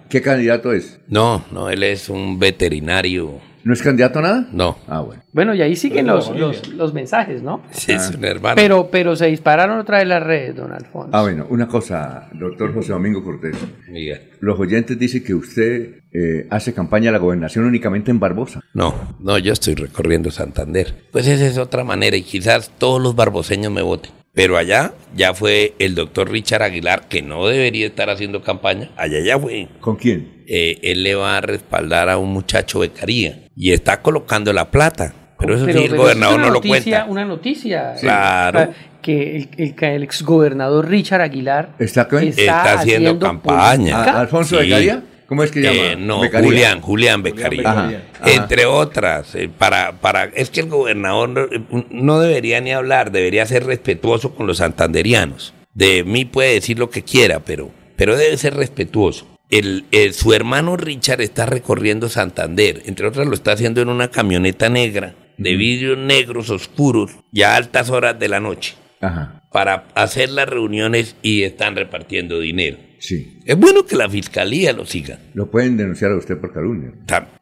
¿Qué 0.09 0.23
candidato 0.23 0.73
es? 0.73 0.99
No, 1.07 1.45
no, 1.51 1.69
él 1.69 1.83
es 1.83 2.09
un 2.09 2.39
veterinario. 2.39 3.33
¿No 3.63 3.73
es 3.73 3.81
candidato 3.81 4.19
a 4.19 4.21
nada? 4.21 4.47
No. 4.51 4.77
Ah, 4.87 5.01
bueno. 5.01 5.23
Bueno, 5.33 5.53
y 5.55 5.61
ahí 5.61 5.75
siguen 5.75 6.07
los, 6.07 6.35
los, 6.35 6.67
los 6.69 6.93
mensajes, 6.93 7.41
¿no? 7.43 7.61
Sí, 7.71 7.91
es 7.91 8.11
un 8.15 8.25
hermano. 8.25 8.55
Pero, 8.55 8.89
pero 8.91 9.15
se 9.15 9.27
dispararon 9.27 9.79
otra 9.79 9.99
vez 9.99 10.07
las 10.07 10.23
redes, 10.23 10.55
don 10.55 10.71
Alfonso. 10.73 11.09
Ah, 11.13 11.21
bueno, 11.21 11.45
una 11.49 11.67
cosa, 11.67 12.29
doctor 12.33 12.73
José 12.73 12.91
Domingo 12.93 13.23
Cortés. 13.23 13.55
Diga. 13.87 14.19
Los 14.39 14.59
oyentes 14.59 14.97
dicen 14.97 15.23
que 15.23 15.33
usted 15.33 16.01
eh, 16.11 16.47
hace 16.49 16.73
campaña 16.73 17.09
a 17.09 17.13
la 17.13 17.19
gobernación 17.19 17.65
únicamente 17.65 18.11
en 18.11 18.19
Barbosa. 18.19 18.61
No, 18.73 19.15
no, 19.19 19.37
yo 19.37 19.53
estoy 19.53 19.75
recorriendo 19.75 20.31
Santander. 20.31 20.93
Pues 21.11 21.27
esa 21.27 21.45
es 21.45 21.57
otra 21.57 21.83
manera 21.83 22.17
y 22.17 22.23
quizás 22.23 22.71
todos 22.77 23.01
los 23.01 23.15
barboseños 23.15 23.71
me 23.71 23.81
voten. 23.81 24.11
Pero 24.33 24.57
allá 24.57 24.93
ya 25.15 25.33
fue 25.33 25.73
el 25.79 25.93
doctor 25.93 26.29
Richard 26.31 26.61
Aguilar, 26.63 27.07
que 27.09 27.21
no 27.21 27.47
debería 27.47 27.85
estar 27.85 28.09
haciendo 28.09 28.41
campaña. 28.41 28.89
Allá 28.95 29.19
ya 29.19 29.37
fue. 29.37 29.67
¿Con 29.81 29.97
quién? 29.97 30.43
Eh, 30.47 30.79
él 30.83 31.03
le 31.03 31.15
va 31.15 31.37
a 31.37 31.41
respaldar 31.41 32.09
a 32.09 32.17
un 32.17 32.31
muchacho 32.31 32.79
becaría 32.79 33.47
y 33.55 33.73
está 33.73 34.01
colocando 34.01 34.53
la 34.53 34.71
plata. 34.71 35.13
Pero 35.37 35.55
eso 35.55 35.65
sí, 35.65 35.71
el 35.71 35.89
pero 35.89 36.03
gobernador 36.03 36.33
es 36.33 36.37
una 36.37 36.45
no 36.47 36.53
lo 36.53 36.59
noticia, 36.59 36.97
cuenta. 36.97 37.05
Una 37.11 37.25
noticia. 37.25 37.93
Claro. 37.99 38.59
Ah, 38.59 38.69
Que 39.01 39.35
el, 39.37 39.49
el, 39.57 39.75
que 39.75 39.95
el 39.95 40.03
exgobernador 40.03 40.87
Richard 40.87 41.21
Aguilar 41.21 41.73
¿Está, 41.79 42.07
haciendo 42.73 43.17
campaña. 43.17 44.03
¿Alfonso 44.19 44.59
Sí. 44.59 44.65
Becaría? 44.65 45.03
¿Cómo 45.31 45.43
es 45.43 45.51
que 45.51 45.61
llama? 45.61 45.77
Eh, 45.93 45.95
no, 45.95 46.19
Becaría. 46.19 46.45
Julián, 46.49 46.81
Julián 46.81 47.23
Becaría. 47.23 47.71
Ajá, 47.71 48.01
ajá. 48.19 48.31
Entre 48.33 48.65
otras, 48.65 49.33
eh, 49.35 49.47
para, 49.57 49.93
para, 50.01 50.25
es 50.25 50.49
que 50.49 50.59
el 50.59 50.67
gobernador 50.67 51.29
no, 51.29 51.41
eh, 51.43 51.85
no 51.89 52.19
debería 52.19 52.59
ni 52.59 52.73
hablar, 52.73 53.13
debería 53.13 53.45
ser 53.45 53.65
respetuoso 53.65 54.35
con 54.35 54.45
los 54.45 54.57
santanderianos. 54.57 55.53
De 55.73 56.03
mí 56.03 56.25
puede 56.25 56.55
decir 56.55 56.77
lo 56.77 56.89
que 56.89 57.03
quiera, 57.03 57.39
pero, 57.39 57.71
pero 57.95 58.17
debe 58.17 58.35
ser 58.35 58.55
respetuoso. 58.55 59.25
El, 59.49 59.85
el- 59.91 60.13
su 60.13 60.33
hermano 60.33 60.75
Richard 60.75 61.21
está 61.21 61.45
recorriendo 61.45 62.09
Santander, 62.09 62.81
entre 62.85 63.07
otras 63.07 63.25
lo 63.25 63.33
está 63.33 63.53
haciendo 63.53 63.81
en 63.81 63.87
una 63.87 64.09
camioneta 64.09 64.67
negra, 64.67 65.15
de 65.37 65.55
vidrios 65.55 65.97
negros 65.97 66.49
oscuros, 66.49 67.11
ya 67.31 67.53
a 67.53 67.55
altas 67.55 67.89
horas 67.89 68.19
de 68.19 68.27
la 68.27 68.41
noche, 68.41 68.73
Ajá. 68.99 69.43
para 69.49 69.85
hacer 69.95 70.29
las 70.29 70.49
reuniones 70.49 71.15
y 71.21 71.43
están 71.43 71.77
repartiendo 71.77 72.37
dinero. 72.41 72.79
Sí. 73.01 73.39
Es 73.45 73.57
bueno 73.57 73.85
que 73.85 73.95
la 73.95 74.07
fiscalía 74.09 74.73
lo 74.73 74.85
siga. 74.85 75.17
Lo 75.33 75.49
pueden 75.49 75.75
denunciar 75.75 76.11
a 76.11 76.17
usted 76.17 76.37
por 76.37 76.53
calumnia. 76.53 76.91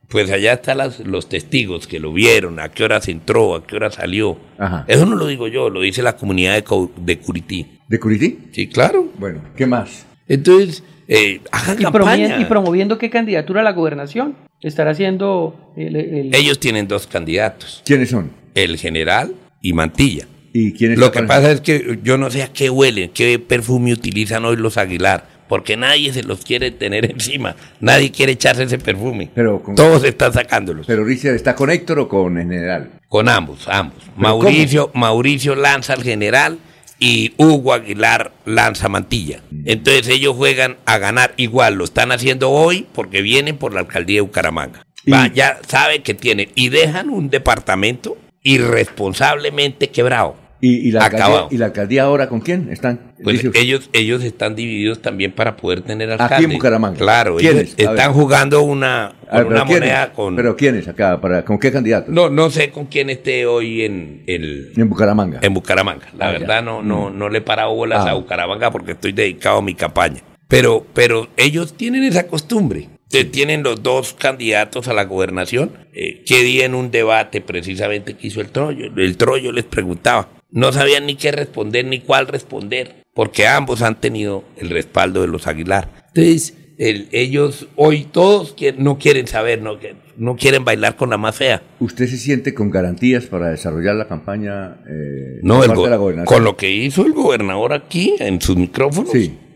Pues 0.08 0.32
allá 0.32 0.54
están 0.54 0.78
las- 0.80 1.00
los 1.02 1.28
testigos 1.30 1.86
que 1.86 2.00
lo 2.00 2.14
vieron, 2.14 2.60
a 2.60 2.70
qué 2.70 2.84
horas 2.86 3.08
entró, 3.10 3.56
a 3.56 3.68
qué 3.68 3.76
hora 3.76 3.92
salió. 3.92 4.40
Ajá. 4.58 4.86
Eso 4.88 5.06
no 5.06 5.16
lo 5.16 5.28
digo 5.28 5.48
yo, 5.48 5.70
lo 5.70 5.82
dice 5.82 6.02
la 6.02 6.16
comunidad 6.16 6.56
de, 6.98 7.18
Curití. 7.20 7.68
¿De 7.88 8.00
Curití? 8.00 8.40
Sí, 8.52 8.68
claro. 8.68 9.10
Bueno, 9.20 9.42
¿qué 9.56 9.66
más? 9.68 10.06
Entonces, 10.28 10.84
eh, 11.08 11.42
hagan 11.52 11.80
y, 11.80 11.84
campaña. 11.84 11.92
promoviendo, 11.92 12.42
y 12.42 12.46
promoviendo 12.46 12.98
qué 12.98 13.10
candidatura 13.10 13.62
a 13.62 13.64
la 13.64 13.74
gobernación 13.74 14.36
estará 14.62 14.92
haciendo 14.92 15.74
el, 15.76 15.96
el- 15.96 16.34
Ellos 16.36 16.60
tienen 16.60 16.88
dos 16.88 17.06
candidatos. 17.06 17.84
¿Quiénes 17.86 18.10
son? 18.10 18.32
El 18.56 18.78
general 18.78 19.36
y 19.62 19.74
Mantilla. 19.74 20.26
¿Y 20.54 20.72
quiénes 20.74 20.98
Lo 20.98 21.08
está 21.08 21.22
que 21.22 21.28
pasa 21.28 21.52
es 21.52 21.62
que 21.62 22.00
yo 22.04 22.18
no 22.18 22.32
sé 22.32 22.42
a 22.42 22.48
qué 22.52 22.70
huelen, 22.72 23.12
qué 23.14 23.38
perfume 23.38 23.94
utilizan 23.94 24.44
hoy 24.46 24.56
los 24.56 24.78
Aguilar, 24.78 25.39
porque 25.50 25.76
nadie 25.76 26.14
se 26.14 26.24
los 26.24 26.46
quiere 26.46 26.72
tener 26.72 27.04
encima. 27.12 27.58
Nadie 27.82 28.12
quiere 28.12 28.32
echarse 28.32 28.64
ese 28.64 28.78
perfume. 28.78 29.30
Pero 29.36 29.62
con- 29.62 29.76
Todos 29.76 30.06
están 30.06 30.32
sacándolos. 30.32 30.88
Pero 30.88 31.04
Richard, 31.04 31.36
¿está 31.36 31.56
con 31.56 31.70
Héctor 31.70 32.00
o 32.00 32.08
con 32.08 32.38
el 32.38 32.44
general? 32.48 32.92
Con 33.10 33.28
ambos, 33.28 33.68
ambos. 33.68 33.98
Mauricio, 34.16 34.92
Mauricio 34.94 35.56
lanza 35.56 35.94
al 35.94 36.04
general 36.04 36.60
y 37.00 37.34
Hugo 37.38 37.74
Aguilar 37.74 38.32
lanza 38.46 38.88
Mantilla. 38.88 39.42
Entonces 39.66 40.08
ellos 40.10 40.36
juegan 40.36 40.78
a 40.86 40.98
ganar 41.00 41.34
igual, 41.38 41.76
lo 41.76 41.84
están 41.86 42.12
haciendo 42.12 42.52
hoy 42.52 42.86
porque 42.94 43.22
vienen 43.22 43.58
por 43.58 43.74
la 43.74 43.80
alcaldía 43.82 44.18
de 44.18 44.22
Bucaramanga. 44.22 44.84
Va, 45.12 45.28
ya 45.34 45.60
saben 45.68 46.04
que 46.04 46.14
tienen 46.14 46.50
y 46.56 46.70
dejan 46.70 47.10
un 47.10 47.30
departamento 47.30 48.18
irresponsablemente 48.44 49.90
quebrado. 49.90 50.36
¿Y, 50.62 50.90
y 50.90 50.92
la 50.92 51.06
alcaldía. 51.06 51.48
¿Y 51.52 51.58
la 51.58 51.66
alcaldía 51.68 52.04
ahora 52.04 52.28
con 52.28 52.42
quién 52.42 52.70
están? 52.70 53.14
Pues 53.24 53.46
ellos, 53.56 53.90
ellos 53.94 54.24
están 54.24 54.56
divididos 54.56 55.02
también 55.02 55.32
para 55.32 55.56
poder 55.56 55.82
tener 55.82 56.12
Aquí 56.12 56.22
alcalde. 56.22 56.46
en 56.46 56.52
Bucaramanga. 56.54 56.98
Claro, 56.98 57.40
están 57.40 58.14
jugando 58.14 58.62
una, 58.64 59.14
ver, 59.32 59.46
una 59.46 59.64
moneda 59.64 60.12
con... 60.12 60.36
¿Pero 60.36 60.56
quiénes 60.58 60.88
acá? 60.90 61.20
Para, 61.22 61.46
¿Con 61.46 61.60
qué 61.60 61.72
candidato? 61.72 62.12
No, 62.12 62.30
no 62.30 62.50
sé 62.50 62.72
con 62.72 62.88
quién 62.88 63.10
esté 63.10 63.46
hoy 63.46 63.84
en 63.84 64.24
el... 64.28 64.74
En 64.76 64.90
Bucaramanga. 64.90 65.40
En 65.42 65.54
Bucaramanga. 65.54 66.08
La 66.18 66.28
Ah, 66.28 66.34
ya. 66.34 66.40
verdad 66.40 66.64
no, 66.64 66.82
no, 66.84 67.10
no 67.10 67.30
le 67.30 67.38
he 67.38 67.42
parado 67.42 67.74
bolas 67.74 68.06
Ah. 68.06 68.12
a 68.12 68.14
Bucaramanga 68.16 68.70
porque 68.72 68.92
estoy 68.94 69.14
dedicado 69.14 69.60
a 69.60 69.62
mi 69.62 69.76
campaña. 69.76 70.22
Pero, 70.50 70.86
pero 70.94 71.28
ellos 71.38 71.76
tienen 71.78 72.04
esa 72.04 72.28
costumbre. 72.28 72.90
Tienen 73.32 73.64
los 73.64 73.82
dos 73.82 74.14
candidatos 74.14 74.88
a 74.88 74.94
la 74.94 75.06
gobernación. 75.06 75.72
Eh, 75.94 76.24
¿Qué 76.26 76.44
día 76.44 76.66
en 76.66 76.76
un 76.76 76.92
debate 76.92 77.42
precisamente 77.42 78.16
que 78.16 78.28
hizo 78.28 78.40
el 78.42 78.50
Troyo? 78.50 78.86
El 78.96 79.18
Troyo 79.18 79.52
les 79.52 79.64
preguntaba. 79.66 80.28
No 80.52 80.72
sabían 80.72 81.06
ni 81.06 81.16
qué 81.16 81.32
responder 81.32 81.86
ni 81.86 82.00
cuál 82.00 82.28
responder. 82.28 83.04
Porque 83.14 83.48
ambos 83.48 83.82
han 83.82 84.00
tenido 84.00 84.44
el 84.58 84.70
respaldo 84.70 85.22
de 85.22 85.28
los 85.28 85.46
Aguilar. 85.48 85.90
Entonces, 86.14 86.56
el- 86.78 87.08
ellos 87.12 87.68
hoy 87.76 88.06
todos 88.06 88.56
qui- 88.56 88.76
no 88.78 88.98
quieren 88.98 89.28
saber, 89.28 89.62
no, 89.62 89.80
que- 89.80 89.96
no 90.18 90.36
quieren 90.38 90.64
bailar 90.64 90.96
con 90.96 91.10
la 91.10 91.18
más 91.18 91.36
fea. 91.36 91.62
¿Usted 91.80 92.08
se 92.08 92.18
siente 92.18 92.54
con 92.54 92.72
garantías 92.72 93.26
para 93.26 93.50
desarrollar 93.50 93.96
la 93.96 94.08
campaña 94.08 94.78
eh, 94.90 95.40
No, 95.44 95.64
el 95.64 95.70
de 95.72 95.90
la 95.90 95.98
gobernación? 95.98 96.26
con 96.26 96.44
lo 96.44 96.56
que 96.56 96.72
hizo 96.72 97.06
el 97.06 97.12
gobernador 97.14 97.74
aquí 97.74 98.16
en 98.20 98.40
sus 98.42 98.56
micrófonos, 98.56 99.12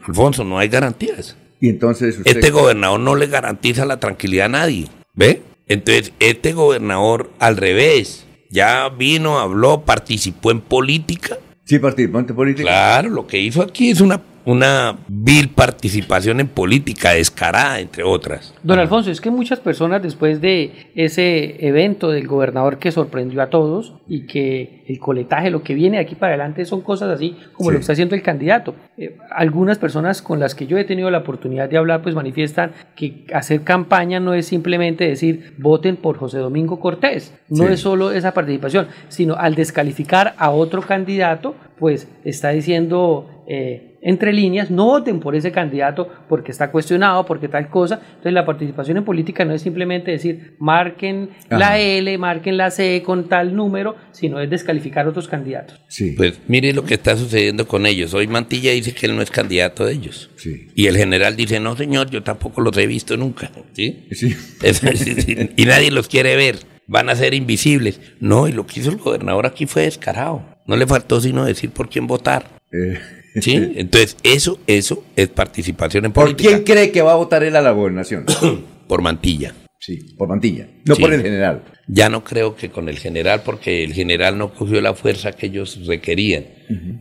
Alfonso, 0.06 0.44
no 0.44 0.60
hay 0.60 0.68
garantías. 0.68 1.38
Y 1.62 1.70
entonces 1.70 2.18
usted... 2.18 2.36
Este 2.36 2.50
gobernador 2.52 3.00
no 3.00 3.16
le 3.16 3.28
garantiza 3.28 3.86
la 3.86 4.00
tranquilidad 4.02 4.48
a 4.48 4.50
nadie, 4.50 4.88
¿ve? 5.16 5.42
Entonces, 5.70 6.12
este 6.20 6.52
gobernador 6.52 7.32
al 7.40 7.56
revés, 7.56 8.26
ya 8.54 8.88
vino, 8.88 9.40
habló, 9.40 9.82
participó 9.82 10.52
en 10.52 10.62
política. 10.62 11.38
Sí, 11.66 11.80
participó 11.80 12.20
en 12.20 12.28
política. 12.28 12.70
Claro, 12.70 13.10
lo 13.10 13.26
que 13.26 13.40
hizo 13.40 13.64
aquí 13.64 13.90
es 13.90 14.00
una, 14.00 14.22
una 14.46 14.98
vil 15.08 15.50
participación 15.50 16.40
en 16.40 16.48
política, 16.48 17.12
descarada, 17.12 17.80
entre 17.80 18.04
otras. 18.04 18.54
Don 18.64 18.78
Alfonso, 18.80 19.10
es 19.12 19.22
que 19.22 19.32
muchas 19.32 19.60
personas 19.60 20.02
después 20.04 20.42
de 20.42 20.90
ese 20.96 21.66
evento 21.66 22.10
del 22.12 22.28
gobernador 22.28 22.78
que 22.78 22.92
sorprendió 22.92 23.42
a 23.42 23.50
todos 23.50 23.94
y 24.08 24.26
que 24.28 24.84
el 24.88 25.00
coletaje, 25.00 25.50
lo 25.50 25.64
que 25.64 25.74
viene 25.74 25.98
de 25.98 26.04
aquí 26.04 26.16
para 26.16 26.34
adelante 26.34 26.66
son 26.66 26.82
cosas 26.82 27.10
así 27.10 27.38
como 27.54 27.70
Sí. 27.70 27.74
lo 27.74 27.80
que 27.80 27.82
está 27.82 27.94
haciendo 27.94 28.16
el 28.16 28.22
candidato. 28.22 28.76
Eh, 28.98 29.16
algunas 29.32 29.78
personas 29.80 30.22
con 30.22 30.40
las 30.40 30.56
que 30.56 30.68
yo 30.68 30.78
he 30.78 30.84
tenido 30.84 31.10
la 31.10 31.20
oportunidad 31.20 31.70
de 31.70 31.78
hablar 31.78 32.02
pues 32.02 32.14
manifiestan 32.16 32.74
que 32.96 33.26
hacer 33.34 33.62
campaña 33.64 34.20
no 34.20 34.34
es 34.34 34.46
simplemente 34.46 35.08
decir 35.08 35.54
voten 35.58 35.96
por 35.96 36.18
José 36.18 36.40
Domingo 36.40 36.80
Cortés, 36.80 37.34
no 37.50 37.68
Sí. 37.68 37.74
es 37.74 37.80
solo 37.80 38.12
esa 38.12 38.34
participación, 38.34 38.88
sino 39.08 39.36
al 39.36 39.56
descalificar 39.56 40.34
a 40.38 40.50
otro 40.52 40.82
candidato 40.82 41.56
pues 41.80 42.10
está 42.26 42.50
diciendo... 42.50 43.30
eh, 43.48 43.90
entre 44.04 44.34
líneas, 44.34 44.70
no 44.70 44.86
voten 44.86 45.20
por 45.20 45.36
ese 45.36 45.52
candidato 45.52 46.10
porque 46.30 46.52
está 46.52 46.72
cuestionado, 46.72 47.26
porque 47.26 47.48
tal 47.48 47.70
cosa. 47.70 48.02
Entonces 48.08 48.34
la 48.34 48.46
participación 48.46 48.98
en 48.98 49.06
política 49.06 49.46
no 49.46 49.54
es 49.54 49.62
simplemente 49.62 50.12
decir 50.12 50.56
marquen 50.60 51.30
la. 51.50 51.80
L, 51.80 52.18
marquen 52.18 52.58
la 52.58 52.70
C 52.72 53.02
con 53.06 53.30
tal 53.30 53.56
número, 53.56 53.96
sino 54.12 54.40
es 54.40 54.50
descalificar 54.50 55.06
a 55.06 55.10
otros 55.10 55.28
candidatos. 55.28 55.80
Sí. 55.88 56.14
Pues 56.18 56.40
mire 56.48 56.74
lo 56.74 56.84
que 56.84 56.94
está 56.96 57.16
sucediendo 57.16 57.68
con 57.68 57.86
ellos. 57.86 58.14
Hoy 58.14 58.28
Mantilla 58.28 58.72
dice 58.72 58.94
que 58.94 59.06
él 59.08 59.16
no 59.16 59.22
es 59.22 59.32
candidato 59.32 59.86
de 59.86 59.94
ellos. 59.94 60.30
Sí. 60.36 60.68
Y 60.76 60.88
el 60.88 60.98
general 60.98 61.36
dice, 61.36 61.60
no 61.60 61.76
señor, 61.76 62.10
yo 62.10 62.22
tampoco 62.24 62.62
los 62.62 62.78
he 62.78 62.86
visto 62.88 63.18
nunca. 63.18 63.52
¿Sí? 63.74 64.08
Sí. 64.12 64.36
Es- 64.64 64.82
y 65.58 65.66
nadie 65.66 65.92
los 65.92 66.08
quiere 66.08 66.36
ver. 66.36 66.58
Van 66.86 67.10
a 67.10 67.16
ser 67.16 67.34
invisibles. 67.34 68.02
No, 68.20 68.48
y 68.48 68.52
lo 68.52 68.68
que 68.68 68.82
hizo 68.82 68.90
el 68.90 68.98
gobernador 68.98 69.46
aquí 69.46 69.66
fue 69.66 69.84
descarado. 69.84 70.44
No 70.68 70.76
le 70.76 70.86
faltó 70.86 71.22
sino 71.22 71.46
decir 71.46 71.70
por 71.72 71.90
quién 71.90 72.08
votar. 72.08 72.46
Eh, 72.72 73.00
¿Sí? 73.42 73.56
Entonces, 73.76 74.18
eso, 74.24 74.60
eso 74.68 75.04
es 75.16 75.28
participación 75.30 76.06
en 76.06 76.12
¿Por 76.12 76.26
política. 76.26 76.50
quién 76.50 76.64
cree 76.64 76.92
que 76.92 77.02
va 77.02 77.14
a 77.14 77.16
votar 77.16 77.44
él 77.44 77.56
a 77.56 77.62
la 77.62 77.72
gobernación? 77.72 78.26
Por 78.88 79.02
Mantilla. 79.02 79.54
Sí, 79.80 79.98
por 80.18 80.30
Mantilla, 80.30 80.70
no 80.86 80.96
Sí. 80.96 81.02
por 81.02 81.12
el 81.14 81.22
general. 81.22 81.62
Ya 81.90 82.08
no 82.08 82.24
creo 82.24 82.56
que 82.56 82.70
con 82.70 82.88
el 82.88 82.98
general, 82.98 83.42
porque 83.44 83.84
el 83.84 83.92
general 83.94 84.38
no 84.38 84.54
cogió 84.54 84.80
la 84.80 84.94
fuerza 84.94 85.34
que 85.34 85.48
ellos 85.48 85.78
requerían. 85.86 86.46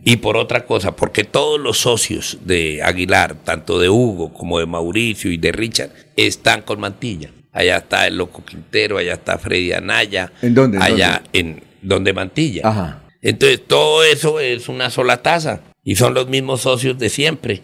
Y 0.03 0.17
por 0.17 0.35
otra 0.35 0.65
cosa, 0.65 0.93
porque 0.93 1.23
todos 1.23 1.61
los 1.61 1.77
socios 1.77 2.39
de 2.43 2.83
Aguilar, 2.83 3.35
tanto 3.45 3.79
de 3.79 3.87
Hugo 3.87 4.33
como 4.33 4.59
de 4.59 4.65
Mauricio 4.65 5.31
y 5.31 5.37
de 5.37 5.53
Richard, 5.53 5.91
están 6.17 6.63
con 6.63 6.81
Mantilla. 6.81 7.29
Allá 7.53 7.77
está 7.77 8.05
el 8.05 8.17
Loco 8.17 8.43
Quintero, 8.43 8.97
allá 8.97 9.13
está 9.13 9.37
Freddy 9.37 9.71
Anaya. 9.71 10.33
¿En 10.41 10.53
dónde, 10.53 10.75
en 10.77 10.83
Allá 10.83 11.23
en 11.31 11.63
donde 11.81 12.11
Mantilla. 12.11 12.67
Ajá. 12.67 13.03
Entonces 13.21 13.61
todo 13.65 14.03
eso 14.03 14.41
es 14.41 14.67
una 14.67 14.89
sola 14.89 15.21
taza 15.21 15.61
y 15.83 15.95
son 15.95 16.13
los 16.13 16.27
mismos 16.27 16.61
socios 16.61 16.97
de 16.97 17.09
siempre. 17.09 17.61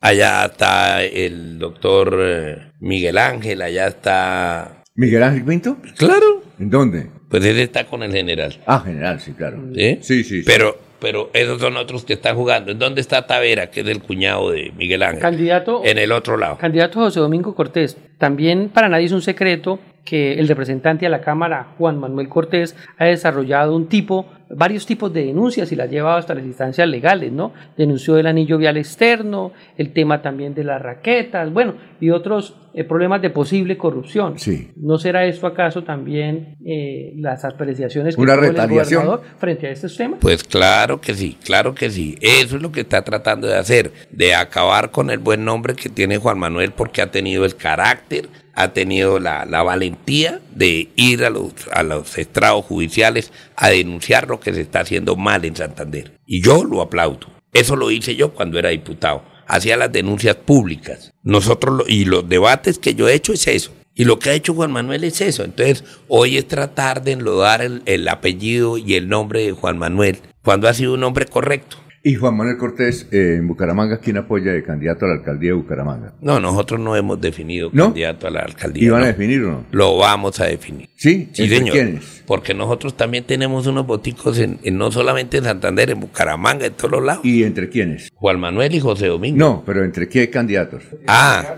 Allá 0.00 0.44
está 0.44 1.02
el 1.02 1.58
doctor 1.58 2.18
eh, 2.20 2.72
Miguel 2.80 3.16
Ángel, 3.18 3.62
allá 3.62 3.86
está... 3.86 4.82
¿Miguel 4.94 5.22
Ángel 5.22 5.44
Pinto? 5.44 5.78
Claro. 5.96 6.42
¿En 6.58 6.70
dónde? 6.70 7.10
Pues 7.30 7.44
él 7.44 7.58
está 7.58 7.84
con 7.86 8.02
el 8.02 8.12
general. 8.12 8.54
Ah, 8.66 8.80
general, 8.84 9.18
sí, 9.20 9.32
claro. 9.32 9.58
¿Sí? 9.74 9.98
Sí, 10.02 10.22
sí. 10.22 10.40
sí. 10.40 10.42
Pero, 10.46 10.78
pero 11.00 11.30
esos 11.32 11.60
son 11.60 11.76
otros 11.78 12.04
que 12.04 12.12
están 12.12 12.36
jugando. 12.36 12.70
¿En 12.70 12.78
dónde 12.78 13.00
está 13.00 13.26
Tavera, 13.26 13.70
que 13.70 13.80
es 13.80 13.88
el 13.88 14.02
cuñado 14.02 14.50
de 14.50 14.70
Miguel 14.76 15.02
Ángel? 15.02 15.20
Candidato, 15.22 15.82
En 15.84 15.98
el 15.98 16.12
otro 16.12 16.36
lado. 16.36 16.58
candidato 16.58 17.00
José 17.00 17.18
Domingo 17.20 17.54
Cortés. 17.54 17.96
También 18.18 18.68
para 18.68 18.88
nadie 18.88 19.06
es 19.06 19.12
un 19.12 19.22
secreto 19.22 19.80
que 20.04 20.34
el 20.34 20.48
representante 20.48 21.06
a 21.06 21.08
la 21.08 21.20
Cámara, 21.20 21.68
Juan 21.78 21.98
Manuel 21.98 22.28
Cortés, 22.28 22.76
ha 22.98 23.06
desarrollado 23.06 23.74
un 23.74 23.88
tipo, 23.88 24.26
varios 24.50 24.86
tipos 24.86 25.12
de 25.12 25.24
denuncias 25.24 25.72
y 25.72 25.76
las 25.76 25.88
ha 25.88 25.90
llevado 25.90 26.18
hasta 26.18 26.34
las 26.34 26.44
instancias 26.44 26.86
legales, 26.88 27.32
¿no? 27.32 27.52
Denunció 27.76 28.18
el 28.18 28.26
anillo 28.26 28.58
vial 28.58 28.76
externo, 28.76 29.52
el 29.76 29.92
tema 29.92 30.20
también 30.22 30.54
de 30.54 30.64
las 30.64 30.80
raquetas, 30.80 31.52
bueno, 31.52 31.74
y 32.00 32.10
otros 32.10 32.56
eh, 32.74 32.84
problemas 32.84 33.22
de 33.22 33.30
posible 33.30 33.78
corrupción. 33.78 34.38
Sí. 34.38 34.72
¿No 34.76 34.98
será 34.98 35.24
esto 35.24 35.46
acaso 35.46 35.84
también 35.84 36.56
eh, 36.66 37.12
las 37.16 37.44
apreciaciones 37.44 38.16
que 38.16 38.20
Una 38.20 38.34
tuvo 38.34 38.46
el 38.46 38.52
gobernador 38.52 39.22
frente 39.38 39.68
a 39.68 39.70
estos 39.70 39.96
temas? 39.96 40.18
Pues 40.20 40.42
claro 40.42 41.00
que 41.00 41.14
sí, 41.14 41.38
claro 41.44 41.74
que 41.74 41.88
sí. 41.88 42.16
Eso 42.20 42.56
es 42.56 42.62
lo 42.62 42.72
que 42.72 42.80
está 42.80 43.02
tratando 43.02 43.46
de 43.46 43.56
hacer, 43.56 43.92
de 44.10 44.34
acabar 44.34 44.90
con 44.90 45.10
el 45.10 45.18
buen 45.18 45.44
nombre 45.44 45.74
que 45.74 45.88
tiene 45.88 46.18
Juan 46.18 46.38
Manuel 46.38 46.72
porque 46.72 47.00
ha 47.00 47.10
tenido 47.10 47.44
el 47.44 47.54
carácter, 47.54 48.28
ha 48.54 48.72
tenido 48.72 49.18
la, 49.18 49.44
la 49.44 49.62
valentía 49.62 50.40
de 50.54 50.90
ir 50.96 51.24
a 51.24 51.30
los, 51.30 51.52
a 51.72 51.82
los 51.82 52.16
estrados 52.18 52.64
judiciales 52.64 53.32
a 53.56 53.70
denunciar 53.70 54.28
lo 54.28 54.40
que 54.40 54.54
se 54.54 54.60
está 54.60 54.80
haciendo 54.80 55.16
mal 55.16 55.44
en 55.44 55.56
Santander. 55.56 56.18
Y 56.26 56.42
yo 56.42 56.64
lo 56.64 56.80
aplaudo. 56.82 57.26
Eso 57.52 57.76
lo 57.76 57.90
hice 57.90 58.16
yo 58.16 58.32
cuando 58.32 58.58
era 58.58 58.70
diputado. 58.70 59.22
Hacía 59.46 59.76
las 59.76 59.92
denuncias 59.92 60.36
públicas. 60.36 61.12
Nosotros, 61.22 61.76
lo- 61.78 61.84
y 61.88 62.04
los 62.04 62.28
debates 62.28 62.78
que 62.78 62.94
yo 62.94 63.08
he 63.08 63.14
hecho 63.14 63.32
es 63.32 63.46
eso. 63.46 63.72
Y 63.94 64.04
lo 64.04 64.18
que 64.18 64.30
ha 64.30 64.34
hecho 64.34 64.54
Juan 64.54 64.72
Manuel 64.72 65.04
es 65.04 65.20
eso. 65.20 65.44
Entonces, 65.44 65.84
hoy 66.08 66.36
es 66.36 66.48
tratar 66.48 67.04
de 67.04 67.12
enlodar 67.12 67.62
el, 67.62 67.82
el 67.86 68.08
apellido 68.08 68.76
y 68.78 68.94
el 68.94 69.08
nombre 69.08 69.44
de 69.44 69.52
Juan 69.52 69.78
Manuel 69.78 70.18
cuando 70.42 70.68
ha 70.68 70.74
sido 70.74 70.94
un 70.94 71.04
hombre 71.04 71.26
correcto. 71.26 71.76
Y 72.06 72.16
Juan 72.16 72.36
Manuel 72.36 72.58
Cortés, 72.58 73.08
eh, 73.12 73.36
en 73.38 73.48
Bucaramanga, 73.48 73.96
¿quién 73.96 74.18
apoya 74.18 74.52
de 74.52 74.62
candidato 74.62 75.06
a 75.06 75.08
la 75.08 75.14
alcaldía 75.14 75.50
de 75.52 75.54
Bucaramanga? 75.54 76.12
No, 76.20 76.38
nosotros 76.38 76.78
no 76.78 76.94
hemos 76.94 77.18
definido 77.18 77.70
¿No? 77.72 77.84
candidato 77.86 78.26
a 78.26 78.30
la 78.30 78.40
alcaldía. 78.40 78.84
¿Y 78.84 78.88
van 78.90 79.00
a 79.00 79.04
no. 79.04 79.12
definir 79.12 79.42
o 79.44 79.50
no? 79.52 79.64
Lo 79.70 79.96
vamos 79.96 80.38
a 80.38 80.44
definir. 80.44 80.90
¿Sí? 80.96 81.30
Sí, 81.32 81.44
¿Entre 81.44 81.58
señor. 81.58 81.72
quiénes? 81.72 82.22
Porque 82.26 82.52
nosotros 82.52 82.94
también 82.94 83.24
tenemos 83.24 83.66
unos 83.66 83.86
boticos 83.86 84.38
en, 84.38 84.58
en 84.62 84.76
no 84.76 84.90
solamente 84.92 85.38
en 85.38 85.44
Santander, 85.44 85.90
en 85.92 86.00
Bucaramanga, 86.00 86.66
en 86.66 86.74
todos 86.74 86.90
los 86.90 87.02
lados. 87.04 87.24
¿Y 87.24 87.42
entre 87.42 87.70
quiénes? 87.70 88.10
Juan 88.14 88.38
Manuel 88.38 88.74
y 88.74 88.80
José 88.80 89.06
Domingo. 89.06 89.38
No, 89.38 89.62
pero 89.64 89.82
¿entre 89.82 90.06
qué 90.06 90.28
candidatos? 90.28 90.82
Ah, 91.06 91.54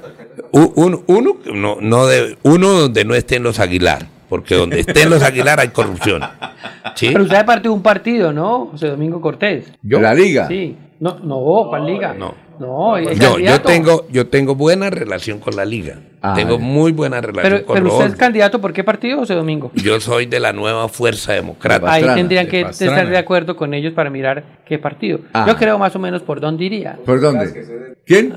u- 0.53 0.73
uno, 0.77 1.03
uno, 1.09 1.39
no, 1.55 1.79
no 1.81 2.07
de, 2.07 2.39
uno 2.45 2.69
donde 2.69 3.05
no 3.05 3.17
estén 3.17 3.43
los 3.43 3.59
Aguilar, 3.59 4.07
porque 4.29 4.55
donde 4.55 4.81
estén 4.81 5.11
los 5.11 5.23
Aguilar 5.23 5.61
hay 5.61 5.69
corrupción. 5.69 6.23
¿Sí? 6.95 7.09
Pero 7.13 7.25
usted 7.25 7.39
es 7.39 7.45
parte 7.45 7.65
de 7.65 7.75
un 7.75 7.83
partido, 7.83 8.33
¿no? 8.33 8.67
José 8.73 8.89
Domingo 8.89 9.21
Cortés. 9.21 9.73
¿Yo? 9.83 10.01
¿La 10.01 10.15
Liga? 10.15 10.49
Sí. 10.49 10.77
No, 10.99 11.19
no, 11.23 11.67
¿cuál 11.69 11.87
liga? 11.87 12.15
No. 12.15 12.35
No, 12.59 12.97
es 12.97 13.07
Yo, 13.11 13.15
yo 13.15 13.31
candidato. 13.33 13.69
tengo, 13.69 14.07
yo 14.11 14.27
tengo 14.29 14.55
buena 14.55 14.91
relación 14.91 15.39
con 15.41 15.57
la 15.57 15.65
liga. 15.65 16.01
Ah, 16.23 16.35
tengo 16.35 16.59
muy 16.59 16.91
buena 16.93 17.21
relación 17.21 17.53
Pero, 17.53 17.67
con 17.67 17.75
pero 17.77 17.93
usted 17.95 18.07
es 18.13 18.17
candidato 18.17 18.61
por 18.61 18.73
qué 18.73 18.83
partido, 18.83 19.19
José 19.19 19.35
Domingo? 19.35 19.71
Yo 19.75 20.01
soy 20.01 20.27
de 20.27 20.41
la 20.41 20.53
nueva 20.53 20.89
Fuerza 20.89 21.35
Democrática. 21.35 21.93
Ahí 21.93 22.03
tendrían 22.03 22.49
que 22.49 22.63
estar 22.63 23.09
de 23.09 23.19
acuerdo 23.19 23.55
con 23.57 23.75
ellos 23.75 23.93
para 23.95 24.11
mirar 24.11 24.63
qué 24.67 24.79
partido. 24.79 25.21
Ah. 25.33 25.45
Yo 25.47 25.57
creo 25.57 25.79
más 25.79 25.95
o 25.95 25.99
menos 25.99 26.23
por 26.23 26.41
dónde 26.41 26.65
iría. 26.65 26.99
¿Por 27.05 27.21
dónde? 27.21 27.95
¿Quién? 28.05 28.33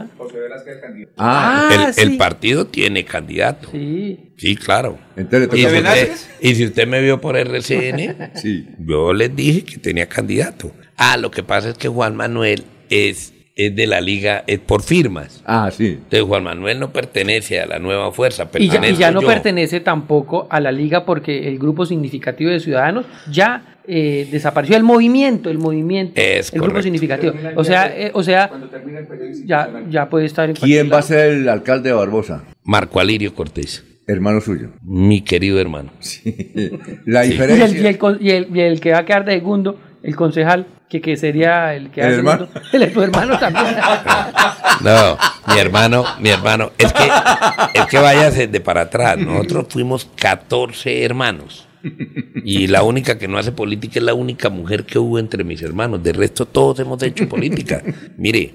Ah, 1.18 1.70
el, 1.72 1.80
Ah, 1.80 1.92
el 1.98 2.12
sí. 2.12 2.18
partido 2.18 2.68
tiene 2.68 3.06
candidato. 3.06 3.70
Sí. 3.72 4.34
Sí, 4.38 4.56
claro. 4.56 4.98
entonces 5.16 5.50
Y 5.54 5.66
usted, 5.66 6.12
y 6.42 6.56
si 6.56 6.66
usted 6.66 6.88
me 6.88 7.02
vio 7.02 7.20
por 7.20 7.36
RCN, 7.38 8.32
Sí. 8.36 8.68
yo 8.80 9.14
les 9.14 9.36
dije 9.36 9.64
que 9.64 9.78
tenía 9.78 10.08
candidato. 10.08 10.72
Ah, 10.98 11.18
lo 11.18 11.32
que 11.32 11.44
pasa 11.44 11.70
es 11.70 11.78
que 11.78 11.88
Juan 11.88 12.16
Manuel 12.16 12.64
es, 12.90 13.34
es 13.66 13.76
de 13.76 13.88
la 13.88 14.00
liga, 14.02 14.44
es 14.48 14.60
por 14.60 14.82
firmas. 14.84 15.42
Ah, 15.46 15.70
sí. 15.72 15.88
Entonces 15.88 16.22
Juan 16.24 16.44
Manuel 16.44 16.80
no 16.80 16.92
pertenece 16.94 17.60
a 17.60 17.66
la 17.66 17.78
nueva 17.80 18.12
fuerza, 18.12 18.50
Y 18.58 18.70
ya, 18.70 18.88
y 18.88 18.96
ya 18.96 19.12
no 19.12 19.22
yo. 19.22 19.28
pertenece 19.28 19.80
tampoco 19.82 20.48
a 20.50 20.60
la 20.62 20.72
liga 20.72 21.06
porque 21.06 21.48
el 21.48 21.60
grupo 21.60 21.86
significativo 21.86 22.50
de 22.52 22.60
ciudadanos 22.62 23.06
ya 23.30 23.76
eh, 23.86 24.28
desapareció 24.32 24.78
el 24.78 24.84
movimiento, 24.84 25.50
el 25.50 25.58
movimiento, 25.58 26.14
Es 26.22 26.54
el 26.54 26.62
grupo 26.62 26.82
significativo. 26.82 27.34
O 27.56 27.64
sea, 27.64 27.88
eh, 27.88 28.12
o 28.14 28.22
sea, 28.24 28.50
ya, 29.46 29.70
ya 29.90 30.10
puede 30.10 30.26
estar 30.26 30.50
en 30.50 30.56
¿Quién 30.56 30.92
va 30.92 31.00
a 31.00 31.02
ser 31.02 31.32
el 31.32 31.50
alcalde 31.50 31.90
de 31.90 31.96
Barbosa? 31.96 32.44
Marco 32.64 33.00
Alirio 33.00 33.34
Cortés, 33.34 33.84
Hermano 34.08 34.42
suyo. 34.42 34.70
mi 34.84 35.22
querido 35.22 35.60
hermano. 35.60 35.92
La 35.98 36.00
Sí. 36.00 36.22
Y 36.26 37.20
el, 37.20 37.26
y, 37.26 37.30
diferencia. 37.32 37.90
el, 37.90 38.18
y 38.22 38.30
el- 38.32 38.48
y 38.56 38.60
el 38.62 38.80
que 38.80 38.92
va 38.92 39.00
a 39.00 39.06
quedar 39.06 39.26
de 39.26 39.34
segundo, 39.34 39.80
el 40.04 40.16
concejal, 40.16 40.66
que, 40.90 41.02
que 41.02 41.16
sería 41.18 41.76
el 41.76 41.92
que 41.92 42.02
¿El 42.02 42.08
hace 42.08 42.16
hermano? 42.18 42.48
el, 42.74 42.92
tu 42.92 43.02
hermano 43.02 43.40
también. 43.40 43.66
No, 44.82 45.18
mi 45.54 45.60
hermano, 45.60 46.06
mi 46.22 46.30
hermano, 46.30 46.72
es 46.78 46.94
que, 46.94 47.04
es 47.74 47.86
que 47.88 47.98
váyase 47.98 48.48
de 48.48 48.62
para 48.62 48.82
atrás. 48.82 49.18
Nosotros 49.18 49.66
fuimos 49.70 50.08
14 50.16 51.04
hermanos. 51.04 51.68
Y 52.46 52.68
la 52.68 52.84
única 52.84 53.18
que 53.18 53.28
no 53.28 53.38
hace 53.38 53.52
política 53.52 54.00
es 54.00 54.06
la 54.06 54.14
única 54.14 54.50
mujer 54.50 54.86
que 54.86 54.98
hubo 54.98 55.20
entre 55.20 55.44
mis 55.44 55.62
hermanos. 55.62 56.02
De 56.02 56.14
resto, 56.14 56.46
todos 56.46 56.80
hemos 56.80 57.02
hecho 57.04 57.28
política. 57.28 57.84
Mire, 58.18 58.54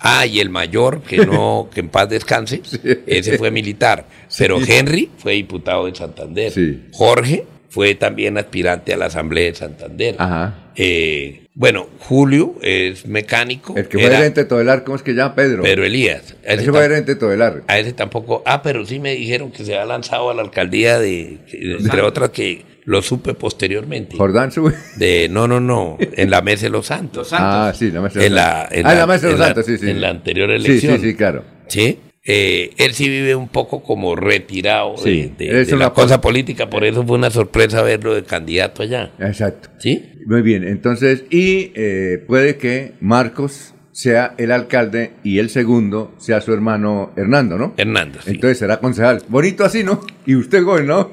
ah, 0.00 0.24
y 0.24 0.38
el 0.38 0.50
mayor, 0.50 1.02
que 1.02 1.26
no, 1.26 1.68
que 1.72 1.80
en 1.80 1.88
paz 1.88 2.08
descanse, 2.08 2.62
ese 3.06 3.36
fue 3.36 3.50
militar. 3.50 4.06
Pero 4.38 4.58
Henry 4.64 5.10
fue 5.18 5.32
diputado 5.32 5.86
de 5.86 5.96
Santander. 5.96 6.52
Sí. 6.52 6.84
Jorge 6.92 7.44
fue 7.70 7.96
también 7.96 8.38
aspirante 8.38 8.94
a 8.94 8.96
la 8.96 9.06
Asamblea 9.06 9.46
de 9.46 9.54
Santander. 9.54 10.14
Ajá. 10.18 10.54
Eh, 10.76 11.45
bueno, 11.58 11.88
Julio 12.00 12.54
es 12.60 13.06
mecánico. 13.06 13.74
El 13.76 13.88
que 13.88 13.96
fue 13.98 14.06
era 14.08 14.18
gerente 14.18 14.42
de 14.42 14.46
Todelar, 14.46 14.84
¿cómo 14.84 14.96
es 14.96 15.02
que 15.02 15.14
llama? 15.14 15.34
Pedro. 15.34 15.62
Pedro 15.62 15.84
Elías. 15.86 16.36
A 16.46 16.52
ese 16.52 16.62
Ese 16.64 16.70
fue 16.70 16.82
gerente 16.82 17.14
de 17.14 17.18
Todelar. 17.20 17.62
a 17.66 17.78
ese 17.78 17.94
tampoco. 17.94 18.42
Ah, 18.44 18.62
pero 18.62 18.84
sí 18.84 18.98
me 19.00 19.14
dijeron 19.14 19.50
que 19.50 19.64
se 19.64 19.76
ha 19.78 19.86
lanzado 19.86 20.28
a 20.30 20.34
la 20.34 20.42
alcaldía 20.42 20.98
de, 20.98 21.38
entre 21.50 22.02
otras 22.02 22.28
que 22.30 22.64
lo 22.84 23.00
supe 23.00 23.32
posteriormente. 23.32 24.16
Jordán 24.18 24.52
sube. 24.52 24.74
De 24.96 25.28
no, 25.30 25.48
no, 25.48 25.58
no, 25.58 25.96
en 26.00 26.30
la 26.30 26.42
mesa 26.42 26.66
de 26.66 26.70
los 26.70 26.86
Santos. 26.86 27.30
Ah, 27.32 27.72
sí, 27.74 27.90
la 27.90 28.02
mesa 28.02 28.18
de 28.20 28.28
los 28.28 28.36
la, 28.36 28.44
Santos. 28.68 28.76
en 28.78 28.86
Ah, 28.86 28.92
en 28.92 28.98
la 28.98 29.06
mesa 29.06 29.26
de 29.26 29.32
los 29.32 29.40
la- 29.40 29.46
Santos, 29.46 29.66
sí, 29.66 29.78
sí. 29.78 29.90
En 29.90 30.00
la 30.02 30.08
anterior 30.10 30.50
Sí, 30.50 30.54
elección. 30.66 31.00
sí, 31.00 31.06
sí, 31.10 31.16
claro. 31.16 31.42
Sí. 31.68 31.98
Eh, 32.28 32.70
él 32.78 32.92
sí 32.92 33.08
vive 33.08 33.36
un 33.36 33.48
poco 33.48 33.82
como 33.84 34.16
retirado 34.16 34.96
Sí, 34.96 35.32
de, 35.38 35.46
de- 35.46 35.60
es 35.62 35.68
de 35.68 35.76
la 35.76 35.86
una 35.86 35.94
cosa 35.94 36.20
política, 36.20 36.68
por 36.68 36.84
eso 36.84 37.04
fue 37.06 37.16
una 37.16 37.30
sorpresa 37.30 37.82
verlo 37.82 38.14
de 38.14 38.24
candidato 38.24 38.82
allá. 38.82 39.12
Exacto. 39.20 39.68
¿Sí? 39.78 40.02
Muy 40.26 40.42
bien, 40.42 40.64
entonces, 40.66 41.24
y 41.30 41.70
eh, 41.76 42.22
puede 42.26 42.56
que 42.56 42.94
Marcos 43.00 43.74
sea 43.92 44.34
el 44.38 44.50
alcalde 44.50 45.12
y 45.22 45.38
el 45.38 45.50
segundo 45.50 46.12
sea 46.18 46.40
su 46.40 46.52
hermano 46.52 47.12
Hernando, 47.16 47.56
¿no? 47.58 47.74
Hernando. 47.76 48.18
sí. 48.22 48.32
Entonces 48.32 48.58
será 48.58 48.78
concejal. 48.78 49.22
Bonito 49.28 49.64
así, 49.64 49.84
¿no? 49.84 50.00
Y 50.26 50.34
usted 50.34 50.64
gobernador. 50.64 51.12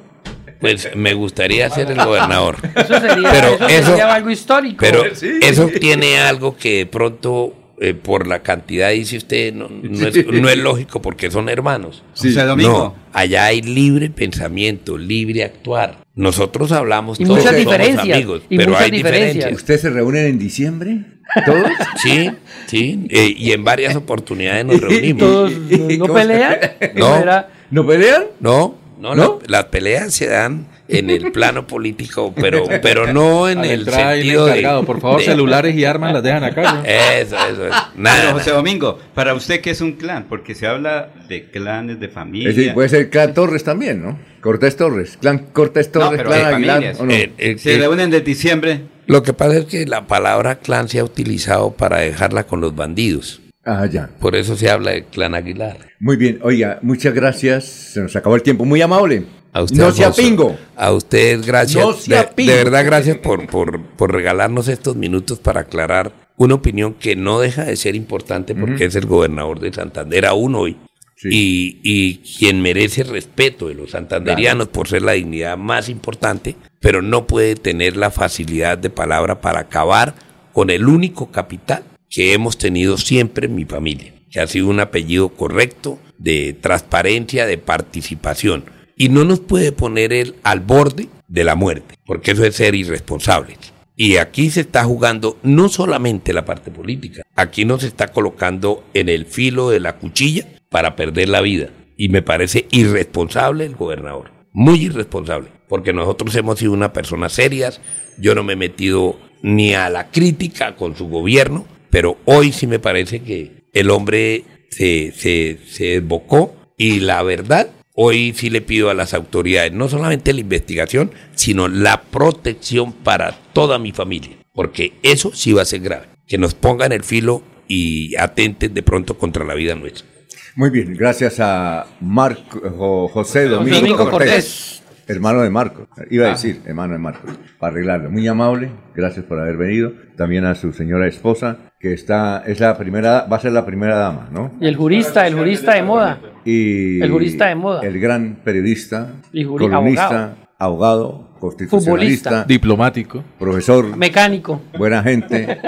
Pues 0.60 0.90
me 0.96 1.14
gustaría 1.14 1.70
ser 1.70 1.92
el 1.92 1.98
gobernador. 2.04 2.56
Eso 2.76 3.00
sería, 3.00 3.30
Pero 3.32 3.48
eso 3.56 3.68
eso- 3.68 3.90
sería 3.92 4.14
algo 4.14 4.30
histórico. 4.32 4.78
Pero 4.80 5.04
eso 5.06 5.68
tiene 5.80 6.20
algo 6.20 6.56
que 6.58 6.78
de 6.80 6.86
pronto, 6.86 7.54
eh, 7.84 7.94
por 7.94 8.28
la 8.28 8.42
cantidad, 8.44 8.92
dice 8.92 9.18
usted, 9.18 9.54
no, 9.54 9.68
no 9.70 10.08
es, 10.08 10.26
no 10.28 10.50
es 10.50 10.58
lógico 10.58 11.02
porque 11.02 11.30
son 11.30 11.50
hermanos. 11.50 12.04
Sí. 12.14 12.32
Domingo. 12.32 12.72
No, 12.72 12.96
allá 13.14 13.46
hay 13.46 13.62
libre 13.62 14.10
pensamiento, 14.10 14.98
libre 14.98 15.44
actuar. 15.44 15.98
Nosotros 16.16 16.72
hablamos 16.72 17.20
Y 17.20 17.26
todos, 17.26 17.40
muchas 17.40 17.62
somos 17.64 18.00
amigos, 18.00 18.44
y 18.50 18.58
pero 18.58 18.70
muchas 18.70 18.84
hay 18.86 18.92
diferencias. 18.92 19.34
diferencias. 19.36 19.54
¿Ustedes 19.62 19.82
se 19.82 19.90
reúnen 19.90 20.26
en 20.28 20.40
diciembre? 20.40 20.98
¿Todos? 21.46 21.64
Sí, 22.04 22.30
sí, 22.68 23.08
eh, 23.10 23.34
y 23.36 23.52
en 23.52 23.64
varias 23.64 23.96
oportunidades 23.96 24.66
nos 24.66 24.80
reunimos. 24.82 25.20
Todos 25.20 25.52
no, 25.52 25.78
no 25.98 26.08
¿Cómo 26.08 26.20
se- 26.20 26.28
pelean. 26.28 26.58
No. 26.96 27.46
¿No 27.72 27.88
pelean? 27.88 28.24
No, 28.40 28.76
no, 29.00 29.16
¿No? 29.16 29.40
Las, 29.42 29.50
las 29.50 29.66
peleas 29.66 30.14
se 30.14 30.28
dan 30.28 30.68
en 31.00 31.10
el 31.10 31.32
plano 31.32 31.68
político, 31.68 32.34
pero, 32.36 32.66
pero 32.82 33.08
no 33.14 33.50
en 33.50 33.64
el 33.66 33.82
un 33.82 33.94
sentido 33.94 34.46
de. 34.46 34.62
Por 34.86 35.00
favor, 35.02 35.20
de- 35.20 35.26
celulares 35.26 35.76
y 35.76 35.86
armas 35.86 36.14
las 36.14 36.24
dejan 36.24 36.44
acá. 36.44 36.74
¿no? 36.74 36.84
Eso, 36.86 37.36
eso. 37.36 37.64
Nada, 37.96 38.22
Pero. 38.22 38.34
José 38.34 38.52
Domingo, 38.52 39.00
para 39.14 39.34
usted 39.34 39.62
qué 39.62 39.72
es 39.72 39.82
un 39.82 39.94
clan, 39.94 40.26
porque 40.30 40.56
se 40.56 40.68
habla 40.68 41.10
de 41.28 41.50
clanes, 41.50 42.00
de 42.00 42.10
familia. 42.10 42.50
Es 42.50 42.56
decir, 42.56 42.74
puede 42.74 42.90
ser 42.90 43.10
Clan 43.10 43.34
Torres 43.34 43.64
también, 43.64 44.02
¿no? 44.04 44.20
Cortés 44.42 44.76
Torres. 44.76 45.18
Clan 45.20 45.48
Cortés 45.54 45.92
Torres, 45.92 46.22
Clan 46.22 46.54
Aguilar. 46.54 46.84
Eh, 46.84 47.32
eh, 47.38 47.58
se 47.58 47.76
eh, 47.76 47.78
reúnen 47.80 48.10
de 48.10 48.22
diciembre. 48.22 48.82
Lo 49.08 49.24
que 49.24 49.34
pasa 49.34 49.58
es 49.58 49.66
que 49.66 49.86
la 49.86 50.08
palabra 50.08 50.56
clan 50.60 50.88
se 50.88 51.00
ha 51.00 51.04
utilizado 51.04 51.72
para 51.72 52.00
dejarla 52.00 52.46
con 52.46 52.62
los 52.62 52.76
bandidos. 52.76 53.42
Ah, 53.66 53.86
ya. 53.86 54.10
Por 54.20 54.36
eso 54.36 54.56
se 54.58 54.70
habla 54.70 54.92
de 54.92 55.06
clan 55.06 55.36
Aguilar. 55.36 55.78
Muy 56.00 56.18
bien. 56.18 56.40
Oiga, 56.42 56.80
muchas 56.82 57.14
gracias. 57.14 57.64
Se 57.66 58.02
nos 58.02 58.16
acabó 58.16 58.36
el 58.36 58.44
tiempo. 58.44 58.66
Muy 58.66 58.82
amable. 58.82 59.24
A 59.54 59.62
usted, 59.62 59.78
no 59.78 59.92
sea 59.92 60.12
pingo. 60.12 60.58
A 60.76 60.92
usted, 60.92 61.42
gracias. 61.46 61.86
No 61.86 61.94
sea 61.94 62.24
de, 62.24 62.28
pingo. 62.34 62.52
de 62.52 62.64
verdad, 62.64 62.86
gracias 62.86 63.18
por, 63.18 63.46
por, 63.48 63.82
por 63.82 64.12
regalarnos 64.12 64.68
estos 64.68 64.96
minutos 64.96 65.40
para 65.40 65.62
aclarar 65.62 66.12
una 66.38 66.56
opinión 66.56 66.96
que 66.96 67.16
no 67.16 67.40
deja 67.40 67.64
de 67.64 67.76
ser 67.76 67.96
importante 67.96 68.56
porque 68.56 68.86
es 68.86 68.96
el 68.96 69.06
gobernador 69.06 69.60
de 69.60 69.72
Santander 69.72 70.26
aún 70.26 70.56
hoy. 70.56 70.78
Y, 71.26 71.80
y 71.84 72.18
quien 72.38 72.62
merece 72.62 73.04
respeto 73.04 73.70
de 73.70 73.76
los 73.76 73.92
santanderianos 73.92 74.68
por 74.68 74.90
ser 74.90 75.04
la 75.04 75.14
dignidad 75.14 75.58
más 75.58 75.88
importante, 75.88 76.58
pero 76.82 77.02
no 77.02 77.28
puede 77.28 77.56
tener 77.56 77.96
la 77.96 78.12
facilidad 78.12 78.78
de 78.78 78.90
palabra 78.90 79.40
para 79.40 79.62
acabar 79.62 80.16
con 80.52 80.70
el 80.70 80.86
único 80.86 81.32
capital 81.32 81.84
que 82.10 82.34
hemos 82.34 82.58
tenido 82.58 82.98
siempre 82.98 83.46
en 83.46 83.56
mi 83.56 83.64
familia, 83.64 84.14
que 84.30 84.42
ha 84.42 84.48
sido 84.48 84.68
un 84.68 84.82
apellido 84.82 85.30
correcto, 85.30 85.98
de 86.18 86.58
transparencia, 86.60 87.46
de 87.46 87.58
participación. 87.58 88.66
Y 88.96 89.10
no 89.10 89.24
nos 89.24 89.40
puede 89.40 89.72
poner 89.72 90.14
él 90.14 90.36
al 90.44 90.60
borde 90.60 91.10
de 91.28 91.44
la 91.44 91.56
muerte, 91.56 91.96
porque 92.06 92.32
eso 92.32 92.46
es 92.46 92.56
ser 92.56 92.76
irresponsable. 92.76 93.58
Y 93.96 94.18
aquí 94.18 94.50
se 94.50 94.62
está 94.62 94.84
jugando 94.84 95.38
no 95.44 95.70
solamente 95.70 96.34
la 96.34 96.46
parte 96.46 96.72
política, 96.72 97.24
aquí 97.36 97.66
nos 97.66 97.84
está 97.84 98.08
colocando 98.08 98.84
en 98.94 99.10
el 99.10 99.26
filo 99.26 99.70
de 99.70 99.80
la 99.80 99.98
cuchilla 99.98 100.48
para 100.70 100.96
perder 100.96 101.30
la 101.30 101.42
vida. 101.42 101.70
Y 101.96 102.10
me 102.10 102.24
parece 102.24 102.68
irresponsable 102.72 103.66
el 103.66 103.76
gobernador, 103.76 104.32
muy 104.52 104.86
irresponsable, 104.86 105.50
porque 105.70 105.94
nosotros 105.94 106.36
hemos 106.36 106.60
sido 106.60 106.72
una 106.72 106.92
persona 106.92 107.30
serias, 107.30 107.82
yo 108.18 108.34
no 108.34 108.44
me 108.44 108.54
he 108.54 108.58
metido 108.58 109.20
ni 109.44 109.76
a 109.76 109.90
la 109.90 110.10
crítica 110.10 110.76
con 110.76 110.96
su 110.96 111.08
gobierno, 111.08 111.68
pero 111.92 112.18
hoy 112.26 112.52
sí 112.52 112.66
me 112.66 112.80
parece 112.80 113.22
que 113.22 113.64
el 113.74 113.92
hombre 113.92 114.44
se, 114.70 115.12
se, 115.12 115.60
se 115.68 115.86
desbocó 116.00 116.56
y 116.78 117.00
la 117.00 117.22
verdad, 117.22 117.70
hoy 117.96 118.34
sí 118.36 118.50
le 118.50 118.62
pido 118.62 118.90
a 118.90 118.94
las 118.94 119.14
autoridades 119.14 119.72
no 119.74 119.88
solamente 119.88 120.34
la 120.34 120.40
investigación, 120.42 121.12
sino 121.36 121.68
la 121.68 122.02
protección 122.02 122.92
para 122.94 123.32
toda 123.54 123.80
mi 123.80 123.92
familia, 123.92 124.36
porque 124.54 124.94
eso 125.04 125.32
sí 125.34 125.54
va 125.54 125.62
a 125.62 125.66
ser 125.66 125.82
grave, 125.82 126.08
que 126.28 126.38
nos 126.38 126.54
pongan 126.56 126.92
el 126.92 127.04
filo 127.04 127.44
y 127.68 128.16
atenten 128.16 128.74
de 128.74 128.84
pronto 128.84 129.18
contra 129.18 129.46
la 129.46 129.54
vida 129.54 129.76
nuestra. 129.76 130.08
Muy 130.56 130.70
bien, 130.70 130.94
gracias 130.96 131.40
a 131.40 131.88
Marco, 132.00 132.60
Jo- 132.78 133.08
José 133.08 133.46
Domingo, 133.48 133.76
Domingo 133.78 134.10
Cortés, 134.10 134.12
Cortés. 134.30 134.84
hermano 135.08 135.42
de 135.42 135.50
Marcos. 135.50 135.88
Iba 136.12 136.26
a 136.26 136.30
Ah. 136.30 136.32
decir, 136.34 136.62
hermano 136.66 136.94
de 136.94 137.00
Marcos, 137.00 137.32
para 137.58 137.74
arreglarlo. 137.74 138.12
Muy 138.12 138.28
amable, 138.28 138.70
gracias 138.96 139.26
por 139.26 139.40
haber 139.40 139.58
venido. 139.58 139.94
También 140.16 140.46
a 140.46 140.54
su 140.54 140.72
señora 140.72 141.08
esposa, 141.08 141.58
que 141.80 141.94
está, 141.94 142.44
es 142.46 142.60
la 142.60 142.78
primera, 142.78 143.26
va 143.26 143.38
a 143.38 143.40
ser 143.40 143.52
la 143.52 143.66
primera 143.66 143.98
dama, 143.98 144.30
¿no? 144.32 144.54
Y 144.62 144.68
el 144.68 144.76
jurista, 144.76 145.26
el 145.26 145.34
jurista 145.34 145.74
de 145.74 145.82
moda. 145.82 146.20
Y 146.46 147.02
El 147.02 147.12
jurista 147.12 147.48
de 147.48 147.56
moda. 147.56 147.82
El 147.82 148.00
gran 148.00 148.38
periodista, 148.44 149.14
Y 149.32 149.46
columnista, 149.46 150.36
abogado, 150.60 151.30
constitucionalista, 151.40 152.30
Futbolista. 152.30 152.44
diplomático, 152.46 153.24
profesor, 153.40 153.96
Mecánico. 153.98 154.62
buena 154.78 155.02
gente, 155.04 155.60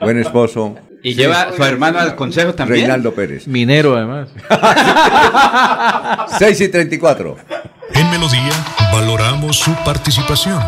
buen 0.00 0.18
esposo. 0.18 0.76
Y 1.02 1.14
lleva 1.14 1.42
a 1.42 1.52
su 1.52 1.62
hermano 1.64 1.98
al 1.98 2.14
consejo 2.14 2.54
también. 2.54 2.82
Reinaldo 2.82 3.12
Pérez. 3.12 3.46
Minero, 3.48 3.96
además. 3.96 4.28
6 6.38 6.60
y 6.60 6.68
34. 6.68 7.36
En 7.94 8.10
Melodía 8.10 8.52
valoramos 8.92 9.56
su 9.58 9.74
participación. 9.84 10.60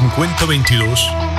316-550-5022 0.00 1.29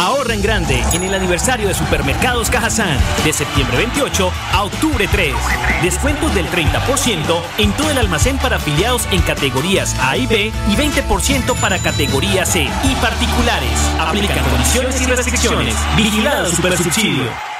Ahorra 0.00 0.32
en 0.32 0.40
grande 0.40 0.82
en 0.94 1.02
el 1.02 1.12
aniversario 1.12 1.68
de 1.68 1.74
Supermercados 1.74 2.48
Cajazán 2.48 2.96
de 3.22 3.34
septiembre 3.34 3.76
28 3.76 4.32
a 4.52 4.62
octubre 4.62 5.06
3. 5.06 5.34
Descuentos 5.82 6.34
del 6.34 6.46
30% 6.46 7.42
en 7.58 7.72
todo 7.74 7.90
el 7.90 7.98
almacén 7.98 8.38
para 8.38 8.56
afiliados 8.56 9.06
en 9.12 9.20
categorías 9.20 9.94
A 10.00 10.16
y 10.16 10.26
B 10.26 10.52
y 10.68 10.74
20% 10.74 11.54
para 11.60 11.78
categoría 11.80 12.46
C 12.46 12.62
y 12.62 12.94
particulares. 12.94 13.78
Aplican 13.98 14.42
condiciones 14.48 15.02
y 15.02 15.04
restricciones. 15.04 15.76
Vigilado 15.96 16.50
Supersubsidio. 16.50 17.59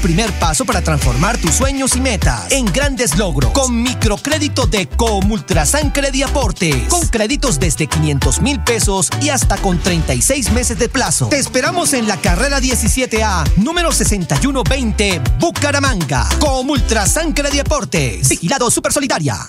Primer 0.00 0.32
paso 0.32 0.64
para 0.64 0.82
transformar 0.82 1.38
tus 1.38 1.54
sueños 1.54 1.94
y 1.96 2.00
metas 2.00 2.50
en 2.50 2.66
grandes 2.66 3.16
logros 3.16 3.52
con 3.52 3.82
microcrédito 3.82 4.66
de 4.66 4.88
Comultrasan 4.88 5.90
Crediaportes. 5.90 6.88
Con 6.88 7.06
créditos 7.08 7.60
desde 7.60 7.86
500 7.86 8.40
mil 8.40 8.62
pesos 8.64 9.10
y 9.20 9.28
hasta 9.28 9.56
con 9.58 9.78
36 9.78 10.52
meses 10.52 10.78
de 10.78 10.88
plazo. 10.88 11.28
Te 11.28 11.38
esperamos 11.38 11.92
en 11.92 12.08
la 12.08 12.16
carrera 12.16 12.60
17A, 12.60 13.44
número 13.56 13.92
6120, 13.92 15.20
Bucaramanga. 15.38 16.28
Comultrasan 16.38 17.32
Crediaportes. 17.32 18.28
Vigilado 18.28 18.70
Super 18.70 18.92
Solidaria. 18.92 19.48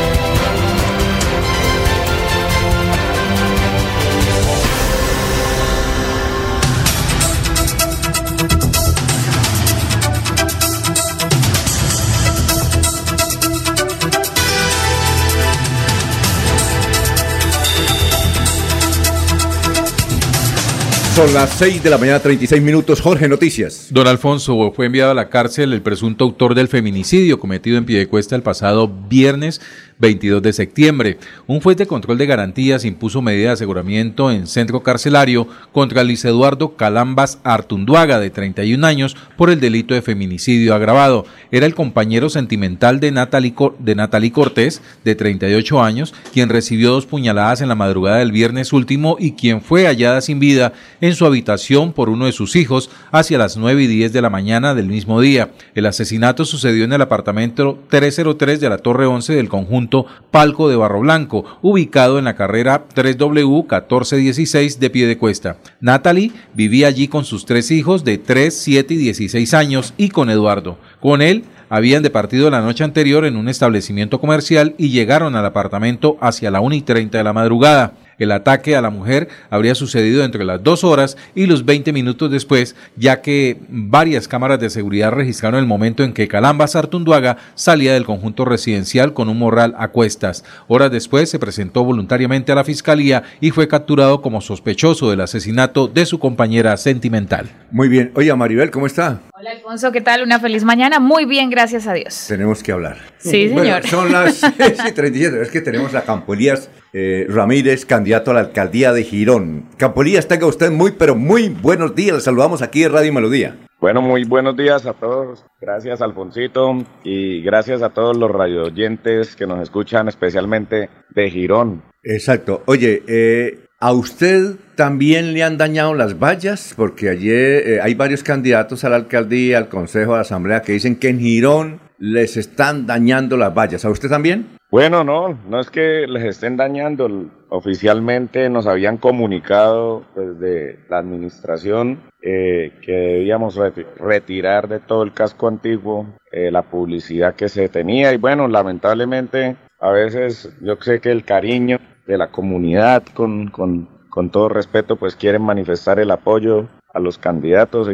Son 21.21 21.35
las 21.35 21.51
6 21.51 21.83
de 21.83 21.89
la 21.91 21.99
mañana, 21.99 22.19
36 22.19 22.63
minutos. 22.63 22.99
Jorge, 22.99 23.27
noticias. 23.27 23.89
Don 23.91 24.07
Alfonso 24.07 24.71
fue 24.75 24.87
enviado 24.87 25.11
a 25.11 25.13
la 25.13 25.29
cárcel 25.29 25.71
el 25.71 25.83
presunto 25.83 26.23
autor 26.23 26.55
del 26.55 26.67
feminicidio 26.67 27.39
cometido 27.39 27.77
en 27.77 27.85
Piedecuesta 27.85 28.35
el 28.35 28.41
pasado 28.41 28.91
viernes 29.07 29.61
22 30.01 30.41
de 30.41 30.51
septiembre. 30.51 31.17
Un 31.45 31.61
juez 31.61 31.77
de 31.77 31.85
control 31.85 32.17
de 32.17 32.25
garantías 32.25 32.83
impuso 32.85 33.21
medida 33.21 33.49
de 33.49 33.53
aseguramiento 33.53 34.31
en 34.31 34.47
centro 34.47 34.81
carcelario 34.81 35.47
contra 35.71 36.03
Luis 36.03 36.25
Eduardo 36.25 36.75
Calambas 36.75 37.37
Artunduaga, 37.43 38.19
de 38.19 38.31
31 38.31 38.85
años, 38.85 39.15
por 39.37 39.51
el 39.51 39.59
delito 39.59 39.93
de 39.93 40.01
feminicidio 40.01 40.73
agravado. 40.73 41.25
Era 41.51 41.67
el 41.67 41.75
compañero 41.75 42.29
sentimental 42.29 42.99
de 42.99 43.11
Natalie, 43.11 43.53
de 43.77 43.95
Natalie 43.95 44.31
Cortés, 44.31 44.81
de 45.05 45.13
38 45.13 45.83
años, 45.83 46.15
quien 46.33 46.49
recibió 46.49 46.91
dos 46.91 47.05
puñaladas 47.05 47.61
en 47.61 47.69
la 47.69 47.75
madrugada 47.75 48.17
del 48.17 48.31
viernes 48.31 48.73
último 48.73 49.17
y 49.19 49.33
quien 49.33 49.61
fue 49.61 49.85
hallada 49.85 50.21
sin 50.21 50.39
vida 50.39 50.73
en 50.99 51.13
su 51.13 51.27
habitación 51.27 51.93
por 51.93 52.09
uno 52.09 52.25
de 52.25 52.31
sus 52.31 52.55
hijos 52.55 52.89
hacia 53.11 53.37
las 53.37 53.55
9 53.55 53.83
y 53.83 53.87
10 53.87 54.13
de 54.13 54.21
la 54.23 54.31
mañana 54.31 54.73
del 54.73 54.87
mismo 54.87 55.21
día. 55.21 55.51
El 55.75 55.85
asesinato 55.85 56.43
sucedió 56.43 56.85
en 56.85 56.93
el 56.93 57.01
apartamento 57.03 57.77
303 57.89 58.59
de 58.59 58.69
la 58.69 58.79
Torre 58.79 59.05
11 59.05 59.33
del 59.33 59.47
conjunto 59.47 59.90
Palco 60.31 60.69
de 60.69 60.75
Barro 60.75 61.01
Blanco, 61.01 61.45
ubicado 61.61 62.17
en 62.17 62.25
la 62.25 62.35
carrera 62.35 62.85
3W 62.95 63.45
1416 63.45 64.79
de 64.79 64.89
pie 64.89 65.07
de 65.07 65.17
cuesta. 65.17 65.57
Natalie 65.79 66.31
vivía 66.53 66.87
allí 66.87 67.07
con 67.07 67.25
sus 67.25 67.45
tres 67.45 67.71
hijos 67.71 68.03
de 68.03 68.17
3, 68.17 68.55
7 68.55 68.93
y 68.93 68.97
16 68.97 69.53
años 69.53 69.93
y 69.97 70.09
con 70.09 70.29
Eduardo. 70.29 70.77
Con 70.99 71.21
él 71.21 71.43
habían 71.69 72.03
departido 72.03 72.49
la 72.49 72.61
noche 72.61 72.83
anterior 72.83 73.25
en 73.25 73.37
un 73.37 73.47
establecimiento 73.47 74.19
comercial 74.19 74.75
y 74.77 74.89
llegaron 74.89 75.35
al 75.35 75.45
apartamento 75.45 76.17
hacia 76.19 76.51
la 76.51 76.59
1 76.59 76.75
y 76.75 76.81
30 76.81 77.17
de 77.17 77.23
la 77.23 77.33
madrugada. 77.33 77.93
El 78.21 78.31
ataque 78.31 78.75
a 78.75 78.81
la 78.81 78.91
mujer 78.91 79.29
habría 79.49 79.73
sucedido 79.73 80.23
entre 80.23 80.43
las 80.43 80.61
dos 80.61 80.83
horas 80.83 81.17
y 81.33 81.47
los 81.47 81.65
20 81.65 81.91
minutos 81.91 82.29
después, 82.29 82.75
ya 82.95 83.19
que 83.21 83.57
varias 83.67 84.27
cámaras 84.27 84.59
de 84.59 84.69
seguridad 84.69 85.11
registraron 85.11 85.59
el 85.59 85.65
momento 85.65 86.03
en 86.03 86.13
que 86.13 86.27
Calamba 86.27 86.67
Sartunduaga 86.67 87.37
salía 87.55 87.93
del 87.95 88.05
conjunto 88.05 88.45
residencial 88.45 89.13
con 89.15 89.27
un 89.27 89.39
morral 89.39 89.73
a 89.79 89.87
cuestas. 89.87 90.43
Horas 90.67 90.91
después 90.91 91.31
se 91.31 91.39
presentó 91.39 91.83
voluntariamente 91.83 92.51
a 92.51 92.55
la 92.55 92.63
fiscalía 92.63 93.23
y 93.39 93.49
fue 93.49 93.67
capturado 93.67 94.21
como 94.21 94.39
sospechoso 94.41 95.09
del 95.09 95.21
asesinato 95.21 95.87
de 95.87 96.05
su 96.05 96.19
compañera 96.19 96.77
sentimental. 96.77 97.49
Muy 97.71 97.89
bien. 97.89 98.11
Oye, 98.13 98.31
Maribel, 98.35 98.69
¿cómo 98.69 98.85
está? 98.85 99.21
Hola 99.33 99.49
Alfonso, 99.49 99.91
¿qué 99.91 100.01
tal? 100.01 100.21
Una 100.21 100.39
feliz 100.39 100.63
mañana. 100.63 100.99
Muy 100.99 101.25
bien, 101.25 101.49
gracias 101.49 101.87
a 101.87 101.93
Dios. 101.93 102.25
Tenemos 102.27 102.61
que 102.61 102.71
hablar. 102.71 102.97
Sí, 103.17 103.49
señor. 103.49 103.87
son 103.87 104.11
las 104.11 104.41
37. 104.93 105.41
Es 105.41 105.49
que 105.49 105.61
tenemos 105.61 105.95
a 105.95 106.03
Campolías 106.03 106.69
eh, 106.93 107.25
Ramírez, 107.29 107.85
candidato 107.85 108.10
a 108.13 108.33
la 108.33 108.39
alcaldía 108.41 108.91
de 108.93 109.03
Girón. 109.03 109.65
Campolías, 109.77 110.27
tenga 110.27 110.45
usted 110.45 110.71
muy, 110.71 110.91
pero 110.91 111.15
muy 111.15 111.49
buenos 111.49 111.95
días. 111.95 112.15
Le 112.15 112.21
saludamos 112.21 112.61
aquí 112.61 112.83
en 112.83 112.91
Radio 112.91 113.13
Melodía. 113.13 113.57
Bueno, 113.79 114.01
muy 114.01 114.25
buenos 114.25 114.57
días 114.57 114.85
a 114.85 114.93
todos. 114.93 115.45
Gracias, 115.59 116.01
Alfonsito. 116.01 116.83
Y 117.03 117.41
gracias 117.41 117.81
a 117.81 117.89
todos 117.89 118.17
los 118.17 118.29
radioyentes 118.29 119.35
que 119.35 119.47
nos 119.47 119.61
escuchan, 119.61 120.07
especialmente 120.07 120.89
de 121.09 121.29
Girón. 121.29 121.83
Exacto. 122.03 122.63
Oye, 122.65 123.01
eh, 123.07 123.59
¿A 123.83 123.93
usted 123.93 124.57
también 124.75 125.33
le 125.33 125.41
han 125.41 125.57
dañado 125.57 125.95
las 125.95 126.19
vallas? 126.19 126.75
Porque 126.77 127.09
ayer 127.09 127.67
eh, 127.67 127.81
hay 127.81 127.95
varios 127.95 128.21
candidatos 128.21 128.83
a 128.83 128.89
la 128.89 128.97
alcaldía, 128.97 129.57
al 129.57 129.69
consejo, 129.69 130.13
a 130.13 130.17
la 130.17 130.21
asamblea 130.21 130.61
que 130.61 130.73
dicen 130.73 130.97
que 130.97 131.09
en 131.09 131.19
Girón 131.19 131.79
les 131.97 132.37
están 132.37 132.85
dañando 132.85 133.37
las 133.37 133.55
vallas. 133.55 133.83
¿A 133.83 133.89
usted 133.89 134.07
también? 134.07 134.45
Bueno, 134.71 135.03
no, 135.03 135.37
no 135.49 135.59
es 135.59 135.69
que 135.69 136.07
les 136.07 136.23
estén 136.23 136.55
dañando. 136.55 137.09
Oficialmente 137.49 138.49
nos 138.49 138.67
habían 138.67 138.95
comunicado 138.95 140.05
desde 140.15 140.79
la 140.89 140.99
administración 140.99 141.99
eh, 142.21 142.71
que 142.81 142.93
debíamos 142.93 143.59
retirar 143.97 144.69
de 144.69 144.79
todo 144.79 145.03
el 145.03 145.11
casco 145.11 145.49
antiguo 145.49 146.07
eh, 146.31 146.51
la 146.51 146.61
publicidad 146.61 147.35
que 147.35 147.49
se 147.49 147.67
tenía. 147.67 148.13
Y 148.13 148.17
bueno, 148.17 148.47
lamentablemente 148.47 149.57
a 149.81 149.91
veces 149.91 150.55
yo 150.61 150.77
sé 150.79 151.01
que 151.01 151.11
el 151.11 151.25
cariño 151.25 151.77
de 152.07 152.17
la 152.17 152.31
comunidad, 152.31 153.03
con, 153.13 153.49
con, 153.49 153.89
con 154.09 154.29
todo 154.29 154.47
respeto, 154.47 154.95
pues 154.95 155.17
quieren 155.17 155.41
manifestar 155.41 155.99
el 155.99 156.11
apoyo 156.11 156.69
a 156.93 156.99
los 157.01 157.17
candidatos. 157.17 157.89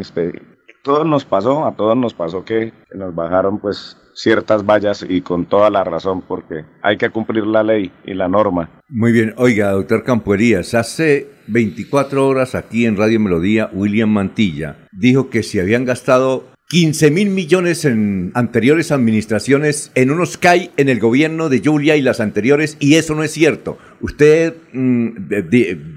Todos 0.87 1.05
nos 1.05 1.25
pasó, 1.25 1.65
a 1.65 1.75
todos 1.75 1.97
nos 1.97 2.13
pasó 2.13 2.45
que, 2.45 2.71
nos 2.95 3.13
bajaron 3.13 3.59
pues 3.59 3.97
ciertas 4.13 4.65
vallas 4.65 5.05
y 5.07 5.19
con 5.19 5.45
toda 5.45 5.69
la 5.69 5.83
razón 5.83 6.21
porque 6.25 6.63
hay 6.81 6.95
que 6.95 7.09
cumplir 7.09 7.45
la 7.45 7.61
ley 7.61 7.91
y 8.05 8.13
la 8.13 8.29
norma. 8.29 8.69
Muy 8.87 9.11
bien, 9.11 9.33
oiga, 9.35 9.71
doctor 9.71 10.05
Campuerías, 10.05 10.73
hace 10.75 11.29
24 11.47 12.25
horas 12.25 12.55
aquí 12.55 12.85
en 12.85 12.95
Radio 12.95 13.19
Melodía, 13.19 13.69
William 13.73 14.09
Mantilla 14.09 14.77
dijo 14.93 15.29
que 15.29 15.43
si 15.43 15.59
habían 15.59 15.83
gastado 15.83 16.45
15 16.69 17.11
mil 17.11 17.29
millones 17.31 17.85
en 17.85 18.31
anteriores 18.33 18.91
administraciones 18.91 19.91
en 19.95 20.11
unos 20.11 20.37
CAI 20.37 20.71
en 20.75 20.87
el 20.89 20.99
gobierno 20.99 21.47
de 21.47 21.61
Julia 21.63 21.95
y 21.95 22.01
las 22.01 22.21
anteriores, 22.21 22.77
y 22.79 22.95
eso 22.95 23.13
no 23.13 23.23
es 23.23 23.31
cierto. 23.31 23.77
Usted, 24.01 24.55
mm, 24.73 25.29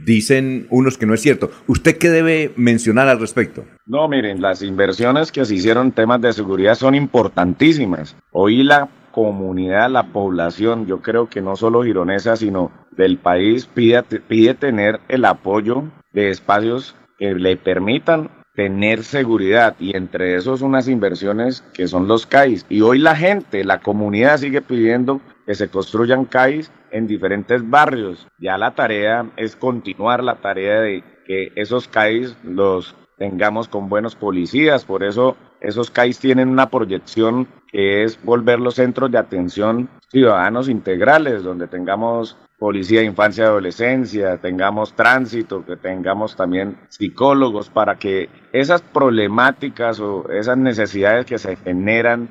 dicen 0.05 0.66
unos 0.70 0.98
que 0.98 1.06
no 1.06 1.14
es 1.14 1.20
cierto. 1.20 1.51
¿Usted 1.66 1.98
qué 1.98 2.10
debe 2.10 2.52
mencionar 2.56 3.09
al 3.09 3.20
respecto? 3.20 3.64
No, 3.86 4.09
miren, 4.09 4.40
las 4.40 4.62
inversiones 4.62 5.32
que 5.32 5.44
se 5.44 5.55
hicieron 5.55 5.89
en 5.89 5.93
temas 5.93 6.20
de 6.20 6.32
seguridad 6.32 6.74
son 6.74 6.94
importantísimas. 6.94 8.16
Hoy 8.32 8.62
la 8.62 8.89
comunidad, 9.12 9.90
la 9.90 10.12
población, 10.12 10.86
yo 10.86 11.01
creo 11.01 11.28
que 11.28 11.40
no 11.40 11.56
solo 11.56 11.82
gironesa, 11.82 12.36
sino 12.36 12.70
del 12.93 13.18
país, 13.18 13.66
pide, 13.66 14.02
pide 14.02 14.55
tener 14.55 15.01
el 15.09 15.24
apoyo 15.24 15.85
de 16.12 16.31
espacios 16.31 16.94
que 17.18 17.35
le 17.35 17.56
permitan 17.56 18.31
tener 18.55 19.05
seguridad 19.05 19.77
y 19.78 19.97
entre 19.97 20.36
esos 20.36 20.60
unas 20.60 20.89
inversiones 20.89 21.62
que 21.72 21.89
son 21.89 22.09
los 22.09 22.27
CAIs. 22.27 22.66
Y 22.68 22.81
hoy 22.82 22.98
la 22.98 23.16
gente, 23.16 23.64
la 23.64 23.81
comunidad 23.81 24.39
sigue 24.39 24.60
pidiendo 24.60 25.20
que 25.51 25.56
se 25.56 25.68
construyan 25.68 26.27
CAIs 26.27 26.70
en 26.93 27.09
diferentes 27.09 27.68
barrios. 27.68 28.28
Ya 28.39 28.56
la 28.56 28.77
tarea 28.77 29.27
es 29.36 29.56
continuar 29.56 30.22
la 30.22 30.36
tarea 30.36 30.81
de 30.81 31.02
que 31.27 31.51
esos 31.56 31.89
CAIs 31.89 32.36
los 32.44 32.94
tengamos 33.18 33.66
con 33.66 33.89
buenos 33.89 34.14
policías. 34.14 34.85
Por 34.85 35.02
eso 35.02 35.36
esos 35.60 35.90
CAIs 35.90 36.20
tienen 36.20 36.51
una 36.51 36.70
proyección 36.70 37.48
que 37.66 38.05
es 38.05 38.22
volver 38.22 38.60
los 38.60 38.77
centros 38.77 39.10
de 39.10 39.18
atención 39.18 39.89
ciudadanos 40.09 40.68
integrales, 40.68 41.43
donde 41.43 41.66
tengamos 41.66 42.36
policía 42.56 43.01
de 43.01 43.06
infancia 43.06 43.43
y 43.43 43.47
adolescencia, 43.48 44.36
tengamos 44.36 44.93
tránsito, 44.93 45.66
que 45.66 45.77
tengamos 45.77 46.36
también 46.36 46.77
psicólogos 46.90 47.70
para 47.70 47.97
que 47.97 48.28
esas 48.52 48.82
problemáticas 48.82 49.98
o 49.98 50.31
esas 50.31 50.59
necesidades 50.59 51.27
que 51.27 51.39
se 51.39 51.56
generan 51.56 52.28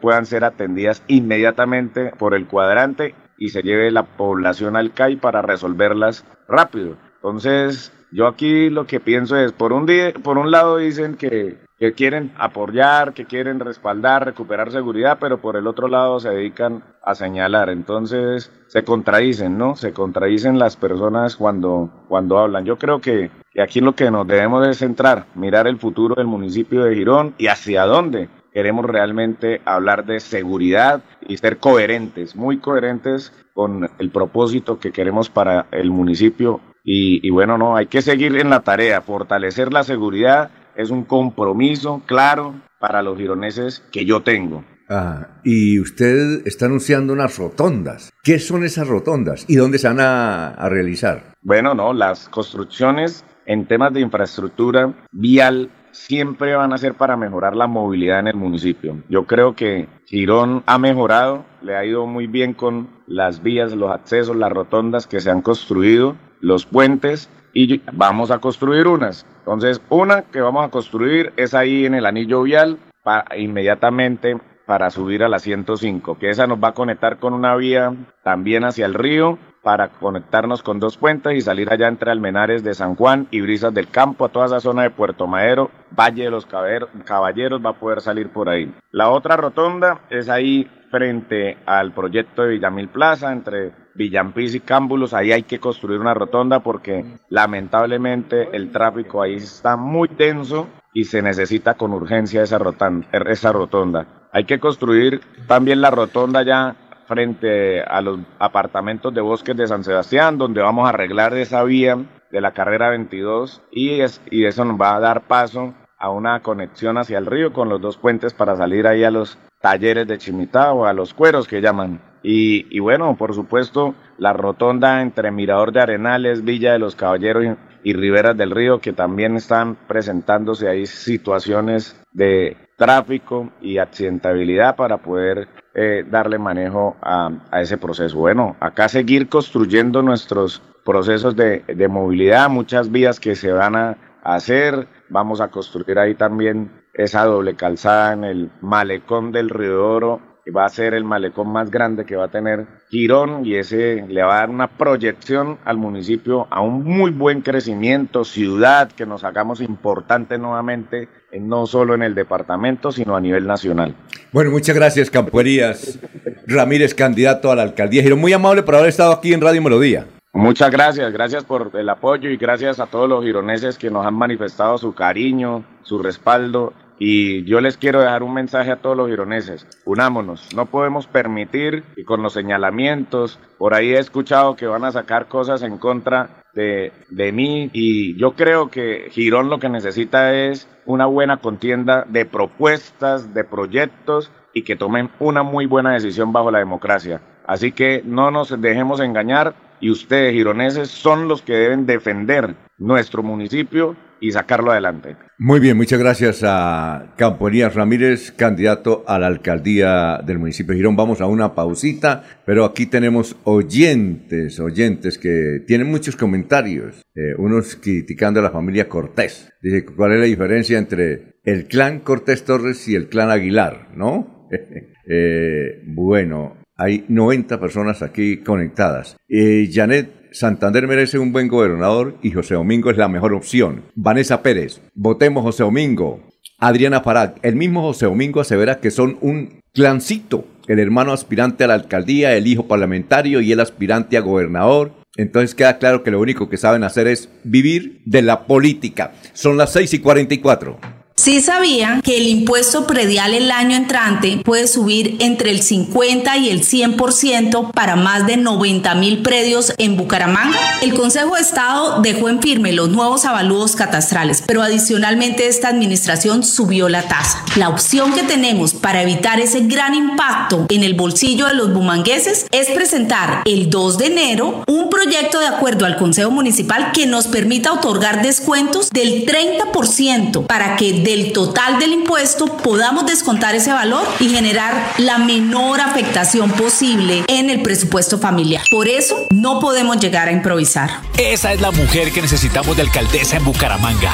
puedan 0.00 0.26
ser 0.26 0.44
atendidas 0.44 1.02
inmediatamente 1.08 2.12
por 2.18 2.34
el 2.34 2.46
cuadrante 2.46 3.14
y 3.36 3.50
se 3.50 3.62
lleve 3.62 3.90
la 3.90 4.04
población 4.04 4.76
al 4.76 4.92
CAI 4.92 5.16
para 5.16 5.42
resolverlas 5.42 6.24
rápido. 6.48 6.96
Entonces, 7.16 7.92
yo 8.10 8.26
aquí 8.26 8.70
lo 8.70 8.86
que 8.86 9.00
pienso 9.00 9.36
es, 9.36 9.52
por 9.52 9.72
un, 9.72 9.86
día, 9.86 10.12
por 10.22 10.38
un 10.38 10.50
lado 10.50 10.78
dicen 10.78 11.16
que 11.16 11.58
que 11.78 11.92
quieren 11.92 12.32
apoyar, 12.36 13.12
que 13.14 13.24
quieren 13.24 13.60
respaldar, 13.60 14.24
recuperar 14.24 14.72
seguridad, 14.72 15.18
pero 15.20 15.40
por 15.40 15.56
el 15.56 15.66
otro 15.66 15.86
lado 15.86 16.18
se 16.18 16.30
dedican 16.30 16.82
a 17.02 17.14
señalar. 17.14 17.70
Entonces 17.70 18.50
se 18.66 18.82
contradicen, 18.82 19.56
¿no? 19.56 19.76
Se 19.76 19.92
contradicen 19.92 20.58
las 20.58 20.76
personas 20.76 21.36
cuando, 21.36 21.90
cuando 22.08 22.38
hablan. 22.38 22.64
Yo 22.64 22.76
creo 22.78 23.00
que, 23.00 23.30
que 23.52 23.62
aquí 23.62 23.80
lo 23.80 23.94
que 23.94 24.10
nos 24.10 24.26
debemos 24.26 24.66
es 24.66 24.78
centrar, 24.78 25.26
mirar 25.36 25.68
el 25.68 25.78
futuro 25.78 26.16
del 26.16 26.26
municipio 26.26 26.82
de 26.82 26.96
Girón 26.96 27.34
y 27.38 27.46
hacia 27.46 27.84
dónde 27.84 28.28
queremos 28.58 28.86
realmente 28.86 29.60
hablar 29.64 30.04
de 30.04 30.18
seguridad 30.18 31.00
y 31.28 31.36
ser 31.36 31.58
coherentes, 31.58 32.34
muy 32.34 32.58
coherentes 32.58 33.32
con 33.54 33.88
el 34.00 34.10
propósito 34.10 34.80
que 34.80 34.90
queremos 34.90 35.30
para 35.30 35.68
el 35.70 35.92
municipio. 35.92 36.60
Y, 36.82 37.24
y 37.24 37.30
bueno, 37.30 37.56
no, 37.56 37.76
hay 37.76 37.86
que 37.86 38.02
seguir 38.02 38.34
en 38.34 38.50
la 38.50 38.58
tarea, 38.62 39.00
fortalecer 39.00 39.72
la 39.72 39.84
seguridad 39.84 40.50
es 40.74 40.90
un 40.90 41.04
compromiso 41.04 42.02
claro 42.04 42.56
para 42.80 43.00
los 43.00 43.16
gironeses 43.16 43.78
que 43.92 44.04
yo 44.04 44.22
tengo. 44.22 44.64
Ah, 44.90 45.28
y 45.44 45.78
usted 45.78 46.44
está 46.44 46.66
anunciando 46.66 47.12
unas 47.12 47.38
rotondas. 47.38 48.10
¿Qué 48.24 48.40
son 48.40 48.64
esas 48.64 48.88
rotondas 48.88 49.44
y 49.46 49.54
dónde 49.54 49.78
se 49.78 49.86
van 49.86 50.00
a, 50.00 50.48
a 50.48 50.68
realizar? 50.68 51.36
Bueno, 51.42 51.74
no, 51.74 51.92
las 51.92 52.28
construcciones 52.28 53.24
en 53.46 53.66
temas 53.66 53.92
de 53.92 54.00
infraestructura 54.00 54.92
vial 55.12 55.70
siempre 55.98 56.54
van 56.54 56.72
a 56.72 56.78
ser 56.78 56.94
para 56.94 57.16
mejorar 57.16 57.56
la 57.56 57.66
movilidad 57.66 58.20
en 58.20 58.28
el 58.28 58.36
municipio. 58.36 59.02
Yo 59.08 59.26
creo 59.26 59.54
que 59.54 59.88
Girón 60.06 60.62
ha 60.66 60.78
mejorado, 60.78 61.44
le 61.60 61.76
ha 61.76 61.84
ido 61.84 62.06
muy 62.06 62.26
bien 62.26 62.54
con 62.54 62.88
las 63.06 63.42
vías, 63.42 63.74
los 63.74 63.90
accesos, 63.90 64.36
las 64.36 64.52
rotondas 64.52 65.06
que 65.06 65.20
se 65.20 65.30
han 65.30 65.42
construido, 65.42 66.16
los 66.40 66.66
puentes 66.66 67.28
y 67.52 67.82
vamos 67.92 68.30
a 68.30 68.38
construir 68.38 68.86
unas. 68.86 69.26
Entonces, 69.40 69.82
una 69.88 70.22
que 70.22 70.40
vamos 70.40 70.64
a 70.64 70.70
construir 70.70 71.32
es 71.36 71.52
ahí 71.52 71.84
en 71.84 71.94
el 71.94 72.06
anillo 72.06 72.42
vial 72.42 72.78
para, 73.02 73.36
inmediatamente 73.36 74.38
para 74.66 74.90
subir 74.90 75.24
a 75.24 75.28
la 75.28 75.38
105, 75.38 76.18
que 76.18 76.30
esa 76.30 76.46
nos 76.46 76.62
va 76.62 76.68
a 76.68 76.74
conectar 76.74 77.18
con 77.18 77.32
una 77.32 77.56
vía 77.56 77.94
también 78.22 78.64
hacia 78.64 78.86
el 78.86 78.94
río 78.94 79.38
para 79.68 79.88
conectarnos 79.88 80.62
con 80.62 80.80
dos 80.80 80.96
puentes 80.96 81.36
y 81.36 81.42
salir 81.42 81.70
allá 81.70 81.88
entre 81.88 82.10
Almenares 82.10 82.64
de 82.64 82.72
San 82.72 82.94
Juan 82.94 83.28
y 83.30 83.42
Brisas 83.42 83.74
del 83.74 83.88
Campo, 83.88 84.24
a 84.24 84.30
toda 84.30 84.46
esa 84.46 84.60
zona 84.60 84.84
de 84.84 84.88
Puerto 84.88 85.26
Madero, 85.26 85.70
Valle 85.90 86.24
de 86.24 86.30
los 86.30 86.46
Caballeros 86.46 87.60
va 87.62 87.68
a 87.68 87.78
poder 87.78 88.00
salir 88.00 88.30
por 88.30 88.48
ahí. 88.48 88.72
La 88.92 89.10
otra 89.10 89.36
rotonda 89.36 90.00
es 90.08 90.30
ahí 90.30 90.66
frente 90.90 91.58
al 91.66 91.92
proyecto 91.92 92.44
de 92.44 92.52
Villamil 92.52 92.88
Plaza, 92.88 93.30
entre 93.30 93.72
Villampis 93.94 94.54
y 94.54 94.60
Cámbulos, 94.60 95.12
ahí 95.12 95.32
hay 95.32 95.42
que 95.42 95.60
construir 95.60 96.00
una 96.00 96.14
rotonda 96.14 96.60
porque 96.60 97.04
lamentablemente 97.28 98.48
el 98.56 98.70
tráfico 98.70 99.20
ahí 99.20 99.34
está 99.34 99.76
muy 99.76 100.08
denso 100.08 100.66
y 100.94 101.04
se 101.04 101.20
necesita 101.20 101.74
con 101.74 101.92
urgencia 101.92 102.42
esa 102.42 102.56
rotonda, 102.56 103.06
esa 103.28 103.52
rotonda. 103.52 104.06
Hay 104.32 104.44
que 104.44 104.60
construir 104.60 105.20
también 105.46 105.82
la 105.82 105.90
rotonda 105.90 106.42
ya 106.42 106.74
frente 107.08 107.82
a 107.82 108.00
los 108.00 108.20
apartamentos 108.38 109.12
de 109.12 109.20
bosques 109.20 109.56
de 109.56 109.66
San 109.66 109.82
Sebastián, 109.82 110.38
donde 110.38 110.60
vamos 110.60 110.86
a 110.86 110.90
arreglar 110.90 111.36
esa 111.36 111.64
vía 111.64 111.96
de 112.30 112.40
la 112.40 112.52
carrera 112.52 112.90
22 112.90 113.62
y, 113.72 114.00
es, 114.00 114.20
y 114.30 114.44
eso 114.44 114.64
nos 114.64 114.80
va 114.80 114.94
a 114.94 115.00
dar 115.00 115.22
paso 115.22 115.74
a 115.98 116.10
una 116.10 116.40
conexión 116.42 116.98
hacia 116.98 117.18
el 117.18 117.26
río 117.26 117.52
con 117.52 117.68
los 117.68 117.80
dos 117.80 117.96
puentes 117.96 118.34
para 118.34 118.54
salir 118.54 118.86
ahí 118.86 119.02
a 119.02 119.10
los 119.10 119.38
talleres 119.60 120.06
de 120.06 120.18
Chimitá 120.18 120.72
o 120.72 120.84
a 120.84 120.92
los 120.92 121.14
cueros 121.14 121.48
que 121.48 121.60
llaman. 121.60 122.00
Y, 122.22 122.66
y, 122.70 122.80
bueno, 122.80 123.16
por 123.16 123.34
supuesto, 123.34 123.94
la 124.18 124.32
rotonda 124.32 125.02
entre 125.02 125.30
Mirador 125.30 125.72
de 125.72 125.80
Arenales, 125.80 126.44
Villa 126.44 126.72
de 126.72 126.78
los 126.78 126.94
Caballeros 126.94 127.44
y, 127.44 127.90
y 127.90 127.92
Riberas 127.94 128.36
del 128.36 128.50
Río, 128.50 128.80
que 128.80 128.92
también 128.92 129.36
están 129.36 129.76
presentándose 129.86 130.68
ahí 130.68 130.86
situaciones 130.86 132.00
de 132.12 132.56
tráfico 132.76 133.50
y 133.60 133.78
accidentabilidad 133.78 134.76
para 134.76 134.98
poder 134.98 135.48
eh, 135.80 136.04
darle 136.10 136.38
manejo 136.38 136.96
a, 137.00 137.30
ese 137.52 137.78
proceso. 137.78 138.18
Bueno, 138.18 138.56
acá 138.58 138.88
seguir 138.88 139.28
construyendo 139.28 140.02
nuestros 140.02 140.60
procesos 140.84 141.36
de, 141.36 141.62
de 141.68 141.86
movilidad, 141.86 142.50
muchas 142.50 142.90
vías 142.90 143.20
que 143.20 143.36
se 143.36 143.52
van 143.52 143.76
a 143.76 143.96
hacer, 144.24 144.88
vamos 145.08 145.40
a 145.40 145.48
construir 145.48 146.00
ahí 146.00 146.16
también 146.16 146.72
esa 146.94 147.24
doble 147.26 147.54
calzada 147.54 148.12
en 148.12 148.24
el 148.24 148.50
malecón 148.60 149.30
del 149.30 149.50
Río 149.50 149.88
Oro, 149.88 150.20
va 150.50 150.64
a 150.64 150.68
ser 150.68 150.94
el 150.94 151.04
malecón 151.04 151.50
más 151.50 151.70
grande 151.70 152.04
que 152.04 152.16
va 152.16 152.24
a 152.24 152.30
tener 152.30 152.66
Girón 152.90 153.44
y 153.44 153.56
ese 153.56 154.04
le 154.08 154.22
va 154.22 154.36
a 154.36 154.40
dar 154.40 154.50
una 154.50 154.68
proyección 154.68 155.58
al 155.64 155.76
municipio 155.76 156.46
a 156.50 156.60
un 156.60 156.84
muy 156.84 157.10
buen 157.10 157.42
crecimiento, 157.42 158.24
ciudad, 158.24 158.90
que 158.90 159.06
nos 159.06 159.24
hagamos 159.24 159.60
importante 159.60 160.38
nuevamente, 160.38 161.08
no 161.38 161.66
solo 161.66 161.94
en 161.94 162.02
el 162.02 162.14
departamento, 162.14 162.92
sino 162.92 163.16
a 163.16 163.20
nivel 163.20 163.46
nacional. 163.46 163.94
Bueno, 164.32 164.50
muchas 164.50 164.74
gracias, 164.74 165.10
Campuerías. 165.10 165.98
Ramírez, 166.46 166.94
candidato 166.94 167.50
a 167.50 167.56
la 167.56 167.62
alcaldía. 167.62 168.02
Girón, 168.02 168.20
muy 168.20 168.32
amable 168.32 168.62
por 168.62 168.74
haber 168.76 168.88
estado 168.88 169.12
aquí 169.12 169.32
en 169.32 169.40
Radio 169.40 169.62
Melodía. 169.62 170.06
Muchas 170.32 170.70
gracias, 170.70 171.12
gracias 171.12 171.44
por 171.44 171.70
el 171.74 171.88
apoyo 171.88 172.30
y 172.30 172.36
gracias 172.36 172.80
a 172.80 172.86
todos 172.86 173.08
los 173.08 173.24
gironeses 173.24 173.76
que 173.76 173.90
nos 173.90 174.06
han 174.06 174.14
manifestado 174.14 174.78
su 174.78 174.94
cariño, 174.94 175.64
su 175.82 175.98
respaldo 175.98 176.72
y 176.98 177.44
yo 177.44 177.60
les 177.60 177.76
quiero 177.76 178.00
dejar 178.00 178.22
un 178.22 178.34
mensaje 178.34 178.70
a 178.70 178.76
todos 178.76 178.96
los 178.96 179.08
gironeses. 179.08 179.66
Unámonos. 179.84 180.54
No 180.54 180.66
podemos 180.66 181.06
permitir 181.06 181.84
y 181.96 182.04
con 182.04 182.22
los 182.22 182.32
señalamientos, 182.32 183.38
por 183.58 183.74
ahí 183.74 183.94
he 183.94 183.98
escuchado 183.98 184.56
que 184.56 184.66
van 184.66 184.84
a 184.84 184.92
sacar 184.92 185.28
cosas 185.28 185.62
en 185.62 185.78
contra 185.78 186.44
de, 186.54 186.92
de 187.10 187.32
mí 187.32 187.70
y 187.72 188.16
yo 188.16 188.32
creo 188.32 188.68
que 188.68 189.08
Girón 189.10 189.48
lo 189.48 189.58
que 189.58 189.68
necesita 189.68 190.34
es 190.34 190.68
una 190.86 191.06
buena 191.06 191.36
contienda 191.36 192.04
de 192.08 192.24
propuestas, 192.24 193.32
de 193.32 193.44
proyectos 193.44 194.32
y 194.52 194.62
que 194.62 194.76
tomen 194.76 195.10
una 195.20 195.42
muy 195.42 195.66
buena 195.66 195.92
decisión 195.92 196.32
bajo 196.32 196.50
la 196.50 196.58
democracia. 196.58 197.20
Así 197.46 197.72
que 197.72 198.02
no 198.04 198.30
nos 198.30 198.60
dejemos 198.60 199.00
engañar 199.00 199.54
y 199.80 199.90
ustedes, 199.90 200.32
gironeses, 200.32 200.90
son 200.90 201.28
los 201.28 201.42
que 201.42 201.54
deben 201.54 201.86
defender 201.86 202.54
nuestro 202.78 203.22
municipio 203.22 203.96
y 204.20 204.32
sacarlo 204.32 204.72
adelante. 204.72 205.16
Muy 205.38 205.60
bien, 205.60 205.76
muchas 205.76 205.98
gracias 205.98 206.42
a 206.44 207.14
Camponías 207.16 207.74
Ramírez, 207.74 208.32
candidato 208.32 209.04
a 209.06 209.18
la 209.18 209.28
alcaldía 209.28 210.20
del 210.26 210.38
municipio 210.38 210.72
de 210.72 210.78
Girón. 210.78 210.96
Vamos 210.96 211.20
a 211.20 211.26
una 211.26 211.54
pausita, 211.54 212.24
pero 212.44 212.64
aquí 212.64 212.86
tenemos 212.86 213.36
oyentes, 213.44 214.58
oyentes 214.58 215.18
que 215.18 215.62
tienen 215.66 215.88
muchos 215.88 216.16
comentarios, 216.16 217.02
eh, 217.14 217.34
unos 217.38 217.76
criticando 217.76 218.40
a 218.40 218.42
la 218.42 218.50
familia 218.50 218.88
Cortés. 218.88 219.52
Dice, 219.62 219.84
¿cuál 219.84 220.14
es 220.14 220.20
la 220.20 220.26
diferencia 220.26 220.78
entre 220.78 221.40
el 221.44 221.66
clan 221.66 222.00
Cortés 222.00 222.44
Torres 222.44 222.88
y 222.88 222.94
el 222.94 223.08
clan 223.08 223.30
Aguilar? 223.30 223.90
¿No? 223.94 224.48
eh, 225.08 225.82
bueno, 225.86 226.56
hay 226.78 227.04
90 227.08 227.58
personas 227.58 228.02
aquí 228.02 228.38
conectadas. 228.38 229.16
Eh, 229.28 229.68
Janet 229.70 230.17
Santander 230.32 230.86
merece 230.86 231.18
un 231.18 231.32
buen 231.32 231.48
gobernador 231.48 232.16
y 232.22 232.30
José 232.30 232.54
Domingo 232.54 232.90
es 232.90 232.96
la 232.96 233.08
mejor 233.08 233.32
opción. 233.32 233.84
Vanessa 233.94 234.42
Pérez, 234.42 234.80
votemos 234.94 235.42
José 235.42 235.62
Domingo. 235.62 236.20
Adriana 236.58 237.00
Farag, 237.00 237.36
el 237.42 237.56
mismo 237.56 237.82
José 237.82 238.06
Domingo 238.06 238.40
asevera 238.40 238.80
que 238.80 238.90
son 238.90 239.16
un 239.20 239.60
clancito, 239.72 240.44
el 240.66 240.80
hermano 240.80 241.12
aspirante 241.12 241.64
a 241.64 241.68
la 241.68 241.74
alcaldía, 241.74 242.36
el 242.36 242.46
hijo 242.46 242.66
parlamentario 242.66 243.40
y 243.40 243.52
el 243.52 243.60
aspirante 243.60 244.16
a 244.16 244.20
gobernador. 244.20 244.92
Entonces 245.16 245.54
queda 245.54 245.78
claro 245.78 246.02
que 246.02 246.10
lo 246.10 246.20
único 246.20 246.48
que 246.48 246.56
saben 246.56 246.84
hacer 246.84 247.06
es 247.06 247.28
vivir 247.44 248.02
de 248.04 248.22
la 248.22 248.46
política. 248.46 249.12
Son 249.32 249.56
las 249.56 249.72
6 249.72 249.94
y 249.94 249.98
44. 250.00 250.78
Sí 251.18 251.40
sabían 251.40 252.00
que 252.00 252.16
el 252.16 252.28
impuesto 252.28 252.86
predial 252.86 253.34
el 253.34 253.50
año 253.50 253.76
entrante 253.76 254.40
puede 254.44 254.68
subir 254.68 255.16
entre 255.18 255.50
el 255.50 255.62
50 255.62 256.36
y 256.36 256.48
el 256.48 256.64
100% 256.64 257.72
para 257.72 257.96
más 257.96 258.24
de 258.24 258.36
90 258.36 258.94
mil 258.94 259.20
predios 259.22 259.72
en 259.78 259.96
Bucaramanga. 259.96 260.56
El 260.80 260.94
Consejo 260.94 261.34
de 261.34 261.40
Estado 261.40 262.02
dejó 262.02 262.28
en 262.28 262.40
firme 262.40 262.72
los 262.72 262.90
nuevos 262.90 263.24
avalúos 263.24 263.74
catastrales, 263.74 264.44
pero 264.46 264.62
adicionalmente 264.62 265.48
esta 265.48 265.66
administración 265.66 266.44
subió 266.44 266.88
la 266.88 267.02
tasa. 267.08 267.42
La 267.56 267.68
opción 267.68 268.12
que 268.12 268.22
tenemos 268.22 268.74
para 268.74 269.02
evitar 269.02 269.40
ese 269.40 269.62
gran 269.62 269.96
impacto 269.96 270.66
en 270.68 270.84
el 270.84 270.94
bolsillo 270.94 271.46
de 271.46 271.54
los 271.54 271.74
bumangueses 271.74 272.46
es 272.52 272.68
presentar 272.68 273.42
el 273.44 273.70
2 273.70 273.98
de 273.98 274.06
enero 274.06 274.62
un 274.68 274.88
proyecto 274.88 275.40
de 275.40 275.48
acuerdo 275.48 275.84
al 275.84 275.96
Consejo 275.96 276.30
Municipal 276.30 276.92
que 276.92 277.06
nos 277.06 277.26
permita 277.26 277.72
otorgar 277.72 278.22
descuentos 278.22 278.90
del 278.90 279.26
30% 279.26 280.46
para 280.46 280.76
que 280.76 281.07
del 281.08 281.32
total 281.32 281.78
del 281.78 281.94
impuesto 281.94 282.58
podamos 282.58 283.06
descontar 283.06 283.54
ese 283.54 283.72
valor 283.72 284.06
y 284.20 284.28
generar 284.28 284.92
la 284.98 285.16
menor 285.16 285.80
afectación 285.80 286.50
posible 286.50 287.24
en 287.28 287.48
el 287.48 287.62
presupuesto 287.62 288.18
familiar. 288.18 288.62
Por 288.70 288.88
eso 288.88 289.16
no 289.30 289.58
podemos 289.58 289.98
llegar 289.98 290.28
a 290.28 290.32
improvisar. 290.32 290.90
Esa 291.16 291.54
es 291.54 291.62
la 291.62 291.70
mujer 291.70 292.12
que 292.12 292.20
necesitamos 292.20 292.76
de 292.76 292.82
alcaldesa 292.82 293.38
en 293.38 293.44
Bucaramanga. 293.46 294.12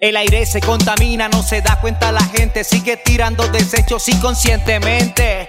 El 0.00 0.18
aire 0.18 0.44
se 0.44 0.60
contamina, 0.60 1.30
no 1.30 1.42
se 1.42 1.62
da 1.62 1.80
cuenta 1.80 2.12
la 2.12 2.22
gente, 2.22 2.62
sigue 2.62 2.98
tirando 2.98 3.48
desechos 3.48 4.06
inconscientemente. 4.10 5.48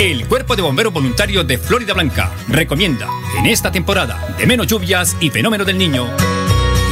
El 0.00 0.26
Cuerpo 0.26 0.56
de 0.56 0.62
Bomberos 0.62 0.94
Voluntarios 0.94 1.46
de 1.46 1.58
Florida 1.58 1.92
Blanca 1.92 2.32
recomienda, 2.48 3.06
en 3.36 3.44
esta 3.44 3.70
temporada 3.70 4.34
de 4.38 4.46
menos 4.46 4.66
lluvias 4.66 5.14
y 5.20 5.28
fenómeno 5.28 5.66
del 5.66 5.76
niño, 5.76 6.06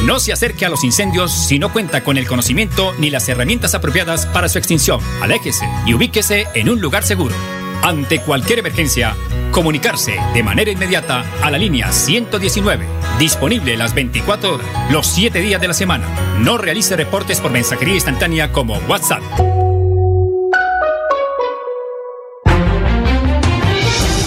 no 0.05 0.19
se 0.19 0.31
acerque 0.31 0.63
a 0.63 0.69
los 0.69 0.83
incendios 0.83 1.31
si 1.31 1.57
no 1.57 1.73
cuenta 1.73 2.03
con 2.03 2.19
el 2.19 2.27
conocimiento 2.27 2.93
ni 2.99 3.09
las 3.09 3.27
herramientas 3.27 3.73
apropiadas 3.73 4.27
para 4.27 4.47
su 4.47 4.59
extinción. 4.59 4.99
Aléjese 5.23 5.67
y 5.87 5.95
ubíquese 5.95 6.45
en 6.53 6.69
un 6.69 6.81
lugar 6.81 7.03
seguro. 7.03 7.33
Ante 7.81 8.21
cualquier 8.21 8.59
emergencia, 8.59 9.15
comunicarse 9.51 10.15
de 10.35 10.43
manera 10.43 10.69
inmediata 10.69 11.25
a 11.41 11.49
la 11.49 11.57
línea 11.57 11.91
119, 11.91 12.85
disponible 13.17 13.75
las 13.75 13.95
24 13.95 14.53
horas, 14.53 14.67
los 14.91 15.07
7 15.07 15.41
días 15.41 15.59
de 15.59 15.67
la 15.67 15.73
semana. 15.73 16.05
No 16.41 16.59
realice 16.59 16.95
reportes 16.95 17.41
por 17.41 17.49
mensajería 17.49 17.95
instantánea 17.95 18.51
como 18.51 18.77
WhatsApp. 18.87 19.23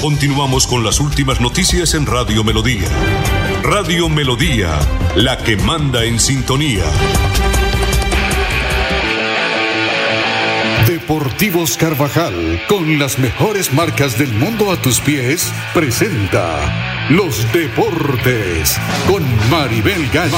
Continuamos 0.02 0.66
con 0.66 0.82
las 0.82 0.98
últimas 0.98 1.40
noticias 1.40 1.94
en 1.94 2.06
Radio 2.06 2.42
Melodía. 2.42 2.88
Radio 3.62 4.08
Melodía, 4.08 4.80
la 5.14 5.38
que 5.38 5.56
manda 5.56 6.04
en 6.04 6.18
sintonía. 6.18 6.82
Deportivos 10.88 11.76
Carvajal, 11.76 12.60
con 12.68 12.98
las 12.98 13.20
mejores 13.20 13.72
marcas 13.72 14.18
del 14.18 14.32
mundo 14.32 14.72
a 14.72 14.76
tus 14.82 14.98
pies, 14.98 15.52
presenta 15.72 17.06
Los 17.08 17.46
Deportes 17.52 18.76
con 19.06 19.22
Maribel 19.50 20.10
Gallo. 20.12 20.34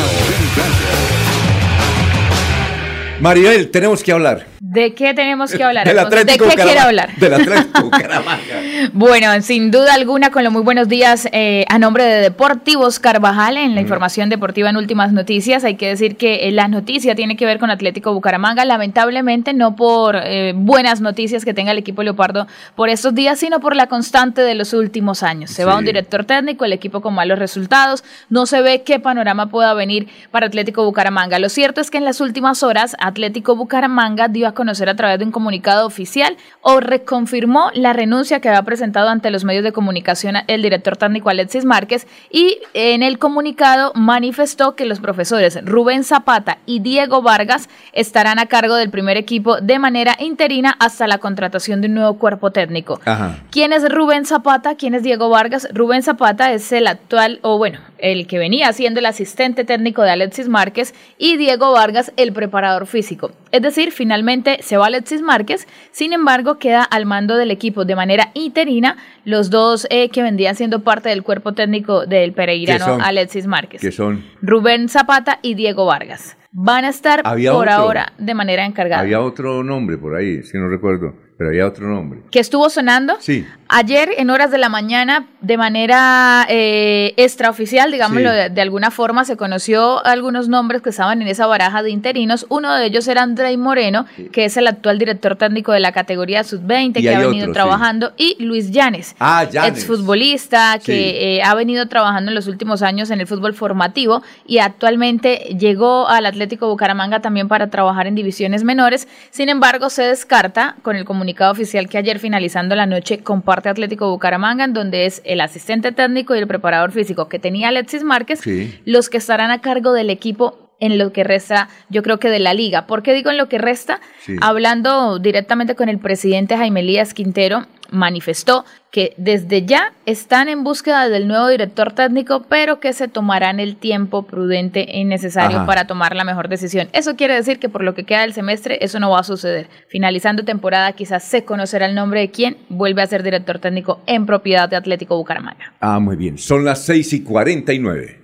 Maribel, 3.19 3.71
tenemos 3.71 4.03
que 4.03 4.13
hablar. 4.13 4.54
¿De 4.75 4.93
qué 4.93 5.15
tenemos 5.15 5.53
que 5.53 5.63
hablar? 5.63 5.87
Del 5.87 5.97
Alfonso? 6.01 6.17
¿De 6.17 6.33
Atlético 6.33 6.51
qué 6.51 6.57
quiere 6.57 6.81
hablar? 6.81 7.15
Del 7.15 7.35
Atlético 7.35 7.83
Bucaramanga. 7.85 8.55
Bueno, 8.93 9.41
sin 9.41 9.71
duda 9.71 9.95
alguna, 9.95 10.33
con 10.33 10.43
los 10.43 10.53
muy 10.53 10.63
buenos 10.63 10.89
días 10.89 11.29
eh, 11.31 11.65
a 11.69 11.79
nombre 11.79 12.03
de 12.03 12.21
Deportivos 12.21 12.99
Carvajal 12.99 13.57
en 13.57 13.77
la 13.77 13.81
información 13.81 14.31
deportiva 14.31 14.71
en 14.71 14.77
últimas 14.77 15.13
noticias. 15.13 15.63
Hay 15.63 15.77
que 15.77 15.87
decir 15.87 16.17
que 16.17 16.49
eh, 16.49 16.51
la 16.51 16.67
noticia 16.67 17.15
tiene 17.15 17.37
que 17.37 17.47
ver 17.47 17.61
con 17.61 17.71
Atlético 17.71 18.13
Bucaramanga, 18.13 18.65
lamentablemente 18.65 19.53
no 19.53 19.77
por 19.77 20.17
eh, 20.17 20.55
buenas 20.57 21.01
noticias 21.01 21.45
que 21.45 21.55
tenga 21.55 21.71
el 21.71 21.79
equipo 21.79 22.03
Leopardo 22.03 22.49
por 22.75 22.89
estos 22.89 23.15
días, 23.15 23.39
sino 23.39 23.61
por 23.61 23.77
la 23.77 23.87
constante 23.87 24.41
de 24.41 24.57
los 24.57 24.73
últimos 24.73 25.23
años. 25.23 25.53
Se 25.53 25.65
va 25.65 25.79
un 25.79 25.85
director 25.85 26.25
técnico, 26.25 26.65
el 26.65 26.73
equipo 26.73 27.01
con 27.01 27.15
malos 27.15 27.39
resultados, 27.39 28.03
no 28.29 28.45
se 28.47 28.61
ve 28.61 28.83
qué 28.83 28.99
panorama 28.99 29.47
pueda 29.47 29.73
venir 29.73 30.09
para 30.33 30.47
Atlético 30.47 30.85
Bucaramanga. 30.85 31.39
Lo 31.39 31.49
cierto 31.49 31.81
es 31.81 31.93
que 31.93 31.99
en 31.99 32.05
las 32.05 32.21
últimas 32.21 32.65
horas 32.65 32.97
Atlético 32.99 33.55
Bucaramanga 33.55 34.27
dio 34.27 34.49
a 34.49 34.53
conocer 34.53 34.64
a 34.69 34.97
través 34.97 35.19
de 35.19 35.25
un 35.25 35.31
comunicado 35.31 35.87
oficial 35.87 36.37
o 36.61 36.81
reconfirmó 36.81 37.71
la 37.75 37.93
renuncia 37.93 38.41
que 38.41 38.49
había 38.49 38.63
presentado 38.63 39.09
ante 39.09 39.31
los 39.31 39.45
medios 39.45 39.65
de 39.65 39.73
comunicación 39.73 40.37
el 40.47 40.63
director 40.63 40.97
técnico 40.97 41.31
Alexis 41.31 41.65
Márquez 41.65 42.07
y 42.31 42.59
en 42.73 43.03
el 43.03 43.19
comunicado 43.19 43.93
manifestó 43.95 44.75
que 44.75 44.85
los 44.85 45.01
profesores 45.01 45.59
Rubén 45.65 46.05
Zapata 46.05 46.59
y 46.67 46.81
Diego 46.81 47.23
Vargas 47.23 47.69
estarán 47.93 48.39
a 48.39 48.47
cargo 48.47 48.75
del 48.75 48.91
primer 48.91 49.17
equipo 49.17 49.61
de 49.61 49.79
manera 49.79 50.17
interina 50.19 50.75
hasta 50.79 51.07
la 51.07 51.19
contratación 51.19 51.81
de 51.81 51.89
un 51.89 51.95
nuevo 51.95 52.19
cuerpo 52.19 52.51
técnico. 52.51 53.01
Ajá. 53.05 53.37
¿Quién 53.51 53.73
es 53.73 53.89
Rubén 53.89 54.27
Zapata? 54.27 54.75
¿Quién 54.77 54.95
es 54.95 55.03
Diego 55.03 55.29
Vargas? 55.29 55.69
Rubén 55.73 56.03
Zapata 56.03 56.53
es 56.53 56.73
el 56.73 56.87
actual, 56.87 57.39
o 57.43 57.59
bueno, 57.59 57.81
el 57.99 58.27
que 58.27 58.39
venía 58.39 58.73
siendo 58.73 59.01
el 59.01 59.07
asistente 59.07 59.65
técnico 59.65 60.03
de 60.03 60.11
Alexis 60.11 60.49
Márquez 60.49 60.95
y 61.19 61.37
Diego 61.37 61.73
Vargas 61.73 62.13
el 62.17 62.33
preparador 62.33 62.87
físico. 62.87 63.33
Es 63.53 63.63
decir, 63.63 63.93
finalmente 63.93 64.59
se 64.63 64.77
va 64.77 64.87
Alexis 64.87 65.23
Márquez, 65.23 65.67
sin 65.91 66.13
embargo 66.13 66.59
queda 66.59 66.83
al 66.83 67.07
mando 67.07 67.37
del 67.37 67.51
equipo 67.51 67.85
de 67.85 67.97
manera 67.97 68.31
interina 68.35 68.97
los 69.25 69.51
dos 69.51 69.87
eh, 69.91 70.09
que 70.11 70.23
vendrían 70.23 70.57
siendo 70.57 70.81
parte 70.81 71.09
del 71.09 71.23
cuerpo 71.23 71.53
técnico 71.53 72.07
del 72.07 72.31
¿Qué 72.31 72.37
pereirano? 72.37 72.99
Alexis 73.03 73.47
Márquez. 73.47 73.81
Que 73.81 73.93
son. 73.93 74.25
Rubén 74.43 74.89
Zapata 74.89 75.39
y 75.43 75.55
Diego 75.55 75.87
Vargas. 75.87 76.37
Van 76.53 76.85
a 76.85 76.89
estar 76.89 77.23
por 77.23 77.39
otro. 77.39 77.71
ahora 77.71 78.13
de 78.19 78.35
manera 78.35 78.65
encargada. 78.65 79.03
Había 79.03 79.21
otro 79.21 79.65
nombre 79.65 79.99
por 79.99 80.15
ahí, 80.15 80.43
si 80.43 80.57
no 80.57 80.69
recuerdo, 80.69 81.15
pero 81.37 81.51
había 81.51 81.67
otro 81.67 81.87
nombre. 81.89 82.21
que 82.31 82.39
estuvo 82.41 82.69
sonando 82.71 83.17
Sí. 83.21 83.47
Ayer, 83.67 84.11
en 84.19 84.29
horas 84.31 84.51
de 84.51 84.59
la 84.59 84.69
mañana, 84.69 85.27
de 85.41 85.57
manera 85.57 86.47
eh, 86.51 87.15
extraoficial, 87.17 87.91
digámoslo 87.91 88.29
Sí. 88.31 88.37
de, 88.37 88.51
de 88.51 88.61
alguna 88.61 88.91
forma, 88.91 89.25
se 89.25 89.37
conoció 89.37 90.05
algunos 90.07 90.49
nombres 90.49 90.83
que 90.83 90.91
estaban 90.91 91.23
en 91.23 91.29
esa 91.29 91.47
baraja 91.47 91.83
de 91.83 91.91
interinos. 91.91 92.47
Uno 92.51 92.73
de 92.75 92.85
ellos 92.87 93.09
era 93.09 93.23
Andrei 93.23 93.57
Moreno, 93.57 94.05
que 94.33 94.45
es 94.45 94.57
el 94.59 94.67
actual 94.69 94.99
director 94.99 95.37
técnico 95.37 95.73
de 95.73 95.81
la 95.81 95.93
categoría 95.93 96.45
sub-20, 96.45 96.99
Y 97.01 97.03
que 97.03 97.15
ha 97.15 97.19
venido 97.21 97.45
otro, 97.45 97.47
sí. 97.47 97.53
trabajando, 97.53 98.13
y 98.17 98.37
Luis 98.39 98.71
Llanes, 98.71 99.17
Ah, 99.19 99.45
Llanes. 99.51 99.71
exfutbolista, 99.79 100.79
que 100.79 100.93
Sí. 100.95 101.15
eh, 101.17 101.43
ha 101.43 101.55
venido 101.55 101.89
trabajando 101.89 102.31
en 102.31 102.35
los 102.35 102.47
últimos 102.47 102.83
años 102.83 103.11
en 103.11 103.21
el 103.21 103.27
fútbol 103.27 103.55
formativo 103.55 104.23
y 104.47 104.59
actualmente 104.59 105.57
llegó 105.59 106.07
al 106.07 106.27
Atlético 106.27 106.69
Bucaramanga 106.69 107.21
también 107.21 107.49
para 107.49 107.71
trabajar 107.71 108.07
en 108.07 108.15
divisiones 108.15 108.63
menores. 108.63 109.09
Sin 109.31 109.49
embargo, 109.49 109.89
se 109.91 110.03
descarta 110.03 110.77
con 110.83 110.95
el 110.97 111.05
comunicado 111.25 111.53
oficial 111.53 111.89
que 111.89 111.97
ayer 111.97 112.19
finalizando 112.19 112.75
la 112.75 112.85
noche 112.85 113.21
comparte 113.21 113.71
Atlético 113.71 114.11
Bucaramanga, 114.11 114.65
en 114.65 114.75
donde 114.75 115.07
es 115.07 115.23
el 115.25 115.41
asistente 115.41 115.91
técnico 115.91 116.35
y 116.37 116.39
el 116.39 116.47
preparador 116.47 116.93
físico 116.93 117.31
que 117.31 117.39
tenía 117.39 117.69
Alexis 117.69 118.03
Márquez, 118.05 118.41
Sí. 118.41 118.79
los 118.85 119.09
que 119.09 119.17
estarán 119.17 119.51
a 119.51 119.63
cargo 119.63 119.95
del 119.95 120.11
equipo 120.11 120.64
en 120.81 120.99
lo 120.99 121.13
que 121.13 121.25
resta, 121.25 121.69
yo 121.89 122.03
creo 122.03 122.19
que 122.19 122.29
de 122.29 122.39
la 122.39 122.55
liga. 122.55 122.87
¿Por 122.87 123.03
qué 123.03 123.13
digo 123.13 123.31
en 123.31 123.39
lo 123.39 123.49
que 123.49 123.59
resta? 123.59 124.01
Sí. 124.21 124.37
Hablando 124.41 125.19
directamente 125.19 125.75
con 125.75 125.89
el 125.89 125.99
presidente 125.99 126.57
Jaime 126.57 126.81
Elías 126.81 127.15
Quintero, 127.15 127.67
manifestó 127.91 128.65
que 128.91 129.15
desde 129.17 129.65
ya 129.65 129.93
están 130.07 130.49
en 130.49 130.65
búsqueda 130.65 131.09
del 131.09 131.27
nuevo 131.27 131.49
director 131.49 131.93
técnico, 131.93 132.45
pero 132.49 132.81
que 132.81 132.93
se 132.93 133.09
tomarán 133.09 133.61
el 133.61 133.77
tiempo 133.77 134.23
prudente 134.23 134.87
y 134.89 135.05
necesario 135.05 135.59
Ajá. 135.59 135.67
para 135.67 135.87
tomar 135.87 136.15
la 136.15 136.25
mejor 136.25 136.49
decisión. 136.49 136.89
Eso 136.93 137.17
quiere 137.17 137.35
decir 137.35 137.59
que 137.59 137.69
por 137.69 137.83
lo 137.83 137.95
que 137.95 138.05
queda 138.05 138.23
del 138.23 138.35
semestre, 138.35 138.79
eso 138.83 139.01
no 139.01 139.11
va 139.11 139.21
a 139.21 139.25
suceder. 139.25 139.69
Finalizando 139.89 140.45
temporada, 140.45 140.93
quizás 140.93 141.25
se 141.25 141.45
conocerá 141.45 141.87
el 141.87 141.95
nombre 141.95 142.21
de 142.21 142.31
quien 142.31 142.57
vuelve 142.69 143.03
a 143.03 143.07
ser 143.07 143.23
director 143.23 143.59
técnico 143.59 144.01
en 144.07 144.27
propiedad 144.27 144.69
de 144.69 144.77
Atlético 144.77 145.17
Bucaramanga. 145.17 145.73
Ah, 145.81 145.99
muy 145.99 146.17
bien. 146.17 146.39
Son 146.39 146.65
las 146.65 146.85
6 146.85 147.13
y 147.15 147.23
49. 147.23 148.24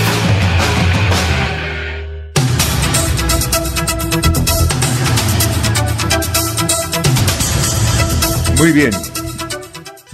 Muy 8.61 8.73
bien. 8.73 8.91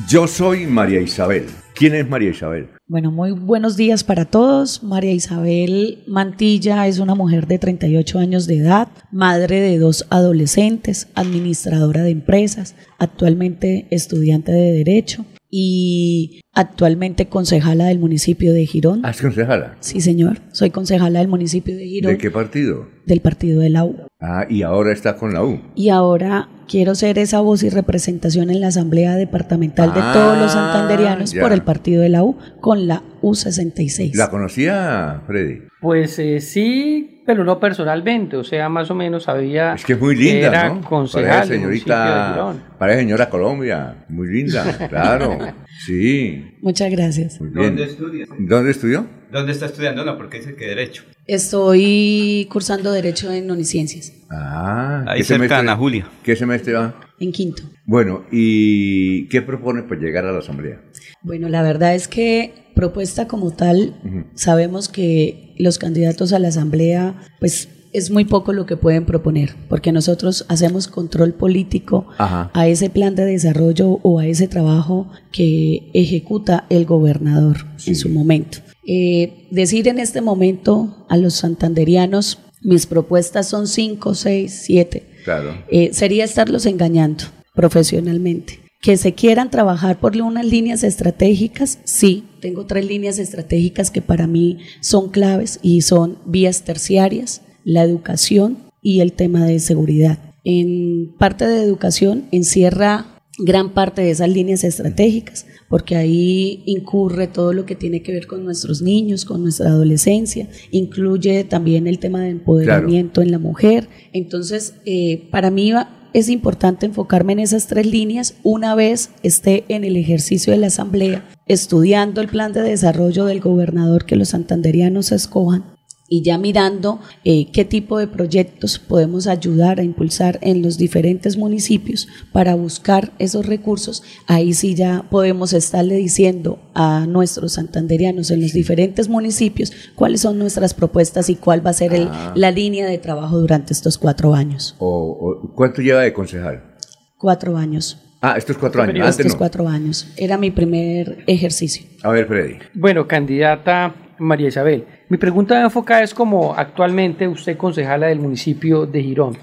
Yo 0.07 0.25
soy 0.25 0.67
María 0.67 1.01
Isabel. 1.01 1.47
¿Quién 1.75 1.95
es 1.95 2.07
María 2.07 2.29
Isabel? 2.29 2.69
Bueno, 2.87 3.11
muy 3.11 3.31
buenos 3.31 3.75
días 3.75 4.05
para 4.05 4.23
todos. 4.23 4.83
María 4.83 5.11
Isabel 5.11 6.01
Mantilla 6.07 6.87
es 6.87 6.99
una 6.99 7.13
mujer 7.13 7.45
de 7.47 7.59
38 7.59 8.19
años 8.19 8.47
de 8.47 8.59
edad, 8.59 8.87
madre 9.11 9.59
de 9.59 9.77
dos 9.79 10.07
adolescentes, 10.09 11.09
administradora 11.13 12.03
de 12.03 12.11
empresas, 12.11 12.75
actualmente 12.99 13.87
estudiante 13.89 14.53
de 14.53 14.71
Derecho 14.71 15.25
y 15.49 16.39
actualmente 16.53 17.27
concejala 17.27 17.87
del 17.87 17.99
municipio 17.99 18.53
de 18.53 18.65
Girón. 18.65 19.01
¿Ah, 19.03 19.09
es 19.11 19.21
concejala? 19.21 19.75
Sí, 19.81 19.99
señor. 19.99 20.39
Soy 20.53 20.69
concejala 20.69 21.19
del 21.19 21.27
municipio 21.27 21.75
de 21.75 21.85
Girón, 21.85 22.13
¿De 22.13 22.17
qué 22.17 22.31
partido? 22.31 22.87
del 23.05 23.19
partido 23.19 23.59
de 23.59 23.71
la 23.71 23.83
U. 23.83 23.97
Ah, 24.21 24.45
y 24.49 24.61
ahora 24.61 24.93
está 24.93 25.17
con 25.17 25.33
la 25.33 25.43
U. 25.43 25.59
Y 25.75 25.89
ahora 25.89 26.47
quiero 26.67 26.95
ser 26.95 27.17
esa 27.19 27.39
voz 27.41 27.63
y 27.63 27.69
representación 27.69 28.49
en 28.49 28.61
la 28.61 28.67
Asamblea 28.67 29.15
Departamental 29.15 29.93
de 29.93 29.99
Ah, 30.01 30.11
todos 30.13 30.37
los 30.37 30.51
santanderianos 30.51 31.31
ya. 31.33 31.41
por 31.41 31.51
el 31.53 31.61
partido 31.63 32.01
de 32.01 32.09
la 32.09 32.23
U 32.23 32.37
con 32.59 32.87
la 32.87 33.01
U66. 33.21 34.13
¿La 34.15 34.29
conocía, 34.29 35.21
Freddy? 35.27 35.61
Pues 35.81 36.17
eh, 36.19 36.39
sí, 36.41 37.21
pero 37.25 37.43
no 37.43 37.59
personalmente, 37.59 38.35
o 38.37 38.43
sea, 38.43 38.67
más 38.69 38.89
o 38.89 38.95
menos 38.95 39.23
sabía 39.23 39.73
Es 39.75 39.85
que 39.85 39.93
es 39.93 39.99
muy 39.99 40.15
linda, 40.15 40.47
era 40.47 40.69
¿no? 40.69 40.81
concejal 40.81 41.25
municipio 41.47 41.49
de 41.49 41.55
señorita, 41.77 42.31
Girón. 42.33 42.63
parece 42.79 42.99
señora 42.99 43.29
Colombia. 43.29 44.05
Muy 44.09 44.27
linda, 44.27 44.63
claro. 44.89 45.37
Sí. 45.85 46.57
Muchas 46.61 46.89
gracias. 46.91 47.39
Muy 47.39 47.49
bien. 47.51 47.75
¿Dónde 47.75 47.83
estudia? 47.83 48.25
¿Dónde 48.39 48.71
estudió? 48.71 49.07
¿Dónde 49.31 49.51
está 49.51 49.65
estudiando? 49.67 50.05
No, 50.05 50.17
porque 50.17 50.37
dice 50.39 50.55
que 50.55 50.65
Derecho. 50.65 51.03
Estoy 51.25 52.47
cursando 52.51 52.91
Derecho 52.91 53.31
en 53.31 53.49
Uniciencias, 53.49 54.13
Ah, 54.29 55.03
Ahí 55.07 55.19
¿qué 55.19 55.23
cerca 55.23 55.43
de 55.43 55.49
semestre- 55.49 55.59
Ana 55.59 55.75
Julia. 55.75 56.09
¿Qué 56.23 56.35
semestre 56.35 56.73
va? 56.73 56.99
en 57.19 57.31
quinto. 57.31 57.63
Bueno, 57.85 58.25
¿y 58.31 59.27
qué 59.29 59.41
propone 59.41 59.81
para 59.83 59.99
llegar 59.99 60.25
a 60.25 60.31
la 60.31 60.39
asamblea? 60.39 60.81
Bueno, 61.23 61.49
la 61.49 61.63
verdad 61.63 61.95
es 61.95 62.07
que 62.07 62.53
propuesta 62.75 63.27
como 63.27 63.51
tal, 63.51 63.95
sabemos 64.35 64.87
que 64.87 65.55
los 65.57 65.79
candidatos 65.79 66.31
a 66.31 66.37
la 66.39 66.49
Asamblea, 66.49 67.15
pues 67.39 67.69
es 67.93 68.11
muy 68.11 68.25
poco 68.25 68.53
lo 68.53 68.67
que 68.67 68.77
pueden 68.77 69.05
proponer, 69.05 69.55
porque 69.67 69.91
nosotros 69.91 70.45
hacemos 70.49 70.87
control 70.87 71.33
político 71.33 72.07
Ajá. 72.19 72.51
a 72.53 72.67
ese 72.67 72.91
plan 72.91 73.15
de 73.15 73.25
desarrollo 73.25 73.89
o 74.03 74.19
a 74.19 74.27
ese 74.27 74.47
trabajo 74.47 75.11
que 75.31 75.89
ejecuta 75.95 76.67
el 76.69 76.85
gobernador 76.85 77.57
en 77.87 77.95
su 77.95 78.09
momento. 78.09 78.59
Eh, 78.87 79.47
decir 79.51 79.87
en 79.89 79.99
este 79.99 80.21
momento 80.21 81.05
a 81.09 81.17
los 81.17 81.35
santanderianos, 81.35 82.39
mis 82.61 82.85
propuestas 82.87 83.47
son 83.47 83.67
cinco, 83.67 84.15
seis, 84.15 84.61
siete, 84.63 85.03
Claro. 85.25 85.61
eh, 85.69 85.89
sería 85.91 86.23
estarlos 86.23 86.65
engañando 86.65 87.25
profesionalmente. 87.53 88.59
Que 88.81 88.95
se 88.95 89.13
quieran 89.13 89.49
trabajar 89.51 89.99
por 89.99 90.15
unas 90.15 90.45
líneas 90.45 90.83
estratégicas, 90.83 91.79
sí, 91.83 92.23
tengo 92.39 92.65
tres 92.65 92.85
líneas 92.85 93.19
estratégicas 93.19 93.91
que 93.91 94.01
para 94.01 94.27
mí 94.27 94.59
son 94.81 95.09
claves 95.09 95.59
y 95.61 95.81
son 95.81 96.19
vías 96.25 96.63
terciarias, 96.63 97.41
la 97.65 97.83
educación 97.83 98.57
y 98.81 99.01
el 99.01 99.11
tema 99.13 99.45
de 99.45 99.59
seguridad. 99.59 100.19
En 100.43 101.13
parte 101.17 101.45
de 101.45 101.61
educación 101.61 102.27
encierra 102.31 103.16
gran 103.37 103.73
parte 103.73 104.01
de 104.01 104.11
esas 104.11 104.29
líneas 104.29 104.63
estratégicas, 104.63 105.45
porque 105.69 105.95
ahí 105.95 106.63
incurre 106.65 107.27
todo 107.27 107.53
lo 107.53 107.65
que 107.65 107.75
tiene 107.75 108.01
que 108.01 108.11
ver 108.11 108.27
con 108.27 108.43
nuestros 108.43 108.81
niños, 108.81 109.25
con 109.25 109.43
nuestra 109.43 109.69
adolescencia, 109.69 110.47
incluye 110.71 111.43
también 111.43 111.87
el 111.87 111.99
tema 111.99 112.21
de 112.21 112.29
empoderamiento 112.29 113.21
en 113.21 113.31
la 113.31 113.39
mujer. 113.39 113.89
Entonces, 114.13 114.75
eh, 114.85 115.27
para 115.31 115.51
mí 115.51 115.71
es 116.13 116.29
importante 116.29 116.87
enfocarme 116.87 117.33
en 117.33 117.39
esas 117.39 117.67
tres 117.67 117.85
líneas 117.85 118.35
una 118.43 118.73
vez 118.73 119.11
esté 119.21 119.65
en 119.67 119.83
el 119.83 119.97
ejercicio 119.97 120.51
de 120.51 120.59
la 120.59 120.67
Asamblea, 120.67 121.25
estudiando 121.45 122.21
el 122.21 122.27
plan 122.27 122.53
de 122.53 122.61
desarrollo 122.61 123.25
del 123.25 123.39
gobernador 123.39 124.05
que 124.05 124.15
los 124.15 124.29
santanderianos 124.29 125.11
escojan 125.11 125.76
y 126.09 126.23
ya 126.23 126.37
mirando 126.37 126.99
eh, 127.25 127.51
qué 127.51 127.65
tipo 127.65 127.97
de 127.99 128.07
proyectos 128.07 128.79
podemos 128.79 129.27
ayudar 129.27 129.79
a 129.79 129.83
impulsar 129.83 130.39
en 130.41 130.61
los 130.61 130.77
diferentes 130.77 131.37
municipios 131.37 132.07
para 132.31 132.55
buscar 132.55 133.11
esos 133.19 133.45
recursos, 133.45 134.03
ahí 134.27 134.53
sí 134.53 134.75
ya 134.75 135.05
podemos 135.09 135.53
estarle 135.53 135.95
diciendo 135.95 136.59
a 136.73 137.05
nuestros 137.07 137.53
santanderianos 137.53 138.31
en 138.31 138.41
los 138.41 138.53
diferentes 138.53 139.09
municipios 139.09 139.71
cuáles 139.95 140.21
son 140.21 140.37
nuestras 140.39 140.73
propuestas 140.73 141.29
y 141.29 141.35
cuál 141.35 141.65
va 141.65 141.71
a 141.71 141.73
ser 141.73 141.93
el- 141.93 142.07
Ah. 142.09 142.33
la 142.35 142.51
línea 142.51 142.87
de 142.87 142.97
trabajo 142.97 143.37
durante 143.37 143.73
estos 143.73 143.97
cuatro 143.97 144.33
años. 144.33 144.75
O, 144.79 144.87
o- 144.87 145.53
¿Cuánto 145.55 145.81
lleva 145.81 146.01
de 146.01 146.13
concejal? 146.13 146.75
Cuatro 147.17 147.57
años. 147.57 147.97
Ah, 148.21 148.35
estos 148.37 148.57
cuatro 148.57 148.81
años. 148.81 149.05
Antes 149.05 149.19
Estos 149.19 149.33
no. 149.33 149.37
cuatro 149.37 149.67
años. 149.67 150.07
Era 150.17 150.37
mi 150.37 150.51
primer 150.51 151.23
ejercicio. 151.27 151.85
A 152.03 152.09
ver, 152.09 152.27
Freddy. 152.27 152.55
Bueno, 152.73 153.07
candidata 153.07 153.93
María 154.19 154.47
Isabel, 154.47 154.85
mi 155.09 155.17
pregunta 155.17 155.61
enfocada 155.61 156.03
es 156.03 156.13
como 156.13 156.53
actualmente 156.53 157.27
usted 157.27 157.55
concejala 157.55 158.07
del 158.07 158.19
municipio 158.19 158.85
de 158.85 159.01
Girón. 159.01 159.37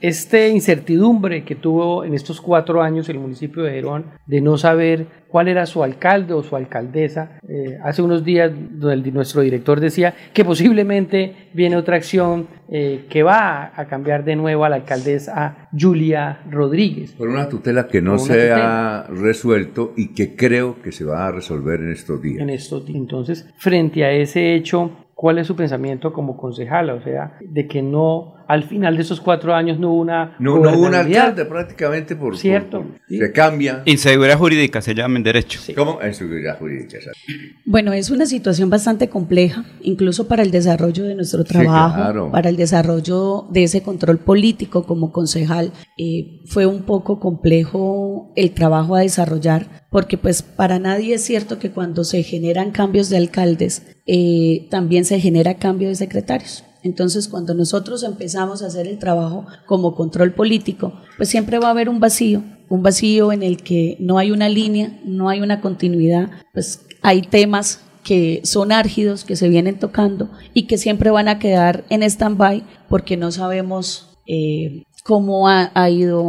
Este 0.00 0.48
incertidumbre 0.48 1.44
que 1.44 1.56
tuvo 1.56 2.04
en 2.04 2.14
estos 2.14 2.40
cuatro 2.40 2.82
años 2.82 3.08
el 3.08 3.18
municipio 3.18 3.64
de 3.64 3.72
Girón 3.72 4.06
de 4.26 4.40
no 4.40 4.56
saber 4.56 5.06
cuál 5.26 5.48
era 5.48 5.66
su 5.66 5.82
alcalde 5.82 6.34
o 6.34 6.42
su 6.42 6.54
alcaldesa. 6.54 7.38
Eh, 7.48 7.78
hace 7.82 8.00
unos 8.00 8.24
días 8.24 8.52
donde 8.54 9.10
nuestro 9.10 9.42
director 9.42 9.80
decía 9.80 10.14
que 10.32 10.44
posiblemente 10.44 11.48
viene 11.52 11.76
otra 11.76 11.96
acción 11.96 12.46
eh, 12.70 13.06
que 13.10 13.22
va 13.22 13.72
a 13.74 13.86
cambiar 13.86 14.24
de 14.24 14.36
nuevo 14.36 14.64
a 14.64 14.68
la 14.68 14.76
alcaldesa 14.76 15.68
Julia 15.76 16.42
Rodríguez. 16.48 17.12
Por 17.12 17.28
una 17.28 17.48
tutela 17.48 17.88
que 17.88 18.00
no 18.00 18.18
se 18.18 18.34
tutela. 18.34 19.00
ha 19.00 19.06
resuelto 19.08 19.94
y 19.96 20.14
que 20.14 20.36
creo 20.36 20.80
que 20.80 20.92
se 20.92 21.04
va 21.04 21.26
a 21.26 21.32
resolver 21.32 21.80
en 21.80 21.90
estos 21.90 22.22
días. 22.22 22.40
en 22.40 22.50
estos 22.50 22.86
días. 22.86 22.98
Entonces, 22.98 23.48
frente 23.56 24.04
a 24.04 24.12
ese 24.12 24.54
hecho, 24.54 24.92
¿cuál 25.18 25.38
es 25.38 25.48
su 25.48 25.56
pensamiento 25.56 26.12
como 26.12 26.36
concejala? 26.36 26.94
O 26.94 27.00
sea, 27.02 27.36
de 27.40 27.66
que 27.66 27.82
no, 27.82 28.34
al 28.48 28.64
final 28.64 28.96
de 28.96 29.02
esos 29.02 29.20
cuatro 29.20 29.54
años 29.54 29.78
no 29.78 29.92
hubo 29.92 30.00
una 30.00 30.34
No, 30.38 30.54
no 30.54 30.60
hubo 30.60 30.68
un 30.70 30.76
gobernabilidad. 30.78 31.22
alcalde 31.26 31.44
prácticamente 31.44 32.16
por... 32.16 32.36
Cierto, 32.36 32.82
por- 32.82 33.00
sí. 33.06 33.18
Se 33.18 33.30
cambia. 33.32 33.82
Inseguridad 33.84 34.38
jurídica 34.38 34.80
se 34.82 34.94
llama 34.94 35.18
en 35.18 35.22
derecho. 35.22 35.60
¿Cómo? 35.76 36.00
En 36.02 36.14
seguridad 36.14 36.58
jurídica. 36.58 36.96
exacto. 36.96 37.20
Bueno, 37.66 37.92
es 37.92 38.10
una 38.10 38.26
situación 38.26 38.70
bastante 38.70 39.08
compleja, 39.08 39.64
incluso 39.82 40.26
para 40.26 40.42
el 40.42 40.50
desarrollo 40.50 41.04
de 41.04 41.14
nuestro 41.14 41.42
Sí, 41.42 41.48
trabajo, 41.48 41.94
claro. 41.96 42.30
para 42.32 42.48
el 42.48 42.56
desarrollo 42.56 43.46
de 43.50 43.64
ese 43.64 43.82
control 43.82 44.18
político 44.18 44.84
como 44.84 45.12
concejal. 45.12 45.72
eh, 45.98 46.40
fue 46.46 46.64
un 46.66 46.82
poco 46.82 47.20
complejo 47.20 48.32
el 48.36 48.52
trabajo 48.52 48.96
a 48.96 49.00
desarrollar, 49.00 49.66
porque 49.90 50.16
pues 50.16 50.42
para 50.42 50.78
nadie 50.78 51.14
es 51.14 51.22
cierto 51.24 51.58
que 51.58 51.70
cuando 51.70 52.04
se 52.04 52.22
generan 52.22 52.70
cambios 52.70 53.10
de 53.10 53.16
alcaldes, 53.18 53.82
eh, 54.06 54.66
también 54.70 55.04
se 55.04 55.20
genera 55.20 55.54
cambio 55.58 55.88
de 55.88 55.94
secretarios. 55.96 56.64
Entonces, 56.88 57.28
cuando 57.28 57.52
nosotros 57.54 58.02
empezamos 58.02 58.62
a 58.62 58.66
hacer 58.66 58.86
el 58.86 58.98
trabajo 58.98 59.44
como 59.66 59.94
control 59.94 60.32
político, 60.32 60.94
pues 61.18 61.28
siempre 61.28 61.58
va 61.58 61.68
a 61.68 61.70
haber 61.72 61.88
un 61.88 62.00
vacío, 62.00 62.42
un 62.70 62.82
vacío 62.82 63.30
en 63.32 63.42
el 63.42 63.62
que 63.62 63.96
no 64.00 64.16
hay 64.18 64.30
una 64.30 64.48
línea, 64.48 64.98
no 65.04 65.28
hay 65.28 65.40
una 65.40 65.60
continuidad, 65.60 66.30
pues 66.54 66.86
hay 67.02 67.20
temas 67.22 67.80
que 68.04 68.40
son 68.44 68.72
árgidos, 68.72 69.24
que 69.24 69.36
se 69.36 69.50
vienen 69.50 69.78
tocando 69.78 70.30
y 70.54 70.66
que 70.66 70.78
siempre 70.78 71.10
van 71.10 71.28
a 71.28 71.38
quedar 71.38 71.84
en 71.90 72.02
stand-by 72.02 72.64
porque 72.88 73.18
no 73.18 73.30
sabemos 73.32 74.16
eh, 74.26 74.84
cómo 75.04 75.48
ha, 75.48 75.90
ido 75.90 76.24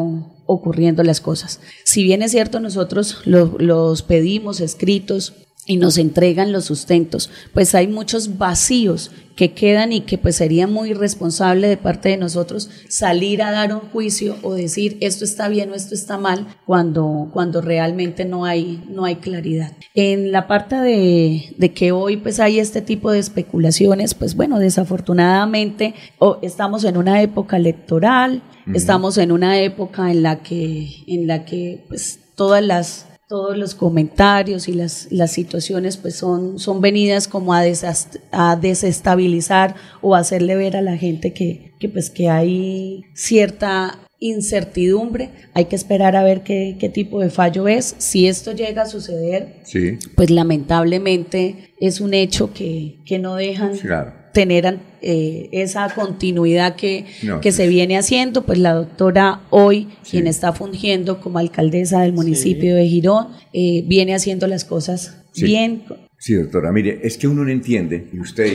ocurriendo 0.45 1.03
las 1.03 1.21
cosas. 1.21 1.61
Si 1.85 2.03
bien 2.03 2.21
es 2.21 2.31
cierto, 2.31 2.59
nosotros 2.59 3.21
lo- 3.25 3.55
los 3.59 4.01
pedimos 4.01 4.59
escritos 4.59 5.33
y 5.69 5.77
nos 5.77 5.99
entregan 5.99 6.51
los 6.51 6.65
sustentos, 6.65 7.29
pues 7.53 7.75
hay 7.75 7.87
muchos 7.87 8.39
vacíos 8.39 9.11
que 9.35 9.53
quedan 9.53 9.93
y 9.93 10.01
que 10.01 10.17
pues 10.17 10.35
sería 10.35 10.65
muy 10.65 10.89
irresponsable 10.89 11.67
de 11.67 11.77
parte 11.77 12.09
de 12.09 12.17
nosotros 12.17 12.71
salir 12.89 13.43
a 13.43 13.51
dar 13.51 13.73
un 13.73 13.81
juicio 13.81 14.35
o 14.41 14.55
decir 14.55 14.97
esto 14.99 15.23
está 15.23 15.47
bien 15.47 15.69
o 15.69 15.75
esto 15.75 15.93
está 15.93 16.17
mal 16.17 16.47
cuando, 16.65 17.29
cuando 17.31 17.61
realmente 17.61 18.25
no 18.25 18.45
hay, 18.45 18.83
no 18.89 19.05
hay 19.05 19.17
claridad. 19.17 19.71
En 19.93 20.31
la 20.31 20.47
parte 20.47 20.75
de, 20.75 21.55
de 21.55 21.71
que 21.71 21.91
hoy 21.91 22.17
pues 22.17 22.39
hay 22.39 22.59
este 22.59 22.81
tipo 22.81 23.11
de 23.11 23.19
especulaciones, 23.19 24.15
pues 24.15 24.35
bueno, 24.35 24.57
desafortunadamente 24.57 25.93
o 26.17 26.39
estamos 26.41 26.83
en 26.83 26.97
una 26.97 27.21
época 27.21 27.57
electoral, 27.57 28.41
estamos 28.73 29.19
en 29.19 29.31
una 29.31 29.59
época 29.61 30.09
en 30.11 30.23
la 30.23 30.41
que, 30.41 31.03
en 31.05 31.27
la 31.27 31.45
que 31.45 31.85
pues 31.87 32.19
todas 32.35 32.63
las 32.63 33.08
todos 33.29 33.55
los 33.55 33.75
comentarios 33.75 34.67
y 34.67 34.73
las, 34.73 35.07
las 35.11 35.31
situaciones 35.31 35.97
pues 35.97 36.15
son, 36.15 36.57
son 36.57 36.81
venidas 36.81 37.27
como 37.27 37.53
a, 37.53 37.63
desast- 37.63 38.19
a 38.31 38.55
desestabilizar 38.55 39.75
o 40.01 40.15
a 40.15 40.19
hacerle 40.19 40.55
ver 40.55 40.75
a 40.75 40.81
la 40.81 40.97
gente 40.97 41.31
que, 41.31 41.73
que 41.79 41.89
pues 41.89 42.09
que 42.09 42.27
hay 42.27 43.03
cierta 43.13 43.99
incertidumbre, 44.21 45.29
hay 45.53 45.65
que 45.65 45.75
esperar 45.75 46.15
a 46.15 46.23
ver 46.23 46.41
qué, 46.41 46.75
qué 46.79 46.89
tipo 46.89 47.19
de 47.21 47.29
fallo 47.29 47.67
es. 47.67 47.95
Si 47.99 48.27
esto 48.27 48.51
llega 48.51 48.81
a 48.81 48.85
suceder, 48.87 49.61
Sí, 49.63 49.97
pues 50.15 50.31
lamentablemente 50.31 51.69
es 51.79 52.01
un 52.01 52.13
hecho 52.15 52.51
que, 52.51 52.97
que 53.05 53.19
no 53.19 53.35
dejan 53.35 53.77
claro. 53.77 54.11
tener 54.33 54.79
eh, 55.01 55.49
esa 55.51 55.89
continuidad 55.93 56.75
que, 56.75 57.05
No, 57.23 57.41
que 57.41 57.51
sí. 57.51 57.57
se 57.57 57.67
viene 57.67 57.97
haciendo, 57.97 58.45
pues 58.45 58.59
la 58.59 58.73
doctora 58.73 59.41
hoy, 59.49 59.87
quien 60.09 60.27
está 60.27 60.53
fungiendo 60.53 61.19
como 61.21 61.39
alcaldesa 61.39 62.01
del 62.01 62.13
municipio 62.13 62.75
de 62.75 62.87
Girón, 62.87 63.27
eh, 63.53 63.83
viene 63.87 64.13
haciendo 64.15 64.47
las 64.47 64.65
cosas 64.65 65.15
Sí. 65.31 65.45
bien. 65.45 65.83
Sí, 66.17 66.33
doctora, 66.33 66.71
mire, 66.73 66.99
es 67.03 67.17
que 67.17 67.27
uno 67.27 67.45
no 67.45 67.49
entiende, 67.51 68.07
y 68.11 68.19
usted 68.19 68.45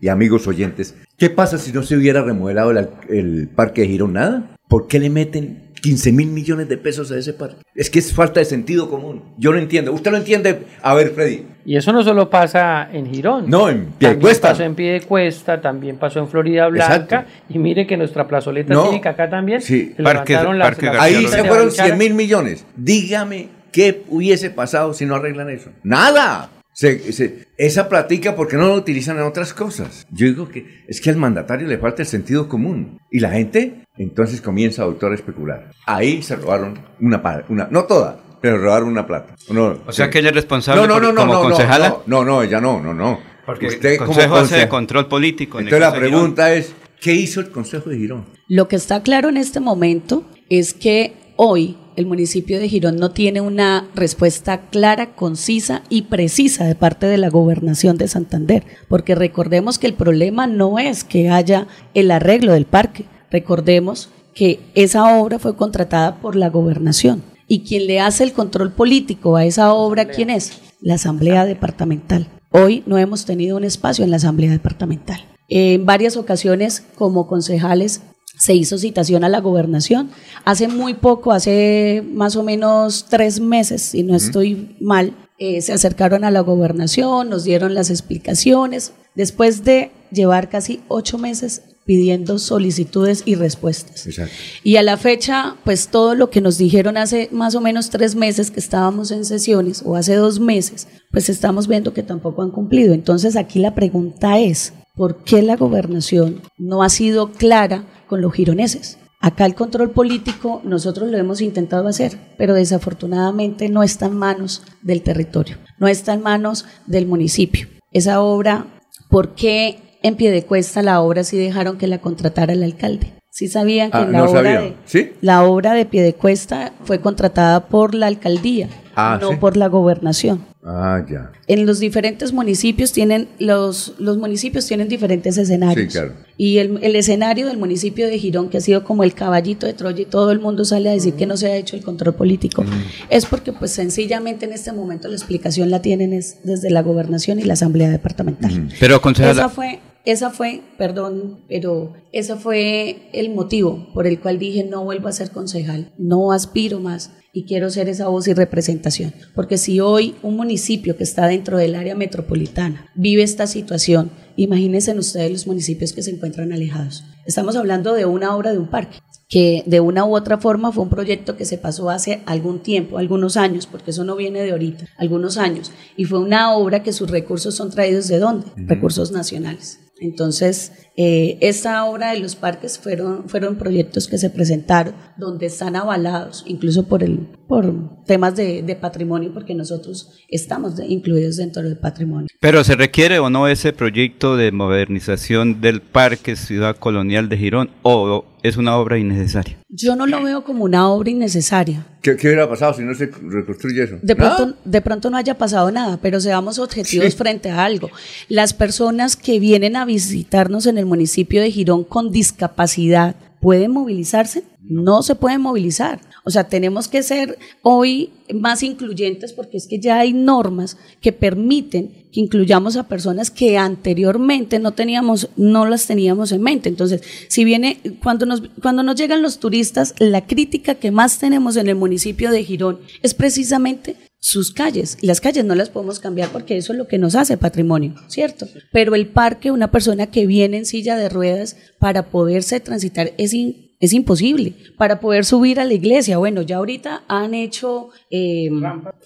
y, 0.00 0.04
y 0.04 0.08
amigos 0.08 0.46
oyentes, 0.46 0.94
¿qué 1.16 1.30
pasa 1.30 1.56
si 1.56 1.72
no 1.72 1.82
se 1.82 1.96
hubiera 1.96 2.22
remodelado 2.22 2.72
el 3.08 3.48
parque 3.48 3.82
de 3.82 3.88
Girón? 3.88 4.12
Nada. 4.14 4.56
¿Por 4.68 4.86
qué 4.88 4.98
le 4.98 5.08
meten 5.08 5.62
15 5.86 6.12
mil 6.12 6.26
millones 6.28 6.68
de 6.68 6.76
pesos 6.76 7.12
a 7.12 7.16
ese 7.18 7.32
parque? 7.32 7.56
Es 7.74 7.88
que 7.90 8.00
es 8.00 8.12
falta 8.12 8.40
de 8.40 8.46
sentido 8.46 8.90
común. 8.90 9.22
Yo 9.38 9.52
no 9.52 9.58
entiendo. 9.58 9.92
¿Usted 9.92 10.10
lo 10.10 10.16
entiende? 10.16 10.62
A 10.82 10.94
ver, 10.94 11.10
Freddy. 11.10 11.46
Y 11.64 11.76
eso 11.76 11.92
no 11.92 12.02
solo 12.02 12.28
pasa 12.28 12.88
en 12.92 13.06
Girón. 13.06 13.48
No, 13.48 13.68
en 13.68 13.76
También 13.76 13.98
Piedecuesta. 13.98 14.48
pasó 14.48 14.62
en 14.64 14.74
Piedecuesta, 14.74 15.60
también 15.60 15.96
pasó 15.98 16.18
en 16.18 16.28
Florida 16.28 16.66
Blanca. 16.68 16.94
Exacto. 16.96 17.30
Y 17.48 17.58
mire 17.58 17.86
que 17.86 17.96
nuestra 17.96 18.26
plazoleta 18.26 18.74
No. 18.74 18.88
cívica 18.88 19.10
acá 19.10 19.30
también. 19.30 19.62
Sí, 19.62 19.92
se 19.96 20.02
levantaron 20.02 20.58
las- 20.58 20.82
las 20.82 20.96
Ahí 21.00 21.26
se 21.26 21.38
fueron 21.44 21.66
Barichara. 21.66 21.86
100 21.88 21.98
mil 21.98 22.14
millones. 22.14 22.64
Dígame 22.76 23.48
qué 23.70 24.02
hubiese 24.08 24.50
pasado 24.50 24.92
si 24.92 25.06
no 25.06 25.14
arreglan 25.14 25.50
eso. 25.50 25.70
Nada. 25.84 26.50
Se- 26.78 27.10
se- 27.14 27.48
esa 27.56 27.88
platica, 27.88 28.36
¿por 28.36 28.48
qué 28.48 28.56
no 28.58 28.66
lo 28.68 28.74
utilizan 28.74 29.16
en 29.16 29.22
otras 29.22 29.54
cosas? 29.54 30.06
Yo 30.10 30.26
digo 30.26 30.46
que 30.50 30.84
es 30.86 31.00
que 31.00 31.08
al 31.08 31.16
mandatario 31.16 31.66
le 31.66 31.78
falta 31.78 32.02
el 32.02 32.08
sentido 32.08 32.48
común. 32.50 32.98
Y 33.10 33.20
la 33.20 33.30
gente 33.30 33.86
entonces 33.96 34.42
comienza, 34.42 34.84
doctor, 34.84 35.12
a 35.12 35.14
especular. 35.14 35.70
Ahí 35.86 36.20
se 36.20 36.36
robaron 36.36 36.78
una, 37.00 37.22
una 37.48 37.68
no 37.70 37.84
toda, 37.84 38.20
pero 38.42 38.58
robaron 38.58 38.88
una 38.90 39.06
plata. 39.06 39.34
No, 39.48 39.78
O 39.86 39.92
sea 39.92 40.04
sí. 40.04 40.10
que 40.12 40.18
ella 40.18 40.28
es 40.28 40.34
responsable 40.34 40.82
no, 40.82 40.86
no, 40.86 40.94
por- 40.94 41.02
no, 41.04 41.12
no, 41.12 41.20
como 41.22 41.32
no, 41.32 41.42
no, 41.44 41.48
concejala. 41.48 41.88
No, 41.88 42.02
no, 42.06 42.24
no, 42.26 42.42
ella 42.42 42.60
no, 42.60 42.82
no, 42.82 42.92
no. 42.92 43.20
Porque 43.46 43.68
Usted 43.68 43.92
el 43.92 43.98
como 43.98 44.08
consejo 44.12 44.36
hace 44.36 44.56
conse- 44.66 44.68
control 44.68 45.08
político. 45.08 45.58
en 45.58 45.68
el 45.68 45.72
Entonces 45.72 45.88
la 45.88 45.98
de 45.98 45.98
pregunta 46.08 46.52
es, 46.52 46.74
¿qué 47.00 47.14
hizo 47.14 47.40
el 47.40 47.50
Consejo 47.50 47.88
de 47.88 47.96
Girón? 47.96 48.26
Lo 48.48 48.68
que 48.68 48.76
está 48.76 49.02
claro 49.02 49.30
en 49.30 49.38
este 49.38 49.60
momento 49.60 50.28
es 50.50 50.74
que 50.74 51.14
hoy 51.36 51.78
el 51.96 52.06
municipio 52.06 52.58
de 52.58 52.68
Girón 52.68 52.96
no 52.96 53.10
tiene 53.10 53.40
una 53.40 53.88
respuesta 53.94 54.68
clara, 54.68 55.14
concisa 55.14 55.82
y 55.88 56.02
precisa 56.02 56.64
de 56.64 56.74
parte 56.74 57.06
de 57.06 57.18
la 57.18 57.30
gobernación 57.30 57.96
de 57.96 58.08
Santander, 58.08 58.64
porque 58.88 59.14
recordemos 59.14 59.78
que 59.78 59.86
el 59.86 59.94
problema 59.94 60.46
no 60.46 60.78
es 60.78 61.04
que 61.04 61.30
haya 61.30 61.66
el 61.94 62.10
arreglo 62.10 62.52
del 62.52 62.66
parque, 62.66 63.06
recordemos 63.30 64.10
que 64.34 64.60
esa 64.74 65.18
obra 65.18 65.38
fue 65.38 65.56
contratada 65.56 66.20
por 66.20 66.36
la 66.36 66.50
gobernación 66.50 67.22
y 67.48 67.64
quien 67.64 67.86
le 67.86 68.00
hace 68.00 68.24
el 68.24 68.32
control 68.32 68.72
político 68.72 69.36
a 69.36 69.44
esa 69.44 69.72
obra, 69.72 70.06
¿quién 70.08 70.30
es? 70.30 70.60
La 70.80 70.94
Asamblea 70.94 71.44
Departamental. 71.44 72.28
Hoy 72.50 72.82
no 72.86 72.98
hemos 72.98 73.24
tenido 73.24 73.56
un 73.56 73.64
espacio 73.64 74.04
en 74.04 74.10
la 74.10 74.16
Asamblea 74.16 74.50
Departamental. 74.50 75.24
En 75.48 75.86
varias 75.86 76.16
ocasiones, 76.16 76.84
como 76.96 77.26
concejales, 77.26 78.02
se 78.38 78.54
hizo 78.54 78.78
citación 78.78 79.24
a 79.24 79.28
la 79.28 79.40
gobernación. 79.40 80.10
Hace 80.44 80.68
muy 80.68 80.94
poco, 80.94 81.32
hace 81.32 82.04
más 82.12 82.36
o 82.36 82.42
menos 82.42 83.06
tres 83.08 83.40
meses, 83.40 83.82
si 83.82 84.02
no 84.02 84.14
estoy 84.14 84.76
mal, 84.80 85.14
eh, 85.38 85.60
se 85.60 85.72
acercaron 85.72 86.24
a 86.24 86.30
la 86.30 86.40
gobernación, 86.40 87.28
nos 87.28 87.44
dieron 87.44 87.74
las 87.74 87.90
explicaciones. 87.90 88.92
Después 89.14 89.64
de 89.64 89.90
llevar 90.10 90.48
casi 90.48 90.80
ocho 90.88 91.18
meses 91.18 91.62
pidiendo 91.86 92.38
solicitudes 92.38 93.22
y 93.24 93.36
respuestas. 93.36 94.06
Exacto. 94.06 94.34
Y 94.64 94.76
a 94.76 94.82
la 94.82 94.96
fecha, 94.96 95.56
pues 95.64 95.88
todo 95.88 96.14
lo 96.14 96.30
que 96.30 96.40
nos 96.40 96.58
dijeron 96.58 96.96
hace 96.96 97.28
más 97.32 97.54
o 97.54 97.60
menos 97.60 97.90
tres 97.90 98.16
meses 98.16 98.50
que 98.50 98.60
estábamos 98.60 99.12
en 99.12 99.24
sesiones, 99.24 99.82
o 99.84 99.94
hace 99.94 100.14
dos 100.16 100.40
meses, 100.40 100.88
pues 101.12 101.28
estamos 101.28 101.68
viendo 101.68 101.94
que 101.94 102.02
tampoco 102.02 102.42
han 102.42 102.50
cumplido. 102.50 102.92
Entonces 102.92 103.36
aquí 103.36 103.60
la 103.60 103.74
pregunta 103.74 104.38
es, 104.38 104.72
¿por 104.96 105.22
qué 105.22 105.42
la 105.42 105.56
gobernación 105.56 106.42
no 106.58 106.82
ha 106.82 106.88
sido 106.88 107.32
clara 107.32 107.84
con 108.06 108.20
los 108.20 108.32
gironeses? 108.32 108.98
Acá 109.20 109.46
el 109.46 109.54
control 109.54 109.90
político 109.90 110.60
nosotros 110.64 111.10
lo 111.10 111.16
hemos 111.18 111.40
intentado 111.40 111.88
hacer, 111.88 112.18
pero 112.38 112.54
desafortunadamente 112.54 113.68
no 113.68 113.82
está 113.82 114.06
en 114.06 114.16
manos 114.16 114.62
del 114.82 115.02
territorio, 115.02 115.56
no 115.78 115.88
está 115.88 116.12
en 116.14 116.22
manos 116.22 116.64
del 116.86 117.06
municipio. 117.06 117.66
Esa 117.92 118.20
obra, 118.20 118.66
¿por 119.08 119.34
qué 119.34 119.98
en 120.02 120.16
Piedecuesta 120.16 120.82
la 120.82 121.00
obra 121.00 121.24
sí 121.24 121.36
dejaron 121.36 121.78
que 121.78 121.86
la 121.86 121.98
contratara 121.98 122.52
el 122.52 122.62
alcalde? 122.62 123.14
Sí 123.30 123.48
sabían 123.48 123.90
que 123.90 123.98
Ah, 123.98 124.06
la, 124.06 124.18
no 124.18 124.24
obra 124.24 124.42
sabía. 124.42 124.60
de, 124.60 124.76
¿Sí? 124.86 125.12
la 125.20 125.44
obra 125.44 125.72
de 125.74 125.84
Piedecuesta 125.86 126.72
fue 126.84 127.00
contratada 127.00 127.66
por 127.68 127.94
la 127.94 128.06
alcaldía, 128.06 128.68
Ah, 128.96 129.18
no 129.20 129.30
¿sí? 129.30 129.36
por 129.36 129.56
la 129.58 129.68
gobernación. 129.68 130.44
Ah, 130.64 131.04
ya. 131.08 131.30
En 131.46 131.66
los 131.66 131.78
diferentes 131.78 132.32
municipios 132.32 132.90
tienen, 132.92 133.28
los, 133.38 133.94
los 133.98 134.16
municipios 134.16 134.66
tienen 134.66 134.88
diferentes 134.88 135.36
escenarios. 135.38 135.92
Sí, 135.92 135.98
claro. 135.98 136.14
Y 136.38 136.58
el, 136.58 136.78
el 136.82 136.96
escenario 136.96 137.46
del 137.46 137.56
municipio 137.58 138.06
de 138.08 138.18
Girón, 138.18 138.48
que 138.48 138.56
ha 138.58 138.60
sido 138.60 138.82
como 138.84 139.04
el 139.04 139.14
caballito 139.14 139.66
de 139.66 139.74
Troya 139.74 140.00
y 140.02 140.06
todo 140.06 140.32
el 140.32 140.40
mundo 140.40 140.64
sale 140.64 140.88
a 140.88 140.92
decir 140.92 141.14
que 141.14 141.26
no 141.26 141.36
se 141.36 141.46
ha 141.52 141.56
hecho 141.56 141.76
el 141.76 141.82
control 141.82 142.14
político, 142.14 142.64
es 143.10 143.26
porque 143.26 143.52
pues 143.52 143.70
sencillamente 143.70 144.44
en 144.46 144.52
este 144.52 144.72
momento 144.72 145.08
la 145.08 145.14
explicación 145.14 145.70
la 145.70 145.82
tienen 145.82 146.12
es 146.12 146.38
desde 146.42 146.70
la 146.70 146.82
gobernación 146.82 147.38
y 147.38 147.42
la 147.44 147.52
asamblea 147.52 147.90
departamental. 147.90 148.68
Pero, 148.80 149.00
concejala- 149.00 149.32
Esa 149.32 149.48
fue, 149.48 149.78
esa 150.06 150.30
fue, 150.30 150.62
perdón, 150.78 151.40
pero 151.48 151.92
ese 152.12 152.36
fue 152.36 153.10
el 153.12 153.34
motivo 153.34 153.88
por 153.92 154.06
el 154.06 154.20
cual 154.20 154.38
dije 154.38 154.62
no 154.64 154.84
vuelvo 154.84 155.08
a 155.08 155.12
ser 155.12 155.32
concejal, 155.32 155.92
no 155.98 156.30
aspiro 156.32 156.78
más 156.78 157.10
y 157.32 157.44
quiero 157.44 157.68
ser 157.70 157.88
esa 157.88 158.06
voz 158.06 158.28
y 158.28 158.32
representación. 158.32 159.12
Porque 159.34 159.58
si 159.58 159.80
hoy 159.80 160.14
un 160.22 160.36
municipio 160.36 160.96
que 160.96 161.02
está 161.02 161.26
dentro 161.26 161.58
del 161.58 161.74
área 161.74 161.96
metropolitana 161.96 162.88
vive 162.94 163.24
esta 163.24 163.48
situación, 163.48 164.12
imagínense 164.36 164.96
ustedes 164.96 165.32
los 165.32 165.46
municipios 165.48 165.92
que 165.92 166.02
se 166.02 166.12
encuentran 166.12 166.52
alejados. 166.52 167.04
Estamos 167.26 167.56
hablando 167.56 167.92
de 167.92 168.04
una 168.04 168.36
obra 168.36 168.52
de 168.52 168.58
un 168.58 168.70
parque 168.70 168.98
que 169.28 169.64
de 169.66 169.80
una 169.80 170.04
u 170.04 170.14
otra 170.14 170.38
forma 170.38 170.70
fue 170.70 170.84
un 170.84 170.88
proyecto 170.88 171.36
que 171.36 171.44
se 171.44 171.58
pasó 171.58 171.90
hace 171.90 172.22
algún 172.26 172.60
tiempo, 172.62 172.98
algunos 172.98 173.36
años, 173.36 173.66
porque 173.66 173.90
eso 173.90 174.04
no 174.04 174.14
viene 174.14 174.42
de 174.42 174.52
ahorita, 174.52 174.86
algunos 174.96 175.36
años, 175.36 175.72
y 175.96 176.04
fue 176.04 176.20
una 176.20 176.54
obra 176.54 176.84
que 176.84 176.92
sus 176.92 177.10
recursos 177.10 177.56
son 177.56 177.70
traídos 177.70 178.06
de 178.06 178.20
dónde? 178.20 178.46
Recursos 178.56 179.10
nacionales. 179.10 179.80
Entonces, 179.98 180.72
eh, 180.96 181.38
esta 181.40 181.84
obra 181.86 182.12
de 182.12 182.20
los 182.20 182.36
parques 182.36 182.78
fueron, 182.78 183.28
fueron 183.28 183.56
proyectos 183.56 184.08
que 184.08 184.18
se 184.18 184.28
presentaron 184.28 184.94
donde 185.16 185.46
están 185.46 185.74
avalados, 185.74 186.44
incluso 186.46 186.86
por, 186.86 187.02
el, 187.02 187.28
por 187.48 188.04
temas 188.04 188.36
de, 188.36 188.78
patrimonio, 188.80 189.32
porque 189.32 189.54
nosotros 189.54 190.10
estamos 190.28 190.74
incluidos 190.86 191.36
dentro 191.36 191.62
del 191.62 191.78
patrimonio. 191.78 192.28
Pero 192.40 192.62
¿se 192.62 192.76
requiere 192.76 193.18
o 193.18 193.30
no 193.30 193.48
ese 193.48 193.72
proyecto 193.72 194.36
de 194.36 194.52
modernización 194.52 195.60
del 195.60 195.80
Parque 195.80 196.36
Ciudad 196.36 196.76
Colonial 196.76 197.28
de 197.28 197.38
Girón 197.38 197.70
o 197.82 198.24
es 198.48 198.56
una 198.56 198.76
obra 198.76 198.98
innecesaria? 198.98 199.56
Yo 199.68 199.96
no 199.96 200.06
lo 200.06 200.22
veo 200.22 200.44
como 200.44 200.64
una 200.64 200.88
obra 200.88 201.10
innecesaria. 201.10 201.86
¿Qué, 202.02 202.16
qué 202.16 202.28
hubiera 202.28 202.48
pasado 202.48 202.74
si 202.74 202.82
no 202.82 202.94
se 202.94 203.06
reconstruye 203.06 203.82
eso? 203.82 203.98
De 204.02 204.14
Nada. 204.14 204.36
pronto, 204.36 204.58
de 204.64 204.80
pronto 204.80 205.10
no 205.10 205.16
haya 205.16 205.36
pasado 205.36 205.70
nada, 205.70 205.98
pero 206.00 206.20
seamos 206.20 206.58
objetivos 206.58 207.14
frente 207.16 207.50
a 207.50 207.64
algo. 207.64 207.90
Las 208.28 208.54
personas 208.54 209.16
que 209.16 209.40
vienen 209.40 209.76
a 209.76 209.84
visitarnos 209.84 210.66
en 210.66 210.78
el 210.78 210.86
municipio 210.86 211.40
de 211.40 211.50
Girón 211.50 211.84
con 211.84 212.10
discapacidad, 212.10 213.16
¿pueden 213.40 213.72
movilizarse? 213.72 214.44
No 214.62 215.02
se 215.02 215.14
pueden 215.14 215.40
movilizar. 215.40 216.00
O 216.26 216.30
sea, 216.30 216.48
tenemos 216.48 216.88
que 216.88 217.04
ser 217.04 217.38
hoy 217.62 218.10
más 218.34 218.64
incluyentes 218.64 219.32
porque 219.32 219.58
es 219.58 219.68
que 219.68 219.78
ya 219.78 220.00
hay 220.00 220.12
normas 220.12 220.76
que 221.00 221.12
permiten 221.12 222.06
que 222.10 222.18
incluyamos 222.18 222.76
a 222.76 222.88
personas 222.88 223.30
que 223.30 223.56
anteriormente 223.56 224.58
no 224.58 224.72
teníamos, 224.72 225.28
no 225.36 225.66
las 225.66 225.86
teníamos 225.86 226.32
en 226.32 226.42
mente. 226.42 226.68
Entonces, 226.68 227.02
si 227.28 227.44
viene, 227.44 227.78
cuando 228.02 228.26
nos, 228.26 228.42
cuando 228.60 228.82
nos 228.82 228.96
llegan 228.96 229.22
los 229.22 229.38
turistas, 229.38 229.94
la 230.00 230.26
crítica 230.26 230.74
que 230.74 230.90
más 230.90 231.20
tenemos 231.20 231.56
en 231.56 231.68
el 231.68 231.76
municipio 231.76 232.32
de 232.32 232.42
Girón 232.42 232.80
es 233.04 233.14
precisamente 233.14 233.94
sus 234.18 234.50
calles. 234.50 234.98
Las 235.02 235.20
calles 235.20 235.44
no 235.44 235.54
las 235.54 235.70
podemos 235.70 236.00
cambiar 236.00 236.30
porque 236.30 236.56
eso 236.56 236.72
es 236.72 236.78
lo 236.78 236.88
que 236.88 236.98
nos 236.98 237.14
hace 237.14 237.36
patrimonio, 237.36 237.94
¿cierto? 238.08 238.48
Pero 238.72 238.96
el 238.96 239.06
parque, 239.06 239.52
una 239.52 239.70
persona 239.70 240.08
que 240.08 240.26
viene 240.26 240.58
en 240.58 240.66
silla 240.66 240.96
de 240.96 241.08
ruedas 241.08 241.56
para 241.78 242.10
poderse 242.10 242.58
transitar 242.58 243.12
es, 243.16 243.32
es 243.80 243.92
imposible. 243.92 244.54
Para 244.76 245.00
poder 245.00 245.24
subir 245.24 245.60
a 245.60 245.64
la 245.64 245.74
iglesia, 245.74 246.18
bueno, 246.18 246.42
ya 246.42 246.56
ahorita 246.56 247.02
han 247.08 247.34
hecho 247.34 247.90
eh, 248.10 248.50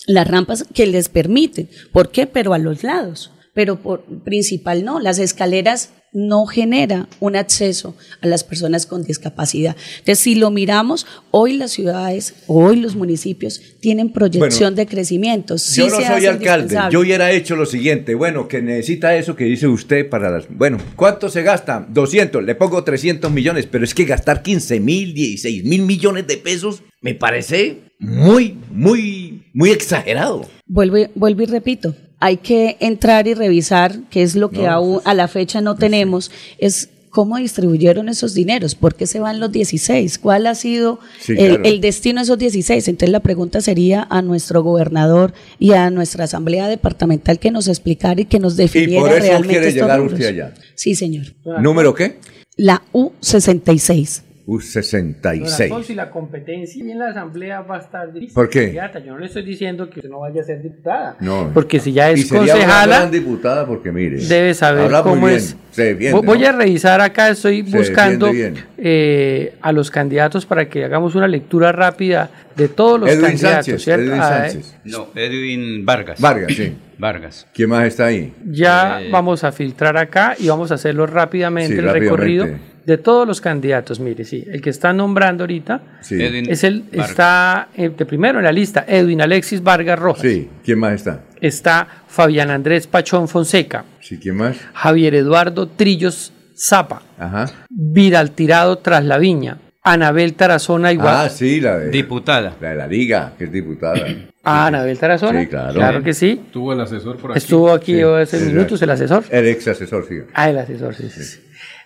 las 0.06 0.28
rampas 0.28 0.64
que 0.72 0.86
les 0.86 1.08
permiten. 1.08 1.68
¿Por 1.92 2.10
qué? 2.10 2.26
Pero 2.26 2.54
a 2.54 2.58
los 2.58 2.82
lados. 2.82 3.32
Pero 3.54 3.80
por 3.80 4.02
principal 4.22 4.84
no, 4.84 5.00
las 5.00 5.18
escaleras 5.18 5.90
no 6.12 6.46
genera 6.46 7.08
un 7.20 7.36
acceso 7.36 7.96
a 8.20 8.26
las 8.26 8.42
personas 8.42 8.86
con 8.86 9.04
discapacidad. 9.04 9.76
Entonces, 9.98 10.18
si 10.18 10.34
lo 10.34 10.50
miramos, 10.50 11.06
hoy 11.30 11.56
las 11.56 11.70
ciudades, 11.70 12.34
hoy 12.46 12.76
los 12.76 12.96
municipios 12.96 13.60
tienen 13.80 14.12
proyección 14.12 14.74
Bueno, 14.74 14.76
de 14.76 14.86
crecimiento. 14.86 15.58
Sí 15.58 15.82
yo 15.82 15.88
no 15.88 16.00
soy 16.00 16.26
alcalde, 16.26 16.76
yo 16.90 17.00
hubiera 17.00 17.30
hecho 17.30 17.54
lo 17.54 17.66
siguiente, 17.66 18.14
bueno, 18.14 18.48
que 18.48 18.60
necesita 18.60 19.16
eso 19.16 19.36
que 19.36 19.44
dice 19.44 19.68
usted 19.68 20.08
para 20.08 20.30
las... 20.30 20.46
Bueno, 20.48 20.78
¿cuánto 20.96 21.28
se 21.28 21.42
gasta? 21.42 21.86
200, 21.88 22.42
le 22.42 22.54
pongo 22.54 22.82
300 22.82 23.30
millones, 23.30 23.66
pero 23.70 23.84
es 23.84 23.94
que 23.94 24.04
gastar 24.04 24.42
15 24.42 24.80
mil, 24.80 25.14
16 25.14 25.64
mil 25.64 25.82
millones 25.82 26.26
de 26.26 26.36
pesos 26.38 26.82
me 27.00 27.14
parece 27.14 27.78
muy, 27.98 28.58
muy, 28.70 29.44
muy 29.52 29.70
exagerado. 29.70 30.46
Vuelvo, 30.72 30.98
y- 30.98 31.08
vuelvo 31.16 31.42
y 31.42 31.46
repito, 31.46 31.96
hay 32.20 32.36
que 32.36 32.76
entrar 32.80 33.26
y 33.26 33.34
revisar 33.34 33.98
qué 34.10 34.22
es 34.22 34.36
lo 34.36 34.50
que 34.50 34.62
No, 34.62 34.70
aún 34.70 35.00
a 35.04 35.14
la 35.14 35.26
fecha 35.26 35.60
no 35.60 35.74
tenemos, 35.74 36.30
es 36.58 36.90
cómo 37.08 37.38
distribuyeron 37.38 38.08
esos 38.08 38.34
dineros, 38.34 38.76
por 38.76 38.94
qué 38.94 39.04
se 39.08 39.18
van 39.18 39.40
los 39.40 39.50
16, 39.50 40.18
cuál 40.20 40.46
ha 40.46 40.54
sido 40.54 41.00
Sí, 41.18 41.32
el, 41.32 41.38
claro. 41.56 41.62
el 41.64 41.80
destino 41.80 42.20
de 42.20 42.24
esos 42.24 42.38
16. 42.38 42.86
Entonces 42.86 43.10
la 43.10 43.18
pregunta 43.18 43.60
sería 43.60 44.06
a 44.10 44.22
nuestro 44.22 44.62
gobernador 44.62 45.32
y 45.58 45.72
a 45.72 45.90
nuestra 45.90 46.24
asamblea 46.24 46.68
departamental 46.68 47.40
que 47.40 47.50
nos 47.50 47.66
explicara 47.66 48.20
y 48.20 48.26
que 48.26 48.38
nos 48.38 48.54
Y 48.54 48.58
definiera 48.58 49.00
por 49.00 49.10
eso 49.10 49.20
realmente 49.26 49.48
quiere 49.54 49.68
estos 49.70 49.82
llegar 49.82 50.00
usted 50.02 50.26
allá. 50.26 50.54
Sí, 50.76 50.94
señor. 50.94 51.34
¿Número 51.60 51.94
qué? 51.94 52.18
La 52.56 52.82
U66. 52.92 54.22
U66. 54.50 55.62
Alfonso, 55.62 55.92
y 55.92 55.94
la 55.94 56.10
competencia 56.10 56.84
y 56.84 56.90
en 56.90 56.98
la 56.98 57.08
asamblea 57.10 57.60
va 57.62 57.76
a 57.76 57.80
estar 57.80 58.12
difícil. 58.12 58.34
¿Por 58.34 58.48
qué? 58.48 58.64
Candidata, 58.64 58.98
Yo 58.98 59.12
no 59.12 59.18
le 59.18 59.26
estoy 59.26 59.42
diciendo 59.44 59.88
que 59.88 60.00
usted 60.00 60.10
no 60.10 60.20
vaya 60.20 60.40
a 60.40 60.44
ser 60.44 60.60
diputada. 60.62 61.16
No. 61.20 61.50
Porque 61.54 61.78
si 61.78 61.92
ya 61.92 62.10
Y 62.10 62.14
es 62.14 62.28
sería 62.28 62.42
una 62.42 62.52
concejala, 62.52 62.98
gran 62.98 63.10
diputada 63.10 63.66
porque 63.66 63.92
mire. 63.92 64.16
debe 64.18 64.54
saber 64.54 64.84
habla 64.86 65.02
muy 65.02 65.12
cómo 65.12 65.26
bien, 65.26 65.38
es. 65.38 65.56
Se 65.70 65.84
defiende, 65.84 66.18
Vo- 66.18 66.24
Voy 66.24 66.38
¿no? 66.40 66.48
a 66.48 66.52
revisar 66.52 67.00
acá, 67.00 67.28
estoy 67.30 67.64
Se 67.64 67.76
buscando 67.76 68.30
eh, 68.78 69.54
a 69.62 69.72
los 69.72 69.90
candidatos 69.90 70.46
para 70.46 70.68
que 70.68 70.84
hagamos 70.84 71.14
una 71.14 71.28
lectura 71.28 71.70
rápida 71.72 72.30
de 72.56 72.68
todos 72.68 72.98
los 73.00 73.08
Edwin 73.10 73.22
candidatos. 73.26 73.66
Sánchez, 73.66 73.82
¿cierto? 73.84 74.02
Edwin 74.04 74.20
Ah, 74.20 74.46
eh, 74.46 74.50
Sánchez. 74.50 74.76
No, 74.84 75.08
Edwin 75.14 75.84
Vargas. 75.86 76.20
Vargas, 76.20 76.52
sí. 76.54 76.72
Vargas. 77.00 77.46
¿Quién 77.54 77.70
más 77.70 77.86
está 77.86 78.06
ahí? 78.06 78.32
Ya 78.46 79.00
Eh, 79.02 79.08
vamos 79.10 79.42
a 79.44 79.52
filtrar 79.52 79.96
acá 79.96 80.36
y 80.38 80.48
vamos 80.48 80.70
a 80.70 80.74
hacerlo 80.74 81.06
rápidamente 81.06 81.72
Sí, 81.72 81.78
el 81.78 81.84
rápidamente. 81.86 82.10
recorrido 82.16 82.46
de 82.86 82.98
todos 82.98 83.26
los 83.26 83.40
candidatos. 83.40 84.00
Mire, 84.00 84.24
sí, 84.24 84.44
el 84.50 84.60
que 84.60 84.70
está 84.70 84.92
nombrando 84.92 85.44
ahorita 85.44 85.82
Sí. 86.00 86.22
Edwin 86.22 86.50
es 86.50 86.62
el 86.64 86.82
Vargas. 86.82 87.10
está 87.10 87.68
eh, 87.76 87.88
de 87.90 88.06
primero 88.06 88.38
en 88.38 88.44
la 88.44 88.52
lista 88.52 88.84
Edwin 88.86 89.20
Alexis 89.22 89.62
Vargas 89.62 89.98
Rojas. 89.98 90.22
Sí. 90.22 90.48
¿Quién 90.64 90.78
más 90.78 90.92
está? 90.94 91.24
Está 91.40 91.86
Fabián 92.06 92.50
Andrés 92.50 92.86
Pachón 92.86 93.28
Fonseca, 93.28 93.84
Sí, 94.00 94.18
¿quién 94.18 94.36
más? 94.36 94.56
Javier 94.74 95.14
Eduardo 95.14 95.68
Trillos 95.68 96.32
Zapa, 96.56 97.02
Ajá. 97.18 97.46
Vidal 97.70 98.32
Tirado 98.32 98.76
Tras 98.78 99.04
la 99.04 99.16
Viña, 99.18 99.58
Anabel 99.82 100.34
Tarazona 100.34 100.92
igual. 100.92 101.08
Ah, 101.26 101.28
sí, 101.30 101.60
la 101.60 101.78
de 101.78 101.90
Diputada. 101.90 102.56
la 102.60 102.70
de 102.70 102.76
la 102.76 102.86
Liga, 102.86 103.32
que 103.38 103.44
es 103.44 103.52
diputada. 103.52 103.98
Ah, 104.42 104.66
Anabel 104.66 104.98
Tarazona. 104.98 105.40
Sí, 105.42 105.46
claro. 105.48 105.74
Claro 105.74 106.02
que 106.02 106.14
sí. 106.14 106.40
Tuvo 106.50 106.72
el 106.72 106.80
asesor 106.80 107.16
por 107.18 107.32
aquí. 107.32 107.38
Estuvo 107.38 107.70
aquí 107.72 107.94
Sí, 107.96 108.00
hace 108.02 108.36
exacto. 108.36 108.46
minutos 108.54 108.82
el 108.82 108.90
asesor. 108.90 109.24
El 109.30 109.46
ex 109.48 109.68
asesor, 109.68 110.06
sí. 110.08 110.14
Ah, 110.32 110.48
el 110.48 110.58
asesor, 110.58 110.94
sí, 110.94 111.10
sí, 111.10 111.22
sí. 111.22 111.40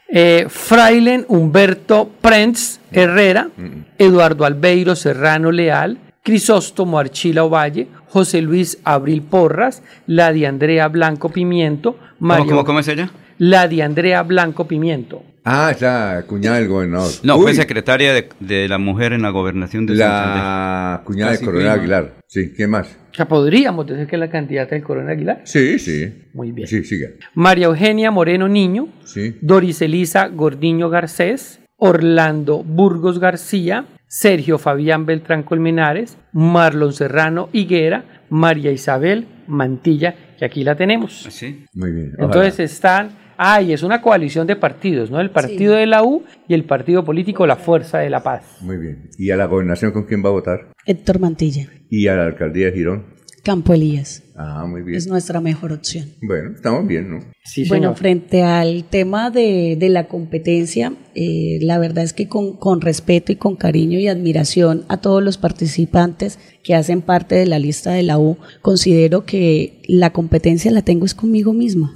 Eh, 0.09 0.47
Frailen 0.48 1.24
Humberto 1.28 2.10
Prents 2.20 2.81
Herrera, 2.93 3.48
Eduardo 3.98 4.44
Albeiro 4.44 4.94
Serrano 4.94 5.51
Leal, 5.51 5.98
Crisóstomo 6.22 6.98
Archila 6.98 7.43
Ovalle, 7.44 7.89
José 8.09 8.40
Luis 8.43 8.78
Abril 8.85 9.22
Porras, 9.22 9.82
la 10.06 10.32
de 10.32 10.47
Andrea 10.47 10.89
Blanco 10.89 11.31
Pimiento, 11.31 11.93
¿Cómo, 11.94 12.05
Mario, 12.20 12.47
cómo, 12.47 12.64
cómo 12.64 12.78
es 12.81 12.89
ella? 12.89 13.10
La 13.39 13.69
de 13.69 13.82
Andrea 13.82 14.23
Blanco 14.23 14.66
Pimiento. 14.66 15.23
Ah, 15.47 15.70
es 15.73 15.82
la 15.82 16.24
cuñada 16.27 16.56
del 16.59 16.69
gobernador. 16.69 17.11
No, 17.23 17.36
Uy, 17.36 17.43
fue 17.43 17.55
secretaria 17.55 18.15
de, 18.15 18.28
de 18.40 18.66
la 18.66 18.78
mujer 18.78 19.12
en 19.12 19.20
la 19.23 19.28
gobernación 19.31 19.85
de 19.85 19.97
Santander. 19.97 20.36
La 20.43 21.02
cuñada 21.05 21.32
de 21.32 21.36
Casi 21.36 21.44
Coronel 21.44 21.66
prima. 21.69 21.81
Aguilar. 21.82 22.15
Sí, 22.27 22.52
¿quién 22.56 22.70
más? 22.70 22.97
O 23.12 23.15
sea, 23.15 23.28
podríamos 23.28 23.86
decir 23.86 24.06
que 24.06 24.16
es 24.16 24.20
la 24.20 24.31
candidata 24.31 24.74
del 24.74 24.82
Coronel 24.82 25.11
Aguilar. 25.11 25.43
Sí, 25.44 25.78
sí. 25.78 26.12
Muy 26.32 26.51
bien. 26.52 26.66
Sí, 26.66 26.82
siga. 26.85 27.11
María 27.35 27.66
Eugenia 27.66 28.11
Moreno 28.11 28.48
Niño, 28.48 28.89
Sí. 29.05 29.36
Doris 29.43 29.82
Elisa 29.82 30.28
Gordiño 30.28 30.89
Garcés, 30.89 31.61
Orlando 31.77 32.62
Burgos 32.65 33.19
García, 33.20 33.85
Sergio 34.09 34.59
Fabián 34.59 35.05
Beltrán 35.05 35.43
Colmenares, 35.43 36.16
Marlon 36.32 36.93
Serrano 36.94 37.51
Higuera, 37.52 38.05
María 38.31 38.70
Isabel 38.73 39.27
Mantilla, 39.47 40.15
que 40.39 40.47
aquí 40.47 40.65
la 40.65 40.74
tenemos. 40.74 41.28
Muy 41.74 41.93
bien. 41.93 42.12
Entonces 42.19 42.59
están, 42.73 43.11
ah, 43.36 43.61
y 43.62 43.73
es 43.73 43.82
una 43.82 44.01
coalición 44.01 44.47
de 44.47 44.56
partidos, 44.56 45.11
¿no? 45.11 45.20
El 45.20 45.31
partido 45.31 45.74
de 45.74 45.86
la 45.86 46.02
U 46.02 46.24
y 46.48 46.55
el 46.55 46.65
partido 46.65 47.05
político 47.05 47.47
La 47.47 47.56
Fuerza 47.56 47.98
de 47.98 48.11
la 48.11 48.23
Paz. 48.23 48.59
Muy 48.61 48.77
bien. 48.77 49.11
¿Y 49.19 49.31
a 49.31 49.36
la 49.36 49.47
gobernación 49.47 49.93
con 49.93 50.05
quién 50.05 50.24
va 50.24 50.28
a 50.28 50.32
votar? 50.32 50.73
Héctor 50.86 51.19
Mantilla, 51.19 51.69
¿Y 51.89 52.09
a 52.09 52.16
la 52.16 52.27
alcaldía 52.27 52.66
de 52.66 52.73
Girón? 52.73 53.15
Campo 53.44 53.74
Elías. 53.74 54.23
Ah, 54.36 54.65
muy 54.66 54.82
bien. 54.82 54.97
Es 54.97 55.06
nuestra 55.06 55.39
mejor 55.40 55.73
opción. 55.73 56.09
Bueno, 56.23 56.52
estamos 56.56 56.86
bien, 56.86 57.11
¿no? 57.11 57.19
bueno, 57.69 57.94
frente 57.94 58.43
al 58.43 58.85
tema 58.85 59.31
de, 59.31 59.77
de 59.78 59.90
la 59.90 60.09
competencia, 60.09 60.94
eh, 61.15 61.59
la 61.61 61.78
verdad 61.78 62.05
es 62.05 62.15
que 62.15 62.27
con, 62.27 62.56
con 62.56 62.81
respeto 62.81 63.32
y 63.32 63.36
con 63.36 63.55
cariño 63.56 63.98
y 63.98 64.09
admiración 64.09 64.86
a 64.89 64.97
todos 64.97 65.23
los 65.23 65.36
participantes 65.36 66.39
que 66.65 66.74
hacen 66.74 67.02
parte 67.02 67.35
de 67.35 67.44
la 67.44 67.59
lista 67.59 67.93
de 67.93 68.02
la 68.02 68.19
U, 68.19 68.39
considero 68.62 69.27
que 69.27 69.82
la 69.86 70.11
competencia 70.11 70.70
la 70.70 70.82
tengo 70.82 71.05
es 71.05 71.15
conmigo 71.15 71.52
misma. 71.52 71.93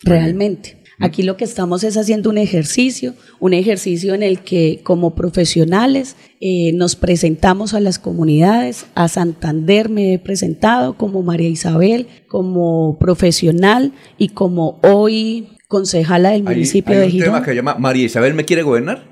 Realmente. 0.00 0.79
Aquí 1.00 1.22
lo 1.22 1.36
que 1.36 1.44
estamos 1.44 1.82
es 1.82 1.96
haciendo 1.96 2.30
un 2.30 2.38
ejercicio, 2.38 3.14
un 3.38 3.54
ejercicio 3.54 4.14
en 4.14 4.22
el 4.22 4.40
que 4.40 4.80
como 4.82 5.14
profesionales 5.14 6.16
eh, 6.40 6.72
nos 6.74 6.94
presentamos 6.94 7.74
a 7.74 7.80
las 7.80 7.98
comunidades, 7.98 8.86
a 8.94 9.08
Santander 9.08 9.88
me 9.88 10.14
he 10.14 10.18
presentado 10.18 10.96
como 10.96 11.22
María 11.22 11.48
Isabel, 11.48 12.06
como 12.28 12.98
profesional 12.98 13.92
y 14.18 14.28
como 14.28 14.78
hoy 14.82 15.48
concejala 15.68 16.30
del 16.30 16.42
municipio 16.42 16.94
hay 16.94 17.00
de 17.00 17.06
un 17.06 17.12
Girón. 17.12 17.28
tema 17.34 17.44
que 17.44 17.54
llama 17.54 17.76
María 17.78 18.04
Isabel 18.04 18.34
me 18.34 18.44
quiere 18.44 18.62
gobernar. 18.62 19.09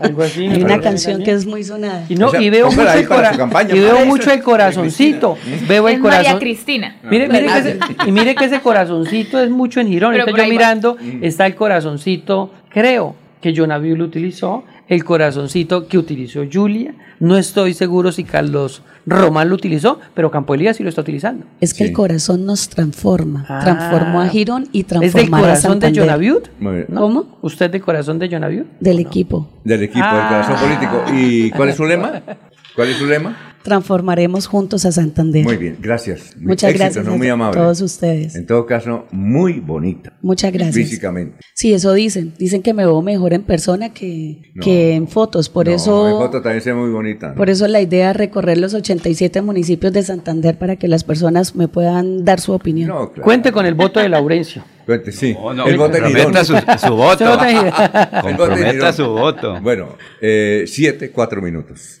Algo 0.00 0.22
así. 0.22 0.46
Hay 0.46 0.62
una 0.62 0.80
canción 0.80 1.22
que 1.22 1.32
es 1.32 1.44
muy 1.46 1.64
sonada. 1.64 2.04
Y, 2.08 2.14
no, 2.14 2.28
O 2.28 2.30
sea, 2.30 2.40
y 2.40 2.50
veo 2.50 2.66
mucho, 2.70 2.92
el, 2.92 3.08
cora- 3.08 3.36
campaña, 3.36 3.74
y 3.74 3.80
veo 3.80 3.94
para 3.94 4.04
mucho 4.04 4.30
el 4.30 4.42
corazoncito. 4.42 5.36
Veo 5.68 5.88
el 5.88 5.94
Es 5.94 6.00
María 6.00 6.18
corazón. 6.20 6.40
Cristina. 6.40 6.96
Mire, 7.02 7.28
mire 7.28 7.46
que 7.46 7.58
ese- 7.58 7.78
y 8.06 8.12
mire 8.12 8.34
que 8.34 8.44
ese 8.44 8.60
corazoncito 8.60 9.40
es 9.42 9.50
mucho 9.50 9.80
en 9.80 9.88
Girón. 9.88 10.14
Por 10.16 10.26
yo 10.30 10.36
va. 10.36 10.46
mirando 10.48 10.96
está 11.20 11.46
el 11.46 11.54
corazoncito, 11.56 12.52
creo 12.70 13.16
que 13.40 13.52
Jonaviu 13.54 13.96
lo 13.96 14.04
utilizó, 14.04 14.64
el 14.88 15.04
corazoncito 15.04 15.86
que 15.88 15.98
utilizó 15.98 16.42
Julia. 16.50 16.94
No 17.20 17.36
estoy 17.36 17.74
seguro 17.74 18.12
si 18.12 18.24
Carlos 18.24 18.82
Román 19.06 19.48
lo 19.48 19.54
utilizó, 19.54 19.98
pero 20.14 20.30
Campo 20.30 20.54
Elías 20.54 20.76
sí 20.76 20.82
lo 20.82 20.88
está 20.88 21.00
utilizando. 21.00 21.46
Es 21.60 21.74
que 21.74 21.84
el 21.84 21.92
corazón 21.92 22.44
nos 22.46 22.68
transforma. 22.68 23.44
Ah. 23.48 23.60
Transformó 23.62 24.20
a 24.20 24.28
Girón 24.28 24.68
y 24.72 24.80
¿Es 24.80 24.88
del 24.88 25.00
transformará 25.00 25.36
a 25.38 25.40
corazón 25.48 25.80
de 25.80 25.86
Santander. 25.86 26.02
Jonaviu? 26.04 26.42
Muy 26.60 26.74
bien. 26.74 26.86
¿Cómo? 26.94 27.38
¿Usted 27.42 27.70
del 27.70 27.82
corazón 27.82 28.18
de 28.18 28.28
Jonaviu? 28.28 28.64
Del 28.80 28.98
equipo. 29.00 29.48
Del 29.64 29.82
equipo, 29.82 30.04
del 30.06 30.14
Ah. 30.16 30.28
corazón 30.46 30.56
político. 30.68 31.04
¿Y 31.14 31.50
cuál 31.50 31.68
es 31.70 31.76
su 31.76 31.84
lema? 31.86 32.22
¿Cuál 32.76 32.88
es 32.90 32.96
su 32.96 33.06
lema? 33.06 33.47
Transformaremos 33.62 34.46
juntos 34.46 34.84
a 34.86 34.92
Santander. 34.92 35.44
Muy 35.44 35.56
bien, 35.56 35.76
gracias. 35.80 36.34
Muchas 36.38 36.70
éxito, 36.70 36.84
gracias 36.84 37.04
¿no? 37.04 37.12
a 37.12 37.16
muy 37.16 37.52
todos 37.52 37.80
ustedes. 37.80 38.34
En 38.34 38.46
todo 38.46 38.64
caso, 38.66 39.06
muy 39.10 39.60
bonita. 39.60 40.12
Muchas 40.22 40.52
gracias. 40.52 40.74
Físicamente. 40.74 41.36
Sí, 41.54 41.72
eso 41.74 41.92
dicen. 41.92 42.32
Dicen 42.38 42.62
que 42.62 42.72
me 42.72 42.84
veo 42.86 43.02
mejor 43.02 43.34
en 43.34 43.42
persona 43.42 43.92
que, 43.92 44.42
No. 44.54 44.62
que 44.62 44.94
en 44.94 45.08
fotos. 45.08 45.48
Por 45.48 45.66
No, 45.66 45.72
eso... 45.74 46.08
en 46.08 46.16
foto 46.16 46.40
también 46.42 46.62
se 46.62 46.72
ve 46.72 46.78
muy 46.80 46.90
bonita. 46.90 47.34
Por 47.34 47.50
eso 47.50 47.68
la 47.68 47.80
idea 47.80 48.10
es 48.12 48.16
recorrer 48.16 48.58
los 48.58 48.74
87 48.74 49.42
municipios 49.42 49.92
de 49.92 50.02
Santander 50.02 50.56
para 50.56 50.76
que 50.76 50.88
las 50.88 51.04
personas 51.04 51.54
me 51.54 51.68
puedan 51.68 52.24
dar 52.24 52.40
su 52.40 52.52
opinión. 52.52 52.90
Cuente 53.22 53.52
con 53.52 53.66
el 53.66 53.74
voto 53.74 54.00
de 54.00 54.08
Laurencio. 54.08 54.62
Cuente, 54.86 55.12
sí. 55.12 55.34
no, 55.34 55.66
el 55.66 55.76
voto 55.76 55.98
Girón. 56.02 56.34
su- 56.44 56.54
su 56.78 56.94
voto. 56.94 57.24
Comprometa 58.22 58.92
su 58.92 59.06
voto. 59.08 59.60
Bueno, 59.60 59.88
eh, 60.20 60.64
siete, 60.66 61.10
cuatro 61.10 61.42
minutos. 61.42 62.00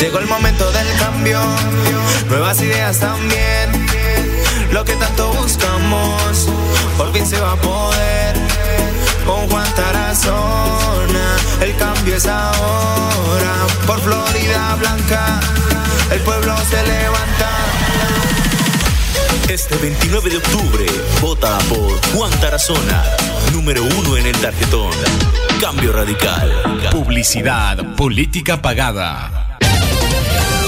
Llegó 0.00 0.18
el 0.18 0.26
momento 0.26 0.70
del 0.72 0.86
cambio, 0.98 1.40
nuevas 2.28 2.60
ideas 2.60 2.98
también. 2.98 3.86
Lo 4.72 4.84
que 4.84 4.94
tanto 4.96 5.32
buscamos, 5.32 6.48
por 6.96 7.12
fin 7.12 7.26
se 7.26 7.40
va 7.40 7.52
a 7.52 7.56
poder. 7.56 8.36
Con 9.24 9.48
Juan 9.48 9.74
Tarazona, 9.74 11.36
el 11.60 11.74
cambio 11.76 12.16
es 12.16 12.26
ahora. 12.26 13.66
Por 13.86 14.00
Florida 14.00 14.76
Blanca, 14.78 15.40
el 16.10 16.20
pueblo 16.20 16.54
se 16.68 16.82
levanta. 16.82 17.48
Este 19.48 19.76
29 19.76 20.30
de 20.30 20.36
octubre, 20.36 20.86
vota 21.20 21.58
por 21.68 22.00
Juan 22.14 22.30
Tarazona, 22.40 23.02
número 23.52 23.82
uno 23.82 24.16
en 24.16 24.26
el 24.26 24.36
tarjetón. 24.36 24.92
Cambio 25.60 25.92
radical. 25.92 26.88
Publicidad, 26.92 27.96
política 27.96 28.62
pagada. 28.62 29.49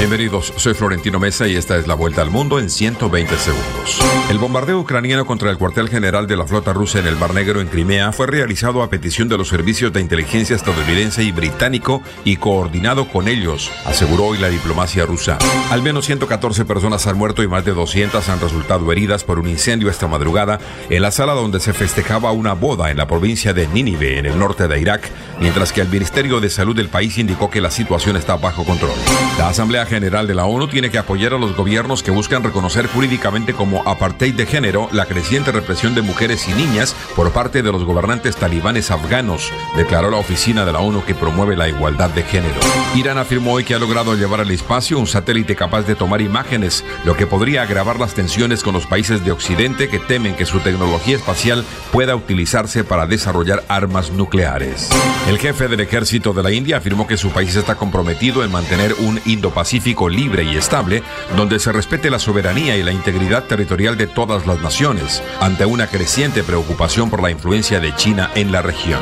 Bienvenidos, 0.00 0.54
soy 0.56 0.72
Florentino 0.72 1.20
Mesa 1.20 1.46
y 1.46 1.56
esta 1.56 1.76
es 1.76 1.86
la 1.86 1.92
vuelta 1.92 2.22
al 2.22 2.30
mundo 2.30 2.58
en 2.58 2.70
120 2.70 3.36
segundos. 3.36 4.00
El 4.30 4.38
bombardeo 4.38 4.80
ucraniano 4.80 5.26
contra 5.26 5.50
el 5.50 5.58
cuartel 5.58 5.90
general 5.90 6.26
de 6.26 6.38
la 6.38 6.46
flota 6.46 6.72
rusa 6.72 7.00
en 7.00 7.06
el 7.06 7.16
Mar 7.16 7.34
Negro 7.34 7.60
en 7.60 7.68
Crimea 7.68 8.10
fue 8.10 8.26
realizado 8.26 8.82
a 8.82 8.88
petición 8.88 9.28
de 9.28 9.36
los 9.36 9.48
servicios 9.48 9.92
de 9.92 10.00
inteligencia 10.00 10.56
estadounidense 10.56 11.22
y 11.22 11.32
británico 11.32 12.02
y 12.24 12.38
coordinado 12.38 13.08
con 13.08 13.28
ellos, 13.28 13.70
aseguró 13.84 14.24
hoy 14.24 14.38
la 14.38 14.48
diplomacia 14.48 15.04
rusa. 15.04 15.36
Al 15.70 15.82
menos 15.82 16.06
114 16.06 16.64
personas 16.64 17.06
han 17.06 17.18
muerto 17.18 17.42
y 17.42 17.48
más 17.48 17.66
de 17.66 17.74
200 17.74 18.26
han 18.26 18.40
resultado 18.40 18.90
heridas 18.90 19.22
por 19.22 19.38
un 19.38 19.48
incendio 19.48 19.90
esta 19.90 20.08
madrugada 20.08 20.60
en 20.88 21.02
la 21.02 21.10
sala 21.10 21.34
donde 21.34 21.60
se 21.60 21.74
festejaba 21.74 22.32
una 22.32 22.54
boda 22.54 22.90
en 22.90 22.96
la 22.96 23.06
provincia 23.06 23.52
de 23.52 23.68
Nínive, 23.68 24.18
en 24.18 24.24
el 24.24 24.38
norte 24.38 24.66
de 24.66 24.80
Irak, 24.80 25.10
mientras 25.40 25.74
que 25.74 25.82
el 25.82 25.88
Ministerio 25.88 26.40
de 26.40 26.48
Salud 26.48 26.74
del 26.74 26.88
país 26.88 27.18
indicó 27.18 27.50
que 27.50 27.60
la 27.60 27.70
situación 27.70 28.16
está 28.16 28.36
bajo 28.36 28.64
control. 28.64 28.96
La 29.36 29.50
Asamblea 29.50 29.89
General 29.90 30.28
de 30.28 30.36
la 30.36 30.44
ONU 30.44 30.68
tiene 30.68 30.88
que 30.88 30.98
apoyar 30.98 31.34
a 31.34 31.38
los 31.38 31.56
gobiernos 31.56 32.04
que 32.04 32.12
buscan 32.12 32.44
reconocer 32.44 32.86
jurídicamente 32.86 33.54
como 33.54 33.82
apartheid 33.88 34.36
de 34.36 34.46
género 34.46 34.88
la 34.92 35.04
creciente 35.04 35.50
represión 35.50 35.96
de 35.96 36.02
mujeres 36.02 36.46
y 36.46 36.52
niñas 36.52 36.94
por 37.16 37.32
parte 37.32 37.60
de 37.60 37.72
los 37.72 37.82
gobernantes 37.82 38.36
talibanes 38.36 38.92
afganos, 38.92 39.52
declaró 39.76 40.12
la 40.12 40.18
oficina 40.18 40.64
de 40.64 40.70
la 40.70 40.78
ONU 40.78 41.04
que 41.04 41.16
promueve 41.16 41.56
la 41.56 41.68
igualdad 41.68 42.08
de 42.10 42.22
género. 42.22 42.60
Irán 42.94 43.18
afirmó 43.18 43.54
hoy 43.54 43.64
que 43.64 43.74
ha 43.74 43.80
logrado 43.80 44.14
llevar 44.14 44.40
al 44.40 44.52
espacio 44.52 44.96
un 44.96 45.08
satélite 45.08 45.56
capaz 45.56 45.82
de 45.82 45.96
tomar 45.96 46.20
imágenes, 46.20 46.84
lo 47.04 47.16
que 47.16 47.26
podría 47.26 47.62
agravar 47.62 47.98
las 47.98 48.14
tensiones 48.14 48.62
con 48.62 48.74
los 48.74 48.86
países 48.86 49.24
de 49.24 49.32
Occidente 49.32 49.88
que 49.88 49.98
temen 49.98 50.36
que 50.36 50.46
su 50.46 50.60
tecnología 50.60 51.16
espacial 51.16 51.64
pueda 51.90 52.14
utilizarse 52.14 52.84
para 52.84 53.08
desarrollar 53.08 53.64
armas 53.66 54.12
nucleares. 54.12 54.88
El 55.28 55.38
jefe 55.38 55.66
del 55.66 55.80
ejército 55.80 56.32
de 56.32 56.44
la 56.44 56.52
India 56.52 56.76
afirmó 56.76 57.08
que 57.08 57.16
su 57.16 57.30
país 57.30 57.56
está 57.56 57.74
comprometido 57.74 58.44
en 58.44 58.52
mantener 58.52 58.94
un 59.00 59.20
Indo-Pacífico 59.24 59.79
libre 60.08 60.44
y 60.44 60.56
estable, 60.56 61.02
donde 61.36 61.58
se 61.58 61.72
respete 61.72 62.10
la 62.10 62.18
soberanía 62.18 62.76
y 62.76 62.82
la 62.82 62.92
integridad 62.92 63.44
territorial 63.44 63.96
de 63.96 64.06
todas 64.06 64.46
las 64.46 64.60
naciones, 64.60 65.22
ante 65.40 65.64
una 65.64 65.86
creciente 65.86 66.42
preocupación 66.42 67.10
por 67.10 67.22
la 67.22 67.30
influencia 67.30 67.80
de 67.80 67.94
China 67.96 68.30
en 68.34 68.52
la 68.52 68.62
región. 68.62 69.00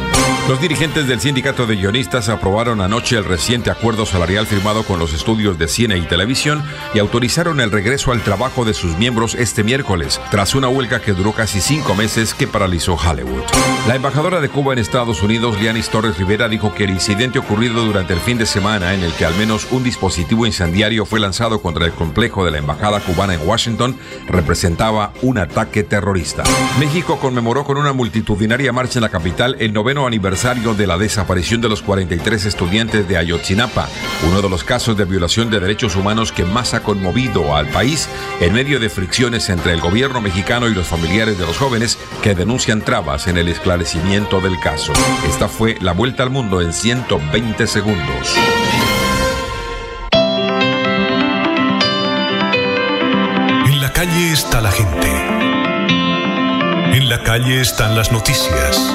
Los 0.48 0.62
dirigentes 0.62 1.06
del 1.06 1.20
sindicato 1.20 1.66
de 1.66 1.76
guionistas 1.76 2.30
aprobaron 2.30 2.80
anoche 2.80 3.18
el 3.18 3.26
reciente 3.26 3.70
acuerdo 3.70 4.06
salarial 4.06 4.46
firmado 4.46 4.82
con 4.82 4.98
los 4.98 5.12
estudios 5.12 5.58
de 5.58 5.68
cine 5.68 5.98
y 5.98 6.06
televisión 6.06 6.64
y 6.94 7.00
autorizaron 7.00 7.60
el 7.60 7.70
regreso 7.70 8.12
al 8.12 8.22
trabajo 8.22 8.64
de 8.64 8.72
sus 8.72 8.96
miembros 8.96 9.34
este 9.34 9.62
miércoles, 9.62 10.18
tras 10.30 10.54
una 10.54 10.68
huelga 10.68 11.02
que 11.02 11.12
duró 11.12 11.32
casi 11.32 11.60
cinco 11.60 11.94
meses 11.94 12.32
que 12.32 12.46
paralizó 12.46 12.94
Hollywood. 12.94 13.42
La 13.86 13.96
embajadora 13.96 14.40
de 14.40 14.48
Cuba 14.48 14.72
en 14.72 14.78
Estados 14.78 15.22
Unidos, 15.22 15.60
Lianis 15.60 15.90
Torres 15.90 16.16
Rivera, 16.16 16.48
dijo 16.48 16.72
que 16.72 16.84
el 16.84 16.90
incidente 16.90 17.38
ocurrido 17.38 17.84
durante 17.84 18.14
el 18.14 18.20
fin 18.20 18.38
de 18.38 18.46
semana 18.46 18.94
en 18.94 19.02
el 19.02 19.12
que 19.12 19.26
al 19.26 19.34
menos 19.34 19.68
un 19.70 19.84
dispositivo 19.84 20.46
incendiario 20.46 21.04
fue 21.04 21.20
lanzado 21.20 21.60
contra 21.60 21.84
el 21.84 21.92
complejo 21.92 22.46
de 22.46 22.52
la 22.52 22.58
Embajada 22.58 23.00
cubana 23.00 23.34
en 23.34 23.46
Washington 23.46 23.98
representaba 24.26 25.12
un 25.20 25.36
ataque 25.36 25.82
terrorista. 25.82 26.42
México 26.80 27.18
conmemoró 27.18 27.64
con 27.64 27.76
una 27.76 27.92
multitudinaria 27.92 28.72
marcha 28.72 28.98
en 28.98 29.02
la 29.02 29.10
capital 29.10 29.54
el 29.58 29.74
noveno 29.74 30.06
aniversario 30.06 30.37
de 30.38 30.86
la 30.86 30.96
desaparición 30.96 31.60
de 31.60 31.68
los 31.68 31.82
43 31.82 32.44
estudiantes 32.44 33.08
de 33.08 33.16
Ayotzinapa, 33.16 33.88
uno 34.22 34.40
de 34.40 34.48
los 34.48 34.62
casos 34.62 34.96
de 34.96 35.04
violación 35.04 35.50
de 35.50 35.58
derechos 35.58 35.96
humanos 35.96 36.30
que 36.30 36.44
más 36.44 36.74
ha 36.74 36.84
conmovido 36.84 37.56
al 37.56 37.66
país 37.66 38.08
en 38.40 38.52
medio 38.52 38.78
de 38.78 38.88
fricciones 38.88 39.48
entre 39.48 39.72
el 39.72 39.80
gobierno 39.80 40.20
mexicano 40.20 40.68
y 40.68 40.74
los 40.74 40.86
familiares 40.86 41.40
de 41.40 41.44
los 41.44 41.58
jóvenes 41.58 41.98
que 42.22 42.36
denuncian 42.36 42.82
trabas 42.82 43.26
en 43.26 43.36
el 43.36 43.48
esclarecimiento 43.48 44.40
del 44.40 44.60
caso. 44.60 44.92
Esta 45.28 45.48
fue 45.48 45.76
la 45.80 45.90
vuelta 45.90 46.22
al 46.22 46.30
mundo 46.30 46.60
en 46.60 46.72
120 46.72 47.66
segundos. 47.66 48.36
En 53.66 53.80
la 53.80 53.92
calle 53.92 54.32
está 54.32 54.60
la 54.60 54.70
gente. 54.70 55.08
En 56.96 57.08
la 57.08 57.24
calle 57.24 57.60
están 57.60 57.96
las 57.96 58.12
noticias. 58.12 58.94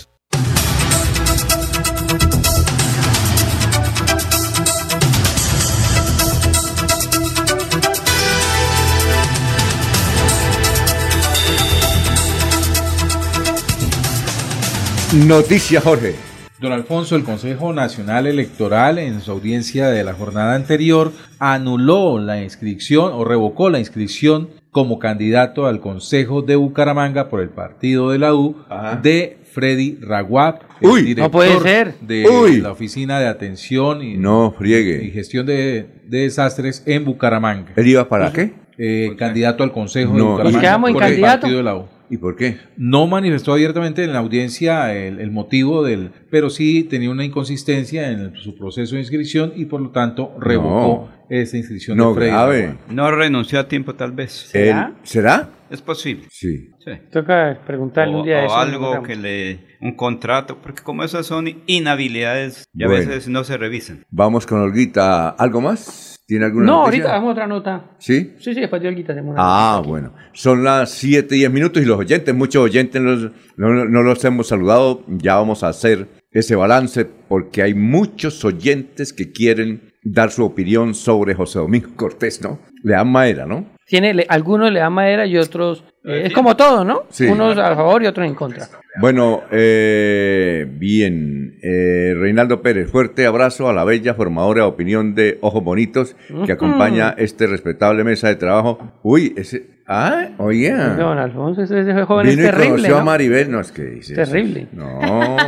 Noticia, 15.13 15.81
Jorge. 15.81 16.15
Don 16.59 16.71
Alfonso, 16.71 17.15
el 17.17 17.23
Consejo 17.23 17.73
Nacional 17.73 18.27
Electoral 18.27 18.97
en 18.97 19.19
su 19.19 19.31
audiencia 19.31 19.89
de 19.89 20.03
la 20.03 20.13
jornada 20.13 20.55
anterior 20.55 21.11
anuló 21.39 22.17
la 22.19 22.41
inscripción 22.41 23.11
o 23.13 23.25
revocó 23.25 23.69
la 23.69 23.79
inscripción 23.79 24.49
como 24.69 24.99
candidato 24.99 25.65
al 25.65 25.81
Consejo 25.81 26.43
de 26.43 26.55
Bucaramanga 26.55 27.29
por 27.29 27.41
el 27.41 27.49
partido 27.49 28.11
de 28.11 28.19
la 28.19 28.33
U 28.35 28.55
de 29.01 29.39
Freddy 29.51 29.97
Raguap, 29.99 30.61
el 30.79 30.89
Uy, 30.89 31.01
director 31.01 31.25
no 31.25 31.31
puede 31.31 31.59
ser. 31.59 31.95
de 31.99 32.29
Uy. 32.29 32.61
la 32.61 32.71
Oficina 32.71 33.19
de 33.19 33.27
Atención 33.27 34.01
y, 34.01 34.15
No 34.15 34.53
friegue. 34.57 35.03
y 35.03 35.11
Gestión 35.11 35.45
de, 35.45 35.87
de 36.05 36.19
Desastres 36.19 36.83
en 36.85 37.03
Bucaramanga. 37.03 37.73
¿Él 37.75 37.87
iba 37.87 38.07
para 38.07 38.31
qué? 38.31 38.53
Eh, 38.77 39.15
candidato 39.17 39.63
al 39.63 39.73
Consejo 39.73 40.13
de. 40.15 40.21
Bucaramanga 40.21 40.57
¿Y 40.57 40.61
quedamos 40.61 40.89
en 40.89 40.93
por 40.93 41.03
el 41.03 41.19
partido 41.19 41.57
de 41.57 41.63
la 41.63 41.75
U. 41.75 41.85
¿Y 42.11 42.17
por 42.17 42.35
qué? 42.35 42.57
No 42.77 43.07
manifestó 43.07 43.53
abiertamente 43.53 44.03
en 44.03 44.11
la 44.13 44.19
audiencia 44.19 44.93
el, 44.93 45.19
el 45.19 45.31
motivo 45.31 45.83
del, 45.83 46.11
pero 46.29 46.49
sí 46.49 46.83
tenía 46.83 47.09
una 47.09 47.23
inconsistencia 47.25 48.11
en 48.11 48.19
el- 48.19 48.35
su 48.37 48.55
proceso 48.55 48.95
de 48.95 49.01
inscripción 49.01 49.53
y 49.55 49.65
por 49.65 49.81
lo 49.81 49.89
tanto 49.91 50.35
revocó 50.39 51.09
esa 51.29 51.55
inscripción 51.57 51.97
No, 51.97 52.13
de 52.13 52.27
grave. 52.27 52.75
No 52.89 53.09
renunció 53.11 53.59
a 53.61 53.67
tiempo 53.69 53.95
tal 53.95 54.11
vez. 54.11 54.31
¿Será? 54.33 54.93
¿Será? 55.03 55.49
Es 55.69 55.81
posible. 55.81 56.25
Sí. 56.29 56.67
Sí. 56.83 56.91
Toca 57.09 57.57
preguntarle 57.65 58.13
O, 58.15 58.19
un 58.19 58.25
día 58.25 58.41
o 58.43 58.45
eso. 58.47 58.57
algo 58.57 59.03
que 59.03 59.15
le... 59.15 59.59
un 59.79 59.95
contrato, 59.95 60.57
porque 60.61 60.83
como 60.83 61.03
esas 61.05 61.25
son 61.25 61.47
inhabilidades 61.67 62.65
y 62.73 62.83
a 62.83 62.87
veces 62.89 63.29
no 63.29 63.45
se 63.45 63.55
revisan. 63.55 64.03
Vamos 64.09 64.45
con 64.45 64.59
Olguita. 64.59 65.29
¿Algo 65.29 65.61
más? 65.61 66.10
¿Tiene 66.31 66.45
alguna 66.45 66.65
No, 66.65 66.71
noticia? 66.85 66.85
ahorita 67.03 67.09
hagamos 67.11 67.31
otra 67.33 67.45
nota. 67.47 67.85
¿Sí? 67.99 68.35
Sí, 68.39 68.53
sí, 68.53 68.61
después 68.61 68.81
de 68.81 68.87
Olguita 68.87 69.11
hacemos 69.11 69.33
una 69.33 69.41
Ah, 69.43 69.73
nota. 69.79 69.89
bueno. 69.89 70.13
Son 70.31 70.63
las 70.63 70.89
7 70.91 71.35
y 71.35 71.39
10 71.39 71.51
minutos 71.51 71.83
y 71.83 71.85
los 71.85 71.99
oyentes, 71.99 72.33
muchos 72.33 72.63
oyentes 72.63 73.01
los- 73.01 73.31
no, 73.57 73.83
no 73.83 74.01
los 74.01 74.23
hemos 74.23 74.47
saludado. 74.47 75.03
Ya 75.09 75.35
vamos 75.35 75.61
a 75.61 75.67
hacer 75.67 76.07
ese 76.31 76.55
balance 76.55 77.03
porque 77.03 77.63
hay 77.63 77.73
muchos 77.73 78.45
oyentes 78.45 79.11
que 79.11 79.33
quieren 79.33 79.91
dar 80.05 80.31
su 80.31 80.45
opinión 80.45 80.93
sobre 80.95 81.35
José 81.35 81.59
Domingo 81.59 81.89
Cortés, 81.97 82.41
¿no? 82.41 82.59
Le 82.81 82.93
dan 82.93 83.11
madera, 83.11 83.45
¿no? 83.45 83.65
Tiene, 83.91 84.13
le- 84.13 84.25
algunos 84.29 84.71
le 84.71 84.79
dan 84.79 84.93
madera 84.93 85.25
y 85.25 85.37
otros... 85.37 85.83
eh, 86.05 86.23
es 86.27 86.31
como 86.33 86.55
todo, 86.55 86.85
¿no? 86.85 87.03
Sí. 87.09 87.25
Unos 87.27 87.57
a 87.57 87.75
favor 87.75 88.01
y 88.01 88.07
otros 88.07 88.25
en 88.25 88.35
contra. 88.35 88.69
Bueno, 89.01 89.41
eh, 89.51 90.65
bien. 90.69 91.59
Eh, 91.61 92.13
Reinaldo 92.17 92.61
Pérez, 92.61 92.89
fuerte 92.89 93.25
abrazo 93.25 93.67
a 93.67 93.73
la 93.73 93.83
bella 93.83 94.13
formadora 94.13 94.61
de 94.61 94.67
opinión 94.69 95.13
de 95.13 95.37
Ojos 95.41 95.61
Bonitos 95.63 96.15
que 96.45 96.53
acompaña 96.53 97.13
este 97.17 97.47
respetable 97.47 98.05
mesa 98.05 98.29
de 98.29 98.35
trabajo. 98.37 98.93
Uy, 99.03 99.33
ese... 99.37 99.81
Ah, 99.93 100.29
oye. 100.37 100.71
Don 100.71 101.17
Alfonso, 101.17 101.63
ese, 101.63 101.81
ese 101.81 102.05
joven 102.05 102.25
Vino 102.27 102.41
es 102.43 102.47
y 102.47 102.51
terrible, 102.51 102.87
a 102.87 102.91
¿no? 102.91 103.03
Maribel, 103.03 103.51
no 103.51 103.59
es 103.59 103.73
que 103.73 103.81
dice. 103.83 104.15
Terrible. 104.15 104.67
No, 104.71 104.99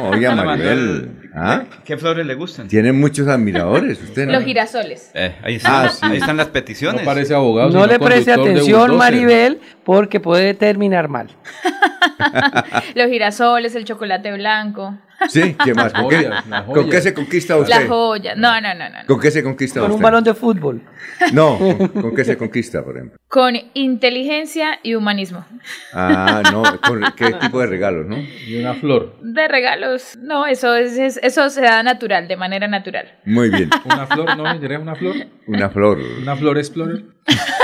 oye, 0.10 0.28
a 0.28 0.36
Maribel. 0.36 1.12
¿Ah? 1.34 1.64
¿Qué 1.86 1.96
flores 1.96 2.26
le 2.26 2.36
gustan? 2.36 2.68
Tiene 2.68 2.92
muchos 2.92 3.26
admiradores, 3.30 4.02
usted 4.04 4.26
no. 4.26 4.34
Los 4.34 4.44
girasoles. 4.44 5.12
Eh, 5.14 5.34
ahí, 5.44 5.56
están, 5.56 5.86
Ah, 5.86 5.90
sí. 5.90 6.00
ahí 6.06 6.18
están 6.18 6.36
las 6.36 6.48
peticiones. 6.48 7.02
No 7.04 7.06
parece 7.06 7.34
abogado. 7.34 7.70
No 7.70 7.86
le 7.88 7.94
de 7.98 8.00
atención. 8.34 8.98
Maribel, 8.98 9.60
porque 9.84 10.20
puede 10.20 10.54
terminar 10.54 11.08
mal. 11.10 11.28
Los 12.96 13.08
girasoles, 13.10 13.76
el 13.76 13.86
chocolate 13.86 14.32
blanco, 14.34 14.98
Sí, 15.30 15.56
¿qué 15.64 15.74
más? 15.74 15.94
¿Con, 15.94 16.10
qué, 16.10 16.30
con 16.66 16.90
qué 16.90 17.00
se 17.00 17.14
conquista 17.14 17.54
la 17.56 17.62
usted? 17.62 17.88
joya. 17.88 18.36
No, 18.36 18.60
no, 18.60 18.74
no, 18.76 18.90
no. 18.90 18.96
¿Con 19.08 19.22
qué 19.22 19.32
se 19.32 19.42
conquista 19.42 19.80
Con 19.80 19.92
un 19.92 19.96
usted? 19.96 20.04
balón 20.04 20.24
de 20.26 20.34
fútbol. 20.34 20.82
No, 21.32 21.58
¿con, 21.58 21.88
con 22.02 22.16
qué 22.16 22.26
se 22.26 22.36
conquista, 22.38 22.84
por 22.84 22.98
ejemplo? 22.98 23.18
Con 23.30 23.54
inteligencia 23.74 24.80
y 24.84 24.96
humanismo. 24.96 25.46
Ah, 25.94 26.44
no, 26.52 26.64
¿con 26.82 27.02
qué 27.16 27.32
tipo 27.40 27.62
de 27.62 27.68
regalos, 27.68 28.06
no? 28.06 28.18
Y 28.18 28.60
una 28.60 28.74
flor. 28.74 29.16
De 29.22 29.48
regalos, 29.48 30.18
no, 30.22 30.46
eso 30.46 30.76
es, 30.76 30.98
es- 30.98 31.20
eso 31.24 31.50
se 31.50 31.62
da 31.62 31.82
natural, 31.84 32.28
de 32.28 32.36
manera 32.36 32.68
natural. 32.68 33.14
Muy 33.24 33.50
bien. 33.50 33.70
Una 33.86 34.06
flor, 34.08 34.36
¿no? 34.36 34.60
¿Diré 34.60 34.78
una 34.78 34.96
flor? 34.96 35.16
Una 35.48 35.70
flor. 35.70 36.00
Una 36.22 36.36
flor 36.36 36.58
explorer. 36.58 37.04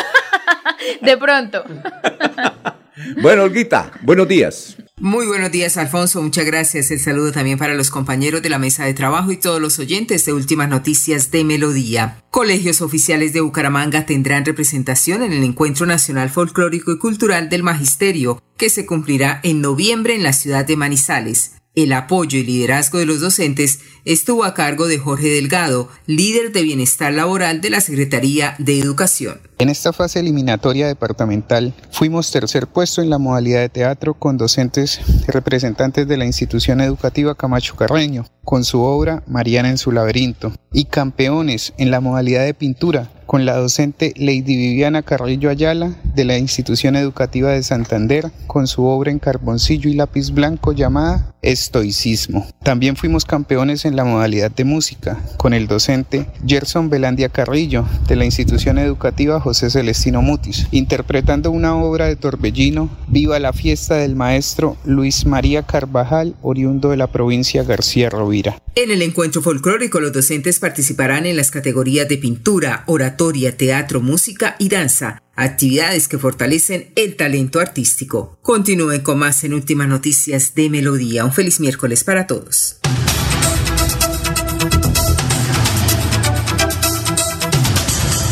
De 1.02 1.18
pronto. 1.18 1.64
Bueno, 3.22 3.44
Olguita, 3.44 3.92
buenos 4.02 4.28
días. 4.28 4.76
Muy 5.00 5.26
buenos 5.26 5.52
días, 5.52 5.78
Alfonso. 5.78 6.22
Muchas 6.22 6.46
gracias. 6.46 6.92
El 6.92 7.00
saludo 7.00 7.32
también 7.32 7.58
para 7.58 7.74
los 7.74 7.90
compañeros 7.90 8.42
de 8.42 8.50
la 8.50 8.60
mesa 8.60 8.84
de 8.84 8.94
trabajo 8.94 9.32
y 9.32 9.38
todos 9.38 9.62
los 9.62 9.80
oyentes 9.80 10.26
de 10.26 10.34
Últimas 10.34 10.68
Noticias 10.68 11.32
de 11.32 11.46
Melodía. 11.46 12.22
Colegios 12.30 12.82
oficiales 12.82 13.32
de 13.32 13.40
Bucaramanga 13.40 14.06
tendrán 14.06 14.44
representación 14.44 15.24
en 15.24 15.32
el 15.32 15.44
Encuentro 15.44 15.86
Nacional 15.86 16.30
Folclórico 16.30 16.92
y 16.92 17.00
Cultural 17.00 17.48
del 17.48 17.64
Magisterio, 17.64 18.44
que 18.58 18.70
se 18.70 18.86
cumplirá 18.86 19.40
en 19.44 19.62
noviembre 19.62 20.16
en 20.16 20.24
la 20.24 20.34
ciudad 20.34 20.66
de 20.66 20.76
Manizales. 20.76 21.59
El 21.84 21.94
apoyo 21.94 22.38
y 22.38 22.44
liderazgo 22.44 23.00
de 23.00 23.06
los 23.06 23.22
docentes 23.22 23.80
estuvo 24.04 24.44
a 24.44 24.54
cargo 24.54 24.88
de 24.88 24.98
Jorge 24.98 25.30
Delgado, 25.30 25.88
líder 26.08 26.52
de 26.52 26.64
bienestar 26.64 27.14
laboral 27.14 27.62
de 27.62 27.70
la 27.70 27.80
Secretaría 27.80 28.54
de 28.58 28.78
Educación. 28.78 29.40
En 29.60 29.70
esta 29.70 29.94
fase 29.94 30.20
eliminatoria 30.20 30.88
departamental 30.88 31.74
fuimos 31.90 32.32
tercer 32.32 32.68
puesto 32.68 33.02
en 33.02 33.10
la 33.10 33.18
modalidad 33.18 33.62
de 33.62 33.70
teatro 33.70 34.14
con 34.14 34.38
docentes 34.38 35.00
representantes 35.28 36.06
de 36.06 36.18
la 36.18 36.26
institución 36.26 36.82
educativa 36.82 37.36
Camacho 37.36 37.78
Carreño, 37.78 38.26
con 38.44 38.66
su 38.66 38.82
obra 38.82 39.24
Mariana 39.26 39.70
en 39.70 39.78
su 39.78 39.94
laberinto, 39.94 40.52
y 40.74 40.84
campeones 40.84 41.74
en 41.78 41.92
la 41.92 42.02
modalidad 42.02 42.44
de 42.44 42.54
pintura 42.54 43.10
con 43.30 43.46
la 43.46 43.58
docente 43.58 44.12
Lady 44.18 44.42
Viviana 44.58 45.04
Carrillo 45.04 45.52
Ayala 45.52 45.96
de 46.16 46.26
la 46.26 46.40
institución 46.40 46.96
educativa 46.96 47.52
de 47.52 47.62
Santander, 47.62 48.32
con 48.48 48.66
su 48.66 48.86
obra 48.86 49.12
en 49.12 49.20
carboncillo 49.20 49.88
y 49.88 49.94
lápiz 49.94 50.32
blanco 50.32 50.72
llamada 50.72 51.36
Estoicismo. 51.44 52.48
También 52.64 52.96
fuimos 52.96 53.26
campeones 53.26 53.86
en 53.86 53.96
la 53.96 54.04
modalidad 54.04 54.50
de 54.50 54.64
música, 54.64 55.22
con 55.38 55.54
el 55.54 55.68
docente 55.68 56.26
Gerson 56.44 56.90
Belandia 56.90 57.30
Carrillo 57.30 57.86
de 58.08 58.16
la 58.16 58.26
institución 58.26 58.80
educativa 58.80 59.40
José 59.40 59.70
Celestino 59.70 60.24
Mutis, 60.24 60.66
interpretando 60.72 61.52
una 61.52 61.76
obra 61.76 62.08
de 62.08 62.16
Torbellino, 62.16 62.90
Viva 63.10 63.38
la 63.38 63.54
fiesta 63.54 63.96
del 63.98 64.16
maestro 64.16 64.76
Luis 64.86 65.28
María 65.28 65.62
Carvajal, 65.62 66.36
oriundo 66.42 66.90
de 66.90 66.98
la 66.98 67.12
provincia 67.12 67.64
García 67.64 68.10
Rovira. 68.10 68.60
En 68.74 68.90
el 68.92 69.02
encuentro 69.02 69.42
folclórico, 69.42 70.00
los 70.00 70.14
docentes 70.14 70.60
participarán 70.60 71.26
en 71.26 71.38
las 71.38 71.52
categorías 71.52 72.08
de 72.08 72.18
pintura, 72.18 72.84
oratoria, 72.88 73.19
teatro, 73.58 74.00
música 74.00 74.56
y 74.60 74.70
danza, 74.70 75.22
actividades 75.36 76.08
que 76.08 76.18
fortalecen 76.18 76.94
el 76.96 77.18
talento 77.18 77.60
artístico. 77.60 78.38
Continúen 78.42 79.02
con 79.02 79.20
más 79.20 79.44
en 79.44 79.54
Últimas 79.54 79.90
Noticias 79.90 80.56
de 80.56 80.70
Melodía. 80.70 81.26
Un 81.26 81.34
feliz 81.34 81.60
miércoles 81.60 82.06
para 82.06 82.28
todos. 82.28 82.80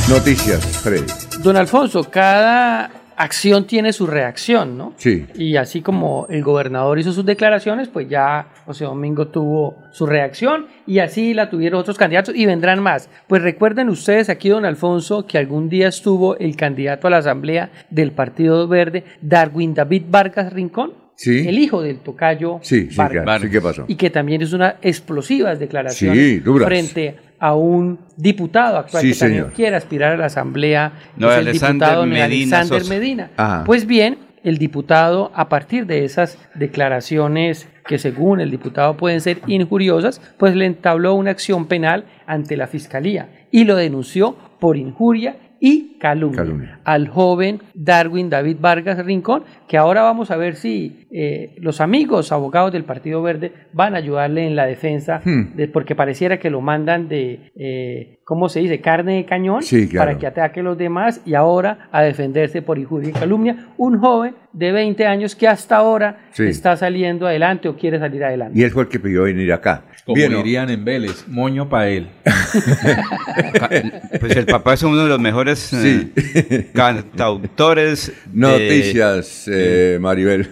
Noticias, 0.07 0.65
Freddy. 0.81 1.05
Don 1.43 1.57
Alfonso, 1.57 2.09
cada 2.09 3.06
acción 3.17 3.65
tiene 3.67 3.91
su 3.93 4.07
reacción, 4.07 4.77
¿no? 4.77 4.93
Sí. 4.97 5.25
Y 5.35 5.55
así 5.57 5.81
como 5.81 6.27
el 6.29 6.43
gobernador 6.43 6.99
hizo 6.99 7.11
sus 7.11 7.25
declaraciones, 7.25 7.87
pues 7.89 8.07
ya 8.07 8.47
José 8.65 8.85
Domingo 8.85 9.27
tuvo 9.27 9.75
su 9.91 10.05
reacción 10.05 10.67
y 10.85 10.99
así 10.99 11.33
la 11.33 11.49
tuvieron 11.49 11.79
otros 11.79 11.97
candidatos 11.97 12.35
y 12.35 12.45
vendrán 12.45 12.81
más. 12.81 13.09
Pues 13.27 13.41
recuerden 13.41 13.89
ustedes 13.89 14.29
aquí, 14.29 14.49
don 14.49 14.65
Alfonso, 14.65 15.25
que 15.25 15.37
algún 15.37 15.67
día 15.69 15.87
estuvo 15.87 16.37
el 16.37 16.55
candidato 16.55 17.07
a 17.07 17.09
la 17.09 17.17
Asamblea 17.17 17.71
del 17.89 18.11
Partido 18.11 18.67
Verde, 18.67 19.03
Darwin 19.21 19.73
David 19.73 20.03
Vargas 20.09 20.53
Rincón. 20.53 20.93
Sí. 21.15 21.47
El 21.47 21.57
hijo 21.57 21.81
del 21.81 21.97
tocayo 21.97 22.59
Sí, 22.61 22.91
sí, 22.91 22.95
Vargas. 22.95 23.23
claro, 23.23 23.43
sí, 23.45 23.49
¿qué 23.49 23.59
pasó? 23.59 23.85
Y 23.87 23.95
que 23.95 24.11
también 24.11 24.43
es 24.43 24.53
unas 24.53 24.75
explosivas 24.83 25.57
declaraciones 25.57 26.43
frente 26.43 27.15
a 27.39 27.55
un 27.55 27.99
diputado 28.15 28.77
actual 28.77 29.03
Sí, 29.03 29.13
que 29.13 29.19
también 29.19 29.45
quiere 29.55 29.75
aspirar 29.75 30.13
a 30.13 30.17
la 30.17 30.25
Asamblea, 30.25 30.93
No, 31.15 31.27
que 31.27 31.33
es 31.33 31.39
el 31.39 31.47
Alexander 31.47 31.87
diputado 31.87 32.05
Medina 32.05 32.59
Alexander. 32.59 32.85
Medina. 32.89 33.31
Ajá. 33.37 33.63
Pues 33.65 33.85
bien, 33.85 34.17
el 34.43 34.57
diputado, 34.57 35.31
a 35.35 35.49
partir 35.49 35.85
de 35.85 36.05
esas 36.05 36.37
declaraciones 36.55 37.67
que 37.85 37.97
según 37.97 38.39
el 38.39 38.51
diputado 38.51 38.97
pueden 38.97 39.21
ser 39.21 39.41
injuriosas, 39.47 40.21
pues 40.37 40.55
le 40.55 40.65
entabló 40.65 41.15
una 41.15 41.31
acción 41.31 41.67
penal 41.67 42.05
ante 42.25 42.57
la 42.57 42.67
fiscalía 42.67 43.29
y 43.51 43.65
lo 43.65 43.75
denunció 43.75 44.35
por 44.59 44.77
injuria 44.77 45.37
y 45.59 45.96
calumnia, 45.99 46.37
Calumnia. 46.37 46.79
al 46.83 47.07
joven 47.07 47.61
Darwin 47.73 48.29
David 48.29 48.57
Vargas 48.59 49.03
Rincón, 49.05 49.43
que 49.67 49.77
ahora 49.77 50.01
vamos 50.03 50.31
a 50.31 50.37
ver 50.37 50.55
si 50.55 51.07
eh, 51.11 51.55
los 51.59 51.79
amigos 51.81 52.31
abogados 52.31 52.71
del 52.73 52.83
Partido 52.83 53.21
Verde 53.21 53.51
van 53.73 53.95
a 53.95 53.97
ayudarle 53.97 54.45
en 54.45 54.55
la 54.55 54.65
defensa, 54.65 55.21
Hmm. 55.23 55.55
de- 55.55 55.67
porque 55.67 55.95
pareciera 55.95 56.37
que 56.39 56.49
lo 56.49 56.61
mandan 56.61 57.07
de, 57.07 57.51
eh, 57.55 58.19
¿cómo 58.25 58.49
se 58.49 58.59
dice?, 58.59 58.81
carne 58.81 59.15
de 59.17 59.25
cañón 59.25 59.63
Sí, 59.63 59.87
claro. 59.87 60.07
para 60.07 60.19
que 60.19 60.27
ataque 60.27 60.59
a 60.59 60.63
los 60.63 60.77
demás 60.77 61.21
y 61.25 61.33
ahora 61.33 61.87
a 61.91 62.01
defenderse 62.01 62.61
por 62.61 62.77
injuria 62.77 63.09
y 63.09 63.13
calumnia. 63.13 63.67
Un 63.77 63.99
joven 63.99 64.35
de 64.53 64.71
20 64.71 65.05
años 65.05 65.35
que 65.35 65.47
hasta 65.47 65.77
ahora 65.77 66.17
Sí. 66.31 66.43
está 66.43 66.75
saliendo 66.75 67.25
adelante 67.27 67.69
o 67.69 67.77
quiere 67.77 67.99
salir 67.99 68.23
adelante. 68.23 68.59
Y 68.59 68.63
él 68.63 68.71
fue 68.71 68.83
el 68.83 68.89
que 68.89 68.99
pidió 68.99 69.23
venir 69.23 69.51
acá. 69.53 69.83
Como 70.05 70.15
Bien, 70.15 70.31
¿no? 70.31 70.37
dirían 70.39 70.69
en 70.69 70.83
Vélez, 70.85 71.25
moño 71.27 71.67
pa' 71.69 71.87
él. 71.87 72.07
Pues 74.19 74.35
el 74.35 74.45
papá 74.45 74.73
es 74.73 74.83
uno 74.83 74.97
de 75.03 75.09
los 75.09 75.19
mejores 75.19 75.59
eh, 76.15 76.69
cantautores. 76.73 78.07
de- 78.07 78.39
Noticias, 78.39 79.49
eh, 79.51 79.97
Maribel. 79.99 80.49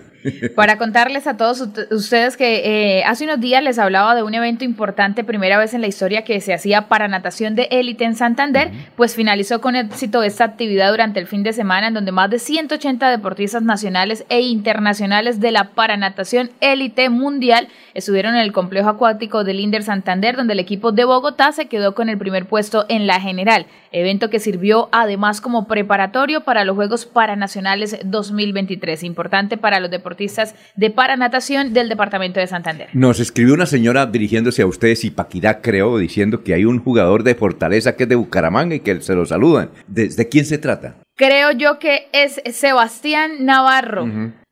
Para 0.56 0.80
contarles 0.80 1.28
a 1.28 1.38
todos 1.38 1.70
ustedes 1.92 2.36
que 2.36 2.98
eh, 2.98 3.04
hace 3.04 3.26
unos 3.26 3.40
días 3.40 3.62
les 3.64 3.78
hablaba 3.78 4.16
de 4.16 4.24
un 4.24 4.34
evento 4.34 4.64
importante, 4.64 5.24
primera 5.24 5.60
vez 5.60 5.76
en 5.76 5.82
la 5.82 5.88
historia 5.88 6.24
que 6.24 6.42
se 6.42 6.52
hacía 6.52 6.88
para 6.88 7.08
natación 7.08 7.54
de 7.54 7.68
élite 7.70 8.06
en 8.06 8.16
Santander, 8.16 8.72
pues 8.96 9.14
finalizó 9.14 9.62
con 9.62 9.76
éxito 9.76 10.24
esta 10.24 10.44
actividad 10.44 10.90
durante 10.90 11.20
el 11.20 11.28
fin 11.28 11.44
de 11.44 11.54
semana 11.54 11.90
en 11.90 11.94
donde 11.94 12.12
más 12.12 12.32
de 12.32 12.40
180 12.40 13.08
deportistas 13.12 13.62
nacionales 13.62 14.26
e 14.30 14.42
internacionales 14.42 15.40
de 15.40 15.52
la 15.52 15.76
paranatación 15.76 16.50
élite 16.60 17.10
mundial 17.10 17.68
estuvieron 17.94 18.34
en 18.34 18.42
el 18.42 18.52
complejo 18.52 18.90
acuático 18.90 19.44
del 19.44 19.60
Inder 19.60 19.84
Santander, 19.84 20.36
donde 20.36 20.54
el 20.54 20.60
equipo 20.60 20.92
de 20.92 21.06
Bogotá 21.06 21.52
se 21.52 21.68
quedó 21.68 21.94
con 21.94 22.10
el 22.10 22.18
primer 22.18 22.48
puesto 22.48 22.86
en 22.90 23.06
la 23.06 23.22
general, 23.22 23.68
evento 23.96 24.30
que 24.30 24.40
sirvió 24.40 24.90
además 24.92 25.42
como 25.42 25.68
preparatorio 25.68 26.44
para 26.44 26.66
los 26.66 26.76
Juegos 26.76 27.06
Paranacionales 27.06 27.98
2023, 28.04 29.04
importante 29.04 29.58
para 29.58 29.80
los 29.80 29.90
deportistas 29.90 30.56
de 30.76 30.90
paranatación 30.90 31.74
del 31.74 31.90
departamento 31.90 32.40
de 32.40 32.48
Santander. 32.48 32.90
Nos 32.94 33.20
escribió 33.20 33.54
una 33.54 33.66
señora 33.66 34.06
dirigiéndose 34.06 34.62
a 34.62 34.68
ustedes, 34.68 35.04
y 35.06 35.12
Paquirá 35.12 35.62
creo, 35.62 35.98
diciendo 35.98 36.44
que 36.44 36.54
hay 36.54 36.66
un 36.66 36.80
jugador 36.80 37.24
de 37.24 37.36
Fortaleza 37.36 37.96
que 37.96 38.04
es 38.04 38.10
de 38.10 38.16
Bucaramanga 38.16 38.76
y 38.76 38.82
que 38.82 39.02
se 39.02 39.16
lo 39.16 39.26
saludan. 39.26 39.70
¿De, 39.88 40.10
de 40.10 40.30
quién 40.30 40.46
se 40.46 40.58
trata? 40.58 40.96
Creo 41.16 41.52
yo 41.52 41.80
que 41.80 42.10
es 42.12 42.42
Sebastián 42.54 43.46
Navarro, 43.46 44.06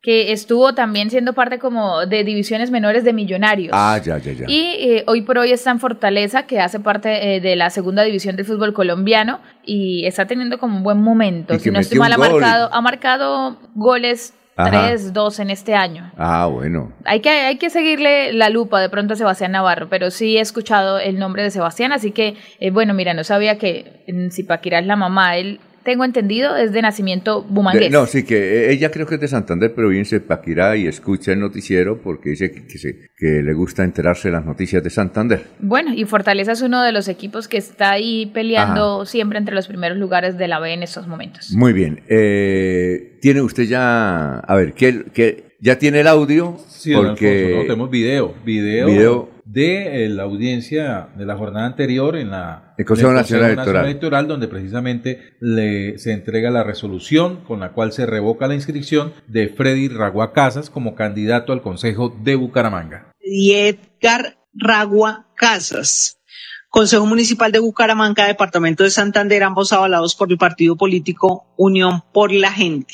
que 0.03 0.33
estuvo 0.33 0.75
también 0.75 1.09
siendo 1.09 1.31
parte 1.31 1.59
como 1.59 2.05
de 2.05 2.25
divisiones 2.25 2.71
menores 2.71 3.05
de 3.05 3.13
Millonarios. 3.13 3.71
Ah, 3.73 3.97
ya, 4.03 4.17
ya, 4.17 4.33
ya. 4.33 4.45
Y 4.49 4.75
eh, 4.77 5.03
hoy 5.07 5.21
por 5.21 5.37
hoy 5.37 5.53
está 5.53 5.71
en 5.71 5.79
Fortaleza, 5.79 6.43
que 6.43 6.59
hace 6.59 6.81
parte 6.81 7.35
eh, 7.35 7.39
de 7.39 7.55
la 7.55 7.69
segunda 7.69 8.03
división 8.03 8.35
del 8.35 8.45
fútbol 8.45 8.73
colombiano 8.73 9.39
y 9.63 10.05
está 10.05 10.25
teniendo 10.27 10.59
como 10.59 10.75
un 10.75 10.83
buen 10.83 11.01
momento. 11.01 11.55
Y 11.55 11.59
Si 11.59 11.71
no 11.71 11.79
estoy 11.79 11.99
mal, 11.99 12.11
ha 12.11 12.17
marcado, 12.17 12.69
ha 12.73 12.81
marcado 12.81 13.57
goles 13.75 14.33
Ajá. 14.57 14.89
3, 14.89 15.13
2 15.13 15.39
en 15.39 15.49
este 15.49 15.73
año. 15.73 16.11
Ah, 16.17 16.47
bueno. 16.47 16.91
Hay 17.05 17.21
que, 17.21 17.29
hay 17.29 17.57
que 17.57 17.69
seguirle 17.69 18.33
la 18.33 18.49
lupa 18.49 18.81
de 18.81 18.89
pronto 18.89 19.13
a 19.13 19.15
Sebastián 19.15 19.53
Navarro, 19.53 19.87
pero 19.89 20.11
sí 20.11 20.35
he 20.35 20.41
escuchado 20.41 20.99
el 20.99 21.17
nombre 21.17 21.43
de 21.43 21.49
Sebastián, 21.49 21.93
así 21.93 22.11
que, 22.11 22.35
eh, 22.59 22.71
bueno, 22.71 22.93
mira, 22.93 23.13
no 23.13 23.23
sabía 23.23 23.57
que 23.57 24.03
en 24.07 24.31
Zipaquirá 24.31 24.79
es 24.79 24.85
la 24.85 24.97
mamá. 24.97 25.37
Él, 25.37 25.61
tengo 25.83 26.05
entendido, 26.05 26.55
es 26.55 26.71
de 26.71 26.81
nacimiento 26.81 27.43
bumangués. 27.43 27.83
De- 27.85 27.89
no, 27.89 28.05
sí, 28.05 28.23
que 28.23 28.35
eh, 28.67 28.71
ella 28.71 28.89
creo 28.91 29.05
que 29.05 29.15
es 29.15 29.21
de 29.21 29.27
Santander, 29.27 29.73
pero 29.75 29.89
viene 29.89 30.07
de 30.09 30.19
Paquirá 30.19 30.75
y 30.75 30.87
escucha 30.87 31.31
el 31.33 31.39
noticiero 31.39 32.01
porque 32.01 32.31
dice 32.31 32.51
que, 32.51 32.65
que 32.67 32.77
se- 32.77 33.09
que 33.17 33.41
le 33.43 33.53
gusta 33.53 33.83
enterarse 33.83 34.27
de 34.29 34.33
las 34.33 34.45
noticias 34.45 34.83
de 34.83 34.89
Santander. 34.89 35.45
Bueno, 35.59 35.93
y 35.93 36.05
Fortaleza 36.05 36.51
es 36.53 36.61
uno 36.61 36.83
de 36.83 36.91
los 36.91 37.07
equipos 37.07 37.47
que 37.47 37.57
está 37.57 37.91
ahí 37.91 38.25
peleando 38.33 39.05
siempre 39.05 39.39
entre 39.39 39.55
los 39.55 39.67
primeros 39.67 39.97
lugares 39.97 40.37
de 40.37 40.47
la 40.47 40.59
B 40.59 40.73
en 40.73 40.83
estos 40.83 41.07
momentos. 41.07 41.51
Muy 41.51 41.73
bien. 41.73 42.01
Eh, 42.09 43.17
¿Tiene 43.21 43.41
usted 43.41 43.63
ya, 43.63 44.39
a 44.39 44.55
ver, 44.55 44.73
¿qué, 44.73 45.05
qué- 45.13 45.52
ya 45.63 45.79
tiene 45.79 46.01
el 46.01 46.07
audio? 46.07 46.57
Sí, 46.67 46.91
don 46.91 47.07
porque 47.07 47.37
Alfonso, 47.37 47.55
no, 47.55 47.61
tenemos 47.63 47.89
video, 47.89 48.35
video, 48.43 48.87
Video. 48.87 49.29
de 49.45 50.03
eh, 50.05 50.09
la 50.09 50.23
audiencia 50.23 51.07
de 51.15 51.25
la 51.25 51.37
jornada 51.37 51.65
anterior 51.65 52.17
en 52.17 52.31
la 52.31 52.73
El 52.77 52.83
Consejo 52.83 53.13
Nacional 53.13 53.51
Electoral. 53.51 53.85
Electoral, 53.85 54.27
donde 54.27 54.49
precisamente 54.49 55.35
le, 55.39 55.97
se 55.99 56.11
entrega 56.11 56.51
la 56.51 56.63
resolución 56.65 57.45
con 57.45 57.61
la 57.61 57.71
cual 57.71 57.93
se 57.93 58.05
revoca 58.05 58.47
la 58.47 58.55
inscripción 58.55 59.13
de 59.27 59.47
Freddy 59.47 59.87
Ragua 59.87 60.33
Casas 60.33 60.69
como 60.69 60.95
candidato 60.95 61.53
al 61.53 61.61
Consejo 61.61 62.09
de 62.23 62.35
Bucaramanga. 62.35 63.13
y 63.21 63.53
Edgar 63.53 64.37
Ragua 64.53 65.27
Casas. 65.37 66.19
Consejo 66.67 67.05
Municipal 67.05 67.53
de 67.53 67.59
Bucaramanga, 67.59 68.27
Departamento 68.27 68.83
de 68.83 68.89
Santander, 68.89 69.43
ambos 69.43 69.71
avalados 69.71 70.13
por 70.15 70.29
el 70.29 70.37
partido 70.37 70.75
político 70.75 71.45
Unión 71.55 72.01
por 72.11 72.33
la 72.33 72.51
Gente. 72.51 72.93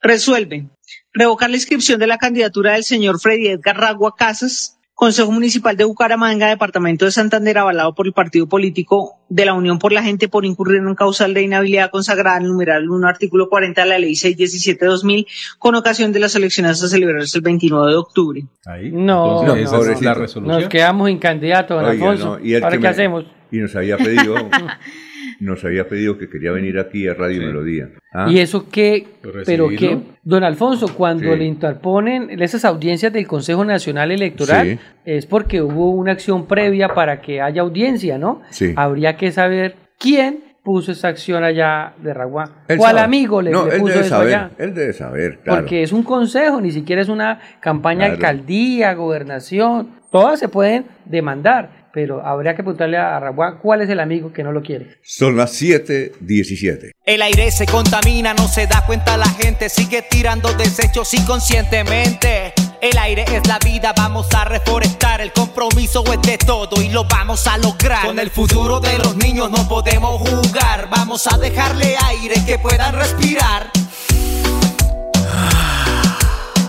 Resuelven 0.00 0.70
revocar 1.12 1.50
la 1.50 1.56
inscripción 1.56 1.98
de 2.00 2.06
la 2.06 2.18
candidatura 2.18 2.72
del 2.74 2.84
señor 2.84 3.20
Freddy 3.20 3.48
Edgar 3.48 3.78
Ragua 3.78 4.14
Casas, 4.16 4.72
Consejo 4.94 5.30
Municipal 5.30 5.76
de 5.76 5.84
Bucaramanga, 5.84 6.48
Departamento 6.48 7.04
de 7.04 7.10
Santander, 7.10 7.58
avalado 7.58 7.94
por 7.94 8.06
el 8.06 8.14
partido 8.14 8.48
político 8.48 9.16
de 9.28 9.44
la 9.44 9.52
Unión 9.52 9.78
por 9.78 9.92
la 9.92 10.02
Gente 10.02 10.26
por 10.26 10.46
incurrir 10.46 10.78
en 10.78 10.86
un 10.86 10.94
causal 10.94 11.34
de 11.34 11.42
inhabilidad 11.42 11.90
consagrada 11.90 12.38
en 12.38 12.44
el 12.44 12.48
numeral 12.48 12.88
1, 12.88 13.06
artículo 13.06 13.50
40 13.50 13.82
de 13.82 13.88
la 13.90 13.98
Ley 13.98 14.12
617-2000, 14.12 15.26
con 15.58 15.74
ocasión 15.74 16.12
de 16.12 16.20
las 16.20 16.34
elecciones 16.34 16.82
a 16.82 16.88
celebrarse 16.88 17.36
el 17.36 17.42
29 17.44 17.90
de 17.90 17.96
octubre. 17.96 18.44
Ahí. 18.64 18.90
No, 18.90 19.42
Entonces, 19.42 19.70
no, 19.70 19.78
esa 19.82 19.92
es 19.92 20.00
no. 20.00 20.04
la 20.08 20.14
resolución. 20.14 20.60
Nos 20.62 20.68
quedamos 20.70 21.08
sin 21.08 21.18
candidato, 21.18 21.74
don 21.74 21.84
Oiga, 21.84 21.92
Alfonso. 22.10 22.38
no, 22.38 22.44
y 22.46 22.54
él 22.54 22.64
¿Ahora 22.64 22.76
que 22.76 22.80
qué 22.80 22.82
me- 22.82 22.88
hacemos? 22.88 23.24
Y 23.52 23.58
nos 23.58 23.76
había 23.76 23.98
pedido, 23.98 24.34
nos 25.40 25.62
había 25.64 25.86
pedido 25.88 26.16
que 26.16 26.28
quería 26.30 26.52
venir 26.52 26.78
aquí 26.78 27.06
a 27.06 27.12
Radio 27.14 27.42
Melodía. 27.42 27.90
¿Ah? 28.18 28.26
Y 28.30 28.38
eso 28.38 28.68
que, 28.70 29.06
pero 29.44 29.68
que, 29.68 29.98
don 30.22 30.42
Alfonso, 30.42 30.88
cuando 30.96 31.32
Sí. 31.34 31.38
le 31.38 31.44
interponen 31.44 32.40
esas 32.42 32.64
audiencias 32.64 33.12
del 33.12 33.26
Consejo 33.26 33.62
Nacional 33.62 34.10
Electoral, 34.10 34.66
Sí. 34.66 34.78
es 35.04 35.26
porque 35.26 35.60
hubo 35.60 35.90
una 35.90 36.12
acción 36.12 36.46
previa 36.46 36.88
para 36.94 37.20
que 37.20 37.42
haya 37.42 37.60
audiencia, 37.60 38.16
¿no? 38.16 38.40
Sí. 38.50 38.72
Habría 38.74 39.16
que 39.18 39.30
saber 39.32 39.76
quién 39.98 40.44
puso 40.64 40.92
esa 40.92 41.08
acción 41.08 41.44
allá 41.44 41.92
de 42.02 42.14
Raguá. 42.14 42.48
Él 42.68 42.78
¿Cuál 42.78 42.92
sabe. 42.96 43.04
amigo 43.04 43.42
le, 43.42 43.50
no, 43.50 43.66
le 43.66 43.74
él 43.74 43.80
puso 43.82 44.00
eso 44.00 44.08
saber, 44.08 44.28
allá? 44.34 44.50
Él 44.58 44.74
debe 44.74 44.92
saber, 44.94 45.38
claro. 45.44 45.60
Porque 45.60 45.82
es 45.82 45.92
un 45.92 46.02
consejo, 46.02 46.60
ni 46.60 46.72
siquiera 46.72 47.02
es 47.02 47.08
una 47.10 47.38
campaña 47.60 48.06
Claro. 48.06 48.14
alcaldía, 48.14 48.94
gobernación. 48.94 49.90
Todas 50.10 50.40
se 50.40 50.48
pueden 50.48 50.86
demandar, 51.04 51.70
pero 51.96 52.22
habría 52.22 52.54
que 52.54 52.62
preguntarle 52.62 52.98
a 52.98 53.18
Raguá 53.18 53.58
cuál 53.58 53.80
es 53.80 53.88
el 53.88 54.00
amigo 54.00 54.30
que 54.30 54.42
no 54.42 54.52
lo 54.52 54.60
quiere. 54.60 54.98
Son 55.02 55.34
las 55.34 55.52
7:17. 55.58 56.90
El 57.06 57.22
aire 57.22 57.50
se 57.50 57.64
contamina, 57.64 58.34
no 58.34 58.48
se 58.48 58.66
da 58.66 58.84
cuenta 58.84 59.16
la 59.16 59.30
gente, 59.30 59.70
sigue 59.70 60.02
tirando 60.02 60.52
desechos 60.52 61.14
inconscientemente. 61.14 62.52
El 62.82 62.98
aire 62.98 63.24
es 63.32 63.48
la 63.48 63.58
vida, 63.60 63.94
vamos 63.96 64.28
a 64.34 64.44
reforestar, 64.44 65.22
el 65.22 65.32
compromiso 65.32 66.04
es 66.12 66.20
de 66.20 66.36
todo 66.36 66.82
y 66.82 66.90
lo 66.90 67.04
vamos 67.04 67.46
a 67.46 67.56
lograr. 67.56 68.04
Con 68.04 68.18
el 68.18 68.28
futuro 68.28 68.78
de 68.78 68.98
los 68.98 69.16
niños 69.16 69.50
no 69.50 69.66
podemos 69.66 70.20
jugar, 70.20 70.90
vamos 70.90 71.26
a 71.26 71.38
dejarle 71.38 71.96
aire 72.08 72.34
que 72.44 72.58
puedan 72.58 72.94
respirar. 72.94 73.70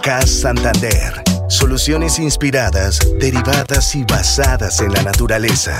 CAS 0.01 0.29
Santander. 0.29 1.26
Soluciones 1.49 2.19
inspiradas, 2.19 2.99
derivadas 3.19 3.95
y 3.95 4.03
basadas 4.03 4.81
en 4.81 4.91
la 4.91 5.01
naturaleza. 5.01 5.79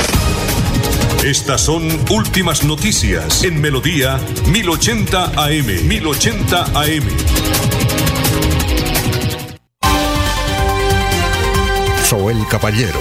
Estas 1.23 1.61
son 1.61 1.87
últimas 2.09 2.63
noticias 2.63 3.43
en 3.43 3.61
Melodía 3.61 4.19
1080 4.47 5.25
AM. 5.45 5.87
1080 5.87 6.63
AM. 6.63 7.03
Soel 12.03 12.45
Caballero 12.49 12.99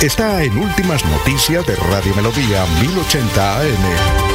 está 0.00 0.42
en 0.42 0.56
Últimas 0.56 1.04
Noticias 1.04 1.66
de 1.66 1.76
Radio 1.76 2.14
Melodía 2.14 2.64
1080 2.80 3.60
AM. 3.60 4.29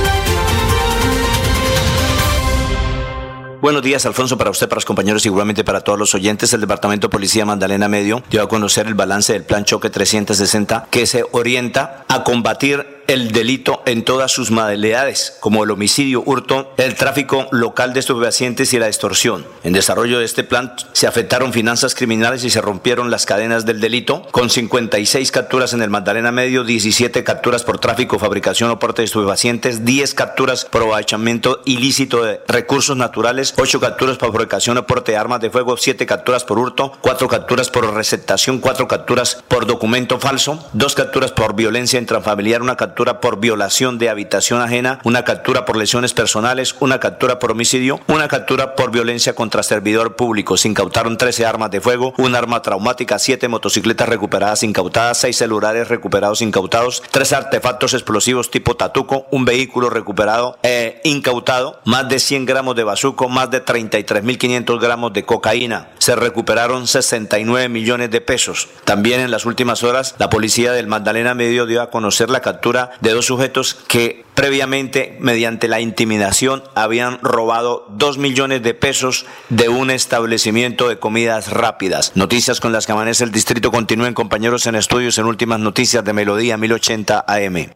Buenos 3.65 3.81
días, 3.81 4.05
Alfonso, 4.05 4.37
para 4.37 4.51
usted, 4.51 4.69
para 4.69 4.77
los 4.77 4.85
compañeros 4.85 5.25
y 5.25 5.29
igualmente 5.29 5.63
para 5.63 5.81
todos 5.81 5.97
los 5.97 6.13
oyentes. 6.13 6.53
El 6.53 6.61
Departamento 6.61 7.07
de 7.07 7.11
Policía 7.11 7.47
Magdalena 7.47 7.87
Medio 7.87 8.21
dio 8.29 8.43
a 8.43 8.47
conocer 8.47 8.85
el 8.85 8.93
balance 8.93 9.33
del 9.33 9.41
Plan 9.41 9.65
Choque 9.65 9.89
360 9.89 10.87
que 10.91 11.07
se 11.07 11.25
orienta 11.31 12.05
a 12.07 12.23
combatir 12.23 12.94
el 13.07 13.31
delito 13.31 13.83
en 13.85 14.03
todas 14.03 14.31
sus 14.31 14.51
modalidades, 14.51 15.35
como 15.39 15.63
el 15.63 15.71
homicidio, 15.71 16.23
hurto, 16.25 16.73
el 16.77 16.95
tráfico 16.95 17.47
local 17.51 17.93
de 17.93 17.99
estupefacientes 17.99 18.73
y 18.73 18.79
la 18.79 18.87
extorsión. 18.87 19.45
En 19.63 19.73
desarrollo 19.73 20.19
de 20.19 20.25
este 20.25 20.43
plan 20.43 20.73
se 20.93 21.07
afectaron 21.07 21.53
finanzas 21.53 21.95
criminales 21.95 22.43
y 22.43 22.49
se 22.49 22.61
rompieron 22.61 23.11
las 23.11 23.25
cadenas 23.25 23.65
del 23.65 23.81
delito, 23.81 24.23
con 24.31 24.49
56 24.49 25.31
capturas 25.31 25.73
en 25.73 25.81
el 25.81 25.89
Magdalena 25.89 26.31
Medio, 26.31 26.63
17 26.63 27.23
capturas 27.23 27.63
por 27.63 27.79
tráfico, 27.79 28.19
fabricación 28.19 28.69
o 28.71 28.79
porte 28.79 29.01
de 29.01 29.07
estupefacientes, 29.07 29.83
10 29.83 30.13
capturas 30.13 30.65
por 30.65 30.85
aprovechamiento 30.85 31.61
ilícito 31.65 32.23
de 32.23 32.41
recursos 32.47 32.95
naturales, 32.95 33.53
8 33.57 33.79
capturas 33.79 34.17
por 34.17 34.31
fabricación 34.31 34.77
o 34.77 34.85
porte 34.85 35.11
de 35.11 35.17
armas 35.17 35.41
de 35.41 35.49
fuego, 35.49 35.77
7 35.77 36.05
capturas 36.05 36.43
por 36.43 36.59
hurto, 36.59 36.91
4 37.01 37.27
capturas 37.27 37.69
por 37.69 37.93
receptación, 37.93 38.59
4 38.59 38.87
capturas 38.87 39.43
por 39.47 39.65
documento 39.65 40.19
falso, 40.19 40.63
2 40.73 40.95
capturas 40.95 41.31
por 41.31 41.55
violencia 41.55 41.99
intrafamiliar, 41.99 42.61
una 42.61 42.75
captura 42.75 42.94
captura 42.95 43.19
por 43.19 43.41
violación 43.41 43.97
de 43.97 44.07
habitación 44.07 44.61
ajena, 44.61 44.99
una 45.03 45.25
captura 45.25 45.65
por 45.65 45.75
lesiones 45.75 46.13
personales, 46.13 46.77
una 46.79 46.97
captura 47.01 47.39
por 47.39 47.51
homicidio, 47.51 47.99
una 48.07 48.29
captura 48.29 48.73
por 48.73 48.89
violencia 48.89 49.35
contra 49.35 49.63
servidor 49.63 50.15
público. 50.15 50.55
Se 50.55 50.69
incautaron 50.69 51.17
13 51.17 51.45
armas 51.45 51.71
de 51.71 51.81
fuego, 51.81 52.13
un 52.17 52.35
arma 52.35 52.61
traumática, 52.61 53.19
7 53.19 53.49
motocicletas 53.49 54.07
recuperadas 54.07 54.63
incautadas, 54.63 55.17
6 55.17 55.35
celulares 55.35 55.89
recuperados 55.89 56.41
incautados, 56.41 57.03
3 57.11 57.33
artefactos 57.33 57.93
explosivos 57.93 58.49
tipo 58.49 58.77
tatuco, 58.77 59.27
un 59.29 59.43
vehículo 59.43 59.89
recuperado 59.89 60.57
e 60.63 61.01
incautado, 61.03 61.81
más 61.83 62.07
de 62.07 62.19
100 62.19 62.45
gramos 62.45 62.77
de 62.77 62.85
bazuco, 62.85 63.27
más 63.27 63.51
de 63.51 63.61
33.500 63.61 64.79
gramos 64.79 65.11
de 65.11 65.25
cocaína. 65.25 65.89
Se 65.97 66.15
recuperaron 66.15 66.87
69 66.87 67.67
millones 67.67 68.09
de 68.09 68.21
pesos. 68.21 68.69
También 68.85 69.19
en 69.19 69.31
las 69.31 69.45
últimas 69.45 69.83
horas, 69.83 70.15
la 70.17 70.29
policía 70.29 70.71
del 70.71 70.87
Magdalena 70.87 71.33
Medio 71.33 71.65
dio 71.65 71.81
a 71.81 71.89
conocer 71.89 72.29
la 72.29 72.39
captura 72.39 72.84
de 73.01 73.11
dos 73.11 73.25
sujetos 73.25 73.75
que 73.87 74.25
previamente, 74.33 75.17
mediante 75.19 75.67
la 75.67 75.79
intimidación, 75.79 76.63
habían 76.75 77.19
robado 77.21 77.87
dos 77.89 78.17
millones 78.17 78.61
de 78.63 78.73
pesos 78.73 79.25
de 79.49 79.69
un 79.69 79.89
establecimiento 79.89 80.89
de 80.89 80.99
comidas 80.99 81.51
rápidas. 81.51 82.11
Noticias 82.15 82.59
con 82.59 82.71
las 82.71 82.85
que 82.85 82.91
amanece 82.91 83.23
el 83.23 83.31
distrito 83.31 83.71
continúen 83.71 84.13
compañeros 84.13 84.67
en 84.67 84.75
estudios 84.75 85.17
en 85.17 85.25
últimas 85.25 85.59
noticias 85.59 86.03
de 86.03 86.13
Melodía 86.13 86.57
1080 86.57 87.25
AM. 87.27 87.69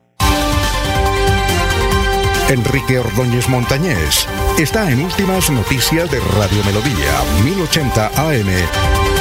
Enrique 2.49 2.97
Ordóñez 2.97 3.47
Montañés 3.47 4.27
está 4.57 4.89
en 4.89 5.01
últimas 5.01 5.51
noticias 5.51 6.09
de 6.09 6.19
Radio 6.19 6.63
Melodía 6.65 7.21
1080 7.43 8.07
AM. 8.07 9.18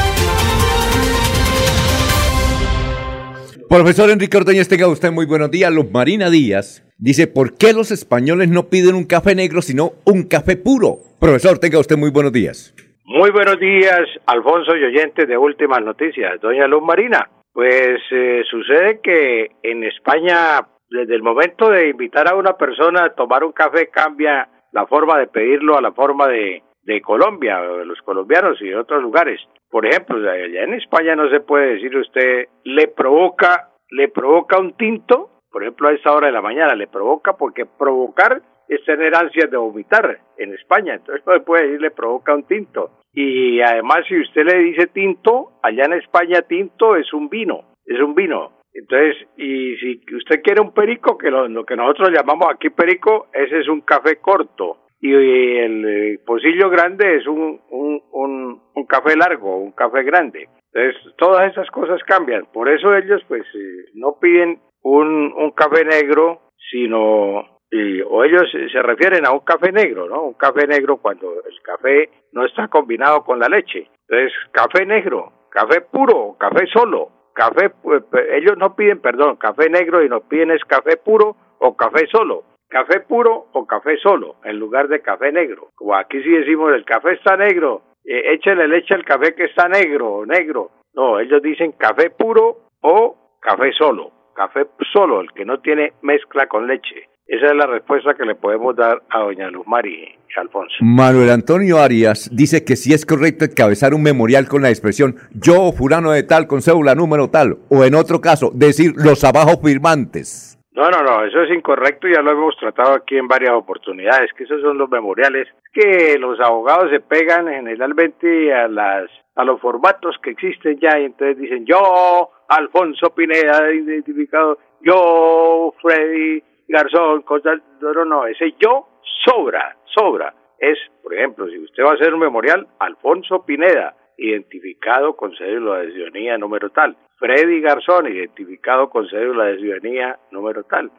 Profesor 3.69 4.09
Enrique 4.09 4.35
Ordóñez, 4.39 4.67
tenga 4.67 4.89
usted 4.89 5.13
muy 5.13 5.27
buenos 5.27 5.51
días. 5.51 5.71
Luz 5.71 5.91
Marina 5.93 6.31
Díaz 6.31 6.83
dice, 6.97 7.27
¿por 7.27 7.59
qué 7.59 7.75
los 7.75 7.91
españoles 7.91 8.49
no 8.49 8.71
piden 8.71 8.95
un 8.95 9.05
café 9.05 9.35
negro 9.35 9.61
sino 9.61 9.93
un 10.07 10.27
café 10.27 10.57
puro? 10.57 10.97
Profesor, 11.21 11.59
tenga 11.59 11.79
usted 11.79 11.99
muy 11.99 12.11
buenos 12.11 12.33
días. 12.33 12.75
Muy 13.05 13.31
buenos 13.31 13.61
días, 13.61 14.01
Alfonso 14.25 14.75
y 14.75 14.85
oyentes 14.85 15.29
de 15.29 15.37
Últimas 15.37 15.83
Noticias. 15.83 16.41
Doña 16.41 16.67
Luz 16.67 16.83
Marina, 16.83 17.29
pues 17.53 18.01
eh, 18.11 18.43
sucede 18.51 19.01
que 19.03 19.51
en 19.63 19.85
España, 19.85 20.67
desde 20.89 21.15
el 21.15 21.23
momento 21.23 21.69
de 21.69 21.91
invitar 21.91 22.27
a 22.27 22.37
una 22.37 22.57
persona 22.57 23.05
a 23.05 23.15
tomar 23.15 23.45
un 23.45 23.53
café, 23.53 23.89
cambia 23.89 24.49
la 24.73 24.87
forma 24.87 25.19
de 25.19 25.27
pedirlo 25.27 25.77
a 25.77 25.83
la 25.83 25.93
forma 25.93 26.27
de, 26.27 26.63
de 26.89 27.03
Colombia, 27.03 27.61
de 27.61 27.85
los 27.85 28.01
colombianos 28.01 28.61
y 28.63 28.69
de 28.69 28.77
otros 28.77 29.03
lugares. 29.03 29.39
Por 29.71 29.87
ejemplo, 29.87 30.17
allá 30.29 30.65
en 30.65 30.73
España 30.73 31.15
no 31.15 31.29
se 31.29 31.41
puede 31.41 31.75
decir 31.75 31.95
usted 31.95 32.49
le 32.65 32.89
provoca, 32.89 33.69
le 33.91 34.09
provoca 34.09 34.59
un 34.59 34.73
tinto, 34.73 35.29
por 35.53 35.63
ejemplo 35.63 35.89
a 35.89 35.93
esta 35.93 36.13
hora 36.13 36.29
de 36.29 36.33
la 36.33 36.41
mañana, 36.41 36.75
le 36.75 36.87
provoca 36.87 37.35
porque 37.35 37.67
provocar 37.67 38.41
es 38.69 38.83
tener 38.85 39.15
ansias 39.15 39.51
de 39.51 39.59
vomitar 39.59 40.19
en 40.39 40.55
España, 40.55 40.95
entonces 40.95 41.23
no 41.27 41.35
se 41.35 41.41
puede 41.41 41.65
decir 41.65 41.83
le 41.83 41.91
provoca 41.91 42.35
un 42.35 42.45
tinto. 42.45 42.91
Y 43.13 43.61
además 43.61 44.07
si 44.09 44.19
usted 44.19 44.47
le 44.47 44.59
dice 44.59 44.87
tinto, 44.87 45.59
allá 45.63 45.85
en 45.85 45.93
España 45.93 46.41
tinto 46.41 46.97
es 46.97 47.13
un 47.13 47.29
vino, 47.29 47.65
es 47.85 48.01
un 48.01 48.15
vino. 48.15 48.53
Entonces, 48.73 49.17
y 49.37 49.77
si 49.77 50.01
usted 50.15 50.41
quiere 50.43 50.61
un 50.61 50.73
perico, 50.73 51.19
que 51.19 51.31
lo, 51.31 51.49
lo 51.49 51.67
que 51.67 51.75
nosotros 51.75 52.11
llamamos 52.13 52.49
aquí 52.55 52.71
perico, 52.71 53.27
ese 53.33 53.61
es 53.61 53.69
un 53.69 53.81
café 53.81 54.17
corto 54.21 54.88
y 55.01 55.13
el 55.13 55.85
eh, 55.87 56.21
pocillo 56.27 56.71
grande 56.71 57.17
es 57.17 57.27
un, 57.27 57.61
un, 57.71 58.61
un, 58.75 58.87
café 58.87 59.17
largo, 59.17 59.57
un 59.57 59.73
café 59.73 60.03
grande. 60.03 60.49
Entonces, 60.73 61.15
todas 61.17 61.51
esas 61.51 61.71
cosas 61.71 62.03
cambian. 62.05 62.47
Por 62.53 62.69
eso 62.69 62.95
ellos, 62.97 63.23
pues, 63.29 63.45
eh, 63.55 63.91
no 63.95 64.19
piden 64.21 64.61
un, 64.83 65.33
un 65.37 65.51
café 65.53 65.85
negro, 65.85 66.41
sino, 66.71 66.99
o 66.99 68.25
ellos 68.25 68.51
se 68.51 68.83
refieren 68.83 69.27
a 69.27 69.33
un 69.33 69.41
café 69.41 69.71
negro, 69.71 70.09
¿no? 70.09 70.23
Un 70.23 70.35
café 70.35 70.67
negro 70.67 70.97
cuando 70.97 71.33
el 71.33 71.63
café 71.63 72.11
no 72.33 72.45
está 72.45 72.69
combinado 72.69 73.23
con 73.25 73.39
la 73.39 73.49
leche. 73.49 73.89
Entonces, 74.09 74.33
café 74.53 74.85
negro, 74.85 75.33
café 75.51 75.81
puro, 75.83 76.37
café 76.39 76.67
solo. 76.67 77.11
Café, 77.35 77.71
pues, 77.71 78.03
ellos 78.33 78.59
no 78.59 78.75
piden, 78.75 79.01
perdón, 79.01 79.37
café 79.37 79.71
negro 79.71 80.05
y 80.05 80.09
no 80.09 80.23
piden 80.23 80.51
es 80.51 80.65
café 80.65 80.97
puro 80.97 81.37
o 81.61 81.77
café 81.77 82.07
solo 82.11 82.43
café 82.69 83.01
puro 83.01 83.47
o 83.53 83.67
café 83.67 83.97
solo, 83.99 84.37
en 84.45 84.59
lugar 84.59 84.89
de 84.89 85.01
café 85.01 85.33
negro. 85.33 85.71
Como 85.75 85.95
aquí 85.95 86.23
sí 86.23 86.31
decimos, 86.31 86.73
el 86.75 86.85
café 86.85 87.15
está 87.15 87.37
negro, 87.37 87.83
eh, 88.05 88.35
échale 88.35 88.69
leche 88.69 88.95
al 88.95 89.05
café 89.05 89.35
que 89.35 89.45
está 89.45 89.69
negro, 89.69 90.25
negro. 90.27 90.71
No, 90.95 91.19
ellos 91.21 91.43
dicen 91.43 91.73
café 91.73 92.11
puro 92.11 92.71
o 92.81 93.39
café 93.41 93.73
solo, 93.73 94.13
café 94.35 94.67
solo, 94.93 95.21
el 95.21 95.33
que 95.33 95.45
no 95.45 95.61
tiene 95.61 95.93
mezcla 96.03 96.47
con 96.47 96.67
leche. 96.67 97.09
Esa 97.27 97.47
es 97.49 97.57
la 97.57 97.67
respuesta 97.67 98.15
que 98.15 98.25
le 98.25 98.35
podemos 98.35 98.75
dar 98.75 99.03
a 99.11 99.19
doña 99.19 99.51
Luz 99.51 99.67
Mari 99.67 100.17
Alfonso. 100.37 100.77
Manuel 100.81 101.31
Antonio 101.31 101.79
Arias 101.79 102.31
dice 102.33 102.65
que 102.65 102.75
si 102.75 102.95
es 102.95 103.05
correcto 103.05 103.45
encabezar 103.45 103.93
un 103.93 104.03
memorial 104.03 104.49
con 104.49 104.63
la 104.63 104.71
expresión 104.71 105.17
yo, 105.33 105.73
furano 105.73 106.13
de 106.13 106.23
tal, 106.23 106.47
con 106.47 106.63
cédula 106.63 106.95
número 106.95 107.29
tal, 107.29 107.59
o 107.69 107.85
en 107.85 107.95
otro 107.95 108.21
caso, 108.21 108.51
decir 108.55 108.93
los 108.97 109.25
abajo 109.25 109.61
firmantes. 109.63 110.58
No, 110.79 110.89
no, 110.91 111.03
no, 111.03 111.25
eso 111.25 111.43
es 111.43 111.51
incorrecto, 111.51 112.07
ya 112.07 112.23
lo 112.23 112.31
hemos 112.31 112.57
tratado 112.57 112.95
aquí 112.95 113.17
en 113.17 113.27
varias 113.27 113.51
oportunidades, 113.51 114.33
que 114.35 114.45
esos 114.45 114.61
son 114.63 114.79
los 114.79 114.89
memoriales, 114.89 115.49
que 115.73 116.17
los 116.21 116.39
abogados 116.39 116.93
se 116.93 117.01
pegan 117.01 117.49
generalmente 117.49 118.55
a 118.55 118.69
las 118.69 119.11
a 119.35 119.43
los 119.43 119.61
formatos 119.61 120.17
que 120.23 120.31
existen 120.31 120.79
ya 120.79 120.97
y 121.01 121.07
entonces 121.07 121.37
dicen 121.37 121.67
yo, 121.67 122.31
Alfonso 122.47 123.13
Pineda 123.13 123.73
identificado, 123.73 124.59
yo, 124.81 125.75
Freddy 125.83 126.45
Garzón, 126.69 127.23
cosas, 127.23 127.61
no, 127.81 128.05
no, 128.05 128.27
ese 128.27 128.55
yo 128.61 128.87
sobra, 129.27 129.77
sobra. 129.85 130.33
Es, 130.61 130.79
por 131.03 131.13
ejemplo, 131.13 131.49
si 131.49 131.59
usted 131.59 131.83
va 131.83 131.91
a 131.91 131.95
hacer 131.95 132.15
un 132.15 132.21
memorial, 132.21 132.69
Alfonso 132.79 133.45
Pineda, 133.45 133.97
identificado 134.19 135.17
con 135.17 135.35
cédula 135.37 135.79
de 135.79 135.93
ciudadanía 135.93 136.37
número 136.37 136.71
tal. 136.71 136.97
Freddy 137.19 137.61
Garzón, 137.61 138.09
identificado 138.09 138.91
con 138.91 139.09
cédula 139.09 139.47
de 139.47 139.59
ciudadanía 139.59 140.19
número 140.31 140.65
tal. 140.65 140.91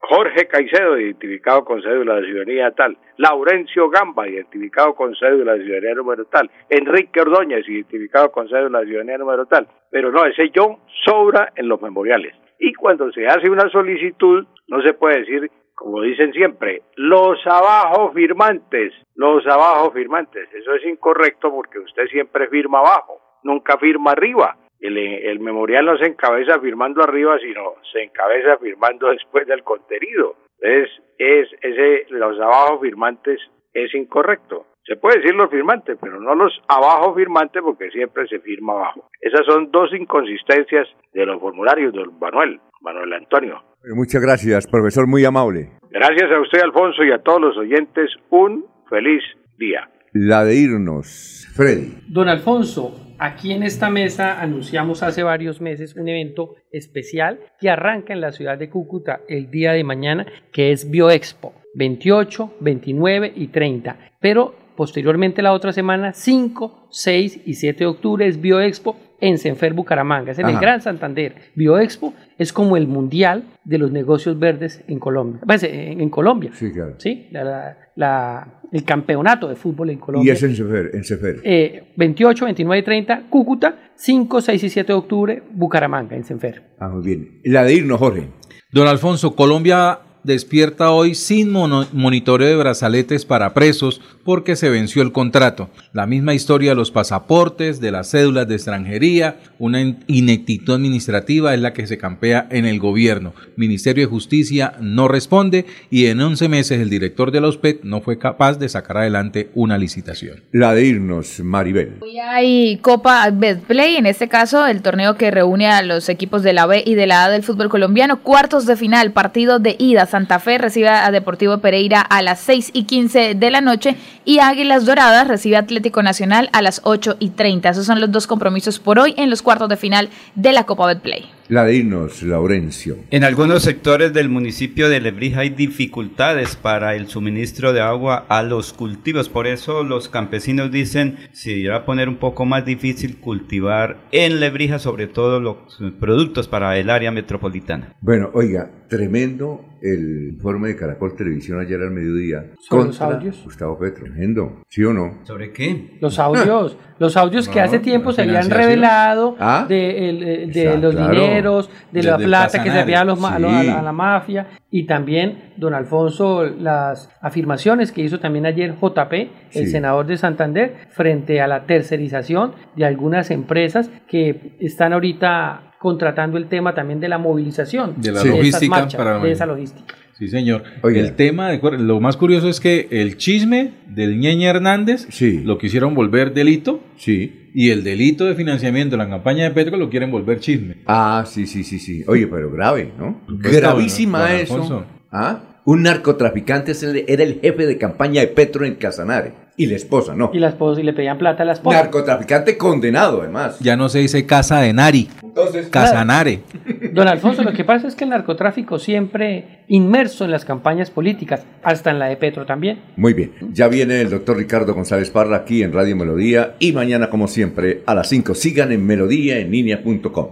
Jorge 0.00 0.46
Caicedo, 0.46 0.98
identificado 0.98 1.64
con 1.64 1.82
cédula 1.82 2.16
de 2.16 2.26
ciudadanía 2.26 2.70
tal. 2.70 2.96
Laurencio 3.16 3.90
Gamba, 3.90 4.28
identificado 4.28 4.94
con 4.94 5.14
cédula 5.16 5.54
de 5.54 5.64
ciudadanía 5.64 5.94
número 5.94 6.24
tal. 6.26 6.50
Enrique 6.70 7.20
Ordóñez, 7.20 7.68
identificado 7.68 8.30
con 8.30 8.48
cédula 8.48 8.80
de 8.80 8.86
ciudadanía 8.86 9.18
número 9.18 9.46
tal. 9.46 9.66
Pero 9.90 10.12
no, 10.12 10.24
ese 10.24 10.50
yo 10.50 10.78
sobra 11.04 11.52
en 11.56 11.68
los 11.68 11.82
memoriales. 11.82 12.34
Y 12.60 12.74
cuando 12.74 13.10
se 13.12 13.26
hace 13.26 13.50
una 13.50 13.68
solicitud, 13.70 14.46
no 14.68 14.82
se 14.82 14.94
puede 14.94 15.20
decir 15.20 15.50
como 15.78 16.02
dicen 16.02 16.32
siempre, 16.32 16.82
los 16.96 17.38
abajo 17.46 18.10
firmantes, 18.12 18.92
los 19.14 19.46
abajo 19.46 19.92
firmantes. 19.92 20.48
Eso 20.52 20.74
es 20.74 20.84
incorrecto 20.84 21.52
porque 21.52 21.78
usted 21.78 22.08
siempre 22.08 22.48
firma 22.48 22.80
abajo, 22.80 23.20
nunca 23.44 23.78
firma 23.78 24.10
arriba. 24.10 24.56
el, 24.80 24.98
el 24.98 25.38
memorial 25.38 25.86
no 25.86 25.96
se 25.96 26.06
encabeza 26.06 26.58
firmando 26.58 27.02
arriba, 27.02 27.38
sino 27.38 27.74
se 27.92 28.02
encabeza 28.02 28.58
firmando 28.58 29.08
después 29.10 29.46
del 29.46 29.62
contenido. 29.62 30.34
Entonces, 30.60 31.00
es, 31.18 31.48
ese, 31.62 32.06
los 32.10 32.40
abajo 32.40 32.80
firmantes 32.80 33.40
es 33.72 33.94
incorrecto. 33.94 34.66
Se 34.88 34.96
puede 34.96 35.18
decir 35.18 35.34
los 35.34 35.50
firmantes, 35.50 35.98
pero 36.00 36.18
no 36.18 36.34
los 36.34 36.50
abajo 36.66 37.14
firmantes 37.14 37.60
porque 37.62 37.90
siempre 37.90 38.26
se 38.26 38.40
firma 38.40 38.72
abajo. 38.72 39.10
Esas 39.20 39.44
son 39.44 39.70
dos 39.70 39.90
inconsistencias 39.92 40.88
de 41.12 41.26
los 41.26 41.38
formularios 41.38 41.92
de 41.92 42.06
Manuel, 42.18 42.58
Manuel 42.80 43.12
Antonio. 43.12 43.62
Muchas 43.94 44.22
gracias, 44.22 44.66
profesor, 44.66 45.06
muy 45.06 45.26
amable. 45.26 45.72
Gracias 45.90 46.32
a 46.32 46.40
usted, 46.40 46.60
Alfonso, 46.62 47.04
y 47.04 47.12
a 47.12 47.18
todos 47.18 47.38
los 47.38 47.58
oyentes. 47.58 48.10
Un 48.30 48.64
feliz 48.88 49.22
día. 49.58 49.90
La 50.14 50.42
de 50.42 50.56
irnos, 50.56 51.46
Freddy. 51.54 51.98
Don 52.08 52.30
Alfonso, 52.30 53.14
aquí 53.18 53.52
en 53.52 53.64
esta 53.64 53.90
mesa 53.90 54.40
anunciamos 54.40 55.02
hace 55.02 55.22
varios 55.22 55.60
meses 55.60 55.96
un 55.96 56.08
evento 56.08 56.54
especial 56.72 57.40
que 57.60 57.68
arranca 57.68 58.14
en 58.14 58.22
la 58.22 58.32
ciudad 58.32 58.56
de 58.56 58.70
Cúcuta 58.70 59.20
el 59.28 59.50
día 59.50 59.72
de 59.72 59.84
mañana, 59.84 60.24
que 60.50 60.72
es 60.72 60.90
Bioexpo, 60.90 61.52
28, 61.74 62.54
29 62.60 63.32
y 63.36 63.48
30. 63.48 63.98
Pero 64.18 64.54
posteriormente 64.78 65.42
la 65.42 65.52
otra 65.52 65.72
semana, 65.72 66.12
5, 66.12 66.86
6 66.92 67.40
y 67.44 67.54
7 67.54 67.78
de 67.80 67.86
octubre 67.86 68.26
es 68.28 68.40
Bioexpo 68.40 68.96
en 69.20 69.36
Senfer 69.38 69.72
Bucaramanga, 69.74 70.30
es 70.30 70.38
en 70.38 70.46
el. 70.46 70.60
Gran 70.60 70.80
Santander. 70.80 71.34
Bioexpo 71.56 72.14
es 72.38 72.52
como 72.52 72.76
el 72.76 72.86
mundial 72.86 73.42
de 73.64 73.78
los 73.78 73.90
negocios 73.90 74.38
verdes 74.38 74.84
en 74.86 75.00
Colombia. 75.00 75.40
Pues, 75.44 75.64
en, 75.64 76.00
en 76.00 76.08
Colombia. 76.10 76.52
Sí, 76.54 76.72
claro. 76.72 76.94
Sí, 76.98 77.26
la- 77.32 77.42
la- 77.42 77.76
la- 77.96 78.60
el 78.70 78.84
campeonato 78.84 79.48
de 79.48 79.56
fútbol 79.56 79.90
en 79.90 79.96
Y 79.96 80.00
Colombia. 80.00 80.32
es 80.34 80.42
en 80.44 80.54
Cefer. 80.54 80.90
En. 80.94 81.40
Eh, 81.42 81.92
28, 81.96 82.44
29 82.44 82.78
y 82.78 82.84
30, 82.84 83.22
Cúcuta, 83.28 83.90
5, 83.96 84.40
6 84.40 84.62
y 84.62 84.68
7 84.68 84.92
de 84.92 84.96
octubre, 84.98 85.42
Bucaramanga, 85.50 86.14
en 86.14 86.22
Senfer. 86.22 86.62
Ah, 86.78 86.88
muy 86.88 87.04
bien. 87.04 87.40
La 87.42 87.64
de 87.64 87.74
irnos, 87.74 87.98
Jorge. 87.98 88.28
Don 88.70 88.86
Alfonso, 88.86 89.34
Colombia 89.34 89.98
despierta 90.24 90.90
hoy 90.90 91.14
sin 91.14 91.50
mono- 91.50 91.86
monitoreo 91.92 92.46
de 92.48 92.56
brazaletes 92.56 93.24
para 93.24 93.54
presos 93.54 94.00
porque 94.28 94.56
se 94.56 94.68
venció 94.68 95.00
el 95.00 95.10
contrato. 95.10 95.70
La 95.94 96.04
misma 96.06 96.34
historia 96.34 96.72
de 96.72 96.74
los 96.76 96.90
pasaportes, 96.90 97.80
de 97.80 97.90
las 97.90 98.10
cédulas 98.10 98.46
de 98.46 98.56
extranjería, 98.56 99.38
una 99.58 99.80
in- 99.80 100.04
ineptitud 100.06 100.74
administrativa 100.74 101.54
es 101.54 101.60
la 101.60 101.72
que 101.72 101.86
se 101.86 101.96
campea 101.96 102.46
en 102.50 102.66
el 102.66 102.78
gobierno. 102.78 103.32
Ministerio 103.56 104.04
de 104.04 104.10
Justicia 104.10 104.74
no 104.82 105.08
responde 105.08 105.64
y 105.88 106.08
en 106.08 106.20
11 106.20 106.46
meses 106.50 106.78
el 106.78 106.90
director 106.90 107.30
de 107.30 107.40
la 107.40 107.48
OSPED 107.48 107.76
no 107.84 108.02
fue 108.02 108.18
capaz 108.18 108.58
de 108.58 108.68
sacar 108.68 108.98
adelante 108.98 109.48
una 109.54 109.78
licitación. 109.78 110.42
La 110.52 110.74
de 110.74 110.84
irnos, 110.84 111.40
Maribel. 111.40 111.94
Hoy 112.02 112.18
hay 112.18 112.76
Copa 112.82 113.30
Betplay, 113.32 113.96
en 113.96 114.04
este 114.04 114.28
caso 114.28 114.66
el 114.66 114.82
torneo 114.82 115.16
que 115.16 115.30
reúne 115.30 115.68
a 115.68 115.80
los 115.80 116.10
equipos 116.10 116.42
de 116.42 116.52
la 116.52 116.66
B 116.66 116.82
y 116.84 116.96
de 116.96 117.06
la 117.06 117.24
A 117.24 117.30
del 117.30 117.44
fútbol 117.44 117.70
colombiano. 117.70 118.22
Cuartos 118.22 118.66
de 118.66 118.76
final, 118.76 119.12
partido 119.12 119.58
de 119.58 119.74
ida. 119.78 120.04
Santa 120.04 120.38
Fe 120.38 120.58
recibe 120.58 120.88
a 120.90 121.10
Deportivo 121.10 121.56
Pereira 121.62 122.02
a 122.02 122.20
las 122.20 122.40
6 122.40 122.72
y 122.74 122.82
15 122.84 123.34
de 123.34 123.50
la 123.50 123.62
noche 123.62 123.96
y 124.28 124.40
Águilas 124.40 124.84
Doradas 124.84 125.26
recibe 125.26 125.56
Atlético 125.56 126.02
Nacional 126.02 126.50
a 126.52 126.60
las 126.60 126.82
8 126.84 127.16
y 127.18 127.30
30. 127.30 127.70
Esos 127.70 127.86
son 127.86 127.98
los 127.98 128.12
dos 128.12 128.26
compromisos 128.26 128.78
por 128.78 128.98
hoy 128.98 129.14
en 129.16 129.30
los 129.30 129.40
cuartos 129.40 129.70
de 129.70 129.78
final 129.78 130.10
de 130.34 130.52
la 130.52 130.64
Copa 130.64 130.86
Betplay. 130.86 131.37
La 131.48 131.64
de 131.64 131.82
Laurencio. 132.24 132.96
En 133.10 133.24
algunos 133.24 133.62
sectores 133.62 134.12
del 134.12 134.28
municipio 134.28 134.88
de 134.90 135.00
Lebrija 135.00 135.40
hay 135.40 135.48
dificultades 135.50 136.56
para 136.56 136.94
el 136.94 137.08
suministro 137.08 137.72
de 137.72 137.80
agua 137.80 138.26
a 138.28 138.42
los 138.42 138.74
cultivos. 138.74 139.30
Por 139.30 139.46
eso 139.46 139.82
los 139.82 140.08
campesinos 140.10 140.70
dicen 140.70 141.16
se 141.32 141.52
irá 141.52 141.76
a 141.76 141.84
poner 141.86 142.08
un 142.08 142.16
poco 142.16 142.44
más 142.44 142.66
difícil 142.66 143.16
cultivar 143.18 143.96
en 144.12 144.40
Lebrija, 144.40 144.78
sobre 144.78 145.06
todo 145.06 145.40
los 145.40 145.56
productos 145.98 146.48
para 146.48 146.76
el 146.76 146.90
área 146.90 147.10
metropolitana. 147.12 147.94
Bueno, 148.02 148.30
oiga, 148.34 148.70
tremendo 148.88 149.64
el 149.80 150.30
informe 150.32 150.68
de 150.68 150.76
Caracol 150.76 151.14
Televisión 151.14 151.60
ayer 151.60 151.80
al 151.80 151.92
mediodía. 151.92 152.46
¿Sobre 152.68 152.86
los 152.86 153.00
audios? 153.00 153.40
Gustavo 153.44 153.78
Petro. 153.78 154.04
Tremendo. 154.04 154.62
¿Sí 154.68 154.82
o 154.82 154.92
no? 154.92 155.20
¿Sobre 155.22 155.52
qué? 155.52 155.96
Los 156.00 156.18
audios, 156.18 156.76
los 156.98 157.16
audios 157.16 157.48
que 157.48 157.60
No, 157.60 157.64
hace 157.64 157.78
tiempo 157.78 158.12
se 158.12 158.22
habían 158.22 158.50
revelado 158.50 159.36
Ah. 159.38 159.66
de, 159.68 160.08
el, 160.10 160.22
eh, 160.22 160.46
de 160.48 160.62
Exacto, 160.62 160.80
los 160.80 160.94
claro. 160.96 161.12
dineros, 161.14 161.37
de 161.42 162.02
la 162.02 162.16
plata 162.18 162.62
que 162.62 162.70
se 162.70 162.78
había 162.78 163.00
a, 163.00 163.04
los 163.04 163.20
ma- 163.20 163.34
a 163.34 163.38
lo- 163.38 163.48
a 163.50 163.60
sí. 163.60 163.66
la, 163.66 163.78
a 163.78 163.82
la 163.82 163.92
mafia 163.92 164.46
y 164.70 164.84
también, 164.86 165.52
don 165.56 165.74
Alfonso, 165.74 166.44
las 166.44 167.10
afirmaciones 167.20 167.92
que 167.92 168.02
hizo 168.02 168.20
también 168.20 168.46
ayer 168.46 168.74
JP, 168.80 169.12
el 169.14 169.30
Sí. 169.50 169.66
senador 169.66 170.06
de 170.06 170.16
Santander, 170.16 170.74
frente 170.90 171.40
a 171.40 171.46
la 171.46 171.64
tercerización 171.66 172.52
de 172.76 172.84
algunas 172.84 173.30
empresas 173.30 173.90
que 174.08 174.56
están 174.60 174.92
ahorita 174.92 175.72
contratando 175.78 176.38
el 176.38 176.48
tema 176.48 176.74
también 176.74 176.98
de 177.00 177.08
la 177.08 177.18
movilización 177.18 177.94
De 177.98 178.10
la 178.12 178.24
logística 178.24 178.68
marchas, 178.80 178.98
para- 178.98 179.18
de 179.20 179.30
esa 179.30 179.46
logística. 179.46 179.94
Sí, 180.18 180.26
señor. 180.26 180.64
Oiga. 180.82 180.98
El 181.00 181.14
tema, 181.14 181.48
de, 181.50 181.60
lo 181.78 182.00
más 182.00 182.16
curioso 182.16 182.48
es 182.48 182.58
que 182.58 182.88
el 182.90 183.16
chisme 183.18 183.74
del 183.86 184.18
Ñeñe 184.18 184.46
Hernández 184.46 185.06
lo 185.44 185.58
quisieron 185.58 185.94
volver 185.94 186.34
delito. 186.34 186.80
Sí. 186.96 187.47
Y 187.60 187.72
el 187.72 187.82
delito 187.82 188.24
de 188.24 188.36
financiamiento 188.36 188.96
de 188.96 189.02
la 189.02 189.10
campaña 189.10 189.42
de 189.42 189.50
Petro 189.50 189.76
lo 189.76 189.90
quieren 189.90 190.12
volver 190.12 190.38
chisme. 190.38 190.76
Ah, 190.86 191.24
sí, 191.26 191.44
sí, 191.44 191.64
sí, 191.64 191.80
sí. 191.80 192.04
Oye, 192.06 192.28
pero 192.28 192.52
grave, 192.52 192.92
¿no? 192.96 193.20
Gravísima 193.26 194.20
bueno, 194.20 194.36
eso. 194.36 194.86
¿Ah? 195.10 195.40
Un 195.64 195.82
narcotraficante 195.82 196.70
era 197.08 197.24
el 197.24 197.40
jefe 197.40 197.66
de 197.66 197.76
campaña 197.76 198.20
de 198.20 198.28
Petro 198.28 198.64
en 198.64 198.76
Casanare. 198.76 199.47
Y 199.58 199.66
la 199.66 199.74
esposa, 199.74 200.14
¿no? 200.14 200.30
Y 200.32 200.38
la 200.38 200.50
esposa, 200.50 200.80
y 200.80 200.84
le 200.84 200.92
pedían 200.92 201.18
plata 201.18 201.42
a 201.42 201.46
la 201.46 201.52
esposa. 201.52 201.82
Narcotraficante 201.82 202.56
condenado, 202.56 203.22
además. 203.22 203.58
Ya 203.58 203.76
no 203.76 203.88
se 203.88 203.98
dice 203.98 204.24
casa 204.24 204.60
de 204.60 204.72
Nari. 204.72 205.08
Entonces, 205.20 205.66
Casanare. 205.66 206.44
Don 206.92 207.08
Alfonso, 207.08 207.42
lo 207.42 207.52
que 207.52 207.64
pasa 207.64 207.88
es 207.88 207.96
que 207.96 208.04
el 208.04 208.10
narcotráfico 208.10 208.78
siempre 208.78 209.64
inmerso 209.66 210.24
en 210.24 210.30
las 210.30 210.44
campañas 210.44 210.90
políticas, 210.90 211.44
hasta 211.64 211.90
en 211.90 211.98
la 211.98 212.06
de 212.06 212.16
Petro 212.16 212.46
también. 212.46 212.82
Muy 212.96 213.14
bien. 213.14 213.32
Ya 213.52 213.66
viene 213.66 214.00
el 214.00 214.10
doctor 214.10 214.36
Ricardo 214.36 214.74
González 214.74 215.10
Parra 215.10 215.38
aquí 215.38 215.64
en 215.64 215.72
Radio 215.72 215.96
Melodía. 215.96 216.54
Y 216.60 216.70
mañana, 216.70 217.10
como 217.10 217.26
siempre, 217.26 217.82
a 217.84 217.96
las 217.96 218.08
5. 218.08 218.36
Sigan 218.36 218.70
en 218.70 218.86
melodíaenlínea.com. 218.86 220.28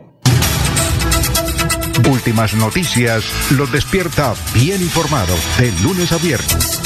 Últimas 2.09 2.55
noticias 2.55 3.25
los 3.59 3.73
despierta 3.73 4.35
bien 4.55 4.81
informados 4.81 5.41
de 5.59 5.73
lunes 5.83 6.13
a 6.13 6.19
viernes. 6.19 6.86